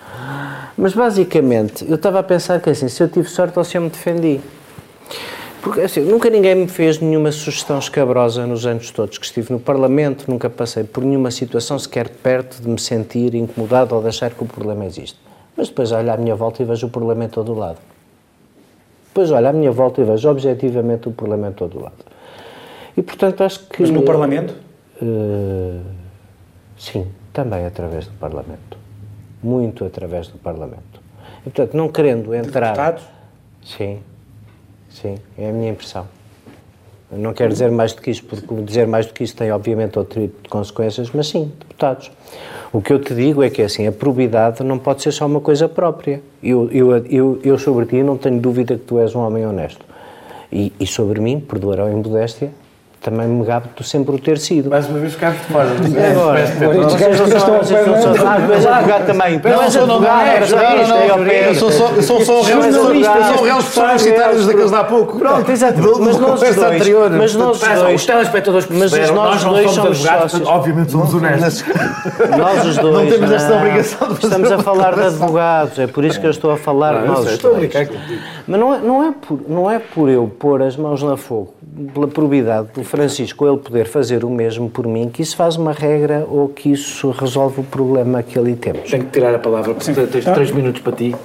Mas 0.77 0.93
basicamente, 0.93 1.85
eu 1.89 1.95
estava 1.95 2.19
a 2.19 2.23
pensar 2.23 2.59
que 2.59 2.69
assim, 2.69 2.87
se 2.87 3.01
eu 3.01 3.07
tive 3.07 3.27
sorte 3.27 3.57
ou 3.57 3.63
se 3.63 3.77
eu 3.77 3.81
me 3.81 3.89
defendi. 3.89 4.39
Porque 5.61 5.81
assim, 5.81 6.01
nunca 6.01 6.29
ninguém 6.29 6.55
me 6.55 6.67
fez 6.67 6.99
nenhuma 6.99 7.31
sugestão 7.31 7.79
escabrosa 7.79 8.45
nos 8.45 8.65
anos 8.65 8.91
todos 8.91 9.17
que 9.17 9.25
estive 9.25 9.51
no 9.51 9.59
Parlamento, 9.59 10.25
nunca 10.29 10.49
passei 10.49 10.83
por 10.83 11.03
nenhuma 11.03 11.31
situação 11.31 11.77
sequer 11.77 12.09
perto 12.09 12.61
de 12.61 12.67
me 12.69 12.79
sentir 12.79 13.33
incomodado 13.35 13.95
ou 13.95 14.01
de 14.01 14.07
achar 14.07 14.31
que 14.31 14.43
o 14.43 14.45
problema 14.45 14.85
existe. 14.85 15.19
Mas 15.55 15.69
depois 15.69 15.91
olho 15.91 16.11
à 16.11 16.17
minha 16.17 16.35
volta 16.35 16.61
e 16.61 16.65
vejo 16.65 16.87
o 16.87 16.89
problema 16.89 17.25
em 17.25 17.29
todo 17.29 17.51
o 17.51 17.55
lado. 17.55 17.79
Depois 19.07 19.31
olho 19.31 19.47
à 19.47 19.53
minha 19.53 19.71
volta 19.71 19.99
e 20.01 20.03
vejo 20.03 20.29
objetivamente 20.29 21.09
o 21.09 21.11
problema 21.11 21.47
em 21.47 21.53
todo 21.53 21.79
o 21.79 21.83
lado. 21.83 22.05
E 22.95 23.01
portanto 23.01 23.43
acho 23.43 23.67
que. 23.67 23.81
Mas 23.81 23.89
no 23.89 24.03
Parlamento? 24.03 24.53
Eh, 25.01 25.79
sim, 26.77 27.07
também 27.33 27.65
através 27.65 28.05
do 28.05 28.13
Parlamento. 28.13 28.77
Muito 29.41 29.85
através 29.85 30.27
do 30.27 30.37
Parlamento. 30.37 31.01
E, 31.45 31.49
portanto, 31.49 31.75
não 31.75 31.89
querendo 31.89 32.33
entrar. 32.33 32.73
Deputados? 32.73 33.03
Sim, 33.63 33.99
sim, 35.01 35.17
é 35.37 35.49
a 35.49 35.53
minha 35.53 35.71
impressão. 35.71 36.07
Não 37.09 37.33
quero 37.33 37.53
dizer 37.53 37.71
mais 37.71 37.93
do 37.93 38.01
que 38.01 38.11
isto, 38.11 38.25
porque 38.25 38.53
dizer 38.63 38.85
mais 38.85 39.05
do 39.05 39.13
que 39.13 39.23
isto 39.23 39.37
tem, 39.37 39.49
obviamente, 39.51 39.97
outro 39.97 40.21
tipo 40.21 40.43
de 40.43 40.49
consequências, 40.49 41.09
mas 41.13 41.27
sim, 41.27 41.51
deputados. 41.59 42.11
O 42.73 42.81
que 42.81 42.91
eu 42.91 42.99
te 42.99 43.15
digo 43.15 43.41
é 43.41 43.49
que, 43.49 43.61
assim, 43.61 43.87
a 43.87 43.93
probidade 43.93 44.61
não 44.61 44.77
pode 44.77 45.01
ser 45.01 45.13
só 45.13 45.25
uma 45.25 45.39
coisa 45.39 45.69
própria. 45.69 46.21
Eu, 46.43 46.69
eu, 46.69 46.97
eu, 47.05 47.39
eu 47.43 47.57
sobre 47.57 47.85
ti, 47.85 48.03
não 48.03 48.17
tenho 48.17 48.41
dúvida 48.41 48.75
que 48.75 48.83
tu 48.83 48.99
és 48.99 49.15
um 49.15 49.19
homem 49.19 49.45
honesto. 49.45 49.85
E, 50.51 50.73
e 50.77 50.85
sobre 50.85 51.21
mim, 51.21 51.39
perdoarão 51.39 51.85
a 51.85 51.91
imodéstia, 51.91 52.51
também 53.01 53.27
me 53.27 53.45
gabo 53.45 53.67
de 53.75 53.87
sempre 53.87 54.15
o 54.15 54.19
ter 54.19 54.37
sido. 54.37 54.69
Mais 54.69 54.87
uma 54.89 54.99
vez 54.99 55.13
ficaste 55.13 55.37
de 55.39 55.45
fora. 55.45 55.67
Agora, 56.11 56.45
vocês 56.45 57.19
não 57.19 57.39
são 57.39 57.53
não 57.57 57.63
são- 57.63 58.53
és 58.53 58.65
advogado 58.65 59.05
também. 59.05 59.35
Advogado, 59.35 60.27
era 60.27 60.45
só 60.47 60.57
isto, 60.81 60.93
é 60.93 61.09
ao 61.09 61.19
pé. 61.19 61.49
Eu 61.49 61.55
sou 61.55 61.71
só, 61.71 61.87
eu 61.89 62.03
sou 62.03 62.21
só 62.21 62.41
real, 62.41 62.71
Jornalista, 62.71 63.11
eu 63.17 63.23
sou 63.35 63.43
real 63.45 63.59
universitários 63.59 64.45
daqueles 64.47 64.69
de 64.71 64.75
há 64.75 64.83
pouco. 64.83 65.17
Pronto, 65.19 65.51
exato. 65.51 65.77
Mas 65.99 66.17
nós 66.19 66.39
dois, 66.39 67.11
mas 67.17 67.35
nós 67.35 67.59
dois, 67.59 67.95
Os 67.95 68.05
telespectadores 68.05 68.67
mas 68.69 69.11
nós 69.11 69.43
não 69.43 69.53
dois 69.53 69.71
somos 69.71 69.97
sócios. 69.99 70.47
obviamente 70.47 70.91
somos 70.91 71.13
honestos. 71.13 71.63
nós 72.37 72.65
os 72.65 72.77
dois. 72.77 72.93
Não 72.95 73.07
temos 73.07 73.31
esta 73.31 73.49
não. 73.49 73.57
obrigação 73.57 74.07
de 74.09 74.15
fazer 74.15 74.27
Estamos 74.27 74.51
a 74.51 74.59
falar 74.59 74.95
de 74.95 75.01
advogados, 75.01 75.79
é 75.79 75.87
por 75.87 76.03
isso 76.03 76.19
que 76.19 76.25
eu 76.25 76.31
estou 76.31 76.51
a 76.51 76.57
falar 76.57 77.01
de 77.01 77.07
nós 77.07 77.25
estou 77.31 77.51
a 77.51 77.57
brincar. 77.57 77.87
Mas 78.47 78.59
não 78.59 78.73
é, 78.73 78.79
não, 78.79 79.03
é 79.03 79.11
por, 79.11 79.39
não 79.47 79.71
é 79.71 79.79
por 79.79 80.09
eu 80.09 80.31
pôr 80.39 80.61
as 80.61 80.75
mãos 80.77 81.03
na 81.03 81.17
fogo, 81.17 81.53
pela 81.93 82.07
probidade 82.07 82.69
do 82.73 82.83
Francisco, 82.83 83.47
ele 83.47 83.57
poder 83.57 83.85
fazer 83.85 84.23
o 84.23 84.29
mesmo 84.29 84.69
por 84.69 84.87
mim, 84.87 85.09
que 85.09 85.21
isso 85.21 85.35
faz 85.35 85.55
uma 85.55 85.71
regra 85.71 86.25
ou 86.29 86.49
que 86.49 86.71
isso 86.71 87.11
resolve 87.11 87.61
o 87.61 87.63
problema 87.63 88.23
que 88.23 88.37
ali 88.37 88.55
temos. 88.55 88.89
Tenho 88.89 89.05
que 89.05 89.11
tirar 89.11 89.33
a 89.35 89.39
palavra, 89.39 89.73
porque 89.73 89.91
tens 89.93 90.25
três 90.25 90.51
minutos 90.51 90.81
para 90.81 90.93
ti. 90.93 91.15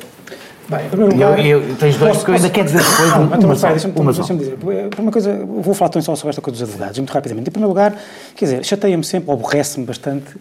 Bem, 0.68 0.86
em 0.86 0.88
primeiro 0.88 1.12
eu, 1.14 1.16
lugar, 1.28 1.44
e 1.44 1.48
eu, 1.50 1.60
tens 1.76 1.96
dois, 1.96 2.16
porque 2.18 2.30
eu 2.30 2.34
ainda 2.36 2.50
quero 2.50 2.66
dizer 2.66 2.78
depois 2.82 3.10
Não, 3.10 3.16
uma, 3.22 3.36
então, 3.36 3.50
uma 3.50 4.12
deixa-me 4.12 4.38
deixa 4.38 4.56
dizer. 4.56 4.58
Coisa, 5.12 5.30
eu 5.30 5.46
vou 5.46 5.74
falar 5.74 5.88
também 5.88 6.04
só 6.04 6.14
sobre 6.14 6.30
esta 6.30 6.40
coisa 6.40 6.58
dos 6.60 6.68
advogados, 6.68 6.98
muito 6.98 7.10
rapidamente. 7.12 7.48
Em 7.48 7.52
primeiro 7.52 7.68
lugar, 7.68 7.96
quer 8.36 8.44
dizer, 8.44 8.64
chateia-me 8.64 9.04
sempre, 9.04 9.30
aborrece-me 9.32 9.84
bastante, 9.84 10.36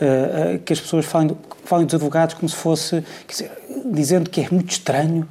eh, 0.00 0.54
eh, 0.54 0.60
que 0.64 0.72
as 0.72 0.80
pessoas 0.80 1.04
falem, 1.04 1.28
do- 1.28 1.38
falem 1.64 1.84
dos 1.86 1.94
advogados 1.94 2.34
como 2.34 2.48
se 2.48 2.56
fosse, 2.56 3.04
quer 3.28 3.32
dizer, 3.32 3.50
dizendo 3.92 4.30
que 4.30 4.40
é 4.40 4.48
muito 4.50 4.70
estranho. 4.70 5.28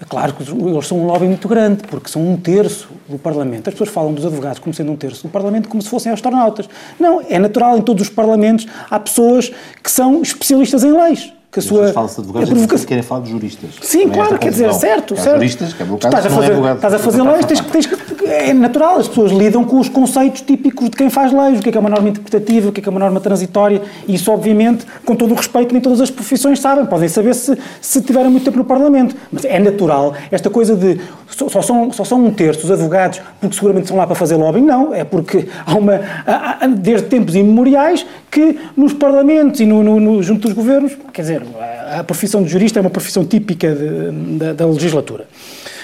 É 0.00 0.04
Claro 0.04 0.34
que 0.34 0.42
eles 0.42 0.86
são 0.86 0.98
um 0.98 1.06
lobby 1.06 1.26
muito 1.26 1.48
grande, 1.48 1.82
porque 1.84 2.10
são 2.10 2.22
um 2.22 2.36
terço 2.36 2.88
do 3.08 3.18
Parlamento. 3.18 3.68
As 3.68 3.74
pessoas 3.74 3.88
falam 3.88 4.12
dos 4.12 4.26
advogados 4.26 4.58
como 4.58 4.74
sendo 4.74 4.92
um 4.92 4.96
terço 4.96 5.22
do 5.22 5.30
Parlamento, 5.30 5.68
como 5.68 5.82
se 5.82 5.88
fossem 5.88 6.12
astronautas. 6.12 6.68
Não, 7.00 7.22
é 7.22 7.38
natural, 7.38 7.78
em 7.78 7.82
todos 7.82 8.02
os 8.02 8.10
Parlamentos 8.10 8.66
há 8.90 8.98
pessoas 8.98 9.50
que 9.82 9.90
são 9.90 10.20
especialistas 10.20 10.84
em 10.84 10.92
leis. 10.92 11.32
Que 11.56 11.60
a 11.60 11.62
sua, 11.62 11.90
Fala-se 11.90 12.16
de 12.16 12.20
advogados, 12.20 12.50
a 12.50 12.52
provocação- 12.52 12.84
é 12.84 12.86
querem 12.86 13.02
falar 13.02 13.20
de 13.22 13.30
juristas. 13.30 13.70
Sim, 13.80 14.00
Também 14.00 14.14
claro, 14.14 14.38
quer 14.38 14.50
dizer, 14.50 14.74
certo, 14.74 15.16
certo. 15.16 15.36
juristas, 15.36 15.72
que 15.72 15.82
é 15.82 15.86
o 15.86 15.96
caso, 15.96 16.06
estás 16.08 16.26
a 16.26 16.28
é 16.28 16.30
fazer, 16.30 16.46
advogado. 16.52 16.76
estás 16.76 16.94
a 16.94 16.98
fazer 16.98 17.22
leis, 17.22 17.44
tens 17.46 17.60
que, 17.62 17.70
tens 17.72 17.86
que- 17.86 18.26
é 18.26 18.52
natural, 18.52 18.98
as 18.98 19.08
pessoas 19.08 19.32
lidam 19.32 19.64
com 19.64 19.80
os 19.80 19.88
conceitos 19.88 20.42
típicos 20.42 20.90
de 20.90 20.96
quem 20.98 21.08
faz 21.08 21.32
leis, 21.32 21.58
o 21.58 21.62
que 21.62 21.70
é 21.70 21.72
que 21.72 21.78
é 21.78 21.80
uma 21.80 21.88
norma 21.88 22.10
interpretativa, 22.10 22.68
o 22.68 22.72
que 22.72 22.80
é 22.80 22.82
que 22.82 22.88
é 22.88 22.90
uma 22.90 23.00
norma 23.00 23.20
transitória, 23.20 23.80
e 24.06 24.14
isso, 24.16 24.30
obviamente, 24.30 24.84
com 25.06 25.16
todo 25.16 25.32
o 25.32 25.34
respeito, 25.34 25.72
nem 25.72 25.80
todas 25.80 26.02
as 26.02 26.10
profissões 26.10 26.60
sabem, 26.60 26.84
podem 26.84 27.08
saber 27.08 27.34
se, 27.34 27.56
se 27.80 28.02
tiveram 28.02 28.30
muito 28.30 28.44
tempo 28.44 28.58
no 28.58 28.64
Parlamento, 28.64 29.16
mas 29.32 29.46
é 29.46 29.58
natural, 29.58 30.12
esta 30.30 30.50
coisa 30.50 30.76
de 30.76 31.00
só, 31.48 31.62
são, 31.62 31.92
só 31.92 32.04
são 32.04 32.24
um 32.24 32.32
terço 32.32 32.64
os 32.64 32.70
advogados 32.70 33.20
porque 33.40 33.54
seguramente 33.54 33.88
são 33.88 33.96
lá 33.96 34.06
para 34.06 34.14
fazer 34.16 34.36
lobbying, 34.36 34.64
não, 34.64 34.94
é 34.94 35.04
porque 35.04 35.48
há 35.66 35.74
uma, 35.74 36.00
há- 36.26 36.64
há- 36.64 36.66
desde 36.66 37.08
tempos 37.08 37.34
imemoriais, 37.34 38.06
que 38.30 38.58
nos 38.76 38.92
parlamentos 38.92 39.60
e 39.60 39.66
no, 39.66 39.82
no- 39.82 40.00
no- 40.00 40.22
junto 40.22 40.42
dos 40.48 40.52
governos, 40.52 40.96
quer 41.12 41.22
dizer, 41.22 41.42
a, 41.90 42.00
a 42.00 42.04
profissão 42.04 42.42
de 42.42 42.48
jurista 42.48 42.78
é 42.78 42.80
uma 42.82 42.90
profissão 42.90 43.24
típica 43.24 43.74
de- 43.74 44.38
da, 44.38 44.52
da 44.52 44.66
legislatura. 44.66 45.26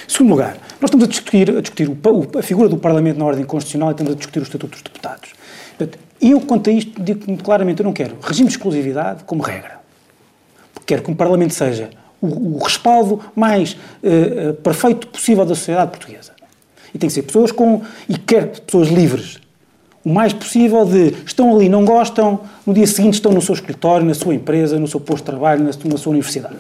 Segundo 0.09 0.31
lugar, 0.31 0.57
nós 0.81 0.89
estamos 0.89 1.05
a 1.05 1.09
discutir, 1.09 1.51
a, 1.57 1.61
discutir 1.61 1.89
o 1.89 1.97
a 2.39 2.43
figura 2.43 2.69
do 2.69 2.77
Parlamento 2.77 3.19
na 3.19 3.25
ordem 3.25 3.45
constitucional 3.45 3.91
e 3.91 3.93
estamos 3.93 4.13
a 4.13 4.17
discutir 4.17 4.41
o 4.41 4.43
Estatuto 4.43 4.73
dos 4.73 4.83
Deputados. 4.83 5.31
Portanto, 5.79 5.99
eu, 6.21 6.41
quanto 6.41 6.69
a 6.71 6.73
isto, 6.73 7.01
digo 7.03 7.37
claramente, 7.39 7.81
eu 7.81 7.85
não 7.85 7.93
quero 7.93 8.17
regime 8.23 8.49
de 8.49 8.55
exclusividade 8.57 9.25
como 9.25 9.43
regra. 9.43 9.81
Porque 10.75 10.87
quero 10.87 11.03
que 11.03 11.11
um 11.11 11.15
Parlamento 11.15 11.55
seja 11.55 11.91
o, 12.23 12.57
o 12.57 12.59
respaldo 12.63 13.21
mais 13.35 13.77
eh, 14.03 14.53
perfeito 14.63 15.09
possível 15.09 15.45
da 15.45 15.55
sociedade 15.57 15.91
portuguesa. 15.91 16.33
E 16.95 16.99
tem 16.99 17.09
que 17.09 17.15
ser 17.15 17.23
pessoas 17.23 17.51
com. 17.51 17.83
e 18.09 18.17
quer 18.17 18.61
pessoas 18.61 18.89
livres. 18.89 19.41
O 20.05 20.09
mais 20.09 20.33
possível 20.33 20.85
de 20.85 21.15
estão 21.25 21.55
ali, 21.55 21.69
não 21.69 21.85
gostam, 21.85 22.41
no 22.67 22.75
dia 22.75 22.87
seguinte 22.87 23.15
estão 23.15 23.33
no 23.33 23.41
seu 23.41 23.55
escritório, 23.55 24.05
na 24.05 24.15
sua 24.15 24.35
empresa, 24.35 24.79
no 24.79 24.89
seu 24.89 25.01
posto 25.01 25.25
de 25.25 25.31
trabalho, 25.31 25.65
na, 25.65 25.71
na 25.91 25.97
sua 25.97 26.11
universidade. 26.11 26.57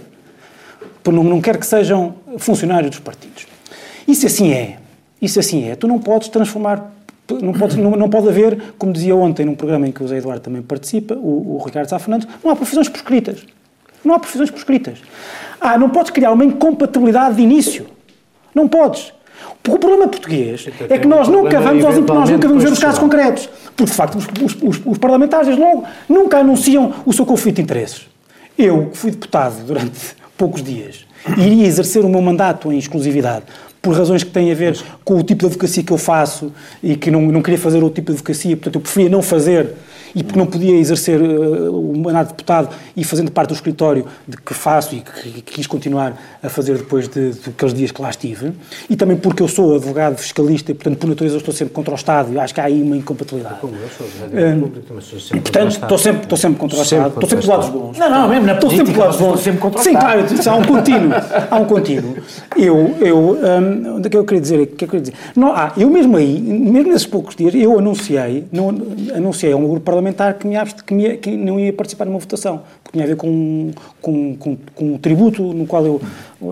Não, 1.04 1.24
não 1.24 1.40
quero 1.40 1.58
que 1.58 1.66
sejam 1.66 2.14
funcionários 2.38 2.90
dos 2.90 3.00
partidos. 3.00 3.46
Isso 4.06 4.26
assim 4.26 4.52
é. 4.52 4.78
Isso 5.20 5.40
assim 5.40 5.68
é. 5.68 5.74
Tu 5.74 5.88
não 5.88 5.98
podes 5.98 6.28
transformar. 6.28 6.92
Não 7.40 7.52
pode, 7.52 7.78
não, 7.78 7.90
não 7.92 8.10
pode 8.10 8.28
haver, 8.28 8.74
como 8.78 8.92
dizia 8.92 9.16
ontem 9.16 9.44
num 9.44 9.54
programa 9.54 9.88
em 9.88 9.92
que 9.92 10.02
o 10.02 10.08
Zé 10.08 10.18
Eduardo 10.18 10.42
também 10.42 10.60
participa, 10.60 11.14
o, 11.14 11.56
o 11.56 11.64
Ricardo 11.64 11.88
Sá 11.88 11.98
Fernandes, 11.98 12.28
não 12.44 12.50
há 12.50 12.56
profissões 12.56 12.88
prescritas. 12.88 13.44
Não 14.04 14.14
há 14.14 14.18
profissões 14.18 14.50
prescritas. 14.50 14.98
Ah, 15.60 15.78
não 15.78 15.88
podes 15.90 16.10
criar 16.10 16.32
uma 16.32 16.44
incompatibilidade 16.44 17.36
de 17.36 17.42
início. 17.42 17.86
Não 18.54 18.66
podes. 18.68 19.12
Porque 19.62 19.76
o 19.76 19.78
problema 19.78 20.08
português 20.08 20.66
é 20.88 20.98
que 20.98 21.06
nós 21.06 21.28
nunca 21.28 21.60
vamos 21.60 21.84
aos 21.84 21.96
nós 21.98 22.30
nunca 22.30 22.48
vamos 22.48 22.62
ver 22.64 22.72
os 22.72 22.78
casos 22.78 22.98
concretos. 22.98 23.48
Porque, 23.76 23.84
de 23.90 23.96
facto, 23.96 24.16
os, 24.18 24.56
os- 24.62 24.82
os- 24.84 24.98
parlamentares, 24.98 25.46
desde 25.46 25.62
logo, 25.62 25.84
nunca 26.08 26.38
anunciam 26.38 26.92
o 27.06 27.12
seu 27.12 27.24
conflito 27.24 27.56
de 27.56 27.62
interesses. 27.62 28.02
Eu, 28.58 28.86
que 28.86 28.96
fui 28.98 29.10
deputado 29.12 29.64
durante 29.64 29.98
poucos 30.36 30.62
dias, 30.62 31.04
iria 31.38 31.66
exercer 31.66 32.04
o 32.04 32.08
meu 32.08 32.20
mandato 32.20 32.72
em 32.72 32.78
exclusividade 32.78 33.44
por 33.80 33.96
razões 33.96 34.22
que 34.22 34.30
têm 34.30 34.50
a 34.52 34.54
ver 34.54 34.78
com 35.04 35.14
o 35.14 35.22
tipo 35.24 35.40
de 35.40 35.46
advocacia 35.46 35.82
que 35.82 35.92
eu 35.92 35.98
faço 35.98 36.52
e 36.82 36.94
que 36.96 37.10
não, 37.10 37.22
não 37.22 37.42
queria 37.42 37.58
fazer 37.58 37.78
outro 37.82 37.96
tipo 37.96 38.06
de 38.12 38.16
advocacia, 38.18 38.56
portanto 38.56 38.74
eu 38.76 38.80
preferia 38.80 39.08
não 39.10 39.22
fazer 39.22 39.74
e 40.14 40.22
porque 40.22 40.38
não 40.38 40.46
podia 40.46 40.76
exercer 40.76 41.20
uh, 41.20 41.74
o 41.74 41.96
mandato 41.98 42.28
de 42.28 42.32
deputado 42.34 42.68
e 42.96 43.04
fazendo 43.04 43.30
parte 43.30 43.48
do 43.48 43.54
escritório 43.54 44.06
de 44.26 44.36
que 44.36 44.54
faço 44.54 44.94
e 44.94 45.00
que, 45.00 45.42
que 45.42 45.52
quis 45.54 45.66
continuar 45.66 46.20
a 46.42 46.48
fazer 46.48 46.78
depois 46.78 47.08
de, 47.08 47.32
de, 47.32 47.50
aqueles 47.50 47.74
dias 47.74 47.90
que 47.90 48.00
lá 48.00 48.10
estive, 48.10 48.52
e 48.88 48.96
também 48.96 49.16
porque 49.16 49.42
eu 49.42 49.48
sou 49.48 49.76
advogado 49.76 50.16
fiscalista 50.16 50.70
e, 50.70 50.74
portanto, 50.74 50.98
por 50.98 51.08
natureza 51.08 51.36
eu 51.36 51.38
estou 51.38 51.54
sempre 51.54 51.74
contra 51.74 51.92
o 51.92 51.96
Estado 51.96 52.32
e 52.32 52.38
acho 52.38 52.54
que 52.54 52.60
há 52.60 52.64
aí 52.64 52.82
uma 52.82 52.96
incompatibilidade. 52.96 53.60
Como 53.60 53.74
eu 53.74 53.88
sou 53.88 54.06
advogado 54.06 54.60
público, 54.60 54.94
mas 54.94 55.04
sou 55.04 55.20
sempre 55.20 55.38
e, 55.38 55.40
portanto, 55.40 55.70
estou 55.70 55.98
sempre, 55.98 56.22
estou 56.22 56.38
sempre 56.38 56.58
contra 56.58 56.78
o 56.78 56.82
Estado, 56.82 57.08
estou 57.08 57.28
sempre 57.28 57.46
do 57.46 57.50
lado 57.50 57.60
dos 57.62 57.70
bons. 57.70 57.98
Não, 57.98 58.10
não, 58.10 58.28
mesmo 58.28 58.46
na 58.46 58.54
estou 58.54 58.70
sempre 58.70 58.92
do 58.92 58.98
lado 58.98 59.10
dos 59.10 59.20
bons. 59.20 59.40
sempre 59.40 59.60
contra 59.60 59.80
o 59.80 59.82
Sim, 59.82 59.92
claro, 59.92 60.20
há 60.46 60.54
um 60.54 60.64
contínuo, 60.64 61.12
há 61.50 61.56
um 61.56 61.64
contínuo. 61.64 62.16
Eu, 62.56 62.96
eu, 63.00 63.18
um, 63.18 63.96
o 63.98 64.02
que 64.02 64.16
eu 64.16 64.24
queria 64.24 64.40
dizer, 64.40 64.60
o 64.60 64.66
que 64.66 64.84
eu 64.84 64.88
queria 64.88 65.00
dizer? 65.00 65.14
Não, 65.34 65.52
ah, 65.52 65.72
eu 65.76 65.88
mesmo 65.88 66.16
aí, 66.16 66.40
mesmo 66.40 66.92
nesses 66.92 67.06
poucos 67.06 67.34
dias, 67.34 67.54
eu 67.54 67.78
anunciei, 67.78 68.44
não, 68.52 68.68
anunciei 69.14 69.52
a 69.52 69.56
um 69.56 69.66
grupo 69.66 69.80
parlamentar 69.80 70.01
que, 70.38 70.46
me, 70.46 70.56
que, 70.86 70.94
me, 70.94 71.16
que 71.18 71.30
não 71.36 71.58
ia 71.60 71.72
participar 71.72 72.04
numa 72.04 72.18
votação, 72.18 72.62
tinha 72.92 73.04
a 73.04 73.06
ver 73.06 73.16
com, 73.16 73.70
com, 74.00 74.36
com, 74.36 74.56
com 74.74 74.94
o 74.94 74.98
tributo 74.98 75.42
no 75.42 75.66
qual 75.66 75.84
eu, 75.84 76.00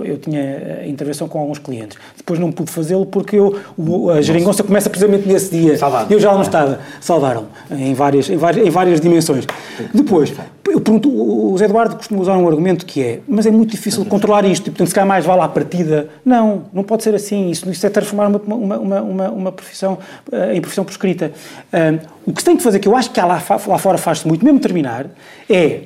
eu 0.05 0.17
tinha 0.17 0.87
intervenção 0.87 1.29
com 1.29 1.39
alguns 1.39 1.59
clientes. 1.59 1.99
Depois 2.17 2.41
não 2.41 2.51
pude 2.51 2.71
fazê-lo 2.71 3.05
porque 3.05 3.37
eu, 3.37 3.61
o, 3.77 4.11
a 4.11 4.23
geringonça 4.23 4.63
começa 4.63 4.89
precisamente 4.89 5.29
nesse 5.29 5.51
dia. 5.51 5.77
Salvado. 5.77 6.13
Eu 6.13 6.19
já 6.19 6.33
não 6.33 6.43
estava. 6.43 6.81
Salvaram 7.01 7.47
em 7.71 7.93
várias, 7.93 8.31
em 8.31 8.37
várias, 8.37 8.67
em 8.67 8.71
várias 8.71 9.01
dimensões. 9.01 9.47
Depois, 9.93 10.33
eu 10.67 10.81
pergunto, 10.81 11.11
o 11.11 11.57
Zé 11.59 11.67
Eduardo 11.67 11.97
costuma 11.97 12.21
usar 12.23 12.39
um 12.39 12.49
argumento 12.49 12.87
que 12.87 13.03
é, 13.03 13.21
mas 13.29 13.45
é 13.45 13.51
muito 13.51 13.71
difícil 13.71 14.05
controlar 14.07 14.45
isto, 14.45 14.69
e 14.69 14.71
portanto 14.71 14.89
se 14.89 14.95
calhar 14.95 15.09
mais 15.09 15.27
vale 15.27 15.43
à 15.43 15.49
partida. 15.49 16.09
Não, 16.25 16.63
não 16.73 16.83
pode 16.83 17.03
ser 17.03 17.15
assim. 17.15 17.51
Isso, 17.51 17.69
isso 17.69 17.87
é 17.87 17.91
transformar 17.91 18.29
uma, 18.29 18.39
uma, 18.39 18.79
uma, 18.79 19.03
uma, 19.03 19.31
uma 19.31 19.53
profissão 19.53 19.99
uh, 20.33 20.53
em 20.53 20.61
profissão 20.61 20.85
prescrita. 20.85 21.33
Uh, 21.73 22.01
o 22.25 22.33
que 22.33 22.41
se 22.41 22.45
tem 22.47 22.57
que 22.57 22.63
fazer, 22.63 22.79
que 22.79 22.89
eu 22.89 22.97
acho 22.97 23.11
que 23.11 23.21
lá, 23.21 23.43
lá 23.67 23.79
fora 23.79 23.99
faz-se 23.99 24.27
muito, 24.27 24.45
mesmo 24.45 24.61
terminar, 24.61 25.07
é 25.49 25.83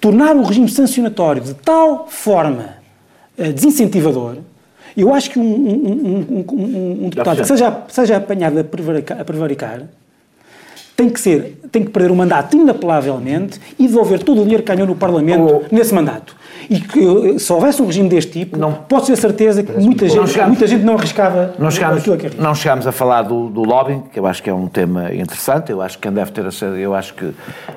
tornar 0.00 0.36
o 0.36 0.42
regime 0.42 0.68
sancionatório 0.68 1.42
de 1.42 1.54
tal 1.54 2.06
forma 2.08 2.76
uh, 3.38 3.52
desincentivador. 3.52 4.38
Eu 4.96 5.12
acho 5.12 5.30
que 5.30 5.38
um, 5.38 5.42
um, 5.42 6.44
um, 6.50 7.04
um 7.04 7.08
deputado 7.10 7.42
que 7.42 7.46
seja, 7.46 7.82
seja 7.88 8.16
apanhado 8.16 8.58
a 8.58 8.64
prevaricar, 8.64 9.20
a 9.20 9.24
prevaricar 9.24 9.82
tem 10.96 11.10
que 11.10 11.20
ser, 11.20 11.60
tem 11.70 11.84
que 11.84 11.90
perder 11.90 12.10
o 12.10 12.16
mandato 12.16 12.56
inapelavelmente 12.56 13.60
e 13.78 13.86
devolver 13.86 14.22
todo 14.22 14.40
o 14.40 14.42
dinheiro 14.42 14.62
que 14.62 14.72
ganhou 14.72 14.88
no 14.88 14.96
Parlamento 14.96 15.42
oh. 15.42 15.74
nesse 15.74 15.92
mandato. 15.94 16.34
E 16.68 16.80
que 16.80 17.38
se 17.38 17.52
houvesse 17.52 17.80
um 17.80 17.86
regime 17.86 18.08
deste 18.08 18.32
tipo, 18.32 18.58
não, 18.58 18.72
posso 18.72 19.06
ter 19.06 19.16
certeza 19.16 19.62
que 19.62 19.72
muita 19.72 20.08
gente, 20.08 20.28
chegamos, 20.28 20.48
muita 20.48 20.66
gente 20.66 20.84
não 20.84 20.94
arriscava 20.94 21.54
não 21.58 21.70
chegámos, 21.70 21.98
aquilo 21.98 22.16
que 22.16 22.40
Não 22.40 22.54
chegámos 22.54 22.86
a 22.86 22.92
falar 22.92 23.22
do, 23.22 23.48
do 23.48 23.62
lobbying, 23.62 24.02
que 24.12 24.18
eu 24.18 24.26
acho 24.26 24.42
que 24.42 24.50
é 24.50 24.54
um 24.54 24.66
tema 24.66 25.14
interessante, 25.14 25.70
eu 25.70 25.80
acho 25.80 25.96
que 25.96 26.02
quem 26.02 26.12
deve 26.12 26.30
ter 26.32 26.44
acesso, 26.44 26.76
eu 26.76 26.94
acho 26.94 27.14
que 27.14 27.32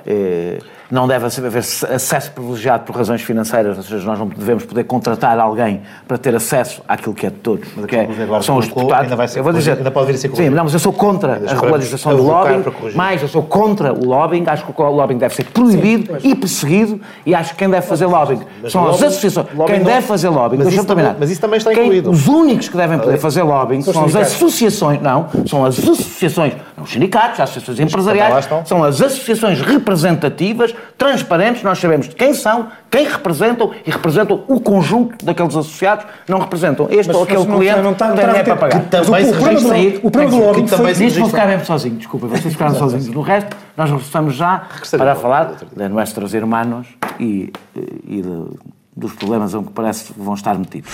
eh, 0.07 0.59
não 0.91 1.07
deve 1.07 1.25
haver 1.25 1.59
acesso 1.59 2.31
privilegiado 2.31 2.83
por 2.83 2.95
razões 2.95 3.21
financeiras, 3.21 3.77
ou 3.77 3.83
seja, 3.83 4.03
nós 4.05 4.17
não 4.17 4.27
devemos 4.27 4.65
poder 4.65 4.83
contratar 4.85 5.37
alguém 5.39 5.81
para 6.07 6.17
ter 6.17 6.35
acesso 6.35 6.81
àquilo 6.87 7.13
que 7.13 7.27
é 7.27 7.29
de 7.29 7.35
todos, 7.37 7.67
que 7.87 7.95
é, 7.95 8.09
são 8.41 8.57
os 8.57 8.67
deputados. 8.67 9.03
Ainda 9.03 9.15
vai 9.15 9.27
ser, 9.27 9.39
eu 9.39 9.43
vou 9.43 9.53
dizer, 9.53 9.77
ainda 9.77 9.91
pode 9.91 10.07
vir 10.07 10.15
a 10.15 10.17
ser 10.17 10.35
Sim, 10.35 10.49
não, 10.49 10.63
mas 10.63 10.73
eu 10.73 10.79
sou 10.79 10.91
contra 10.91 11.33
a 11.33 11.53
regularização 11.53 12.15
do 12.15 12.23
lobbying, 12.23 12.63
mais 12.95 13.21
eu 13.21 13.27
sou 13.27 13.43
contra 13.43 13.93
o 13.93 14.03
lobbying, 14.03 14.43
acho 14.47 14.65
que 14.65 14.81
o 14.81 14.89
lobbying 14.89 15.19
deve 15.19 15.35
ser 15.35 15.45
proibido 15.45 16.19
sim, 16.19 16.29
e 16.29 16.35
perseguido, 16.35 16.99
e 17.23 17.35
acho 17.35 17.51
que 17.51 17.59
quem 17.59 17.69
deve 17.69 17.85
fazer 17.85 18.07
lobbying 18.07 18.41
mas 18.61 18.71
são 18.83 18.89
as 18.89 19.03
associações. 19.03 19.47
Quem 19.67 19.79
não, 19.79 19.85
deve 19.85 20.07
fazer 20.07 20.29
lobbying, 20.29 20.59
mas 20.63 20.73
isso, 20.73 20.85
também, 20.85 21.15
mas 21.19 21.31
isso 21.31 21.41
também 21.41 21.57
está 21.57 21.71
incluído. 21.71 22.09
Quem, 22.09 22.19
os 22.19 22.27
únicos 22.27 22.69
que 22.69 22.77
devem 22.77 22.99
poder 22.99 23.17
fazer 23.17 23.43
lobbying 23.43 23.81
são, 23.81 23.93
são 23.93 24.05
as 24.05 24.15
associações, 24.15 25.01
não, 25.01 25.27
são 25.45 25.65
as 25.65 25.77
associações, 25.77 26.53
não 26.77 26.83
os 26.83 26.91
sindicatos, 26.91 27.39
as 27.39 27.49
associações 27.49 27.79
empresariais, 27.79 28.49
são 28.65 28.83
as 28.83 29.01
associações 29.01 29.61
representativas, 29.61 30.73
transparentes, 30.97 31.63
nós 31.63 31.79
sabemos 31.79 32.09
de 32.09 32.15
quem 32.15 32.33
são, 32.33 32.67
quem 32.89 33.07
representam 33.07 33.71
e 33.85 33.91
representam 33.91 34.43
o 34.47 34.59
conjunto 34.59 35.23
daqueles 35.23 35.55
associados, 35.55 36.05
não 36.27 36.39
representam 36.39 36.87
este 36.89 37.07
mas, 37.07 37.15
ou 37.15 37.23
aquele 37.23 37.45
cliente, 37.45 37.81
não, 37.81 37.91
está, 37.91 38.07
não 38.09 38.15
tem 38.15 38.25
dinheiro 38.25 38.45
para 38.45 38.55
pagar. 38.55 38.81
Que 38.81 38.89
também 38.89 39.25
se 39.25 39.31
registra 39.31 39.75
aí. 39.75 39.99
O 40.03 40.11
problema 40.11 40.37
do 40.37 40.45
lobbying 40.45 40.67
foi... 40.67 40.93
Nisto 40.93 41.19
vou 41.19 41.29
ficar 41.29 41.47
mesmo 41.47 41.65
sozinho, 41.65 41.95
desculpa, 41.95 42.27
vocês 42.27 42.53
ficaram 42.53 42.75
sozinhos. 42.75 43.07
No 43.07 43.21
resto, 43.21 43.55
nós 43.77 43.89
regressamos 43.89 44.35
já 44.35 44.63
para 44.97 45.15
falar 45.15 45.53
de 45.75 45.87
nossos 45.89 46.33
irmãos 46.33 46.87
e, 47.19 47.51
e 48.07 48.21
de, 48.21 48.45
dos 48.95 49.13
problemas 49.13 49.53
em 49.53 49.63
que 49.63 49.71
parece 49.71 50.05
que 50.05 50.19
vão 50.19 50.33
estar 50.33 50.57
metidos. 50.57 50.93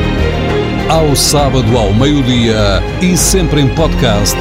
Ao 0.91 1.15
sábado 1.15 1.77
ao 1.77 1.93
meio-dia 1.93 2.83
e 3.01 3.15
sempre 3.15 3.61
em 3.61 3.73
podcast 3.73 4.35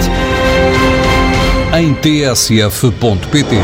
em 1.79 1.95
tsf.pt. 1.95 3.55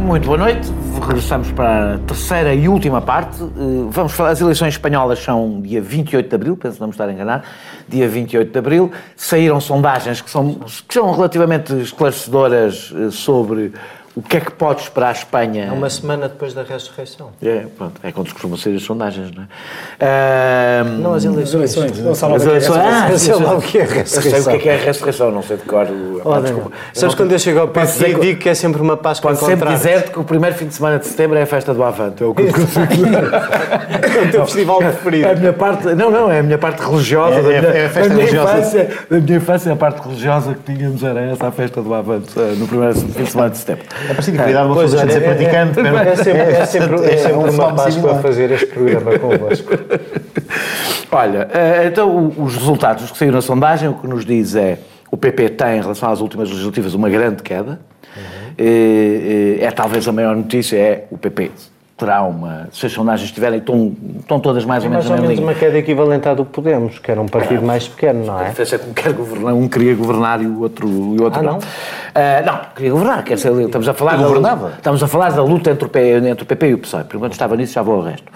Muito 0.00 0.26
boa 0.26 0.38
noite. 0.38 0.72
Regressamos 1.00 1.52
para 1.52 1.94
a 1.94 1.98
terceira 1.98 2.52
e 2.52 2.68
última 2.68 3.00
parte. 3.00 3.38
Vamos 3.90 4.10
falar, 4.10 4.30
as 4.30 4.40
eleições 4.40 4.74
espanholas 4.74 5.20
são 5.20 5.60
dia 5.60 5.80
28 5.80 6.28
de 6.28 6.34
abril, 6.34 6.56
penso 6.56 6.80
não 6.80 6.88
me 6.88 6.94
estar 6.94 7.08
a 7.08 7.12
enganar, 7.12 7.44
dia 7.88 8.08
28 8.08 8.50
de 8.50 8.58
abril. 8.58 8.90
Saíram 9.14 9.60
sondagens 9.60 10.20
que 10.20 10.28
são, 10.28 10.54
que 10.88 10.94
são 10.94 11.12
relativamente 11.12 11.72
esclarecedoras 11.74 12.92
sobre 13.12 13.72
o 14.16 14.22
que 14.22 14.38
é 14.38 14.40
que 14.40 14.50
pode 14.50 14.80
esperar 14.80 15.10
a 15.10 15.12
Espanha? 15.12 15.66
É 15.66 15.72
uma 15.72 15.90
semana 15.90 16.26
depois 16.26 16.54
da 16.54 16.62
ressurreição. 16.62 17.28
É, 17.42 17.66
pronto, 17.76 18.00
é 18.02 18.10
quando 18.10 18.32
costumam 18.32 18.56
ser 18.56 18.74
as 18.74 18.82
sondagens, 18.82 19.30
não 19.30 19.42
é? 19.42 20.82
Um, 20.82 20.98
não, 21.00 21.12
as 21.12 21.24
eleições. 21.26 21.76
As 21.76 21.76
eleições. 21.76 22.22
As 22.22 22.46
eleições. 22.46 22.78
Ah, 22.78 23.08
eu 23.10 23.18
sei 23.18 23.34
lá 23.34 23.54
o 23.54 23.60
que 23.60 23.76
é 23.76 23.82
a 23.82 23.84
ressurreição. 23.84 24.38
Eu 24.38 24.42
sei 24.42 24.56
o 24.56 24.58
que 24.58 24.68
é 24.70 24.74
a 24.74 24.78
ressurreição, 24.78 25.30
não 25.30 25.42
sei 25.42 25.58
de 25.58 25.64
cor. 25.64 25.86
Oh, 26.24 26.40
desculpa. 26.40 26.72
Sabes 26.94 27.14
quando 27.14 27.32
eu 27.32 27.38
chego 27.38 27.60
ao 27.60 27.68
passo 27.68 28.06
e 28.06 28.14
digo 28.14 28.40
que 28.40 28.48
é 28.48 28.54
sempre 28.54 28.80
uma 28.80 28.96
Páscoa 28.96 29.34
Pode 29.34 29.44
sempre 29.44 29.68
dizer-te 29.68 30.10
que 30.10 30.18
o 30.18 30.24
primeiro 30.24 30.56
fim 30.56 30.66
de 30.66 30.74
semana 30.74 30.98
de 30.98 31.06
setembro 31.06 31.36
é 31.36 31.42
a 31.42 31.46
festa 31.46 31.74
do 31.74 31.84
Avante. 31.84 32.22
É 32.22 32.26
o 32.26 32.34
que 32.34 32.40
eu 32.40 32.52
consigo 32.52 32.86
É 34.16 34.22
o 34.22 34.30
teu 34.30 34.46
festival 34.46 34.78
preferido. 34.78 35.28
A 35.28 35.34
minha 35.34 35.52
parte, 35.52 35.94
não, 35.94 36.10
não, 36.10 36.32
é 36.32 36.38
a 36.38 36.42
minha 36.42 36.56
parte 36.56 36.82
religiosa. 36.82 37.36
É, 37.36 37.42
da, 37.42 37.48
minha, 37.48 37.82
é 37.82 37.86
a 37.86 37.90
festa 37.90 38.08
da 38.08 38.14
minha 38.14 38.26
religiosa. 38.26 38.58
Infância, 38.58 38.90
da 39.10 39.20
minha 39.20 39.36
infância, 39.36 39.72
a 39.72 39.76
parte 39.76 40.00
religiosa 40.00 40.54
que 40.54 40.72
tínhamos 40.72 41.04
era 41.04 41.20
essa, 41.20 41.46
a 41.46 41.52
festa 41.52 41.82
do 41.82 41.92
Avante, 41.92 42.30
no 42.56 42.66
primeiro 42.66 42.94
fim 42.94 43.22
de 43.22 43.30
semana 43.30 43.50
de 43.50 43.58
setembro. 43.58 43.84
É 44.08 44.14
preciso 44.14 44.42
cuidar 44.42 44.66
uma 44.66 44.82
pessoa 44.82 45.04
deixa 45.04 45.06
de 45.06 45.12
ser 45.12 45.20
praticante. 45.20 45.80
É 45.80 46.16
sempre, 46.16 46.40
é 46.40 46.66
sempre, 46.66 47.04
é 47.04 47.16
sempre 47.16 47.50
uma 47.50 47.74
Páscoa 47.74 48.12
a 48.12 48.14
fazer 48.16 48.50
este 48.50 48.66
programa 48.66 49.18
convosco. 49.18 49.70
Olha, 51.10 51.48
então 51.86 52.32
os 52.36 52.56
resultados 52.56 53.10
que 53.10 53.18
saíram 53.18 53.36
na 53.36 53.42
sondagem, 53.42 53.88
o 53.88 53.94
que 53.94 54.06
nos 54.06 54.24
diz 54.24 54.54
é 54.54 54.78
o 55.10 55.16
PP 55.16 55.50
tem, 55.50 55.78
em 55.78 55.80
relação 55.80 56.10
às 56.10 56.20
últimas 56.20 56.48
legislativas, 56.50 56.94
uma 56.94 57.08
grande 57.08 57.42
queda. 57.42 57.80
Uhum. 58.16 58.54
É 59.60 59.70
talvez 59.70 60.06
a 60.08 60.12
maior 60.12 60.34
notícia, 60.34 60.76
é 60.76 61.04
o 61.10 61.18
PP 61.18 61.50
terá 61.96 62.22
uma. 62.22 62.68
Se 62.72 62.86
as 62.86 62.92
sondagens 62.92 63.28
estiverem, 63.28 63.58
estão, 63.58 63.92
estão 64.20 64.38
todas 64.38 64.64
mais 64.64 64.84
ou 64.84 64.90
menos 64.90 65.06
mais 65.06 65.18
ou 65.20 65.26
menos 65.26 65.38
mesma 65.40 65.52
uma 65.52 65.58
queda 65.58 65.78
equivalente 65.78 66.28
à 66.28 66.34
do 66.34 66.44
Podemos, 66.44 66.98
que 66.98 67.10
era 67.10 67.20
um 67.20 67.26
partido 67.26 67.62
mais 67.62 67.88
pequeno, 67.88 68.24
não 68.26 68.36
A 68.36 68.44
é? 68.44 68.48
diferença 68.50 68.76
é 68.76 68.78
que 68.78 68.90
um, 68.90 68.92
quer 68.92 69.12
governar, 69.12 69.54
um 69.54 69.66
queria 69.68 69.94
governar 69.94 70.42
e 70.42 70.46
o 70.46 70.60
outro, 70.60 70.86
e 70.86 71.20
o 71.20 71.22
outro 71.22 71.40
Ah, 71.40 71.42
não? 71.42 71.58
Ah, 72.14 72.42
não, 72.44 72.60
queria 72.74 72.90
governar. 72.92 73.24
Quer 73.24 73.34
dizer, 73.34 73.52
estamos 73.60 73.88
a 73.88 73.94
falar. 73.94 74.16
Da- 74.16 74.70
estamos 74.76 75.02
a 75.02 75.06
falar 75.08 75.32
da 75.32 75.42
luta 75.42 75.70
entre 75.70 75.86
o, 75.86 75.88
P, 75.88 76.00
entre 76.18 76.42
o 76.42 76.46
PP 76.46 76.66
e 76.68 76.74
o 76.74 76.78
PSOE. 76.78 77.04
Primeiro 77.04 77.32
estava 77.32 77.56
nisso, 77.56 77.72
já 77.72 77.82
vou 77.82 77.96
ao 77.96 78.02
resto. 78.02 78.26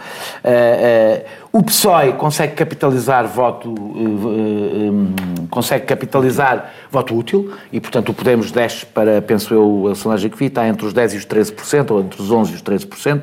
Ah, 0.42 0.48
ah, 0.48 1.22
o 1.52 1.62
PSOE 1.62 2.12
consegue 2.12 2.54
capitalizar 2.54 3.26
voto. 3.26 3.74
eh, 3.74 4.86
eh, 4.86 4.90
hum, 4.90 5.14
consegue 5.50 5.84
capitalizar 5.84 6.72
voto 6.90 7.16
útil 7.16 7.52
e, 7.72 7.80
portanto, 7.80 8.10
o 8.10 8.14
Podemos 8.14 8.52
desce 8.52 8.86
para, 8.86 9.20
penso 9.20 9.52
eu, 9.52 9.88
a 9.90 9.94
sondagem 9.94 10.30
que 10.30 10.44
está 10.44 10.68
entre 10.68 10.86
os 10.86 10.94
10% 10.94 11.14
e 11.14 11.16
os 11.16 11.26
13%, 11.26 11.90
ou 11.90 12.00
entre 12.00 12.22
os 12.22 12.30
11% 12.30 12.50
e 12.50 12.54
os 12.54 12.62
13%. 12.62 13.22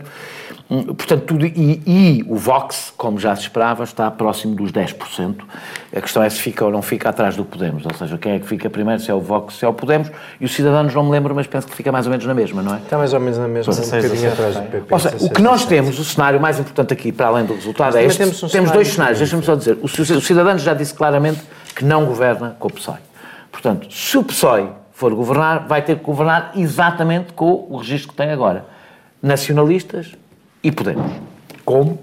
Portanto, 0.68 1.24
tudo, 1.24 1.46
e, 1.46 1.82
e 1.88 2.26
o 2.28 2.36
Vox, 2.36 2.94
como 2.98 3.18
já 3.18 3.34
se 3.38 3.44
esperava, 3.44 3.86
está 3.86 4.12
próximo 4.12 4.54
dos 4.54 4.70
10%. 4.70 5.36
A 5.96 6.02
questão 6.02 6.22
é 6.22 6.30
se 6.30 6.42
fica 6.42 6.66
ou 6.66 6.72
não 6.72 6.82
fica 6.82 7.08
atrás 7.08 7.38
do 7.38 7.46
Podemos, 7.46 7.86
ou 7.86 7.94
seja, 7.94 8.18
quem 8.18 8.34
é 8.34 8.40
que 8.40 8.46
fica 8.46 8.70
primeiro, 8.70 9.02
se 9.02 9.10
é 9.10 9.14
o 9.14 9.22
Vox, 9.22 9.56
se 9.56 9.64
é 9.64 9.68
o 9.68 9.74
Podemos, 9.74 10.12
e 10.42 10.46
os 10.46 10.54
Cidadanos 10.54 10.94
não 10.94 11.04
me 11.04 11.12
lembro, 11.12 11.34
mas 11.34 11.48
penso 11.48 11.68
que 11.68 11.74
fica 11.74 11.90
mais 11.90 12.06
ou 12.06 12.12
menos 12.12 12.26
na 12.26 12.34
mesma, 12.34 12.62
não 12.62 12.76
é? 12.76 12.80
Está 12.80 12.98
mais 12.98 13.14
ou 13.14 13.20
menos 13.22 13.38
na 13.38 13.48
mesma, 13.48 13.72
um 13.72 13.76
16, 13.78 14.04
bocadinho 14.04 14.30
17, 14.30 14.34
atrás 14.34 14.56
do 14.56 14.72
PP. 14.72 14.94
Ou 14.94 15.00
seja, 15.00 15.26
o 15.26 15.30
que 15.30 15.42
nós 15.42 15.66
temos, 15.66 16.00
o 16.00 16.04
cenário 16.04 16.42
mais 16.42 16.60
importante 16.60 16.92
aqui, 16.92 17.14
para 17.14 17.28
além 17.28 17.46
do 17.46 17.54
resultado, 17.54 17.96
é 17.96 18.04
este. 18.04 18.18
temos 18.18 18.38
Temos, 18.38 18.44
um 18.44 18.50
cenário 18.50 18.74
dois 18.74 18.88
cenários, 18.90 19.20
deixa-me 19.20 19.44
só 19.44 19.56
dizer. 19.56 19.78
O, 19.82 19.86
o 19.86 20.22
Cidadanos 20.22 20.64
já 20.64 20.74
disse 20.74 20.94
claramente 20.94 21.40
que 21.74 21.86
não 21.86 22.06
governa 22.06 22.58
com 22.60 22.68
o 22.68 22.74
PSOE. 22.74 22.98
Portanto, 23.54 23.88
se 23.90 24.18
o 24.18 24.24
PSOE 24.24 24.68
for 24.92 25.16
governar, 25.16 25.66
vai 25.66 25.82
ter 25.82 25.98
que 25.98 26.04
governar 26.04 26.52
exatamente 26.58 27.32
com 27.32 27.68
o 27.70 27.78
registro 27.78 28.10
que 28.10 28.18
tem 28.18 28.32
agora. 28.32 28.66
Nacionalistas 29.24 30.12
e 30.68 30.72
Podemos. 30.72 31.10
Como? 31.64 31.98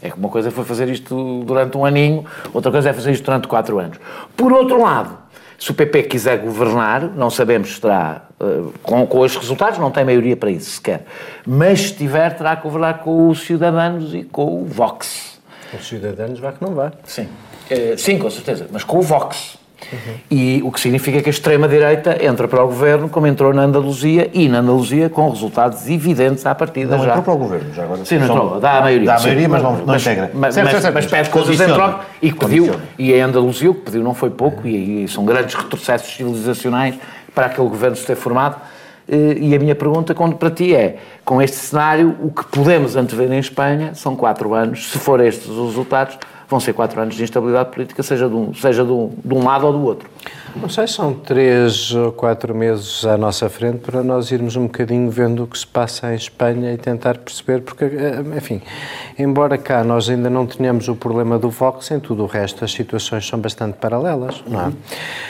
É 0.00 0.10
que 0.10 0.16
uma 0.16 0.30
coisa 0.30 0.50
foi 0.50 0.64
fazer 0.64 0.88
isto 0.88 1.44
durante 1.44 1.76
um 1.76 1.84
aninho, 1.84 2.24
outra 2.54 2.72
coisa 2.72 2.88
é 2.88 2.92
fazer 2.92 3.12
isto 3.12 3.24
durante 3.24 3.46
quatro 3.46 3.78
anos. 3.78 3.98
Por 4.34 4.50
outro 4.50 4.80
lado, 4.80 5.18
se 5.58 5.70
o 5.70 5.74
PP 5.74 6.04
quiser 6.04 6.38
governar, 6.38 7.02
não 7.02 7.28
sabemos 7.28 7.74
se 7.74 7.80
terá, 7.80 8.22
eh, 8.40 8.44
com, 8.82 9.06
com 9.06 9.26
estes 9.26 9.40
resultados, 9.40 9.78
não 9.78 9.90
tem 9.90 10.06
maioria 10.06 10.36
para 10.36 10.50
isso 10.50 10.70
sequer, 10.70 11.04
mas 11.46 11.80
se 11.80 11.94
tiver, 11.94 12.34
terá 12.34 12.56
que 12.56 12.62
governar 12.62 13.00
com 13.00 13.28
os 13.28 13.40
Cidadanos 13.40 14.14
e 14.14 14.22
com 14.22 14.62
o 14.62 14.64
Vox. 14.64 15.38
Os 15.78 15.86
cidadãos 15.86 16.38
vai 16.38 16.52
que 16.52 16.64
não 16.64 16.74
vai. 16.74 16.92
Sim. 17.04 17.28
Eh, 17.68 17.94
sim, 17.98 18.18
com 18.18 18.30
certeza, 18.30 18.66
mas 18.70 18.84
com 18.84 18.98
o 18.98 19.02
Vox. 19.02 19.58
E 20.30 20.60
o 20.64 20.70
que 20.72 20.80
significa 20.80 21.20
que 21.22 21.28
a 21.28 21.30
extrema-direita 21.30 22.24
entra 22.24 22.46
para 22.48 22.62
o 22.62 22.66
governo 22.66 23.08
como 23.08 23.26
entrou 23.26 23.52
na 23.54 23.62
Andaluzia 23.62 24.30
e 24.32 24.48
na 24.48 24.58
Andaluzia 24.58 25.08
com 25.08 25.28
resultados 25.30 25.88
evidentes 25.88 26.44
à 26.46 26.54
partida 26.54 26.96
Não 26.96 27.04
já. 27.04 27.10
entrou 27.10 27.24
para 27.24 27.32
o 27.34 27.36
governo, 27.38 27.72
já 27.74 27.84
agora. 27.84 28.04
Sim, 28.04 28.18
não 28.18 28.26
entrou. 28.26 28.60
Dá 28.60 28.78
a 28.78 28.80
maioria. 28.82 29.06
Dá 29.06 29.14
a 29.14 29.18
sim. 29.18 29.24
maioria, 29.26 29.48
mas 29.48 29.62
não, 29.62 29.76
não 29.76 29.96
integra. 29.96 30.30
Mas, 30.34 30.54
Certo, 30.54 30.72
mas- 30.72 30.82
certo, 30.82 30.94
mas 30.94 31.06
pede 31.06 31.30
coisas 31.30 31.60
em 31.60 31.66
troca 31.72 32.00
e 32.22 32.32
pediu. 32.32 32.74
E 32.98 33.20
a 33.20 33.24
Andaluzia 33.26 33.70
o 33.70 33.74
que 33.74 33.82
pediu 33.82 34.02
não 34.02 34.14
foi 34.14 34.30
pouco 34.30 34.66
e, 34.66 35.04
e 35.04 35.08
são 35.08 35.24
grandes 35.24 35.54
retrocessos 35.54 36.14
civilizacionais 36.14 36.94
para 37.34 37.46
aquele 37.46 37.68
governo 37.68 37.96
se 37.96 38.06
ter 38.06 38.16
formado. 38.16 38.56
Eh, 39.08 39.36
E 39.40 39.54
a 39.54 39.58
minha 39.58 39.74
pergunta 39.74 40.14
para 40.14 40.50
ti 40.50 40.74
é, 40.74 40.96
com 41.24 41.40
este 41.40 41.56
cenário, 41.56 42.16
o 42.20 42.30
que 42.30 42.44
podemos 42.46 42.96
antever 42.96 43.30
em 43.30 43.38
Espanha 43.38 43.94
são 43.94 44.16
quatro 44.16 44.52
anos, 44.54 44.90
se 44.90 44.98
for 44.98 45.20
estes 45.20 45.46
os 45.48 45.66
resultados, 45.68 46.18
vão 46.48 46.60
ser 46.60 46.72
quatro 46.72 47.00
anos 47.00 47.14
de 47.14 47.22
instabilidade 47.22 47.70
política, 47.70 48.02
seja 48.02 48.28
de 48.28 48.34
um, 48.34 48.54
seja 48.54 48.84
de 48.84 48.92
um, 48.92 49.10
de 49.24 49.34
um 49.34 49.44
lado 49.44 49.66
ou 49.66 49.72
do 49.72 49.84
outro. 49.84 50.08
Não 50.54 50.70
sei, 50.70 50.86
são 50.86 51.12
três 51.12 51.92
ou 51.94 52.12
quatro 52.12 52.54
meses 52.54 53.04
à 53.04 53.18
nossa 53.18 53.48
frente 53.48 53.78
para 53.78 54.02
nós 54.02 54.30
irmos 54.30 54.56
um 54.56 54.62
bocadinho 54.62 55.10
vendo 55.10 55.44
o 55.44 55.46
que 55.46 55.58
se 55.58 55.66
passa 55.66 56.12
em 56.12 56.16
Espanha 56.16 56.72
e 56.72 56.78
tentar 56.78 57.18
perceber, 57.18 57.60
porque, 57.60 57.84
eh, 57.84 58.22
enfim, 58.36 58.62
embora 59.18 59.58
cá 59.58 59.84
nós 59.84 60.08
ainda 60.08 60.30
não 60.30 60.46
tenhamos 60.46 60.88
o 60.88 60.96
problema 60.96 61.38
do 61.38 61.50
Vox, 61.50 61.90
em 61.90 62.00
tudo 62.00 62.22
o 62.22 62.26
resto 62.26 62.64
as 62.64 62.72
situações 62.72 63.26
são 63.26 63.38
bastante 63.38 63.74
paralelas, 63.74 64.42
não 64.46 64.60
é? 64.60 64.72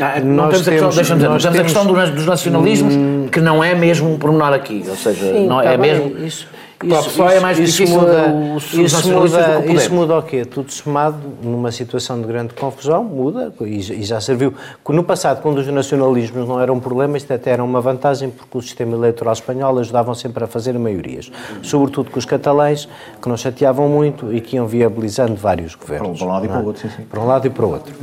Ah, 0.00 0.20
não 0.20 0.48
temos 0.48 0.68
a 0.68 0.70
questão, 0.70 0.88
dizer, 0.90 1.28
nós 1.28 1.42
temos 1.42 1.58
a 1.58 1.62
questão 1.62 1.86
dos 1.86 2.26
nacionalismos, 2.26 2.94
que 3.32 3.40
não 3.40 3.64
é 3.64 3.74
mesmo 3.74 4.12
um 4.12 4.18
pormenor 4.18 4.52
aqui, 4.52 4.84
ou 4.88 4.96
seja, 4.96 5.32
Sim, 5.32 5.48
não 5.48 5.60
tá 5.60 5.72
é 5.72 5.76
bem, 5.76 5.92
mesmo... 5.92 6.24
Isso, 6.24 6.46
PSOE 6.78 7.34
é 7.34 7.40
mais 7.40 7.58
isso 7.58 7.78
difícil 7.78 8.00
muda, 8.00 8.34
os 8.54 8.72
isso, 8.74 9.08
muda, 9.08 9.22
do 9.22 9.30
que 9.30 9.38
o 9.38 9.60
Podemos. 9.60 9.82
isso 9.82 9.94
muda 9.94 10.18
o 10.18 10.22
quê? 10.22 10.44
Tudo 10.44 10.70
somado 10.70 11.18
numa 11.42 11.72
situação 11.72 12.20
de 12.20 12.26
grande 12.26 12.52
confusão, 12.52 13.02
muda, 13.02 13.52
e, 13.62 13.78
e 13.78 14.04
já 14.04 14.20
serviu. 14.20 14.52
que 14.84 14.92
No 14.92 15.02
passado, 15.02 15.40
quando 15.40 15.58
os 15.58 15.66
nacionalismos 15.68 16.46
não 16.46 16.60
eram 16.60 16.74
um 16.74 16.80
problema, 16.80 17.16
isto 17.16 17.32
até 17.32 17.52
era 17.52 17.64
uma 17.64 17.80
vantagem, 17.80 18.28
porque 18.28 18.58
o 18.58 18.60
sistema 18.60 18.94
eleitoral 18.94 19.32
espanhol 19.32 19.78
ajudavam 19.78 20.14
sempre 20.14 20.44
a 20.44 20.46
fazer 20.46 20.78
maiorias. 20.78 21.30
Sobretudo 21.62 22.10
com 22.10 22.18
os 22.18 22.26
catalães, 22.26 22.86
que 23.22 23.28
não 23.28 23.36
chateavam 23.38 23.88
muito 23.88 24.32
e 24.32 24.40
que 24.42 24.56
iam 24.56 24.66
viabilizando 24.66 25.34
vários 25.34 25.74
governos. 25.74 26.18
Para 26.18 26.26
um 26.26 26.30
lado 26.30 26.44
e 26.44 26.48
para 26.48 26.58
é? 26.58 26.62
o 26.62 26.66
outro, 26.66 26.82
sim, 26.82 26.94
sim. 26.94 27.02
Para 27.04 27.20
um 27.20 27.26
lado 27.26 27.46
e 27.46 27.50
para 27.50 27.64
o 27.64 27.70
outro. 27.70 27.94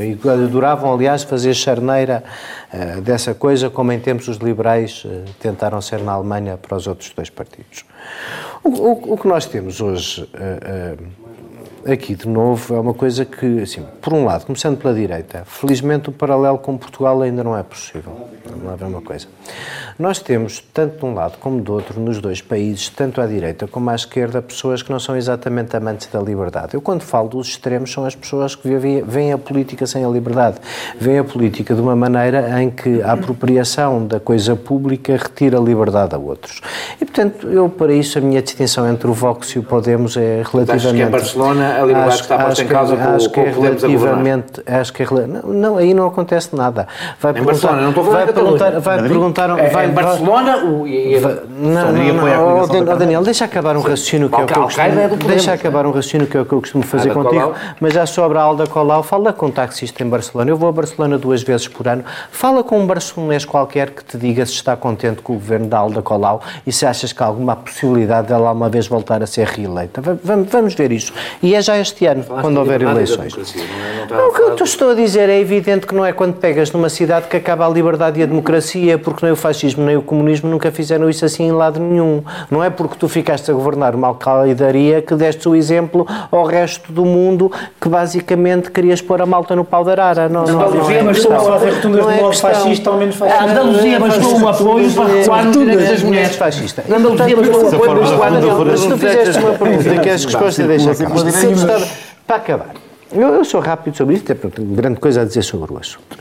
Eh, 0.00 0.16
E 0.24 0.28
adoravam, 0.28 0.92
aliás, 0.92 1.22
fazer 1.22 1.54
charneira 1.54 2.24
eh, 2.72 3.00
dessa 3.00 3.34
coisa, 3.34 3.70
como 3.70 3.92
em 3.92 4.00
tempos 4.00 4.26
os 4.26 4.38
liberais 4.38 5.04
eh, 5.06 5.22
tentaram 5.38 5.80
ser 5.80 6.00
na 6.00 6.12
Alemanha 6.12 6.56
para 6.56 6.76
os 6.76 6.86
outros 6.86 7.12
dois 7.14 7.30
partidos. 7.30 7.84
O, 8.64 8.68
o- 8.68 9.12
o 9.14 9.18
que 9.18 9.28
nós 9.28 9.46
temos 9.46 9.80
hoje 9.80 10.28
eh, 10.34 10.96
eh, 11.86 11.92
aqui, 11.92 12.14
de 12.14 12.26
novo, 12.28 12.74
é 12.74 12.80
uma 12.80 12.94
coisa 12.94 13.24
que, 13.24 13.60
assim, 13.62 13.84
por 14.00 14.12
um 14.12 14.24
lado, 14.24 14.44
começando 14.46 14.76
pela 14.78 14.92
direita, 14.94 15.44
felizmente 15.44 16.08
o 16.08 16.12
paralelo 16.12 16.58
com 16.58 16.76
Portugal 16.76 17.20
ainda 17.22 17.44
não 17.44 17.56
é 17.56 17.62
possível. 17.62 18.12
Vamos 18.48 18.64
lá 18.64 18.76
ver 18.76 18.84
uma 18.84 19.02
coisa. 19.02 19.26
Nós 19.98 20.18
temos, 20.18 20.62
tanto 20.74 20.98
de 20.98 21.04
um 21.04 21.14
lado 21.14 21.38
como 21.38 21.60
do 21.60 21.72
outro, 21.72 21.98
nos 21.98 22.20
dois 22.20 22.42
países, 22.42 22.88
tanto 22.88 23.20
à 23.20 23.26
direita 23.26 23.66
como 23.66 23.88
à 23.90 23.94
esquerda, 23.94 24.42
pessoas 24.42 24.82
que 24.82 24.90
não 24.90 25.00
são 25.00 25.16
exatamente 25.16 25.76
amantes 25.76 26.06
da 26.08 26.20
liberdade. 26.20 26.74
Eu, 26.74 26.80
quando 26.80 27.00
falo 27.02 27.28
dos 27.28 27.48
extremos, 27.48 27.92
são 27.92 28.04
as 28.04 28.14
pessoas 28.14 28.54
que 28.54 28.68
veem 29.06 29.32
a 29.32 29.38
política 29.38 29.86
sem 29.86 30.04
a 30.04 30.08
liberdade. 30.08 30.58
Veem 31.00 31.18
a 31.18 31.24
política 31.24 31.74
de 31.74 31.80
uma 31.80 31.96
maneira 31.96 32.62
em 32.62 32.70
que 32.70 33.02
a 33.02 33.12
apropriação 33.12 34.06
da 34.06 34.20
coisa 34.20 34.54
pública 34.54 35.16
retira 35.16 35.58
a 35.58 35.60
liberdade 35.60 36.14
a 36.14 36.18
outros. 36.18 36.60
E, 37.00 37.04
portanto, 37.04 37.48
eu, 37.48 37.68
para 37.68 37.92
isso, 37.92 38.18
a 38.18 38.20
minha 38.20 38.42
distinção 38.42 38.88
entre 38.88 39.08
o 39.08 39.12
Vox 39.12 39.50
e 39.50 39.58
o 39.58 39.62
Podemos 39.62 40.16
é 40.16 40.42
relativamente... 40.44 40.70
Achas 40.72 40.92
que 40.92 41.02
em 41.02 41.10
Barcelona 41.10 41.74
a 41.76 41.80
liberdade 41.80 42.08
Acho- 42.08 42.22
está 42.22 42.36
posta 42.36 42.52
acho 42.52 42.62
em 42.62 42.66
causa 42.66 42.94
acho 42.94 43.30
que 43.30 43.40
é 43.40 43.50
relativamente 43.50 44.62
acho 44.66 44.92
que 44.92 45.02
é 45.02 45.06
não, 45.26 45.42
não, 45.52 45.76
aí 45.76 45.94
não 45.94 46.06
acontece 46.06 46.54
nada. 46.54 46.86
Vai 47.20 47.32
Em 47.32 47.42
Barcelona, 47.42 47.82
não 47.82 47.88
estou 47.90 48.04
a 48.04 48.06
falar. 48.06 48.35
Perguntar, 48.44 48.70
vai 48.80 48.96
Madrid? 48.96 49.12
perguntar, 49.12 49.58
É, 49.58 49.68
vai, 49.70 49.86
em 49.86 49.90
Barcelona, 49.90 50.56
o, 50.64 50.86
e, 50.86 51.18
vai- 51.18 51.38
não, 51.58 51.92
não, 51.92 52.14
não, 52.14 52.62
oh, 52.62 52.66
Dan- 52.66 52.92
oh. 52.92 52.96
Daniel, 52.96 53.22
deixa 53.22 53.44
acabar 53.44 53.76
um 53.76 53.80
raciocínio 53.80 54.28
que 54.28 54.34
é 54.40 54.44
o 54.44 54.46
que 54.46 54.52
eu 54.58 54.62
é 54.62 54.64
costumo, 54.64 54.90
Podemos. 55.08 55.26
deixa 55.26 55.52
acabar 55.52 55.86
um 55.86 55.90
raciocínio 55.90 56.26
que 56.26 56.36
é 56.36 56.40
o 56.40 56.44
que 56.46 56.52
eu 56.52 56.60
costumo 56.60 56.84
fazer 56.84 57.10
Ada 57.10 57.22
contigo, 57.22 57.42
Colau. 57.42 57.54
mas 57.80 57.92
já 57.94 58.06
sobre 58.06 58.38
a 58.38 58.42
Alda 58.42 58.66
Colau, 58.66 59.02
fala 59.02 59.32
com 59.32 59.46
um 59.46 59.50
taxista 59.50 60.02
em 60.02 60.08
Barcelona. 60.08 60.50
Eu 60.50 60.56
vou 60.56 60.68
a 60.68 60.72
Barcelona 60.72 61.18
duas 61.18 61.42
vezes 61.42 61.66
por 61.68 61.88
ano. 61.88 62.04
Fala 62.30 62.62
com 62.62 62.78
um 62.78 62.86
barcelonês 62.86 63.44
qualquer 63.44 63.90
que 63.90 64.04
te 64.04 64.16
diga 64.18 64.44
se 64.46 64.52
está 64.52 64.76
contente 64.76 65.22
com 65.22 65.32
o 65.32 65.36
governo 65.36 65.66
da 65.66 65.78
Alda 65.78 66.02
Colau 66.02 66.42
e 66.66 66.72
se 66.72 66.84
achas 66.86 67.12
que 67.12 67.22
há 67.22 67.26
alguma 67.26 67.56
possibilidade 67.56 68.28
dela 68.28 68.52
uma 68.52 68.68
vez 68.68 68.86
voltar 68.86 69.22
a 69.22 69.26
ser 69.26 69.46
reeleita. 69.46 70.00
Va- 70.00 70.16
Vamos, 70.22 70.48
vamos 70.50 70.74
ver 70.74 70.92
isso. 70.92 71.12
E 71.42 71.54
é 71.54 71.60
já 71.62 71.78
este 71.78 72.06
ano, 72.06 72.24
quando 72.24 72.56
houver 72.58 72.82
eleições. 72.82 73.34
Não, 74.10 74.28
o 74.28 74.32
que 74.32 74.40
eu 74.42 74.54
te 74.56 74.64
estou 74.64 74.90
a 74.90 74.94
dizer 74.94 75.28
é 75.28 75.38
evidente 75.40 75.86
que 75.86 75.94
não 75.94 76.04
é 76.04 76.12
quando 76.12 76.34
pegas 76.34 76.70
numa 76.72 76.88
cidade 76.88 77.26
que 77.28 77.36
acaba 77.36 77.66
a 77.66 77.68
liberdade 77.68 78.20
e 78.20 78.22
a 78.26 78.28
democracia, 78.28 78.98
porque 78.98 79.24
nem 79.24 79.32
o 79.32 79.36
fascismo 79.36 79.84
nem 79.84 79.96
o 79.96 80.02
comunismo 80.02 80.50
nunca 80.50 80.70
fizeram 80.72 81.08
isso 81.08 81.24
assim 81.24 81.44
em 81.44 81.52
lado 81.52 81.78
nenhum. 81.80 82.22
Não 82.50 82.62
é 82.62 82.68
porque 82.68 82.96
tu 82.98 83.08
ficaste 83.08 83.48
a 83.50 83.54
governar 83.54 83.94
uma 83.94 84.08
alcaidaria 84.08 85.00
que 85.00 85.14
deste 85.14 85.48
o 85.48 85.54
exemplo 85.54 86.06
ao 86.30 86.44
resto 86.44 86.92
do 86.92 87.04
mundo 87.04 87.50
que 87.80 87.88
basicamente 87.88 88.70
querias 88.70 89.00
pôr 89.00 89.22
a 89.22 89.26
malta 89.26 89.54
no 89.54 89.64
pau 89.64 89.84
da 89.84 89.92
arara. 89.92 90.28
Não, 90.28 90.44
não, 90.44 90.52
não, 90.54 90.60
Andaluzia 90.66 90.96
é 90.98 91.02
bastou 91.04 91.30
questão. 91.32 91.52
fazer 91.52 91.70
rotundas 91.70 92.00
Não 92.00 92.08
de 92.08 92.12
é 92.18 92.20
modo 92.20 92.30
questão. 92.30 92.50
fascista 92.50 92.90
ou 92.90 92.96
menos 92.98 93.14
A 93.14 93.18
fascista. 93.18 93.44
Andaluzia 93.44 94.00
bastou 94.00 94.36
um 94.38 94.48
apoio 94.48 94.90
para 94.92 95.04
recuar 95.14 95.50
direitos 95.50 95.88
das 95.88 96.02
mulheres. 96.02 96.36
fascista. 96.36 96.84
A 96.90 96.96
Andaluzia 96.96 97.36
bastou 97.36 97.62
um 97.62 97.68
apoio 97.68 97.80
para 97.80 98.04
recuar 98.10 98.30
mas 98.66 98.80
se 98.80 98.88
tu 98.88 98.98
fizeste 98.98 99.38
uma 99.42 99.52
pergunta 99.52 100.00
que 100.00 100.10
a 100.10 100.14
acabar. 100.14 100.50
Se 100.52 100.62
eu 101.46 101.52
estava- 101.52 101.86
Para 102.26 102.36
acabar. 102.36 102.85
Eu, 103.12 103.34
eu 103.34 103.44
sou 103.44 103.60
rápido 103.60 103.96
sobre 103.96 104.16
isto, 104.16 104.30
é 104.32 104.34
tenho 104.34 104.68
grande 104.68 104.98
coisa 104.98 105.22
a 105.22 105.24
dizer 105.24 105.42
sobre 105.42 105.72
o 105.72 105.78
assunto. 105.78 106.18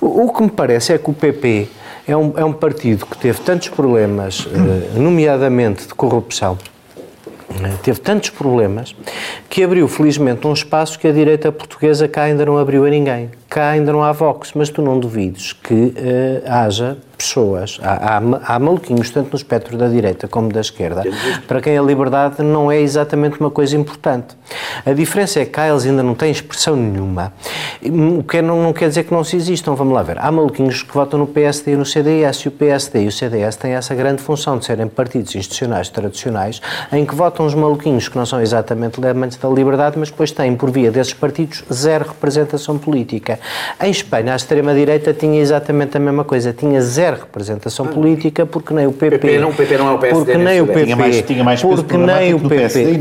O, 0.00 0.26
o 0.26 0.32
que 0.32 0.42
me 0.42 0.50
parece 0.50 0.92
é 0.92 0.98
que 0.98 1.10
o 1.10 1.14
PP 1.14 1.68
é 2.06 2.16
um, 2.16 2.32
é 2.36 2.44
um 2.44 2.52
partido 2.52 3.06
que 3.06 3.16
teve 3.16 3.40
tantos 3.40 3.68
problemas, 3.68 4.46
eh, 4.52 4.98
nomeadamente 4.98 5.86
de 5.86 5.94
corrupção, 5.94 6.56
eh, 7.50 7.72
teve 7.82 8.00
tantos 8.00 8.30
problemas 8.30 8.94
que 9.48 9.62
abriu 9.64 9.88
felizmente 9.88 10.46
um 10.46 10.52
espaço 10.52 10.98
que 10.98 11.08
a 11.08 11.12
direita 11.12 11.50
portuguesa 11.50 12.06
cá 12.06 12.24
ainda 12.24 12.44
não 12.44 12.58
abriu 12.58 12.84
a 12.84 12.90
ninguém. 12.90 13.30
Cá 13.48 13.70
ainda 13.70 13.92
não 13.92 14.02
há 14.02 14.12
Vox, 14.12 14.52
mas 14.54 14.70
tu 14.70 14.82
não 14.82 14.98
duvides 14.98 15.52
que 15.52 15.92
eh, 15.96 16.42
haja 16.46 16.98
pessoas, 17.16 17.78
há, 17.82 18.16
há, 18.16 18.54
há 18.54 18.58
maluquinhos 18.58 19.10
tanto 19.10 19.30
no 19.30 19.36
espectro 19.36 19.76
da 19.76 19.88
direita 19.88 20.28
como 20.28 20.52
da 20.52 20.60
esquerda, 20.60 21.02
para 21.48 21.60
quem 21.60 21.76
a 21.78 21.82
liberdade 21.82 22.42
não 22.42 22.70
é 22.70 22.78
exatamente 22.78 23.40
uma 23.40 23.50
coisa 23.50 23.76
importante. 23.76 24.36
A 24.84 24.92
diferença 24.92 25.40
é 25.40 25.44
que 25.44 25.52
cá 25.52 25.66
eles 25.66 25.86
ainda 25.86 26.02
não 26.02 26.14
têm 26.14 26.30
expressão 26.30 26.76
nenhuma, 26.76 27.32
o 28.18 28.22
que 28.22 28.42
não, 28.42 28.62
não 28.62 28.72
quer 28.72 28.88
dizer 28.88 29.04
que 29.04 29.12
não 29.12 29.24
se 29.24 29.36
existam. 29.36 29.74
Vamos 29.74 29.94
lá 29.94 30.02
ver. 30.02 30.18
Há 30.18 30.30
maluquinhos 30.30 30.82
que 30.82 30.92
votam 30.92 31.18
no 31.18 31.26
PSD 31.26 31.72
e 31.72 31.76
no 31.76 31.86
CDS, 31.86 32.40
e 32.40 32.48
o 32.48 32.50
PSD 32.50 33.04
e 33.04 33.06
o 33.06 33.12
CDS 33.12 33.56
têm 33.56 33.72
essa 33.72 33.94
grande 33.94 34.22
função 34.22 34.58
de 34.58 34.64
serem 34.64 34.86
partidos 34.86 35.34
institucionais 35.34 35.88
tradicionais, 35.88 36.60
em 36.92 37.04
que 37.04 37.14
votam 37.14 37.46
os 37.46 37.54
maluquinhos 37.54 38.08
que 38.08 38.16
não 38.16 38.26
são 38.26 38.40
exatamente 38.40 39.04
amantes 39.06 39.38
da 39.38 39.48
liberdade, 39.48 39.98
mas 39.98 40.10
depois 40.10 40.30
têm, 40.30 40.54
por 40.54 40.70
via 40.70 40.90
desses 40.90 41.14
partidos, 41.14 41.64
zero 41.72 42.06
representação 42.08 42.78
política. 42.78 43.35
Em 43.82 43.90
Espanha, 43.90 44.32
a 44.32 44.36
extrema-direita 44.36 45.12
tinha 45.12 45.40
exatamente 45.40 45.96
a 45.96 46.00
mesma 46.00 46.24
coisa, 46.24 46.52
tinha 46.52 46.80
zero 46.80 47.16
representação 47.20 47.86
política, 47.86 48.44
porque 48.46 48.72
nem 48.74 48.86
o 48.86 48.92
PP... 48.92 49.18
PP 49.18 49.38
não- 49.38 49.50
o 49.50 49.54
PP 49.54 49.78
não 49.78 49.88
é 49.88 49.92
o 49.92 49.98
PSD 49.98 50.24
Porque 50.24 50.38
nem 50.38 50.60
o. 50.60 50.66
PP... 50.66 50.84
Tinha 50.84 50.96
mais- 50.96 51.22
tinha 51.22 51.44
mais 51.44 51.62
peso 51.62 51.84
porque 51.84 51.96
nem 51.96 52.34
o 52.34 52.40
PP... 52.40 52.56
PSD 52.56 52.98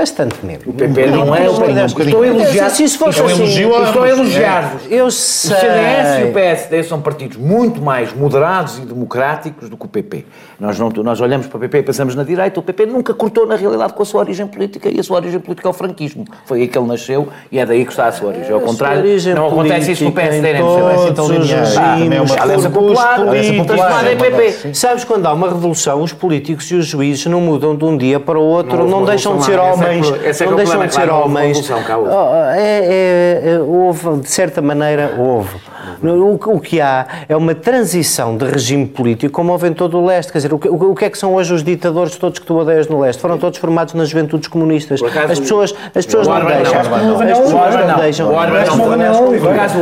É 0.00 0.04
mesmo 0.04 0.16
bastante 0.16 0.44
menos. 0.44 0.66
O 0.66 0.72
PP 0.72 1.06
não 1.06 1.34
é 1.34 1.48
o 1.48 1.54
PP. 1.54 2.02
Estou 2.04 2.22
a 2.22 2.26
elogiar. 2.26 2.70
Se 2.70 2.84
isso 2.84 2.98
fosse 2.98 3.20
assim, 3.20 3.44
Estou 3.44 4.02
a 4.02 4.08
elogiar-vos. 4.08 4.82
Eu 4.90 5.06
O 5.06 5.10
sei. 5.10 5.56
CDS 5.56 6.20
e 6.20 6.24
o 6.24 6.32
PSD 6.32 6.82
são 6.84 7.00
partidos 7.00 7.36
muito 7.36 7.80
mais 7.82 8.12
moderados 8.14 8.78
e 8.78 8.82
democráticos 8.82 9.68
do 9.68 9.76
que 9.76 9.84
o 9.84 9.88
PP. 9.88 10.24
Nós, 10.58 10.78
não, 10.78 10.88
nós 10.88 11.20
olhamos 11.20 11.46
para 11.46 11.56
o 11.56 11.60
PP 11.60 11.78
e 11.78 11.82
pensamos 11.82 12.14
na 12.14 12.22
direita. 12.22 12.60
O 12.60 12.62
PP 12.62 12.86
nunca 12.86 13.14
cortou, 13.14 13.46
na 13.46 13.56
realidade, 13.56 13.92
com 13.92 14.02
a 14.02 14.06
sua 14.06 14.20
origem 14.20 14.46
política. 14.46 14.88
E 14.90 14.98
a 14.98 15.02
sua 15.02 15.16
origem 15.16 15.40
política 15.40 15.68
é 15.68 15.70
o 15.70 15.74
franquismo. 15.74 16.24
Foi 16.44 16.60
aí 16.60 16.68
que 16.68 16.78
ele 16.78 16.86
nasceu 16.86 17.28
e 17.50 17.58
é 17.58 17.66
daí 17.66 17.84
que 17.84 17.90
está 17.90 18.06
a 18.06 18.12
sua 18.12 18.28
origem. 18.28 18.52
Ao 18.52 18.60
contrário, 18.60 19.00
origem 19.00 19.34
não 19.34 19.48
acontece 19.48 19.92
isso 19.92 20.04
no 20.04 20.12
política 20.12 20.30
PSD, 20.30 20.48
em 20.48 20.52
nem 20.52 20.62
no 20.62 20.74
CDS. 20.74 21.14
todos 21.14 21.50
então 21.50 21.82
Ah, 21.82 21.98
é 21.98 22.20
uma 22.20 22.42
Aliança. 22.42 22.70
Popular, 22.70 23.20
Aliança 23.20 23.52
Popular, 23.52 23.64
transformada 23.64 24.08
em 24.08 24.12
é 24.12 24.14
uma 24.14 24.24
PP. 24.24 24.74
Sabes 24.74 25.04
quando 25.04 25.26
há 25.26 25.32
uma 25.32 25.48
revolução, 25.48 26.02
os 26.02 26.12
políticos 26.12 26.70
e 26.70 26.74
os 26.74 26.86
juízes 26.86 27.26
não 27.26 27.40
mudam 27.40 27.74
de 27.76 27.84
um 27.84 27.96
dia 27.96 28.20
para 28.20 28.38
o 28.38 28.42
outro, 28.42 28.78
Não 28.78 29.00
não, 29.00 29.04
deixam 29.04 29.36
de 29.36 29.44
ser 29.44 29.58
é 29.58 29.89
homens, 29.98 30.06
é 30.24 30.32
não 30.46 30.52
é 30.52 30.54
o 30.54 30.56
deixam 30.56 30.86
de 30.86 30.94
ser 30.94 31.06
não 31.06 31.14
houve 31.16 31.24
homens. 31.24 31.68
cá 31.86 31.96
houve. 31.98 32.10
Oh, 32.12 32.34
é, 32.54 32.78
é- 32.84 33.42
é- 33.54 33.58
houve, 33.60 34.20
de 34.20 34.30
certa 34.30 34.62
maneira, 34.62 35.14
houve. 35.18 35.56
O, 36.02 36.38
que- 36.38 36.48
o 36.48 36.60
que 36.60 36.80
há 36.80 37.06
é 37.28 37.36
uma 37.36 37.54
transição 37.54 38.36
de 38.36 38.44
regime 38.44 38.86
político, 38.86 39.32
como 39.32 39.52
houve 39.52 39.68
em 39.68 39.72
todo 39.72 39.98
o 39.98 40.04
leste. 40.06 40.32
Quer 40.32 40.38
dizer, 40.38 40.52
o 40.54 40.58
que, 40.58 40.68
o 40.68 40.94
que 40.94 41.04
é 41.04 41.10
que 41.10 41.18
são 41.18 41.34
hoje 41.34 41.52
os 41.52 41.62
ditadores 41.62 42.16
todos 42.16 42.38
que 42.38 42.46
tu 42.46 42.56
odeias 42.56 42.88
no 42.88 43.00
leste? 43.00 43.20
Foram 43.20 43.38
todos 43.38 43.58
formados 43.58 43.94
nas 43.94 44.08
juventudes 44.08 44.48
comunistas. 44.48 45.02
acaso, 45.02 45.32
As 45.32 45.40
pessoas, 45.40 45.74
as 45.94 46.04
pessoas 46.06 46.26
o 46.26 46.30
não 46.30 46.46
deixam. 46.46 46.74
o. 46.74 46.80
As 46.80 46.86
O 46.86 47.18
pessoas 47.18 47.76
não 47.76 47.96
deixam. 48.00 48.30
O 48.30 48.38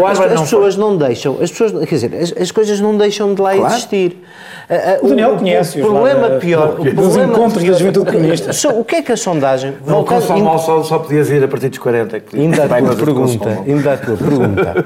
As 0.06 0.40
pessoas- 0.40 0.76
o 0.76 0.80
não 0.80 0.96
deixam. 0.96 1.36
As 1.40 1.50
pessoas, 1.50 1.72
quer 1.88 1.94
dizer, 1.94 2.14
as, 2.14 2.34
as 2.42 2.50
coisas 2.50 2.80
não 2.80 2.96
deixam 2.96 3.34
de 3.34 3.40
lá 3.42 3.56
existir. 3.56 4.22
Ah, 4.70 4.74
ah, 4.74 4.98
O 5.02 5.08
Daniel 5.08 5.36
conhece-os 5.36 5.82
O 5.84 5.88
problema 5.90 6.28
da- 6.28 6.36
pior. 6.38 6.74
o 6.78 6.84
problema- 6.94 7.32
encontros 7.32 7.64
da 7.64 7.72
juventude 7.72 8.12
comunista. 8.12 8.52
Só- 8.52 8.70
O 8.78 8.84
que 8.84 8.96
é 8.96 9.02
que 9.02 9.12
a 9.12 9.16
sondagem. 9.16 9.72
Não, 9.86 10.04
voltando- 10.04 10.58
só, 10.58 10.82
só 10.82 10.98
podias 10.98 11.30
ir 11.30 11.42
a 11.42 11.48
partir 11.48 11.70
dos 11.70 11.78
40. 11.78 12.20
que 12.20 12.38
Ainda 12.38 12.64
a 12.64 12.68
tua 12.68 12.94
pergunta, 12.96 13.48
ainda 13.66 13.92
a 13.92 13.96
tua 13.96 14.16
pergunta, 14.16 14.84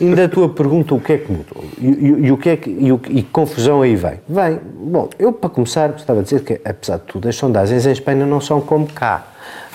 ainda 0.00 0.24
a 0.24 0.28
tua 0.28 0.48
pergunta, 0.56 0.94
o 0.94 1.00
que 1.00 1.12
é 1.12 1.18
que 1.18 1.30
mudou? 1.30 1.64
E, 1.78 1.86
e- 1.86 2.26
e 2.26 2.32
o 2.32 2.36
que 2.36 2.48
é 2.50 2.56
que, 2.56 2.70
e, 2.70 2.90
o- 2.92 3.00
e 3.08 3.22
que 3.22 3.30
confusão 3.30 3.82
aí 3.82 3.94
vem? 3.94 4.14
Vem, 4.28 4.58
bom, 4.74 5.08
eu 5.18 5.32
para 5.32 5.50
começar 5.50 5.88
gostava 5.92 6.20
de 6.20 6.24
dizer 6.24 6.40
que, 6.42 6.60
apesar 6.68 6.96
de 6.96 7.04
tudo, 7.04 7.28
as 7.28 7.36
sondagens 7.36 7.86
em 7.86 7.92
Espanha 7.92 8.24
não 8.26 8.40
são 8.40 8.60
como 8.60 8.86
cá. 8.86 9.26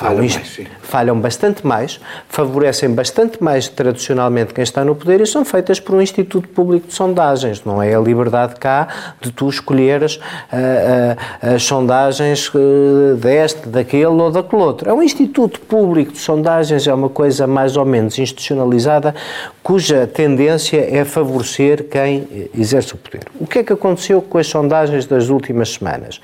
Falham 0.01 0.17
mais, 0.17 0.61
falham 0.81 1.19
bastante 1.19 1.67
mais, 1.67 1.99
favorecem 2.27 2.89
bastante 2.89 3.43
mais 3.43 3.67
tradicionalmente 3.67 4.51
quem 4.51 4.63
está 4.63 4.83
no 4.83 4.95
poder 4.95 5.21
e 5.21 5.27
são 5.27 5.45
feitas 5.45 5.79
por 5.79 5.95
um 5.95 6.01
Instituto 6.01 6.47
Público 6.49 6.87
de 6.87 6.93
Sondagens. 6.93 7.63
Não 7.63 7.81
é 7.83 7.93
a 7.93 7.99
liberdade 7.99 8.55
cá 8.55 8.87
de 9.21 9.31
tu 9.31 9.47
escolheres 9.47 10.19
ah, 10.51 11.15
ah, 11.43 11.53
as 11.53 11.63
sondagens 11.63 12.51
eh, 12.55 13.13
deste, 13.15 13.69
daquele 13.69 14.05
ou 14.05 14.31
daquele 14.31 14.63
outro. 14.63 14.89
É 14.89 14.93
um 14.93 15.03
Instituto 15.03 15.59
Público 15.59 16.13
de 16.13 16.19
Sondagens, 16.19 16.87
é 16.87 16.93
uma 16.93 17.09
coisa 17.09 17.45
mais 17.45 17.77
ou 17.77 17.85
menos 17.85 18.17
institucionalizada, 18.17 19.13
cuja 19.61 20.07
tendência 20.07 20.79
é 20.79 21.05
favorecer 21.05 21.83
quem 21.83 22.49
exerce 22.57 22.95
o 22.95 22.97
poder. 22.97 23.21
O 23.39 23.45
que 23.45 23.59
é 23.59 23.63
que 23.63 23.73
aconteceu 23.73 24.19
com 24.19 24.39
as 24.39 24.47
sondagens 24.47 25.05
das 25.05 25.29
últimas 25.29 25.73
semanas? 25.73 26.19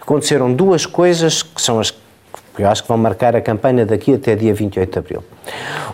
Aconteceram 0.00 0.52
duas 0.52 0.86
coisas 0.86 1.42
que 1.42 1.62
são 1.62 1.78
as 1.78 1.92
que 1.92 2.01
eu 2.58 2.68
acho 2.68 2.82
que 2.82 2.88
vão 2.88 2.98
marcar 2.98 3.34
a 3.34 3.40
campanha 3.40 3.86
daqui 3.86 4.14
até 4.14 4.34
dia 4.34 4.52
28 4.52 4.92
de 4.92 4.98
abril. 4.98 5.24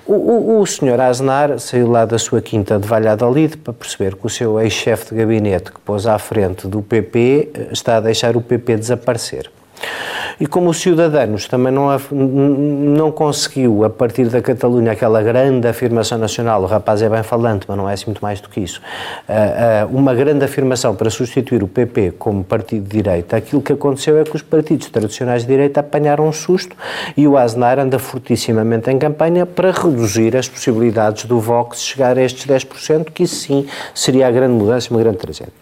O, 0.07 0.15
o, 0.15 0.61
o 0.61 0.67
senhor 0.67 1.01
Aznar 1.01 1.59
saiu 1.59 1.91
lá 1.91 2.05
da 2.05 2.19
sua 2.19 2.41
quinta 2.41 2.79
de 2.79 2.87
Valladolid 2.87 3.57
para 3.59 3.73
perceber 3.73 4.17
que 4.17 4.27
o 4.27 4.29
seu 4.29 4.61
ex-chefe 4.61 5.15
de 5.15 5.21
gabinete, 5.21 5.73
que 5.73 5.81
pôs 5.81 6.07
à 6.07 6.19
frente 6.19 6.67
do 6.67 6.83
PP, 6.83 7.51
eh, 7.55 7.69
está 7.73 7.97
a 7.97 8.01
deixar 8.01 8.37
o 8.37 8.41
PP 8.41 8.77
desaparecer. 8.77 9.51
E 10.41 10.47
como 10.47 10.71
os 10.71 10.81
cidadãos 10.81 11.49
também 11.49 11.73
não, 11.73 11.99
não 12.13 13.11
conseguiu, 13.11 13.85
a 13.85 13.91
partir 13.91 14.29
da 14.29 14.41
Catalunha, 14.41 14.93
aquela 14.93 15.21
grande 15.21 15.67
afirmação 15.67 16.17
nacional, 16.17 16.63
o 16.63 16.67
rapaz 16.67 17.03
é 17.03 17.09
bem 17.09 17.25
falante, 17.25 17.65
mas 17.67 17.77
não 17.77 17.91
é 17.91 17.95
assim 17.95 18.07
muito 18.07 18.21
mais 18.21 18.41
do 18.41 18.49
que 18.49 18.61
isso, 18.61 18.81
ah, 19.29 19.33
ah, 19.83 19.87
uma 19.91 20.15
grande 20.15 20.45
afirmação 20.45 20.95
para 20.95 21.11
substituir 21.11 21.65
o 21.65 21.67
PP 21.67 22.13
como 22.19 22.45
partido 22.45 22.85
de 22.85 22.97
direita, 22.99 23.37
aquilo 23.37 23.61
que 23.61 23.73
aconteceu 23.73 24.17
é 24.17 24.23
que 24.23 24.37
os 24.37 24.43
partidos 24.43 24.89
tradicionais 24.91 25.43
de 25.43 25.49
direita 25.49 25.81
apanharam 25.81 26.29
um 26.29 26.33
susto 26.33 26.77
e 27.17 27.27
o 27.27 27.37
Aznar 27.37 27.81
anda 27.81 27.99
fortissimamente 27.99 28.89
em 28.91 28.99
campanha 28.99 29.45
para 29.45 29.73
reduzir 29.73 30.37
as 30.37 30.49
possibilidades 30.49 31.25
do 31.25 31.41
Vox 31.41 31.83
chegar 31.83 32.17
a 32.17 32.23
estes 32.23 32.47
10%, 32.47 33.07
que 33.07 33.25
isso 33.25 33.37
sim 33.37 33.67
seria 33.93 34.29
a 34.29 34.31
grande 34.31 34.55
mudança, 34.55 34.89
uma 34.91 35.01
grande 35.01 35.19
tragédia. 35.19 35.53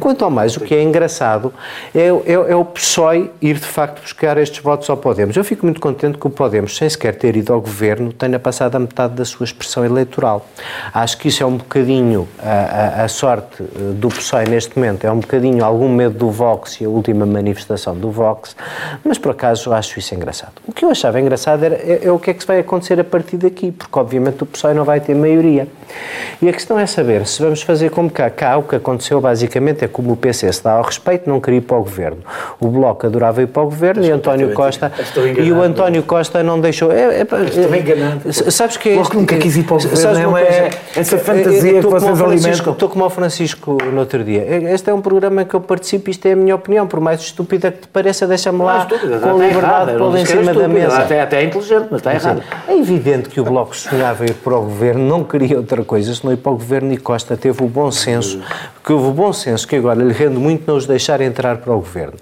Quanto 0.00 0.24
ao 0.24 0.30
mais, 0.32 0.56
o 0.56 0.60
que 0.60 0.74
é 0.74 0.82
engraçado 0.82 1.54
é, 1.94 2.08
é, 2.08 2.32
é 2.32 2.56
o 2.56 2.64
PSOE 2.64 3.30
ir 3.40 3.54
de 3.54 3.66
facto 3.66 4.02
buscar 4.02 4.15
estes 4.24 4.62
votos 4.62 4.88
ao 4.88 4.96
Podemos. 4.96 5.36
Eu 5.36 5.44
fico 5.44 5.66
muito 5.66 5.80
contente 5.80 6.16
que 6.18 6.26
o 6.26 6.30
Podemos, 6.30 6.76
sem 6.76 6.88
sequer 6.88 7.14
ter 7.16 7.36
ido 7.36 7.52
ao 7.52 7.60
governo, 7.60 8.12
tenha 8.12 8.38
passado 8.38 8.74
a 8.76 8.78
metade 8.78 9.14
da 9.14 9.24
sua 9.24 9.44
expressão 9.44 9.84
eleitoral. 9.84 10.46
Acho 10.92 11.18
que 11.18 11.28
isso 11.28 11.42
é 11.42 11.46
um 11.46 11.56
bocadinho 11.58 12.26
a, 12.42 13.00
a- 13.00 13.04
a 13.04 13.08
sorte 13.08 13.62
eh, 13.62 13.66
do 13.94 14.08
PSOE 14.08 14.48
neste 14.48 14.76
momento, 14.78 15.06
é 15.06 15.10
um 15.12 15.20
bocadinho 15.20 15.62
algum 15.64 15.88
medo 15.88 16.16
do 16.16 16.30
Vox 16.30 16.80
e 16.80 16.84
a 16.84 16.88
última 16.88 17.26
manifestação 17.26 17.94
do 17.94 18.10
Vox, 18.10 18.56
mas 19.04 19.18
por 19.18 19.32
acaso 19.32 19.72
acho 19.72 19.98
isso 19.98 20.14
engraçado. 20.14 20.52
O 20.66 20.72
que 20.72 20.84
eu 20.84 20.90
achava 20.90 21.20
engraçado 21.20 21.62
era, 21.64 21.74
é, 21.74 22.00
é 22.04 22.10
o 22.12 22.18
que 22.18 22.30
é 22.30 22.34
que 22.34 22.46
vai 22.46 22.58
acontecer 22.60 22.98
a 22.98 23.04
partir 23.04 23.36
daqui, 23.36 23.70
porque 23.70 23.98
obviamente 23.98 24.42
o 24.42 24.46
PSOE 24.46 24.72
não 24.74 24.84
vai 24.84 25.00
ter 25.00 25.14
maioria. 25.14 25.68
E 26.40 26.48
a 26.48 26.52
questão 26.52 26.78
é 26.78 26.86
saber 26.86 27.26
se 27.26 27.42
vamos 27.42 27.62
fazer 27.62 27.90
como 27.90 28.10
cá. 28.10 28.28
Cá 28.30 28.56
o 28.56 28.62
que 28.62 28.76
aconteceu 28.76 29.20
basicamente 29.20 29.84
é 29.84 29.88
como 29.88 30.12
o 30.12 30.16
PC 30.16 30.52
se 30.52 30.62
dá 30.64 30.72
ao 30.72 30.82
respeito, 30.82 31.28
não 31.28 31.40
queria 31.40 31.58
ir 31.58 31.62
para 31.62 31.76
o 31.76 31.82
governo. 31.82 32.18
O 32.60 32.68
Bloco 32.68 33.06
adorava 33.06 33.42
ir 33.42 33.46
para 33.46 33.62
o 33.62 33.66
governo 33.66 34.05
e 34.06 34.10
António 34.12 34.52
Costa. 34.52 34.92
E 35.38 35.52
o 35.52 35.62
António 35.62 36.02
Costa 36.02 36.42
não 36.42 36.60
deixou. 36.60 36.92
É, 36.92 37.20
é, 37.20 37.24
pá, 37.24 37.40
Estou 37.40 37.74
é- 37.74 37.78
enganado. 37.78 38.32
Sabes 38.52 38.76
que. 38.76 38.94
Bloco 38.94 39.16
nunca 39.16 39.36
quis 39.36 39.56
ir 39.56 39.64
para 39.64 39.76
o 39.76 39.78
governo, 39.82 40.38
é 40.38 40.70
essa 40.94 41.18
fantasia 41.18 41.74
que 41.74 41.86
vocês 41.86 42.02
Francisco- 42.02 42.24
alimentam. 42.24 42.72
Estou 42.72 42.88
como 42.88 43.04
o 43.04 43.10
Francisco 43.10 43.78
no 43.92 44.00
outro 44.00 44.22
dia. 44.24 44.44
Este 44.72 44.90
é 44.90 44.94
um 44.94 45.00
programa 45.00 45.44
que 45.44 45.54
eu 45.54 45.60
participo, 45.60 46.10
isto 46.10 46.26
é 46.26 46.32
a 46.32 46.36
minha 46.36 46.54
opinião, 46.54 46.86
por 46.86 47.00
mais 47.00 47.20
estúpida 47.20 47.70
que 47.70 47.78
te 47.82 47.88
pareça, 47.88 48.26
deixa-me 48.26 48.62
lá 48.62 48.78
estúpida, 48.80 49.18
com 49.18 49.32
liberdade 49.32 49.56
errada, 49.56 49.92
eu 49.92 49.98
não 49.98 50.06
pô-la 50.06 50.20
em 50.20 50.26
cima 50.26 50.54
da 50.54 50.68
mesa. 50.68 50.98
Até, 50.98 51.20
até 51.20 51.40
é 51.40 51.44
inteligente, 51.44 51.86
mas 51.90 52.00
está 52.00 52.14
errado. 52.14 52.42
É 52.68 52.76
evidente 52.78 53.28
que 53.28 53.40
o 53.40 53.44
Bloco 53.44 53.76
sonhava 53.76 54.24
ir 54.24 54.34
para 54.34 54.56
o 54.56 54.62
governo, 54.62 55.06
não 55.06 55.24
queria 55.24 55.56
outra 55.56 55.82
coisa 55.84 56.14
senão 56.14 56.32
ir 56.32 56.36
para 56.36 56.52
o 56.52 56.56
governo 56.56 56.92
e 56.92 56.96
Costa 56.96 57.36
teve 57.36 57.62
o 57.62 57.66
bom 57.68 57.90
senso, 57.90 58.40
que 58.84 58.92
houve 58.92 59.08
o 59.08 59.12
bom 59.12 59.32
senso 59.32 59.66
que 59.66 59.76
agora 59.76 60.02
lhe 60.02 60.12
rende 60.12 60.36
muito 60.36 60.64
não 60.66 60.76
os 60.76 60.86
deixar 60.86 61.20
entrar 61.20 61.56
para 61.58 61.72
o 61.72 61.76
governo. 61.78 62.14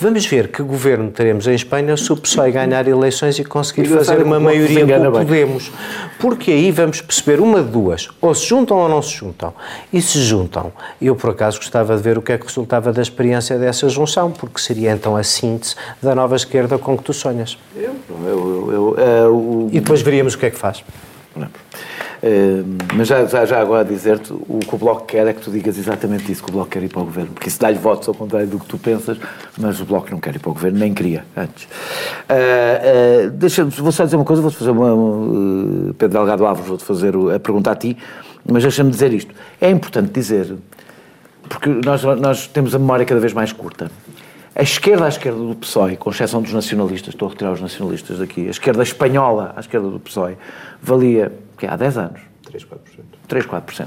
Vamos 0.00 0.26
ver 0.26 0.48
que 0.48 0.62
governo 0.62 1.10
teremos 1.10 1.27
em 1.28 1.54
Espanha 1.54 1.96
se 1.96 2.12
o 2.12 2.16
PSOE 2.16 2.50
ganhar 2.52 2.86
eleições 2.88 3.38
e 3.38 3.44
conseguir 3.44 3.82
Engraçado 3.86 4.16
fazer 4.16 4.22
uma 4.26 4.40
maioria 4.40 4.86
com 4.86 5.08
o. 5.08 5.12
Podemos. 5.12 5.70
Porque 6.18 6.50
aí 6.50 6.70
vamos 6.70 7.00
perceber 7.00 7.40
uma 7.40 7.62
de 7.62 7.68
duas, 7.70 8.08
ou 8.20 8.34
se 8.34 8.46
juntam 8.46 8.76
ou 8.76 8.88
não 8.88 9.02
se 9.02 9.10
juntam. 9.14 9.52
E 9.92 10.00
se 10.02 10.20
juntam, 10.22 10.72
eu 11.00 11.14
por 11.14 11.30
acaso 11.30 11.58
gostava 11.58 11.96
de 11.96 12.02
ver 12.02 12.16
o 12.18 12.22
que 12.22 12.32
é 12.32 12.38
que 12.38 12.46
resultava 12.46 12.92
da 12.92 13.02
experiência 13.02 13.58
dessa 13.58 13.88
junção, 13.88 14.30
porque 14.30 14.60
seria 14.60 14.92
então 14.92 15.16
a 15.16 15.22
síntese 15.22 15.74
da 16.02 16.14
nova 16.14 16.36
esquerda 16.36 16.78
com 16.78 16.96
que 16.96 17.04
tu 17.04 17.12
sonhas. 17.12 17.58
Eu, 17.76 17.94
eu, 18.26 18.72
eu, 18.72 18.96
eh, 18.98 19.26
o- 19.28 19.68
E 19.72 19.80
depois 19.80 20.00
veríamos 20.02 20.34
o 20.34 20.38
que 20.38 20.46
é 20.46 20.50
que 20.50 20.58
faz. 20.58 20.82
Não. 21.36 21.48
Mas 22.96 23.08
já, 23.08 23.24
já, 23.26 23.46
já 23.46 23.60
agora 23.60 23.82
a 23.82 23.84
dizer-te, 23.84 24.32
o 24.32 24.58
que 24.58 24.74
o 24.74 24.78
Bloco 24.78 25.04
quer 25.04 25.26
é 25.26 25.32
que 25.32 25.40
tu 25.40 25.50
digas 25.50 25.78
exatamente 25.78 26.30
isso, 26.30 26.42
que 26.42 26.50
o 26.50 26.52
Bloco 26.52 26.70
quer 26.70 26.82
ir 26.82 26.88
para 26.88 27.02
o 27.02 27.04
Governo, 27.04 27.32
porque 27.32 27.48
isso 27.48 27.60
dá-lhe 27.60 27.78
votos 27.78 28.08
ao 28.08 28.14
contrário 28.14 28.48
do 28.48 28.58
que 28.58 28.66
tu 28.66 28.78
pensas, 28.78 29.18
mas 29.56 29.80
o 29.80 29.84
Bloco 29.84 30.10
não 30.10 30.18
quer 30.18 30.34
ir 30.34 30.38
para 30.38 30.50
o 30.50 30.54
Governo, 30.54 30.78
nem 30.78 30.92
queria 30.92 31.24
antes. 31.36 31.68
Eh, 32.28 32.80
eh, 32.82 33.30
deixa-me, 33.32 33.70
vou 33.70 33.92
só 33.92 34.04
dizer 34.04 34.16
uma 34.16 34.24
coisa, 34.24 34.42
vou-te 34.42 34.56
fazer 34.56 34.70
uma, 34.70 34.94
um, 34.94 35.90
eh, 35.90 35.94
Pedro 35.96 36.18
Delgado 36.18 36.44
Alves, 36.44 36.66
vou-te 36.66 36.84
fazer 36.84 37.14
a 37.34 37.38
pergunta 37.38 37.70
a 37.70 37.76
ti, 37.76 37.96
mas 38.44 38.62
deixa-me 38.62 38.90
dizer 38.90 39.12
isto. 39.12 39.34
É 39.60 39.70
importante 39.70 40.10
dizer, 40.10 40.54
porque 41.48 41.68
nós, 41.84 42.02
nós 42.02 42.46
temos 42.46 42.74
a 42.74 42.78
memória 42.78 43.04
cada 43.06 43.20
vez 43.20 43.32
mais 43.32 43.52
curta. 43.52 43.90
A 44.58 44.62
esquerda 44.62 45.04
à 45.04 45.08
esquerda 45.08 45.38
do 45.38 45.54
PSOE, 45.54 45.96
com 45.96 46.10
exceção 46.10 46.42
dos 46.42 46.52
nacionalistas, 46.52 47.14
estou 47.14 47.28
a 47.28 47.30
retirar 47.30 47.52
os 47.52 47.60
nacionalistas 47.60 48.18
daqui, 48.18 48.48
a 48.48 48.50
esquerda 48.50 48.82
espanhola 48.82 49.52
à 49.54 49.60
esquerda 49.60 49.88
do 49.88 50.00
PSOE, 50.00 50.36
valia, 50.82 51.30
que 51.56 51.64
há 51.64 51.76
10 51.76 51.96
anos? 51.96 52.20
3, 52.42 52.64
4%. 52.64 52.76
3, 53.28 53.46
4%. 53.46 53.86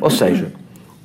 Ou 0.00 0.08
seja, 0.08 0.50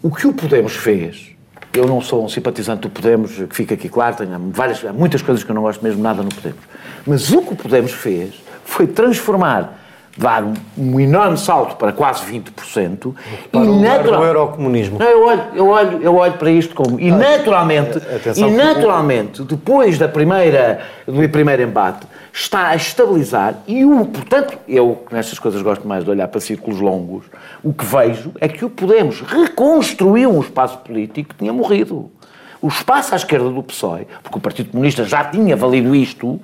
o 0.01 0.09
que 0.09 0.25
o 0.25 0.31
Podemos 0.31 0.71
fez, 0.71 1.35
eu 1.73 1.85
não 1.85 1.99
sou 1.99 2.23
um 2.23 2.29
simpatizante 2.29 2.83
do 2.83 2.89
Podemos, 2.89 3.33
que 3.33 3.53
fica 3.53 3.73
aqui 3.73 3.89
claro, 3.89 4.15
tenho 4.15 4.39
várias, 4.53 4.85
há 4.85 4.93
muitas 4.93 5.21
coisas 5.21 5.43
que 5.43 5.51
eu 5.51 5.55
não 5.55 5.63
gosto 5.63 5.83
mesmo 5.83 6.01
nada 6.01 6.23
no 6.23 6.29
Podemos, 6.29 6.61
mas 7.05 7.29
o 7.29 7.41
que 7.41 7.51
o 7.51 7.55
Podemos 7.57 7.91
fez 7.91 8.41
foi 8.63 8.87
transformar, 8.87 9.80
dar 10.17 10.43
um, 10.43 10.53
um 10.77 10.99
enorme 10.99 11.37
salto 11.37 11.75
para 11.75 11.91
quase 11.91 12.25
20% 12.25 13.13
e 13.53 13.57
o 13.57 13.79
natural- 13.79 14.23
eurocomunismo. 14.25 14.99
não, 14.99 15.05
eu 15.05 15.25
olho, 15.25 15.43
eu 15.55 15.67
olho, 15.67 15.99
eu 16.01 16.15
olho 16.15 16.33
para 16.33 16.51
isto 16.51 16.75
como. 16.75 16.99
E 16.99 17.09
naturalmente, 17.11 17.97
atenção 17.97 18.49
e 18.49 18.51
naturalmente, 18.51 19.43
depois 19.43 19.97
da 19.97 20.07
primeira, 20.07 20.81
do 21.07 21.27
primeiro 21.29 21.61
embate, 21.63 22.05
está 22.33 22.67
a 22.67 22.75
estabilizar 22.75 23.55
e 23.67 23.83
o, 23.85 24.05
portanto, 24.05 24.57
eu 24.67 25.03
nestas 25.11 25.39
coisas 25.39 25.61
gosto 25.61 25.87
mais 25.87 26.03
de 26.03 26.09
olhar 26.09 26.27
para 26.27 26.39
círculos 26.39 26.79
longos, 26.79 27.25
o 27.63 27.73
que 27.73 27.85
vejo 27.85 28.31
é 28.39 28.47
que 28.47 28.63
o 28.65 28.69
Podemos 28.69 29.21
reconstruiu 29.21 30.29
um 30.35 30.39
espaço 30.41 30.77
político 30.79 31.29
que 31.29 31.35
tinha 31.35 31.53
morrido. 31.53 32.11
O 32.61 32.67
espaço 32.67 33.13
à 33.13 33.17
esquerda 33.17 33.49
do 33.49 33.63
PSOE, 33.63 34.05
porque 34.21 34.37
o 34.37 34.41
Partido 34.41 34.69
Comunista 34.71 35.03
já 35.03 35.23
tinha 35.23 35.55
valido 35.55 35.95
isto, 35.95 36.39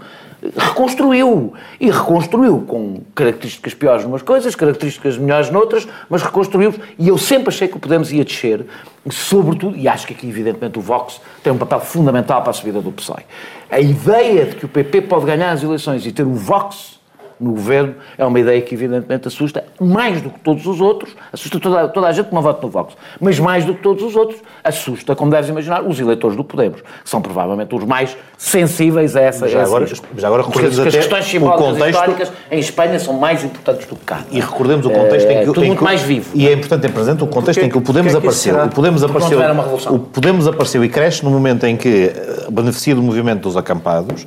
reconstruiu. 0.56 1.54
E 1.80 1.90
reconstruiu 1.90 2.62
com 2.68 3.02
características 3.16 3.74
piores 3.74 4.04
numas 4.04 4.22
coisas, 4.22 4.56
características 4.56 5.18
melhores 5.18 5.50
noutras, 5.50 5.88
mas 6.10 6.22
reconstruiu. 6.22 6.74
E 6.98 7.08
eu 7.08 7.18
sempre 7.18 7.50
achei 7.50 7.68
que 7.68 7.76
o 7.76 7.80
Podemos 7.88 8.12
ia 8.12 8.26
descer, 8.26 8.66
sobretudo, 9.10 9.78
e 9.78 9.88
acho 9.88 10.06
que 10.06 10.14
aqui, 10.14 10.28
evidentemente, 10.28 10.78
o 10.78 10.82
Vox 10.82 11.22
tem 11.42 11.54
um 11.54 11.58
papel 11.58 11.80
fundamental 11.80 12.42
para 12.42 12.50
a 12.50 12.54
subida 12.54 12.82
do 12.82 12.92
PSOE. 12.92 13.24
A 13.72 13.80
ideia 13.80 14.46
de 14.46 14.56
que 14.58 14.66
o 14.66 14.68
PP 14.68 15.04
pode 15.04 15.26
ganhar 15.26 15.52
as 15.52 15.64
eleições 15.64 16.06
e 16.06 16.12
ter 16.12 16.24
o 16.24 16.34
Vox 16.34 16.97
no 17.40 17.52
governo 17.52 17.96
é 18.18 18.26
uma 18.26 18.40
ideia 18.40 18.60
que 18.62 18.74
evidentemente 18.74 19.28
assusta 19.28 19.64
mais 19.80 20.22
do 20.22 20.30
que 20.30 20.40
todos 20.40 20.66
os 20.66 20.82
outros, 20.82 21.16
assusta 21.32 21.60
toda, 21.60 21.88
toda 21.88 22.08
a 22.08 22.12
gente 22.12 22.28
que 22.30 22.34
não 22.36 22.42
vota 22.42 22.66
no 22.66 22.72
Vox, 22.72 22.96
mas 23.20 23.40
mais 23.40 23.64
do 23.64 23.74
que 23.76 23.82
todos 23.82 24.04
os 24.04 24.16
outros, 24.16 24.40
assusta, 24.64 25.16
como 25.16 25.30
deves 25.32 25.50
imaginar, 25.50 25.84
os 25.84 26.00
eleitores 26.00 26.36
do 26.36 26.44
Podemos, 26.44 26.82
que 26.82 26.88
são 27.10 27.22
provavelmente 27.22 27.74
os 27.76 27.84
mais 27.84 28.16
sensíveis 28.38 29.16
a 29.16 29.22
essa... 29.22 29.48
Já 29.48 29.64
agora, 29.64 29.86
já 29.86 30.28
agora 30.28 30.44
recordemos 30.44 30.80
as 30.80 30.88
até 30.88 30.98
questões 30.98 31.26
simbólicas 31.26 31.66
contexto... 31.68 31.90
históricas 31.90 32.32
em 32.52 32.60
Espanha 32.60 33.00
são 33.00 33.14
mais 33.14 33.44
importantes 33.44 33.88
do 33.88 33.96
que 33.96 34.06
cá. 34.06 34.22
E 34.32 34.40
recordemos 34.40 34.86
o 34.86 34.90
contexto 34.90 35.26
em 35.30 35.34
que... 35.36 35.42
É, 35.42 35.46
tudo 35.46 35.64
em 35.64 35.68
muito 35.68 35.80
que- 35.80 35.84
mais 35.86 36.02
vivo. 36.02 36.30
E 36.34 36.48
é 36.48 36.54
importante 36.54 36.82
ter 36.82 36.92
presente 36.92 37.24
o 37.24 37.28
contexto 37.28 37.62
em 37.62 37.70
que 37.70 37.78
o 37.78 37.82
Podemos 37.82 38.14
Porque 38.14 38.18
é 38.18 38.22
que 38.22 38.28
apareceu. 38.28 38.54
será? 38.54 38.66
O 38.66 38.70
Podemos 38.70 39.02
Porque 39.02 39.36
apareceu, 39.36 39.94
o 39.94 40.00
Podemos 40.00 40.48
apareceu 40.48 40.84
e 40.84 40.90
cresce 40.90 41.24
no 41.24 41.32
momento 41.32 41.66
em 41.66 41.76
que 41.78 42.06
eh, 42.16 42.48
beneficia 42.50 42.96
do 42.96 43.02
movimento 43.02 43.42
dos 43.42 43.58
acampados, 43.58 44.26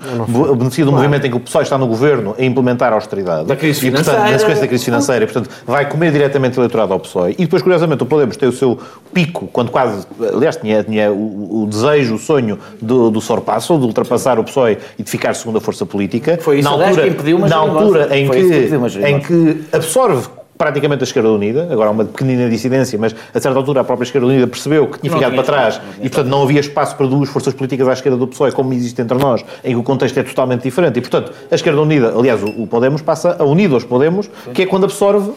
beneficia 0.57 0.85
do 0.85 0.93
movimento 0.93 1.27
em 1.27 1.31
que 1.31 1.37
o 1.37 1.41
PSOE 1.41 1.63
está 1.63 1.77
no 1.79 1.87
governo 1.87 2.35
a 2.39 2.43
implementar 2.45 2.93
austeridade. 3.01 3.47
Da 3.47 3.57
crise 3.57 3.87
e, 3.87 3.91
portanto, 3.91 4.07
financeira. 4.07 4.33
na 4.33 4.39
sequência 4.39 4.61
da 4.63 4.69
crise 4.69 4.85
financeira, 4.85 5.25
e, 5.25 5.27
portanto, 5.27 5.51
vai 5.67 5.89
comer 5.89 6.13
diretamente 6.13 6.59
o 6.59 6.61
eleitorado 6.61 6.93
ao 6.93 7.01
PSOE. 7.01 7.33
E 7.33 7.45
depois, 7.45 7.63
curiosamente, 7.63 8.03
o 8.03 8.07
Podemos 8.07 8.37
tem 8.37 8.49
o 8.49 8.53
seu 8.53 8.79
pico, 9.13 9.49
quando 9.53 9.71
quase, 9.71 10.07
aliás, 10.35 10.57
tinha, 10.57 10.83
tinha 10.83 11.13
o, 11.13 11.63
o 11.63 11.67
desejo, 11.67 12.15
o 12.15 12.19
sonho 12.19 12.59
do, 12.81 13.11
do 13.11 13.21
sorpasso, 13.21 13.79
de 13.79 13.85
ultrapassar 13.85 14.39
o 14.39 14.45
PSOE 14.45 14.79
e 14.99 15.03
de 15.03 15.11
ficar 15.11 15.35
segunda 15.35 15.61
força 15.61 15.87
política. 15.87 16.39
Foi 16.41 16.59
isso, 16.59 16.69
na 16.69 16.75
aliás, 16.75 16.91
altura, 16.91 17.07
que 17.07 17.15
impediu 17.15 17.37
uma 17.37 17.49
na 17.49 17.57
altura 17.57 18.17
em 18.17 18.29
que, 18.29 19.07
em 19.07 19.21
que 19.21 19.65
absorve 19.73 20.40
praticamente 20.65 21.03
a 21.03 21.05
esquerda 21.07 21.31
unida, 21.31 21.69
agora 21.73 21.89
há 21.89 21.91
uma 21.91 22.05
pequenina 22.05 22.47
dissidência, 22.51 22.99
mas 22.99 23.17
a 23.35 23.41
certa 23.41 23.59
altura 23.59 23.81
a 23.81 23.85
própria 23.85 24.05
esquerda 24.05 24.27
unida 24.27 24.47
percebeu 24.47 24.89
que 24.89 24.99
tinha 24.99 25.11
Não 25.11 25.19
ficado 25.19 25.35
para 25.35 25.43
trás 25.43 25.75
espaço, 25.77 25.91
e, 26.01 26.11
portanto, 26.11 26.27
não 26.29 26.43
havia 26.43 26.61
espaço 26.61 26.95
para 26.97 27.07
duas 27.07 27.31
forças 27.31 27.55
políticas 27.55 27.89
à 27.89 27.95
esquerda 27.95 28.19
do 28.19 28.27
PSOE, 28.27 28.53
como 28.53 28.71
existe 28.75 29.01
entre 29.01 29.17
nós, 29.17 29.43
em 29.65 29.71
que 29.71 29.77
o 29.77 29.83
contexto 29.83 30.19
é 30.19 30.23
totalmente 30.23 30.65
diferente. 30.65 30.99
E, 30.99 31.01
portanto, 31.01 31.33
a 31.51 31.55
esquerda 31.55 31.81
unida, 31.81 32.13
aliás, 32.15 32.43
o, 32.43 32.67
Podemos 32.67 33.01
passa 33.01 33.37
a 33.39 33.45
unido 33.45 33.73
aos 33.75 33.85
Podemos, 33.85 34.29
que 34.53 34.61
é 34.61 34.67
quando 34.67 34.85
absorve 34.85 35.31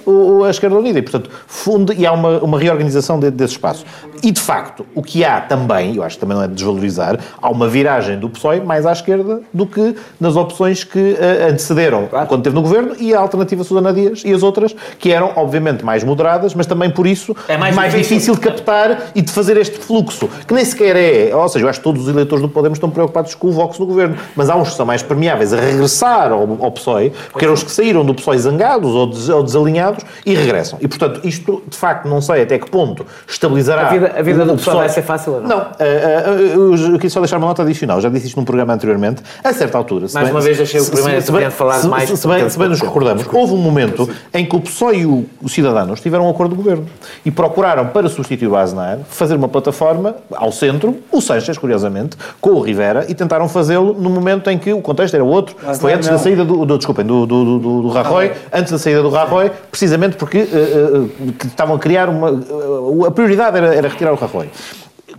a 0.45 0.49
esquerda 0.49 0.75
unida. 0.75 0.99
E, 0.99 1.01
portanto, 1.01 1.29
funde 1.47 1.93
e 1.93 2.05
há 2.05 2.11
uma, 2.11 2.39
uma 2.39 2.59
reorganização 2.59 3.17
de- 3.17 3.31
desse 3.31 3.53
espaço. 3.53 3.85
E, 4.21 4.29
de 4.29 4.41
facto, 4.41 4.85
o 4.93 5.01
que 5.01 5.23
há 5.23 5.39
também, 5.39 5.95
eu 5.95 6.03
acho 6.03 6.17
que 6.17 6.19
também 6.21 6.35
não 6.35 6.43
é 6.43 6.47
de 6.49 6.53
desvalorizar, 6.53 7.17
há 7.41 7.49
uma 7.49 7.69
viragem 7.69 8.19
do 8.19 8.29
PSOE 8.29 8.59
mais 8.59 8.85
à 8.85 8.91
esquerda 8.91 9.39
do 9.53 9.65
que 9.65 9.95
nas 10.19 10.35
opções 10.35 10.83
que 10.83 11.15
eh, 11.17 11.47
antecederam 11.49 12.07
quando 12.27 12.39
esteve 12.41 12.55
no 12.55 12.61
governo 12.61 12.95
e 12.99 13.13
a 13.13 13.19
alternativa 13.19 13.63
Susana 13.63 13.93
Dias 13.93 14.23
e 14.25 14.33
as 14.33 14.43
outras, 14.43 14.75
que 14.99 15.12
eram, 15.13 15.31
obviamente, 15.35 15.83
mais 15.85 16.03
moderadas, 16.03 16.53
mas 16.53 16.65
também 16.65 16.89
por 16.89 17.05
isso 17.07 17.35
É 17.47 17.55
mais 17.57 17.75
mais 17.75 17.91
difícil. 17.93 18.15
difícil 18.17 18.35
de 18.35 18.39
captar 18.41 19.11
e 19.15 19.21
de 19.21 19.31
fazer 19.31 19.57
este 19.57 19.77
fluxo, 19.79 20.27
que 20.47 20.53
nem 20.53 20.65
sequer 20.65 20.95
é. 20.95 21.35
Ou 21.35 21.47
seja, 21.49 21.65
eu 21.65 21.69
acho 21.69 21.79
que 21.79 21.83
todos 21.83 22.03
os 22.03 22.07
eleitores 22.09 22.41
do 22.41 22.49
Podemos 22.49 22.77
estão 22.77 22.89
preocupados 22.89 23.33
com 23.35 23.47
o 23.47 23.51
Vox 23.51 23.79
no 23.79 23.85
governo, 23.85 24.15
mas 24.35 24.49
há 24.49 24.55
uns 24.55 24.69
que 24.71 24.75
são 24.75 24.85
mais 24.85 25.01
permeáveis 25.01 25.53
a 25.53 25.57
regressar 25.57 26.31
ao, 26.31 26.41
ao 26.61 26.71
PSOE, 26.71 27.11
porque 27.31 27.45
eram 27.45 27.53
os 27.53 27.63
que 27.63 27.71
saíram 27.71 28.03
do 28.05 28.13
PSOE 28.13 28.37
zangados 28.39 28.91
ou, 28.91 29.07
des- 29.07 29.29
ou 29.29 29.43
desalinhados 29.43 30.03
e 30.25 30.33
regressam. 30.35 30.77
E, 30.81 30.87
portanto, 30.87 31.21
isto, 31.23 31.61
de 31.67 31.77
facto, 31.77 32.07
não 32.07 32.21
sei 32.21 32.41
até 32.43 32.57
que 32.59 32.69
ponto 32.69 33.05
estabilizará. 33.27 33.87
A 33.87 33.89
vida- 33.91 34.13
a 34.17 34.21
vida 34.21 34.45
do 34.45 34.55
PSOE 34.55 34.75
vai 34.75 34.89
ser 34.89 35.01
fácil 35.03 35.33
ou 35.33 35.41
não? 35.41 35.49
Não. 35.49 35.57
ah, 35.57 35.73
ah, 35.79 36.29
eu 36.31 36.73
eu 36.75 36.93
queria 36.93 37.09
só 37.09 37.19
deixar 37.19 37.37
uma 37.37 37.47
nota 37.47 37.61
adicional. 37.63 37.99
Já 38.01 38.09
disse 38.09 38.27
isto 38.27 38.37
num 38.37 38.45
programa 38.45 38.73
anteriormente. 38.73 39.21
A 39.43 39.53
certa 39.53 39.77
altura. 39.77 40.07
se 40.07 40.13
Mais 40.13 40.27
bem- 40.27 40.35
uma 40.35 40.41
vez 40.41 40.57
deixei 40.57 40.79
o 40.79 40.83
se- 40.83 40.91
primeiro 40.91 41.21
se- 41.21 41.27
se 41.27 41.31
bem- 41.31 41.45
a 41.45 41.51
falar 41.51 41.75
se- 41.79 41.87
mais 41.87 42.09
Se, 42.09 42.17
se 42.17 42.27
bem, 42.27 42.49
se 42.49 42.57
bem 42.59 42.69
nos 42.69 42.81
recordamos, 42.81 43.25
houve 43.31 43.53
um 43.53 43.57
momento 43.57 44.09
em 44.33 44.45
que 44.45 44.55
o 44.55 44.59
PSOE 44.61 45.02
e 45.03 45.05
o, 45.05 45.25
o 45.41 45.49
Cidadanos 45.49 45.99
tiveram 45.99 46.25
um 46.25 46.29
acordo 46.29 46.55
de 46.55 46.61
governo 46.61 46.85
e 47.23 47.31
procuraram, 47.31 47.87
para 47.87 48.09
substituir 48.09 48.47
o 48.47 48.55
Aznar, 48.55 48.99
fazer 49.09 49.35
uma 49.35 49.47
plataforma 49.47 50.15
ao 50.33 50.51
centro, 50.51 50.97
o 51.11 51.21
Sanches, 51.21 51.57
curiosamente, 51.57 52.17
com 52.41 52.51
o 52.51 52.61
Rivera, 52.61 53.05
e 53.07 53.13
tentaram 53.13 53.47
fazê-lo 53.47 53.93
no 53.93 54.09
momento 54.09 54.49
em 54.49 54.57
que 54.57 54.73
o 54.73 54.81
contexto 54.81 55.13
era 55.13 55.23
outro. 55.23 55.55
Foi 55.79 55.93
antes 55.93 56.07
não. 56.07 56.15
da 56.15 56.23
saída 56.23 56.45
do, 56.45 56.65
do 56.65 56.77
desculpem, 56.77 57.05
do, 57.05 57.25
do, 57.25 57.59
do, 57.59 57.81
do 57.83 57.89
Rajoy, 57.89 58.31
antes 58.51 58.71
da 58.71 58.79
saída 58.79 59.01
do 59.01 59.09
Rajoy, 59.09 59.51
precisamente 59.69 60.15
porque 60.15 60.39
eh, 60.39 61.31
que 61.37 61.47
estavam 61.47 61.75
a 61.75 61.79
criar 61.79 62.09
uma. 62.09 62.29
eh, 62.29 63.07
a 63.07 63.11
prioridade 63.11 63.57
era, 63.57 63.75
era 63.75 63.87
retirar 63.87 64.13
o 64.13 64.15
Rajoy. 64.15 64.49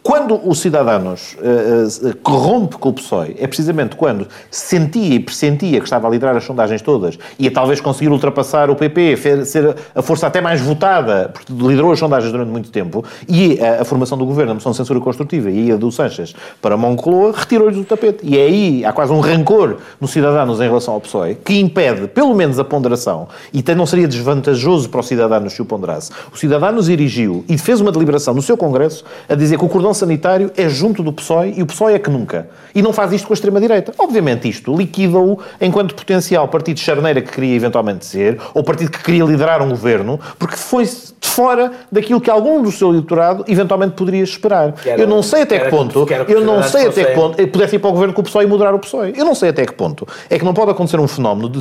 Quando 0.06 0.38
o 0.46 0.54
Cidadanos 0.54 1.34
eh, 1.40 2.08
eh, 2.10 2.12
corrompe 2.22 2.76
com 2.76 2.90
o 2.90 2.92
PSOE, 2.92 3.36
é 3.38 3.46
precisamente 3.46 3.96
quando 3.96 4.28
sentia 4.50 5.14
e 5.14 5.18
pressentia 5.18 5.78
que 5.78 5.86
estava 5.86 6.06
a 6.06 6.10
liderar 6.10 6.36
as 6.36 6.44
sondagens 6.44 6.82
todas 6.82 7.18
e 7.38 7.48
talvez 7.48 7.80
conseguir 7.80 8.10
ultrapassar 8.10 8.68
o 8.68 8.76
PP, 8.76 9.16
ser 9.46 9.74
a 9.94 10.02
força 10.02 10.26
até 10.26 10.42
mais 10.42 10.60
votada, 10.60 11.30
porque 11.32 11.50
liderou 11.50 11.90
as 11.90 11.98
sondagens 11.98 12.30
durante 12.30 12.50
muito 12.50 12.70
tempo, 12.70 13.02
e 13.26 13.58
a, 13.58 13.80
a 13.80 13.84
formação 13.86 14.18
do 14.18 14.26
governo, 14.26 14.50
a 14.50 14.54
moção 14.56 14.72
de 14.72 14.76
censura 14.76 15.00
construtiva 15.00 15.50
e 15.50 15.72
a 15.72 15.76
do 15.76 15.90
Sanches 15.90 16.34
para 16.60 16.76
Moncloa, 16.76 17.32
retirou-lhes 17.34 17.78
do 17.78 17.84
tapete. 17.84 18.18
E 18.24 18.36
é 18.36 18.42
aí, 18.42 18.84
há 18.84 18.92
quase 18.92 19.10
um 19.10 19.20
rancor 19.20 19.78
no 19.98 20.06
Cidadanos 20.06 20.60
em 20.60 20.64
relação 20.64 20.92
ao 20.92 21.00
PSOE, 21.00 21.34
que 21.36 21.58
impede, 21.58 22.08
pelo 22.08 22.34
menos, 22.34 22.58
a 22.58 22.64
ponderação, 22.64 23.26
e 23.54 23.60
até 23.60 23.74
não 23.74 23.86
seria 23.86 24.06
desvantajoso 24.06 24.86
para 24.90 25.00
o 25.00 25.02
Cidadanos 25.02 25.54
se 25.54 25.62
o 25.62 25.64
ponderasse. 25.64 26.10
O 26.30 26.36
Cidadanos 26.36 26.90
erigiu 26.90 27.42
e 27.48 27.56
fez 27.56 27.80
uma 27.80 27.90
deliberação 27.90 28.34
no 28.34 28.42
seu 28.42 28.54
Congresso 28.54 29.02
a 29.26 29.34
dizer 29.34 29.56
que 29.56 29.64
o 29.64 29.68
cordão 29.70 29.93
sanitário 29.94 30.50
é 30.56 30.68
junto 30.68 31.02
do 31.02 31.12
PSOE 31.12 31.54
e 31.56 31.62
o 31.62 31.66
PSOE 31.66 31.94
é 31.94 31.98
que 31.98 32.10
nunca. 32.10 32.48
E 32.74 32.82
não 32.82 32.92
faz 32.92 33.12
isto 33.12 33.26
com 33.26 33.32
a 33.32 33.36
extrema-direita. 33.36 33.92
Obviamente 33.98 34.48
isto 34.48 34.76
liquida-o 34.76 35.38
enquanto 35.60 35.94
potencial 35.94 36.46
partido 36.48 36.76
de 36.76 36.82
charneira 36.82 37.20
que 37.22 37.30
queria 37.32 37.54
eventualmente 37.54 38.04
ser, 38.04 38.38
ou 38.52 38.62
partido 38.64 38.90
que 38.90 39.02
queria 39.02 39.24
liderar 39.24 39.62
um 39.62 39.68
governo, 39.70 40.18
porque 40.38 40.56
foi 40.56 40.84
de 40.84 41.14
fora 41.30 41.72
daquilo 41.90 42.20
que 42.20 42.30
algum 42.30 42.62
do 42.62 42.70
seu 42.70 42.90
eleitorado 42.90 43.44
eventualmente 43.48 43.94
poderia 43.94 44.22
esperar. 44.22 44.74
era- 44.90 45.02
eu 45.02 45.06
não 45.08 45.22
sei 45.22 45.42
até 45.42 45.58
que 45.58 45.64
que 45.64 45.70
ponto, 45.70 46.06
que 46.06 46.32
eu 46.32 46.40
não 46.44 46.62
sei 46.62 46.86
até 46.88 47.04
que 47.04 47.14
ponto, 47.14 47.48
pudesse 47.48 47.76
ir 47.76 47.78
para 47.78 47.88
o 47.90 47.92
governo 47.92 48.12
com 48.14 48.20
o 48.20 48.24
PSOE 48.24 48.44
e 48.44 48.46
moderar 48.46 48.74
o 48.74 48.78
PSOE. 48.78 49.14
Eu 49.16 49.24
não 49.24 49.34
sei 49.34 49.48
até 49.50 49.64
que 49.66 49.72
ponto. 49.72 50.06
É 50.30 50.38
que 50.38 50.44
não 50.44 50.52
pode 50.54 50.70
acontecer 50.70 51.00
um 51.00 51.08
fenómeno 51.08 51.48
de 51.48 51.60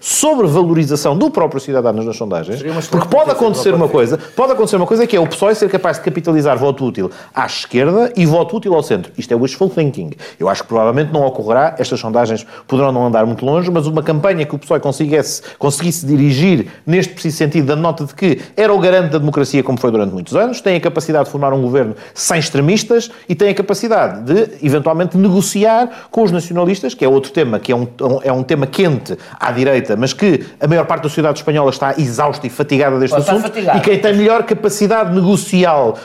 sobrevalorização 0.00 1.16
do 1.16 1.30
próprio 1.30 1.60
cidadão 1.60 1.92
nas 1.92 2.16
sondagens, 2.16 2.60
porque 2.90 3.08
pode 3.08 3.30
acontecer 3.30 3.74
uma 3.74 3.88
coisa, 3.88 4.18
pode 4.36 4.52
acontecer 4.52 4.76
uma 4.76 4.86
coisa 4.86 5.06
que 5.06 5.16
é 5.16 5.20
o 5.20 5.26
PSOE 5.26 5.54
ser 5.54 5.68
capaz 5.68 5.98
de 5.98 6.04
capitalizar 6.04 6.56
voto 6.68 6.84
útil 6.84 7.10
à 7.34 7.46
esquerda 7.46 8.12
e 8.16 8.26
voto 8.26 8.56
útil 8.56 8.74
ao 8.74 8.82
centro. 8.82 9.10
Isto 9.16 9.32
é 9.32 9.36
wishful 9.36 9.70
thinking. 9.70 10.10
Eu 10.38 10.48
acho 10.48 10.62
que 10.62 10.68
provavelmente 10.68 11.12
não 11.12 11.24
ocorrerá, 11.24 11.74
estas 11.78 11.98
sondagens 11.98 12.46
poderão 12.66 12.92
não 12.92 13.06
andar 13.06 13.24
muito 13.24 13.44
longe, 13.44 13.70
mas 13.70 13.86
uma 13.86 14.02
campanha 14.02 14.44
que 14.44 14.54
o 14.54 14.58
PSOE 14.58 14.80
conseguisse, 14.80 15.42
conseguisse 15.58 16.06
dirigir 16.06 16.66
neste 16.86 17.12
preciso 17.12 17.36
sentido 17.36 17.66
da 17.66 17.76
nota 17.76 18.04
de 18.04 18.14
que 18.14 18.40
era 18.56 18.72
o 18.72 18.78
garante 18.78 19.10
da 19.12 19.18
democracia 19.18 19.62
como 19.62 19.78
foi 19.78 19.90
durante 19.90 20.12
muitos 20.12 20.36
anos, 20.36 20.60
tem 20.60 20.76
a 20.76 20.80
capacidade 20.80 21.24
de 21.24 21.30
formar 21.30 21.52
um 21.52 21.62
governo 21.62 21.94
sem 22.14 22.38
extremistas 22.38 23.10
e 23.28 23.34
tem 23.34 23.48
a 23.48 23.54
capacidade 23.54 24.22
de, 24.22 24.66
eventualmente, 24.66 25.16
negociar 25.16 26.08
com 26.10 26.22
os 26.22 26.30
nacionalistas, 26.30 26.94
que 26.94 27.04
é 27.04 27.08
outro 27.08 27.32
tema, 27.32 27.58
que 27.58 27.72
é 27.72 27.76
um, 27.76 27.88
é 28.22 28.32
um 28.32 28.42
tema 28.42 28.66
quente 28.66 29.16
à 29.38 29.50
direita, 29.50 29.96
mas 29.96 30.12
que 30.12 30.44
a 30.60 30.66
maior 30.66 30.84
parte 30.84 31.02
da 31.02 31.08
sociedade 31.08 31.38
espanhola 31.38 31.70
está 31.70 31.94
exausta 31.96 32.46
e 32.46 32.50
fatigada 32.50 32.98
deste 32.98 33.16
assunto. 33.16 33.50
E 33.76 33.80
quem 33.80 33.98
tem 33.98 34.14
melhor 34.14 34.42
capacidade 34.42 35.14
negocial, 35.14 35.96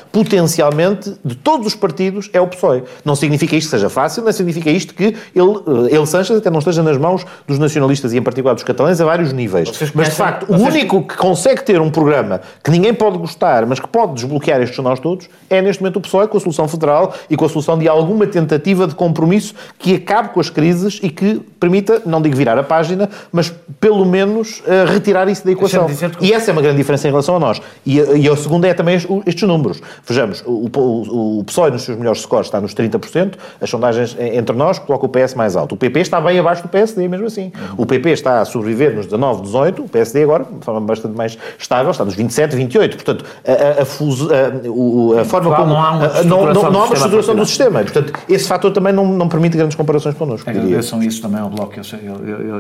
potencialmente, 0.54 1.16
de 1.26 1.36
todos 1.36 1.66
os 1.68 1.76
partidos, 1.76 2.30
é 2.34 2.40
o 2.40 2.48
PSOE. 2.48 2.84
Não 3.04 3.16
significa 3.16 3.56
isto 3.56 3.68
que 3.68 3.72
seja 3.76 3.90
fácil, 3.90 4.24
não 4.24 4.32
significa 4.32 4.70
isto 4.70 4.94
que 4.94 5.04
ele, 5.06 5.88
eh, 5.90 5.96
ele 5.96 6.06
Sanches, 6.06 6.38
até 6.38 6.50
não 6.50 6.60
esteja 6.60 6.84
nas 6.84 6.98
mãos 6.98 7.26
dos 7.48 7.58
nacionalistas 7.58 8.14
e, 8.14 8.18
em 8.18 8.22
particular, 8.22 8.54
dos 8.54 8.64
catalães, 8.64 9.02
a 9.02 9.06
vários 9.06 9.34
níveis. 9.34 9.70
Vocês 9.70 9.92
Mas, 9.94 10.10
de 10.10 10.16
conhecem- 10.16 10.16
facto, 10.16 10.44
o 10.44 10.58
vocês- 10.58 10.62
único 10.76 11.04
que 11.08 11.18
consegue 11.18 11.64
ter 11.64 11.82
um 11.82 11.90
programa 11.90 12.42
que 12.64 12.70
ninguém 12.70 12.94
pode 12.94 13.18
gostar, 13.18 13.66
mas 13.66 13.80
que 13.80 13.88
pode 13.88 14.14
desbloquear 14.14 14.62
estes 14.62 14.78
nós 14.84 15.00
todos, 15.00 15.28
é 15.50 15.62
neste 15.62 15.82
momento 15.82 15.98
o 15.98 16.02
PSOE 16.02 16.28
com 16.28 16.38
a 16.38 16.40
solução 16.40 16.68
federal 16.68 17.14
e 17.30 17.36
com 17.36 17.46
a 17.46 17.50
solução 17.50 17.78
de 17.78 17.88
alguma 17.88 18.28
tentativa 18.28 18.86
de 18.88 18.94
compromisso 18.96 19.54
que 19.80 19.96
acabe 19.96 20.30
com 20.30 20.40
as 20.40 20.50
crises 20.50 21.00
e 21.02 21.10
que 21.10 21.42
permita, 21.60 22.02
não 22.06 22.22
digo 22.22 22.36
virar 22.36 22.58
a 22.58 22.64
página, 22.64 23.10
mas 23.32 23.52
pelo 23.80 24.06
menos 24.06 24.62
eh, 24.68 24.86
retirar 24.86 25.28
isso 25.30 25.46
da 25.46 25.52
equação. 25.52 25.88
E 26.22 26.34
essa 26.34 26.52
é 26.52 26.54
uma 26.54 26.62
grande 26.62 26.78
diferença 26.78 27.08
em 27.08 27.12
relação 27.12 27.36
a 27.38 27.40
nós. 27.40 27.62
E, 27.86 28.00
a- 28.00 28.14
e 28.14 28.28
a 28.30 28.36
segunda 28.36 28.68
é 28.68 28.74
também 28.74 28.96
es- 28.96 29.08
estes 29.26 29.48
números. 29.48 29.82
Vejamos, 30.06 30.43
o, 30.46 30.70
o, 30.76 31.40
o 31.40 31.44
PSOE 31.44 31.72
nos 31.72 31.84
seus 31.84 31.98
melhores 31.98 32.22
scores 32.22 32.48
está 32.48 32.60
nos 32.62 32.74
30%, 32.74 33.34
as 33.62 33.70
sondagens 33.70 34.16
entre 34.20 34.56
nós 34.56 34.80
colocam 34.80 35.08
o 35.08 35.10
PS 35.12 35.34
mais 35.36 35.56
alto. 35.56 35.74
O 35.76 35.78
PP 35.78 36.00
está 36.02 36.20
bem 36.22 36.40
abaixo 36.40 36.62
do 36.64 36.70
PSD, 36.70 37.08
mesmo 37.08 37.28
assim. 37.28 37.52
O 37.78 37.86
PP 37.86 38.12
está 38.12 38.42
a 38.42 38.46
sobreviver 38.46 38.96
nos 38.96 39.06
19, 39.06 39.42
18, 39.44 39.84
o 39.84 39.90
PSD 39.90 40.24
agora, 40.24 40.44
de 40.46 40.64
forma 40.66 40.82
bastante 40.82 41.16
mais 41.16 41.38
estável, 41.58 41.92
está 41.92 42.06
nos 42.06 42.14
27, 42.16 42.56
28. 42.56 42.96
Portanto, 42.98 43.26
a, 43.46 43.52
a, 43.80 43.82
a, 43.82 43.86
fuso- 43.86 44.30
a- 44.34 45.26
forma 45.26 45.56
como... 45.56 45.70
não 45.70 45.82
há 45.82 45.92
uma 45.92 46.06
a- 46.06 46.20
a- 46.20 46.24
não, 46.24 46.46
não, 46.46 46.52
estruturação 46.52 46.66
há 46.66 46.70
do 46.70 46.78
uma 46.78 46.86
sistema 46.88 46.96
estruturação 46.96 47.36
do 47.36 47.46
sistema. 47.46 47.82
E, 47.82 47.84
portanto, 47.86 48.14
esse 48.30 48.48
fator 48.48 48.72
também 48.72 48.94
não, 48.94 49.06
não 49.08 49.28
permite 49.28 49.58
grandes 49.58 49.76
comparações 49.76 50.16
connosco. 50.16 50.50
Agradeçam 50.50 51.02
isso 51.04 51.22
também 51.22 51.40
ao 51.42 51.50
Bloco 51.50 51.74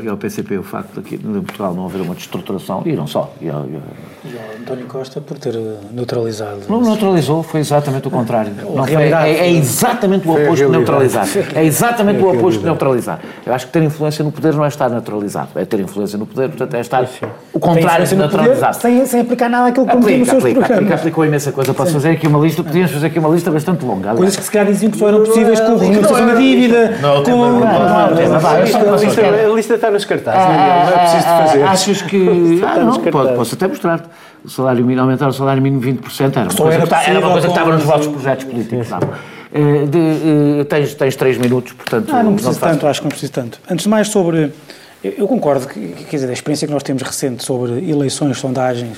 e 0.03 0.09
ao, 0.09 0.17
PCP, 0.17 0.57
o 0.57 0.63
facto 0.63 0.93
de 0.93 0.99
aqui 0.99 1.15
em 1.15 1.41
Portugal 1.41 1.73
não 1.73 1.85
haver 1.85 2.01
uma 2.01 2.15
destruturação, 2.15 2.81
e 2.85 2.93
não 2.93 3.07
só. 3.07 3.31
E, 3.41 3.49
ao- 3.49 3.65
e 3.65 3.75
ao- 3.75 4.31
E 4.31 4.37
ao 4.37 4.61
António 4.61 4.85
Costa 4.87 5.19
por 5.21 5.37
ter 5.37 5.55
eh, 5.55 5.77
neutralizado. 5.91 6.61
Não 6.69 6.81
neutralizou, 6.81 7.43
foi 7.43 7.59
exatamente 7.59 7.72
exatamente 7.73 8.07
o 8.07 8.11
contrário. 8.11 8.51
Não 8.61 8.83
foi- 8.83 8.95
realidade. 8.95 9.29
é, 9.29 9.37
é 9.47 9.51
exatamente 9.51 10.27
o 10.27 10.31
oposto 10.31 10.65
de 10.65 10.71
neutralizar. 10.71 11.27
É 11.55 11.63
exatamente 11.63 12.21
o 12.23 12.29
oposto 12.29 12.59
de 12.59 12.65
neutralizar. 12.65 13.19
Eu 13.45 13.53
acho 13.53 13.65
que 13.67 13.71
ter 13.73 13.83
influência 13.83 14.23
no 14.23 14.31
poder 14.31 14.53
não 14.53 14.63
é 14.63 14.67
estar 14.67 14.89
neutralizado. 14.89 15.49
É 15.55 15.65
ter 15.65 15.79
influência 15.79 16.17
no 16.17 16.25
poder, 16.25 16.49
portanto, 16.49 16.73
é 16.75 16.79
estar 16.79 17.03
o 17.53 17.59
contrário 17.59 18.05
de 18.05 18.15
no 18.15 18.23
poder, 18.23 18.37
neutralizado. 18.37 18.75
sem, 18.81 19.05
sem 19.05 19.21
aplicar 19.21 19.49
nada 19.49 19.69
àquilo 19.69 19.85
que 19.85 19.91
prometeu 19.91 20.17
nos 20.19 20.29
Aplica, 20.29 20.41
seus 20.41 20.43
aplica, 20.43 20.59
aplica, 20.59 20.75
programas. 20.75 20.99
aplicou 20.99 21.25
imensa 21.25 21.51
coisa. 21.51 21.73
Posso 21.73 21.91
fazer 21.93 22.09
aqui 22.11 22.27
uma 22.27 22.39
lista, 22.39 22.63
podíamos 22.63 22.91
fazer 22.91 23.07
aqui 23.07 23.19
uma 23.19 23.29
lista 23.29 23.51
bastante 23.51 23.83
longa. 23.85 24.01
aliás. 24.11 24.17
Coisas 24.17 24.35
que 24.37 24.43
se 24.43 24.51
calhar 24.51 24.67
diziam 24.67 24.91
que 24.91 24.97
só 24.97 25.07
eram 25.07 25.23
possíveis 25.23 25.59
com 25.59 25.77
renegociação 25.77 26.27
da 26.27 26.33
dívida, 26.35 26.97
Não, 27.01 27.23
com... 27.23 27.31
não, 27.31 27.37
não, 27.37 27.59
não, 27.59 27.69
não, 27.89 29.53
A 29.53 29.55
lista, 29.55 29.73
está 29.75 29.91
nos 29.91 30.05
cartazes, 30.05 30.41
Daniel, 30.47 30.85
não 30.85 30.93
é 30.93 30.97
preciso 30.99 31.17
de 31.23 31.23
fazer. 31.47 31.63
Achas 31.63 32.01
que. 32.01 32.61
Ah, 32.65 32.79
não, 32.79 33.35
posso 33.35 33.55
até 33.55 33.67
mostrar. 33.67 34.01
O 34.45 34.49
salário 34.49 34.83
mínimo, 34.83 35.01
aumentar 35.01 35.27
o 35.27 35.33
salário 35.33 35.61
mínimo 35.61 35.81
20% 35.81 36.31
era 36.35 36.41
uma, 36.43 36.49
Só 36.51 36.63
coisa, 36.63 36.73
era 36.73 36.77
que, 36.79 36.83
está- 36.83 37.03
era 37.03 37.19
uma 37.19 37.21
possível 37.21 37.31
coisa 37.31 37.47
que 37.47 37.53
estava 37.53 37.73
nos 37.75 37.83
vossos 37.83 38.07
projetos 38.07 38.45
políticos. 38.45 38.87
sabe? 38.87 39.05
Eh, 39.53 39.85
de, 39.85 40.59
eh, 40.59 40.63
tens, 40.65 40.93
tens 40.95 41.15
três 41.15 41.37
minutos, 41.37 41.73
portanto. 41.73 42.09
Ah, 42.13 42.23
não 42.23 42.33
preciso 42.33 42.59
faz- 42.59 42.73
tanto, 42.73 42.87
acho 42.87 42.99
que 43.01 43.05
não 43.05 43.09
preciso 43.11 43.31
tanto. 43.31 43.59
Antes 43.69 43.83
de 43.83 43.89
mais 43.89 44.07
sobre... 44.09 44.51
Eu, 45.03 45.11
eu 45.19 45.27
concordo, 45.27 45.67
que, 45.67 45.79
quer 46.09 46.15
dizer, 46.17 46.29
a 46.29 46.33
experiência 46.33 46.67
que 46.67 46.73
nós 46.73 46.83
temos 46.83 47.03
recente 47.03 47.43
sobre 47.43 47.73
eleições, 47.89 48.37
sondagens, 48.37 48.97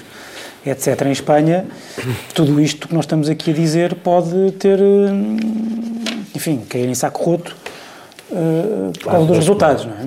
etc., 0.65 1.01
em 1.05 1.11
Espanha, 1.11 1.65
tudo 2.33 2.59
isto 2.61 2.87
que 2.87 2.93
nós 2.95 3.03
estamos 3.05 3.27
aqui 3.29 3.51
a 3.51 3.53
dizer 3.53 3.95
pode 3.95 4.51
ter, 4.53 4.79
hum, 4.79 5.37
enfim, 6.35 6.61
cair 6.69 6.87
em 6.87 6.95
saco 6.95 7.23
roto 7.23 7.55
uh, 8.31 8.91
por 8.99 9.11
causa 9.11 9.27
dos 9.27 9.37
resultados, 9.37 9.85
não 9.85 9.93
é? 9.93 10.05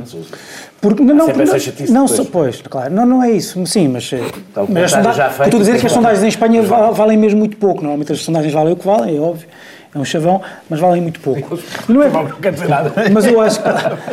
Porque 0.80 1.02
não, 1.02 1.14
não, 1.14 1.26
sempre 1.26 1.42
essa 1.42 1.52
não, 1.54 1.58
chatice 1.58 1.92
não, 1.92 2.06
pois, 2.26 2.62
claro, 2.62 2.94
não, 2.94 3.04
não 3.04 3.22
é 3.22 3.32
isso, 3.32 3.64
sim, 3.66 3.88
mas, 3.88 4.08
eh, 4.12 4.20
Tá, 4.54 4.62
o 4.62 4.70
mas 4.70 4.90
sonda- 4.92 5.12
já 5.12 5.28
feito, 5.28 5.44
estou 5.48 5.58
a 5.60 5.62
dizer 5.64 5.80
que 5.80 5.86
as 5.86 5.92
sondagens 5.92 6.22
em 6.22 6.28
Espanha 6.28 6.62
val- 6.62 6.94
valem 6.94 7.16
mesmo 7.18 7.38
muito 7.40 7.56
pouco, 7.56 7.80
normalmente 7.82 8.12
as 8.12 8.20
sondagens 8.20 8.52
valem 8.54 8.74
o 8.74 8.76
que 8.76 8.86
valem, 8.86 9.16
é 9.16 9.20
óbvio, 9.20 9.48
é 9.92 9.98
um 9.98 10.04
chavão, 10.04 10.40
mas 10.70 10.78
valem 10.78 11.02
muito 11.02 11.18
pouco. 11.18 11.58
Não 11.88 12.00
é, 12.00 12.08
mas 13.12 13.26
eu 13.26 13.40
acho, 13.40 13.60
que- 13.60 13.68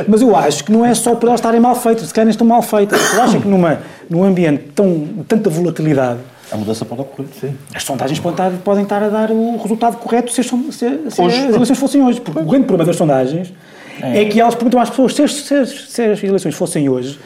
mas 0.09 0.21
eu 0.23 0.35
acho 0.35 0.63
que 0.63 0.71
não 0.71 0.83
é 0.83 0.93
só 0.95 1.13
por 1.13 1.27
elas 1.27 1.39
estarem 1.39 1.59
mal 1.59 1.75
feitas, 1.75 2.07
se 2.07 2.13
calhar 2.13 2.29
estão 2.29 2.47
mal 2.47 2.61
feitas. 2.63 2.99
Eu 3.13 3.21
acho 3.21 3.39
que 3.39 3.47
numa, 3.47 3.79
num 4.09 4.23
ambiente 4.23 4.63
tão, 4.73 4.91
de 4.99 5.23
tanta 5.27 5.49
volatilidade, 5.51 6.19
A 6.51 6.57
mudança 6.57 6.83
pode 6.85 7.01
ocorrer, 7.01 7.27
sim. 7.39 7.55
as 7.75 7.83
sondagens 7.83 8.19
podem 8.19 8.43
estar, 8.47 8.59
podem 8.63 8.83
estar 8.83 9.03
a 9.03 9.09
dar 9.09 9.29
o 9.31 9.57
resultado 9.61 9.97
correto 9.97 10.31
se 10.31 10.41
as, 10.41 10.47
son- 10.47 10.71
se- 10.71 10.99
se 11.09 11.21
Hoje. 11.21 11.37
as 11.47 11.53
eleições 11.53 11.77
fossem 11.79 12.01
hoje. 12.03 12.21
Porque 12.21 12.39
o 12.39 12.43
grande 12.45 12.65
problema 12.65 12.87
das 12.87 12.95
sondagens 12.95 13.53
é, 14.01 14.25
que 14.25 14.39
elas 14.39 14.55
perguntam 14.55 14.79
às 14.79 14.89
pessoas 14.89 15.13
se 15.15 15.23
as, 15.23 15.33
se 15.33 15.53
as- 15.53 15.69
se 15.91 16.01
as 16.03 16.23
eleições 16.23 16.55
fossem 16.55 16.87
hoje. 16.89 17.19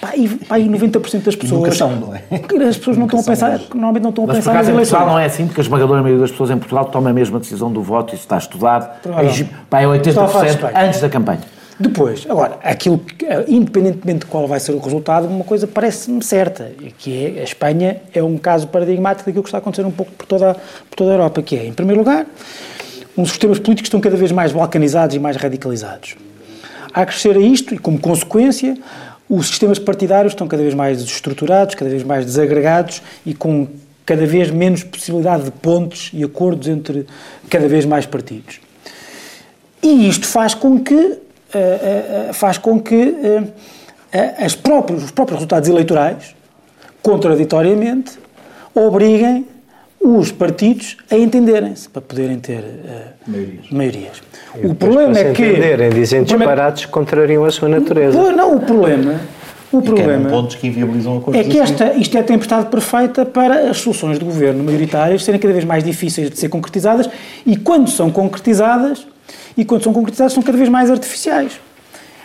Pá, 0.00 0.12
e, 0.14 0.28
pá, 0.28 0.58
e 0.58 0.68
90% 0.68 1.22
das 1.24 1.34
pessoas. 1.34 1.60
nunca 1.62 1.72
são, 1.72 1.96
não 1.96 2.14
é? 2.14 2.22
As 2.68 2.76
pessoas 2.76 2.98
não 2.98 3.06
estão 3.06 3.20
a 3.20 3.22
pensar, 3.22 3.58
normalmente 3.74 4.02
não 4.02 4.10
estão 4.10 4.24
a 4.24 4.26
Mas 4.26 4.36
pensar 4.36 4.52
nas 4.54 4.68
eleições. 4.68 4.90
Portugal 4.90 5.06
não 5.14 5.18
é 5.18 5.24
assim, 5.24 5.46
porque 5.46 5.60
a 5.60 5.64
esmagadora 5.64 6.02
maioria 6.02 6.20
das 6.20 6.30
pessoas 6.30 6.50
em 6.50 6.58
Portugal 6.58 6.84
toma 6.86 7.08
a 7.08 7.12
mesma 7.14 7.38
decisão 7.40 7.72
do 7.72 7.80
voto, 7.80 8.14
isso 8.14 8.24
está 8.24 8.36
estudado. 8.36 8.90
É, 9.06 9.44
pá, 9.70 9.80
é 9.82 9.96
Estava 9.96 10.26
a 10.26 10.28
falar 10.28 10.44
de 10.44 10.50
80% 10.50 10.54
Espanha. 10.54 10.86
antes 10.86 11.00
da 11.00 11.08
campanha. 11.08 11.40
Depois, 11.80 12.26
agora, 12.28 12.58
aquilo 12.62 12.98
que, 12.98 13.24
eh, 13.26 13.44
independentemente 13.48 14.20
de 14.20 14.26
qual 14.26 14.46
vai 14.46 14.58
ser 14.60 14.72
o 14.72 14.78
resultado, 14.78 15.26
uma 15.28 15.44
coisa 15.44 15.66
parece-me 15.66 16.22
certa, 16.22 16.70
que 16.98 17.36
é 17.36 17.40
a 17.40 17.44
Espanha 17.44 17.98
é 18.14 18.22
um 18.22 18.38
caso 18.38 18.66
paradigmático 18.68 19.26
daquilo 19.26 19.42
que 19.42 19.48
está 19.48 19.58
a 19.58 19.60
acontecer 19.60 19.84
um 19.86 19.90
pouco 19.90 20.10
por 20.12 20.26
toda, 20.26 20.54
por 20.90 20.96
toda 20.96 21.10
a 21.10 21.14
Europa, 21.14 21.42
que 21.42 21.54
é, 21.56 21.66
em 21.66 21.72
primeiro 21.74 22.00
lugar, 22.00 22.24
uns 23.16 23.30
sistemas 23.30 23.58
políticos 23.58 23.88
estão 23.88 24.00
cada 24.00 24.16
vez 24.16 24.30
mais 24.32 24.52
balcanizados 24.52 25.16
e 25.16 25.18
mais 25.18 25.36
radicalizados. 25.36 26.16
A 26.92 27.04
crescer 27.04 27.36
a 27.36 27.40
isto, 27.40 27.74
e 27.74 27.78
como 27.78 27.98
consequência, 27.98 28.76
os 29.28 29.48
sistemas 29.48 29.78
partidários 29.78 30.32
estão 30.32 30.46
cada 30.46 30.62
vez 30.62 30.74
mais 30.74 30.98
desestruturados, 30.98 31.74
cada 31.74 31.90
vez 31.90 32.02
mais 32.02 32.24
desagregados 32.24 33.02
e 33.24 33.34
com 33.34 33.66
cada 34.04 34.24
vez 34.24 34.50
menos 34.50 34.84
possibilidade 34.84 35.44
de 35.44 35.50
pontes 35.50 36.10
e 36.14 36.22
acordos 36.22 36.68
entre 36.68 37.06
cada 37.50 37.66
vez 37.66 37.84
mais 37.84 38.06
partidos. 38.06 38.60
E 39.82 40.08
isto 40.08 40.26
faz 40.26 40.54
com 40.54 40.78
que, 40.78 40.94
eh, 40.94 41.18
eh, 41.54 42.26
eh, 42.28 42.32
faz 42.32 42.56
com 42.56 42.80
que 42.80 43.14
as 44.38 44.54
próprios, 44.54 45.04
os 45.04 45.10
próprios 45.10 45.38
resultados 45.38 45.68
eleitorais, 45.68 46.34
contraditoriamente, 47.02 48.12
obriguem 48.74 49.46
os 50.00 50.30
partidos 50.30 50.96
a 51.10 51.16
entenderem-se 51.16 51.88
para 51.88 52.02
poderem 52.02 52.38
ter 52.38 52.58
eh, 52.58 53.02
maiorias. 53.70 54.22
O 54.62 54.74
problema 54.74 55.12
Para 55.12 55.22
se 55.22 55.26
é 55.26 55.32
que. 55.32 55.42
entenderem, 55.46 55.90
dizem 55.90 56.22
o 56.22 56.26
problema- 56.26 56.74
contrariam 56.90 57.44
a 57.44 57.50
sua 57.50 57.68
natureza. 57.68 58.16
Pois, 58.18 58.36
Não, 58.36 58.54
o 58.56 58.60
problema. 58.60 59.20
O 59.72 59.78
E 59.78 59.82
querem 59.82 59.94
problema 59.96 60.30
pontos 60.30 60.54
que 60.56 60.68
inviabilizam 60.68 61.18
acordos 61.18 61.40
é 61.40 61.44
que 61.44 61.58
esta, 61.58 61.92
isto 61.94 62.16
é 62.16 62.20
a 62.20 62.24
tempestade 62.24 62.66
perfeita 62.68 63.26
para 63.26 63.68
as 63.68 63.78
soluções 63.78 64.16
de 64.16 64.24
governo 64.24 64.62
maioritárias 64.62 65.24
serem 65.24 65.40
cada 65.40 65.52
vez 65.52 65.64
mais 65.64 65.82
difíceis 65.82 66.30
de 66.30 66.38
ser 66.38 66.48
concretizadas 66.48 67.10
e 67.44 67.56
quando 67.56 67.90
são 67.90 68.08
concretizadas, 68.10 69.04
e 69.56 69.64
quando 69.64 69.82
são 69.82 69.92
concretizadas 69.92 70.32
são 70.32 70.42
cada 70.42 70.56
vez 70.56 70.68
mais 70.70 70.88
artificiais. 70.88 71.52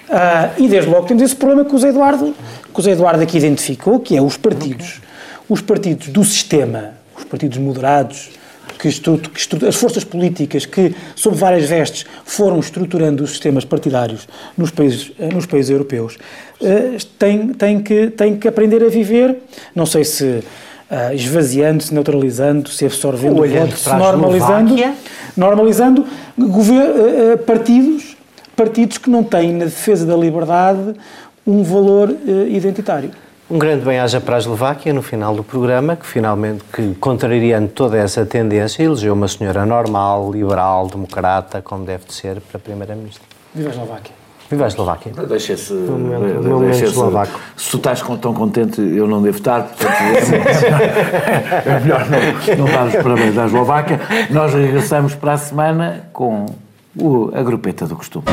Ah, 0.07 0.51
e 0.57 0.67
desde 0.67 0.89
logo 0.89 1.07
temos 1.07 1.23
esse 1.23 1.35
problema 1.35 1.65
que 1.65 1.73
o 1.75 1.79
Zé 1.79 1.89
Eduardo, 1.89 2.35
que 2.71 2.79
o 2.79 2.83
Zé 2.83 2.91
Eduardo 2.91 3.23
aqui 3.23 3.37
identificou, 3.37 3.99
que 3.99 4.15
é 4.15 4.21
os 4.21 4.37
partidos, 4.37 5.01
os 5.49 5.61
partidos 5.61 6.09
do 6.09 6.23
sistema, 6.23 6.93
os 7.21 7.25
partidos 7.29 7.57
moderados, 7.57 8.29
que 8.77 8.89
que 8.89 9.65
as 9.67 9.75
forças 9.75 10.03
políticas 10.03 10.65
que, 10.65 10.95
sob 11.15 11.35
várias 11.35 11.69
vestes, 11.69 12.05
foram 12.25 12.59
estruturando 12.59 13.23
os 13.23 13.31
sistemas 13.31 13.63
partidários 13.63 14.27
nos 14.57 14.71
países, 14.71 15.11
eh, 15.19 15.29
nos 15.33 15.45
países 15.45 15.69
europeus, 15.71 16.17
eh, 16.61 16.97
têm, 17.19 17.49
têm, 17.49 17.81
que, 17.81 18.07
têm 18.07 18.37
que 18.37 18.47
aprender 18.47 18.83
a 18.83 18.89
viver, 18.89 19.37
não 19.75 19.85
sei 19.85 20.03
se 20.03 20.43
ah, 20.89 21.13
esvaziando, 21.13 21.81
se 21.83 21.93
neutralizando, 21.93 22.69
se 22.69 22.85
absorvendo 22.85 23.35
o 23.41 23.45
voto, 23.67 23.77
se 23.77 23.83
normalizando, 24.11 24.75
normalizando 25.37 26.05
gover- 26.37 26.81
eh, 26.81 27.31
eh, 27.33 27.37
partidos, 27.37 28.17
partidos 28.55 28.97
que 28.97 29.09
não 29.09 29.23
têm 29.23 29.53
na 29.53 29.65
defesa 29.65 30.05
da 30.05 30.15
liberdade 30.17 30.93
um 31.47 31.63
valor 31.63 32.09
eh, 32.27 32.49
identitário. 32.49 33.11
Um 33.51 33.59
grande 33.59 33.83
bem-aja 33.83 34.21
para 34.21 34.37
a 34.37 34.39
Eslováquia 34.39 34.93
no 34.93 35.01
final 35.01 35.35
do 35.35 35.43
programa, 35.43 35.97
que 35.97 36.05
finalmente, 36.05 36.63
que 36.71 36.95
contrariando 36.95 37.67
toda 37.67 37.97
essa 37.97 38.25
tendência, 38.25 38.81
elegeu 38.81 39.13
uma 39.13 39.27
senhora 39.27 39.65
normal, 39.65 40.31
liberal, 40.31 40.87
democrata, 40.87 41.61
como 41.61 41.83
deve 41.83 42.05
de 42.05 42.13
ser, 42.13 42.39
para 42.39 42.57
Primeira-Ministra. 42.59 43.23
Viva 43.53 43.67
a 43.67 43.71
Eslováquia. 43.73 44.13
Viva 44.49 44.63
a 44.63 44.67
Eslováquia. 44.67 45.11
Deixa 45.27 45.53
esse. 45.53 45.73
momento- 45.73 46.59
deixa 46.59 46.85
eslovaco. 46.85 47.37
Se 47.57 47.71
tu 47.71 47.77
estás 47.77 48.01
tão 48.21 48.33
contente, 48.33 48.79
eu 48.81 49.05
não 49.05 49.21
devo 49.21 49.37
estar, 49.37 49.63
portanto 49.63 49.91
é 51.67 51.79
melhor 51.81 52.05
não, 52.09 52.57
não 52.65 52.71
dar 52.73 52.87
os 52.87 52.95
parabéns 53.03 53.37
à 53.37 53.45
Eslováquia. 53.47 53.99
Nós 54.29 54.53
regressamos 54.53 55.13
para 55.13 55.33
a 55.33 55.37
semana 55.37 56.03
com 56.13 56.45
o- 56.97 57.29
a 57.33 57.43
grupeta 57.43 57.85
do 57.85 57.97
costume. 57.97 58.25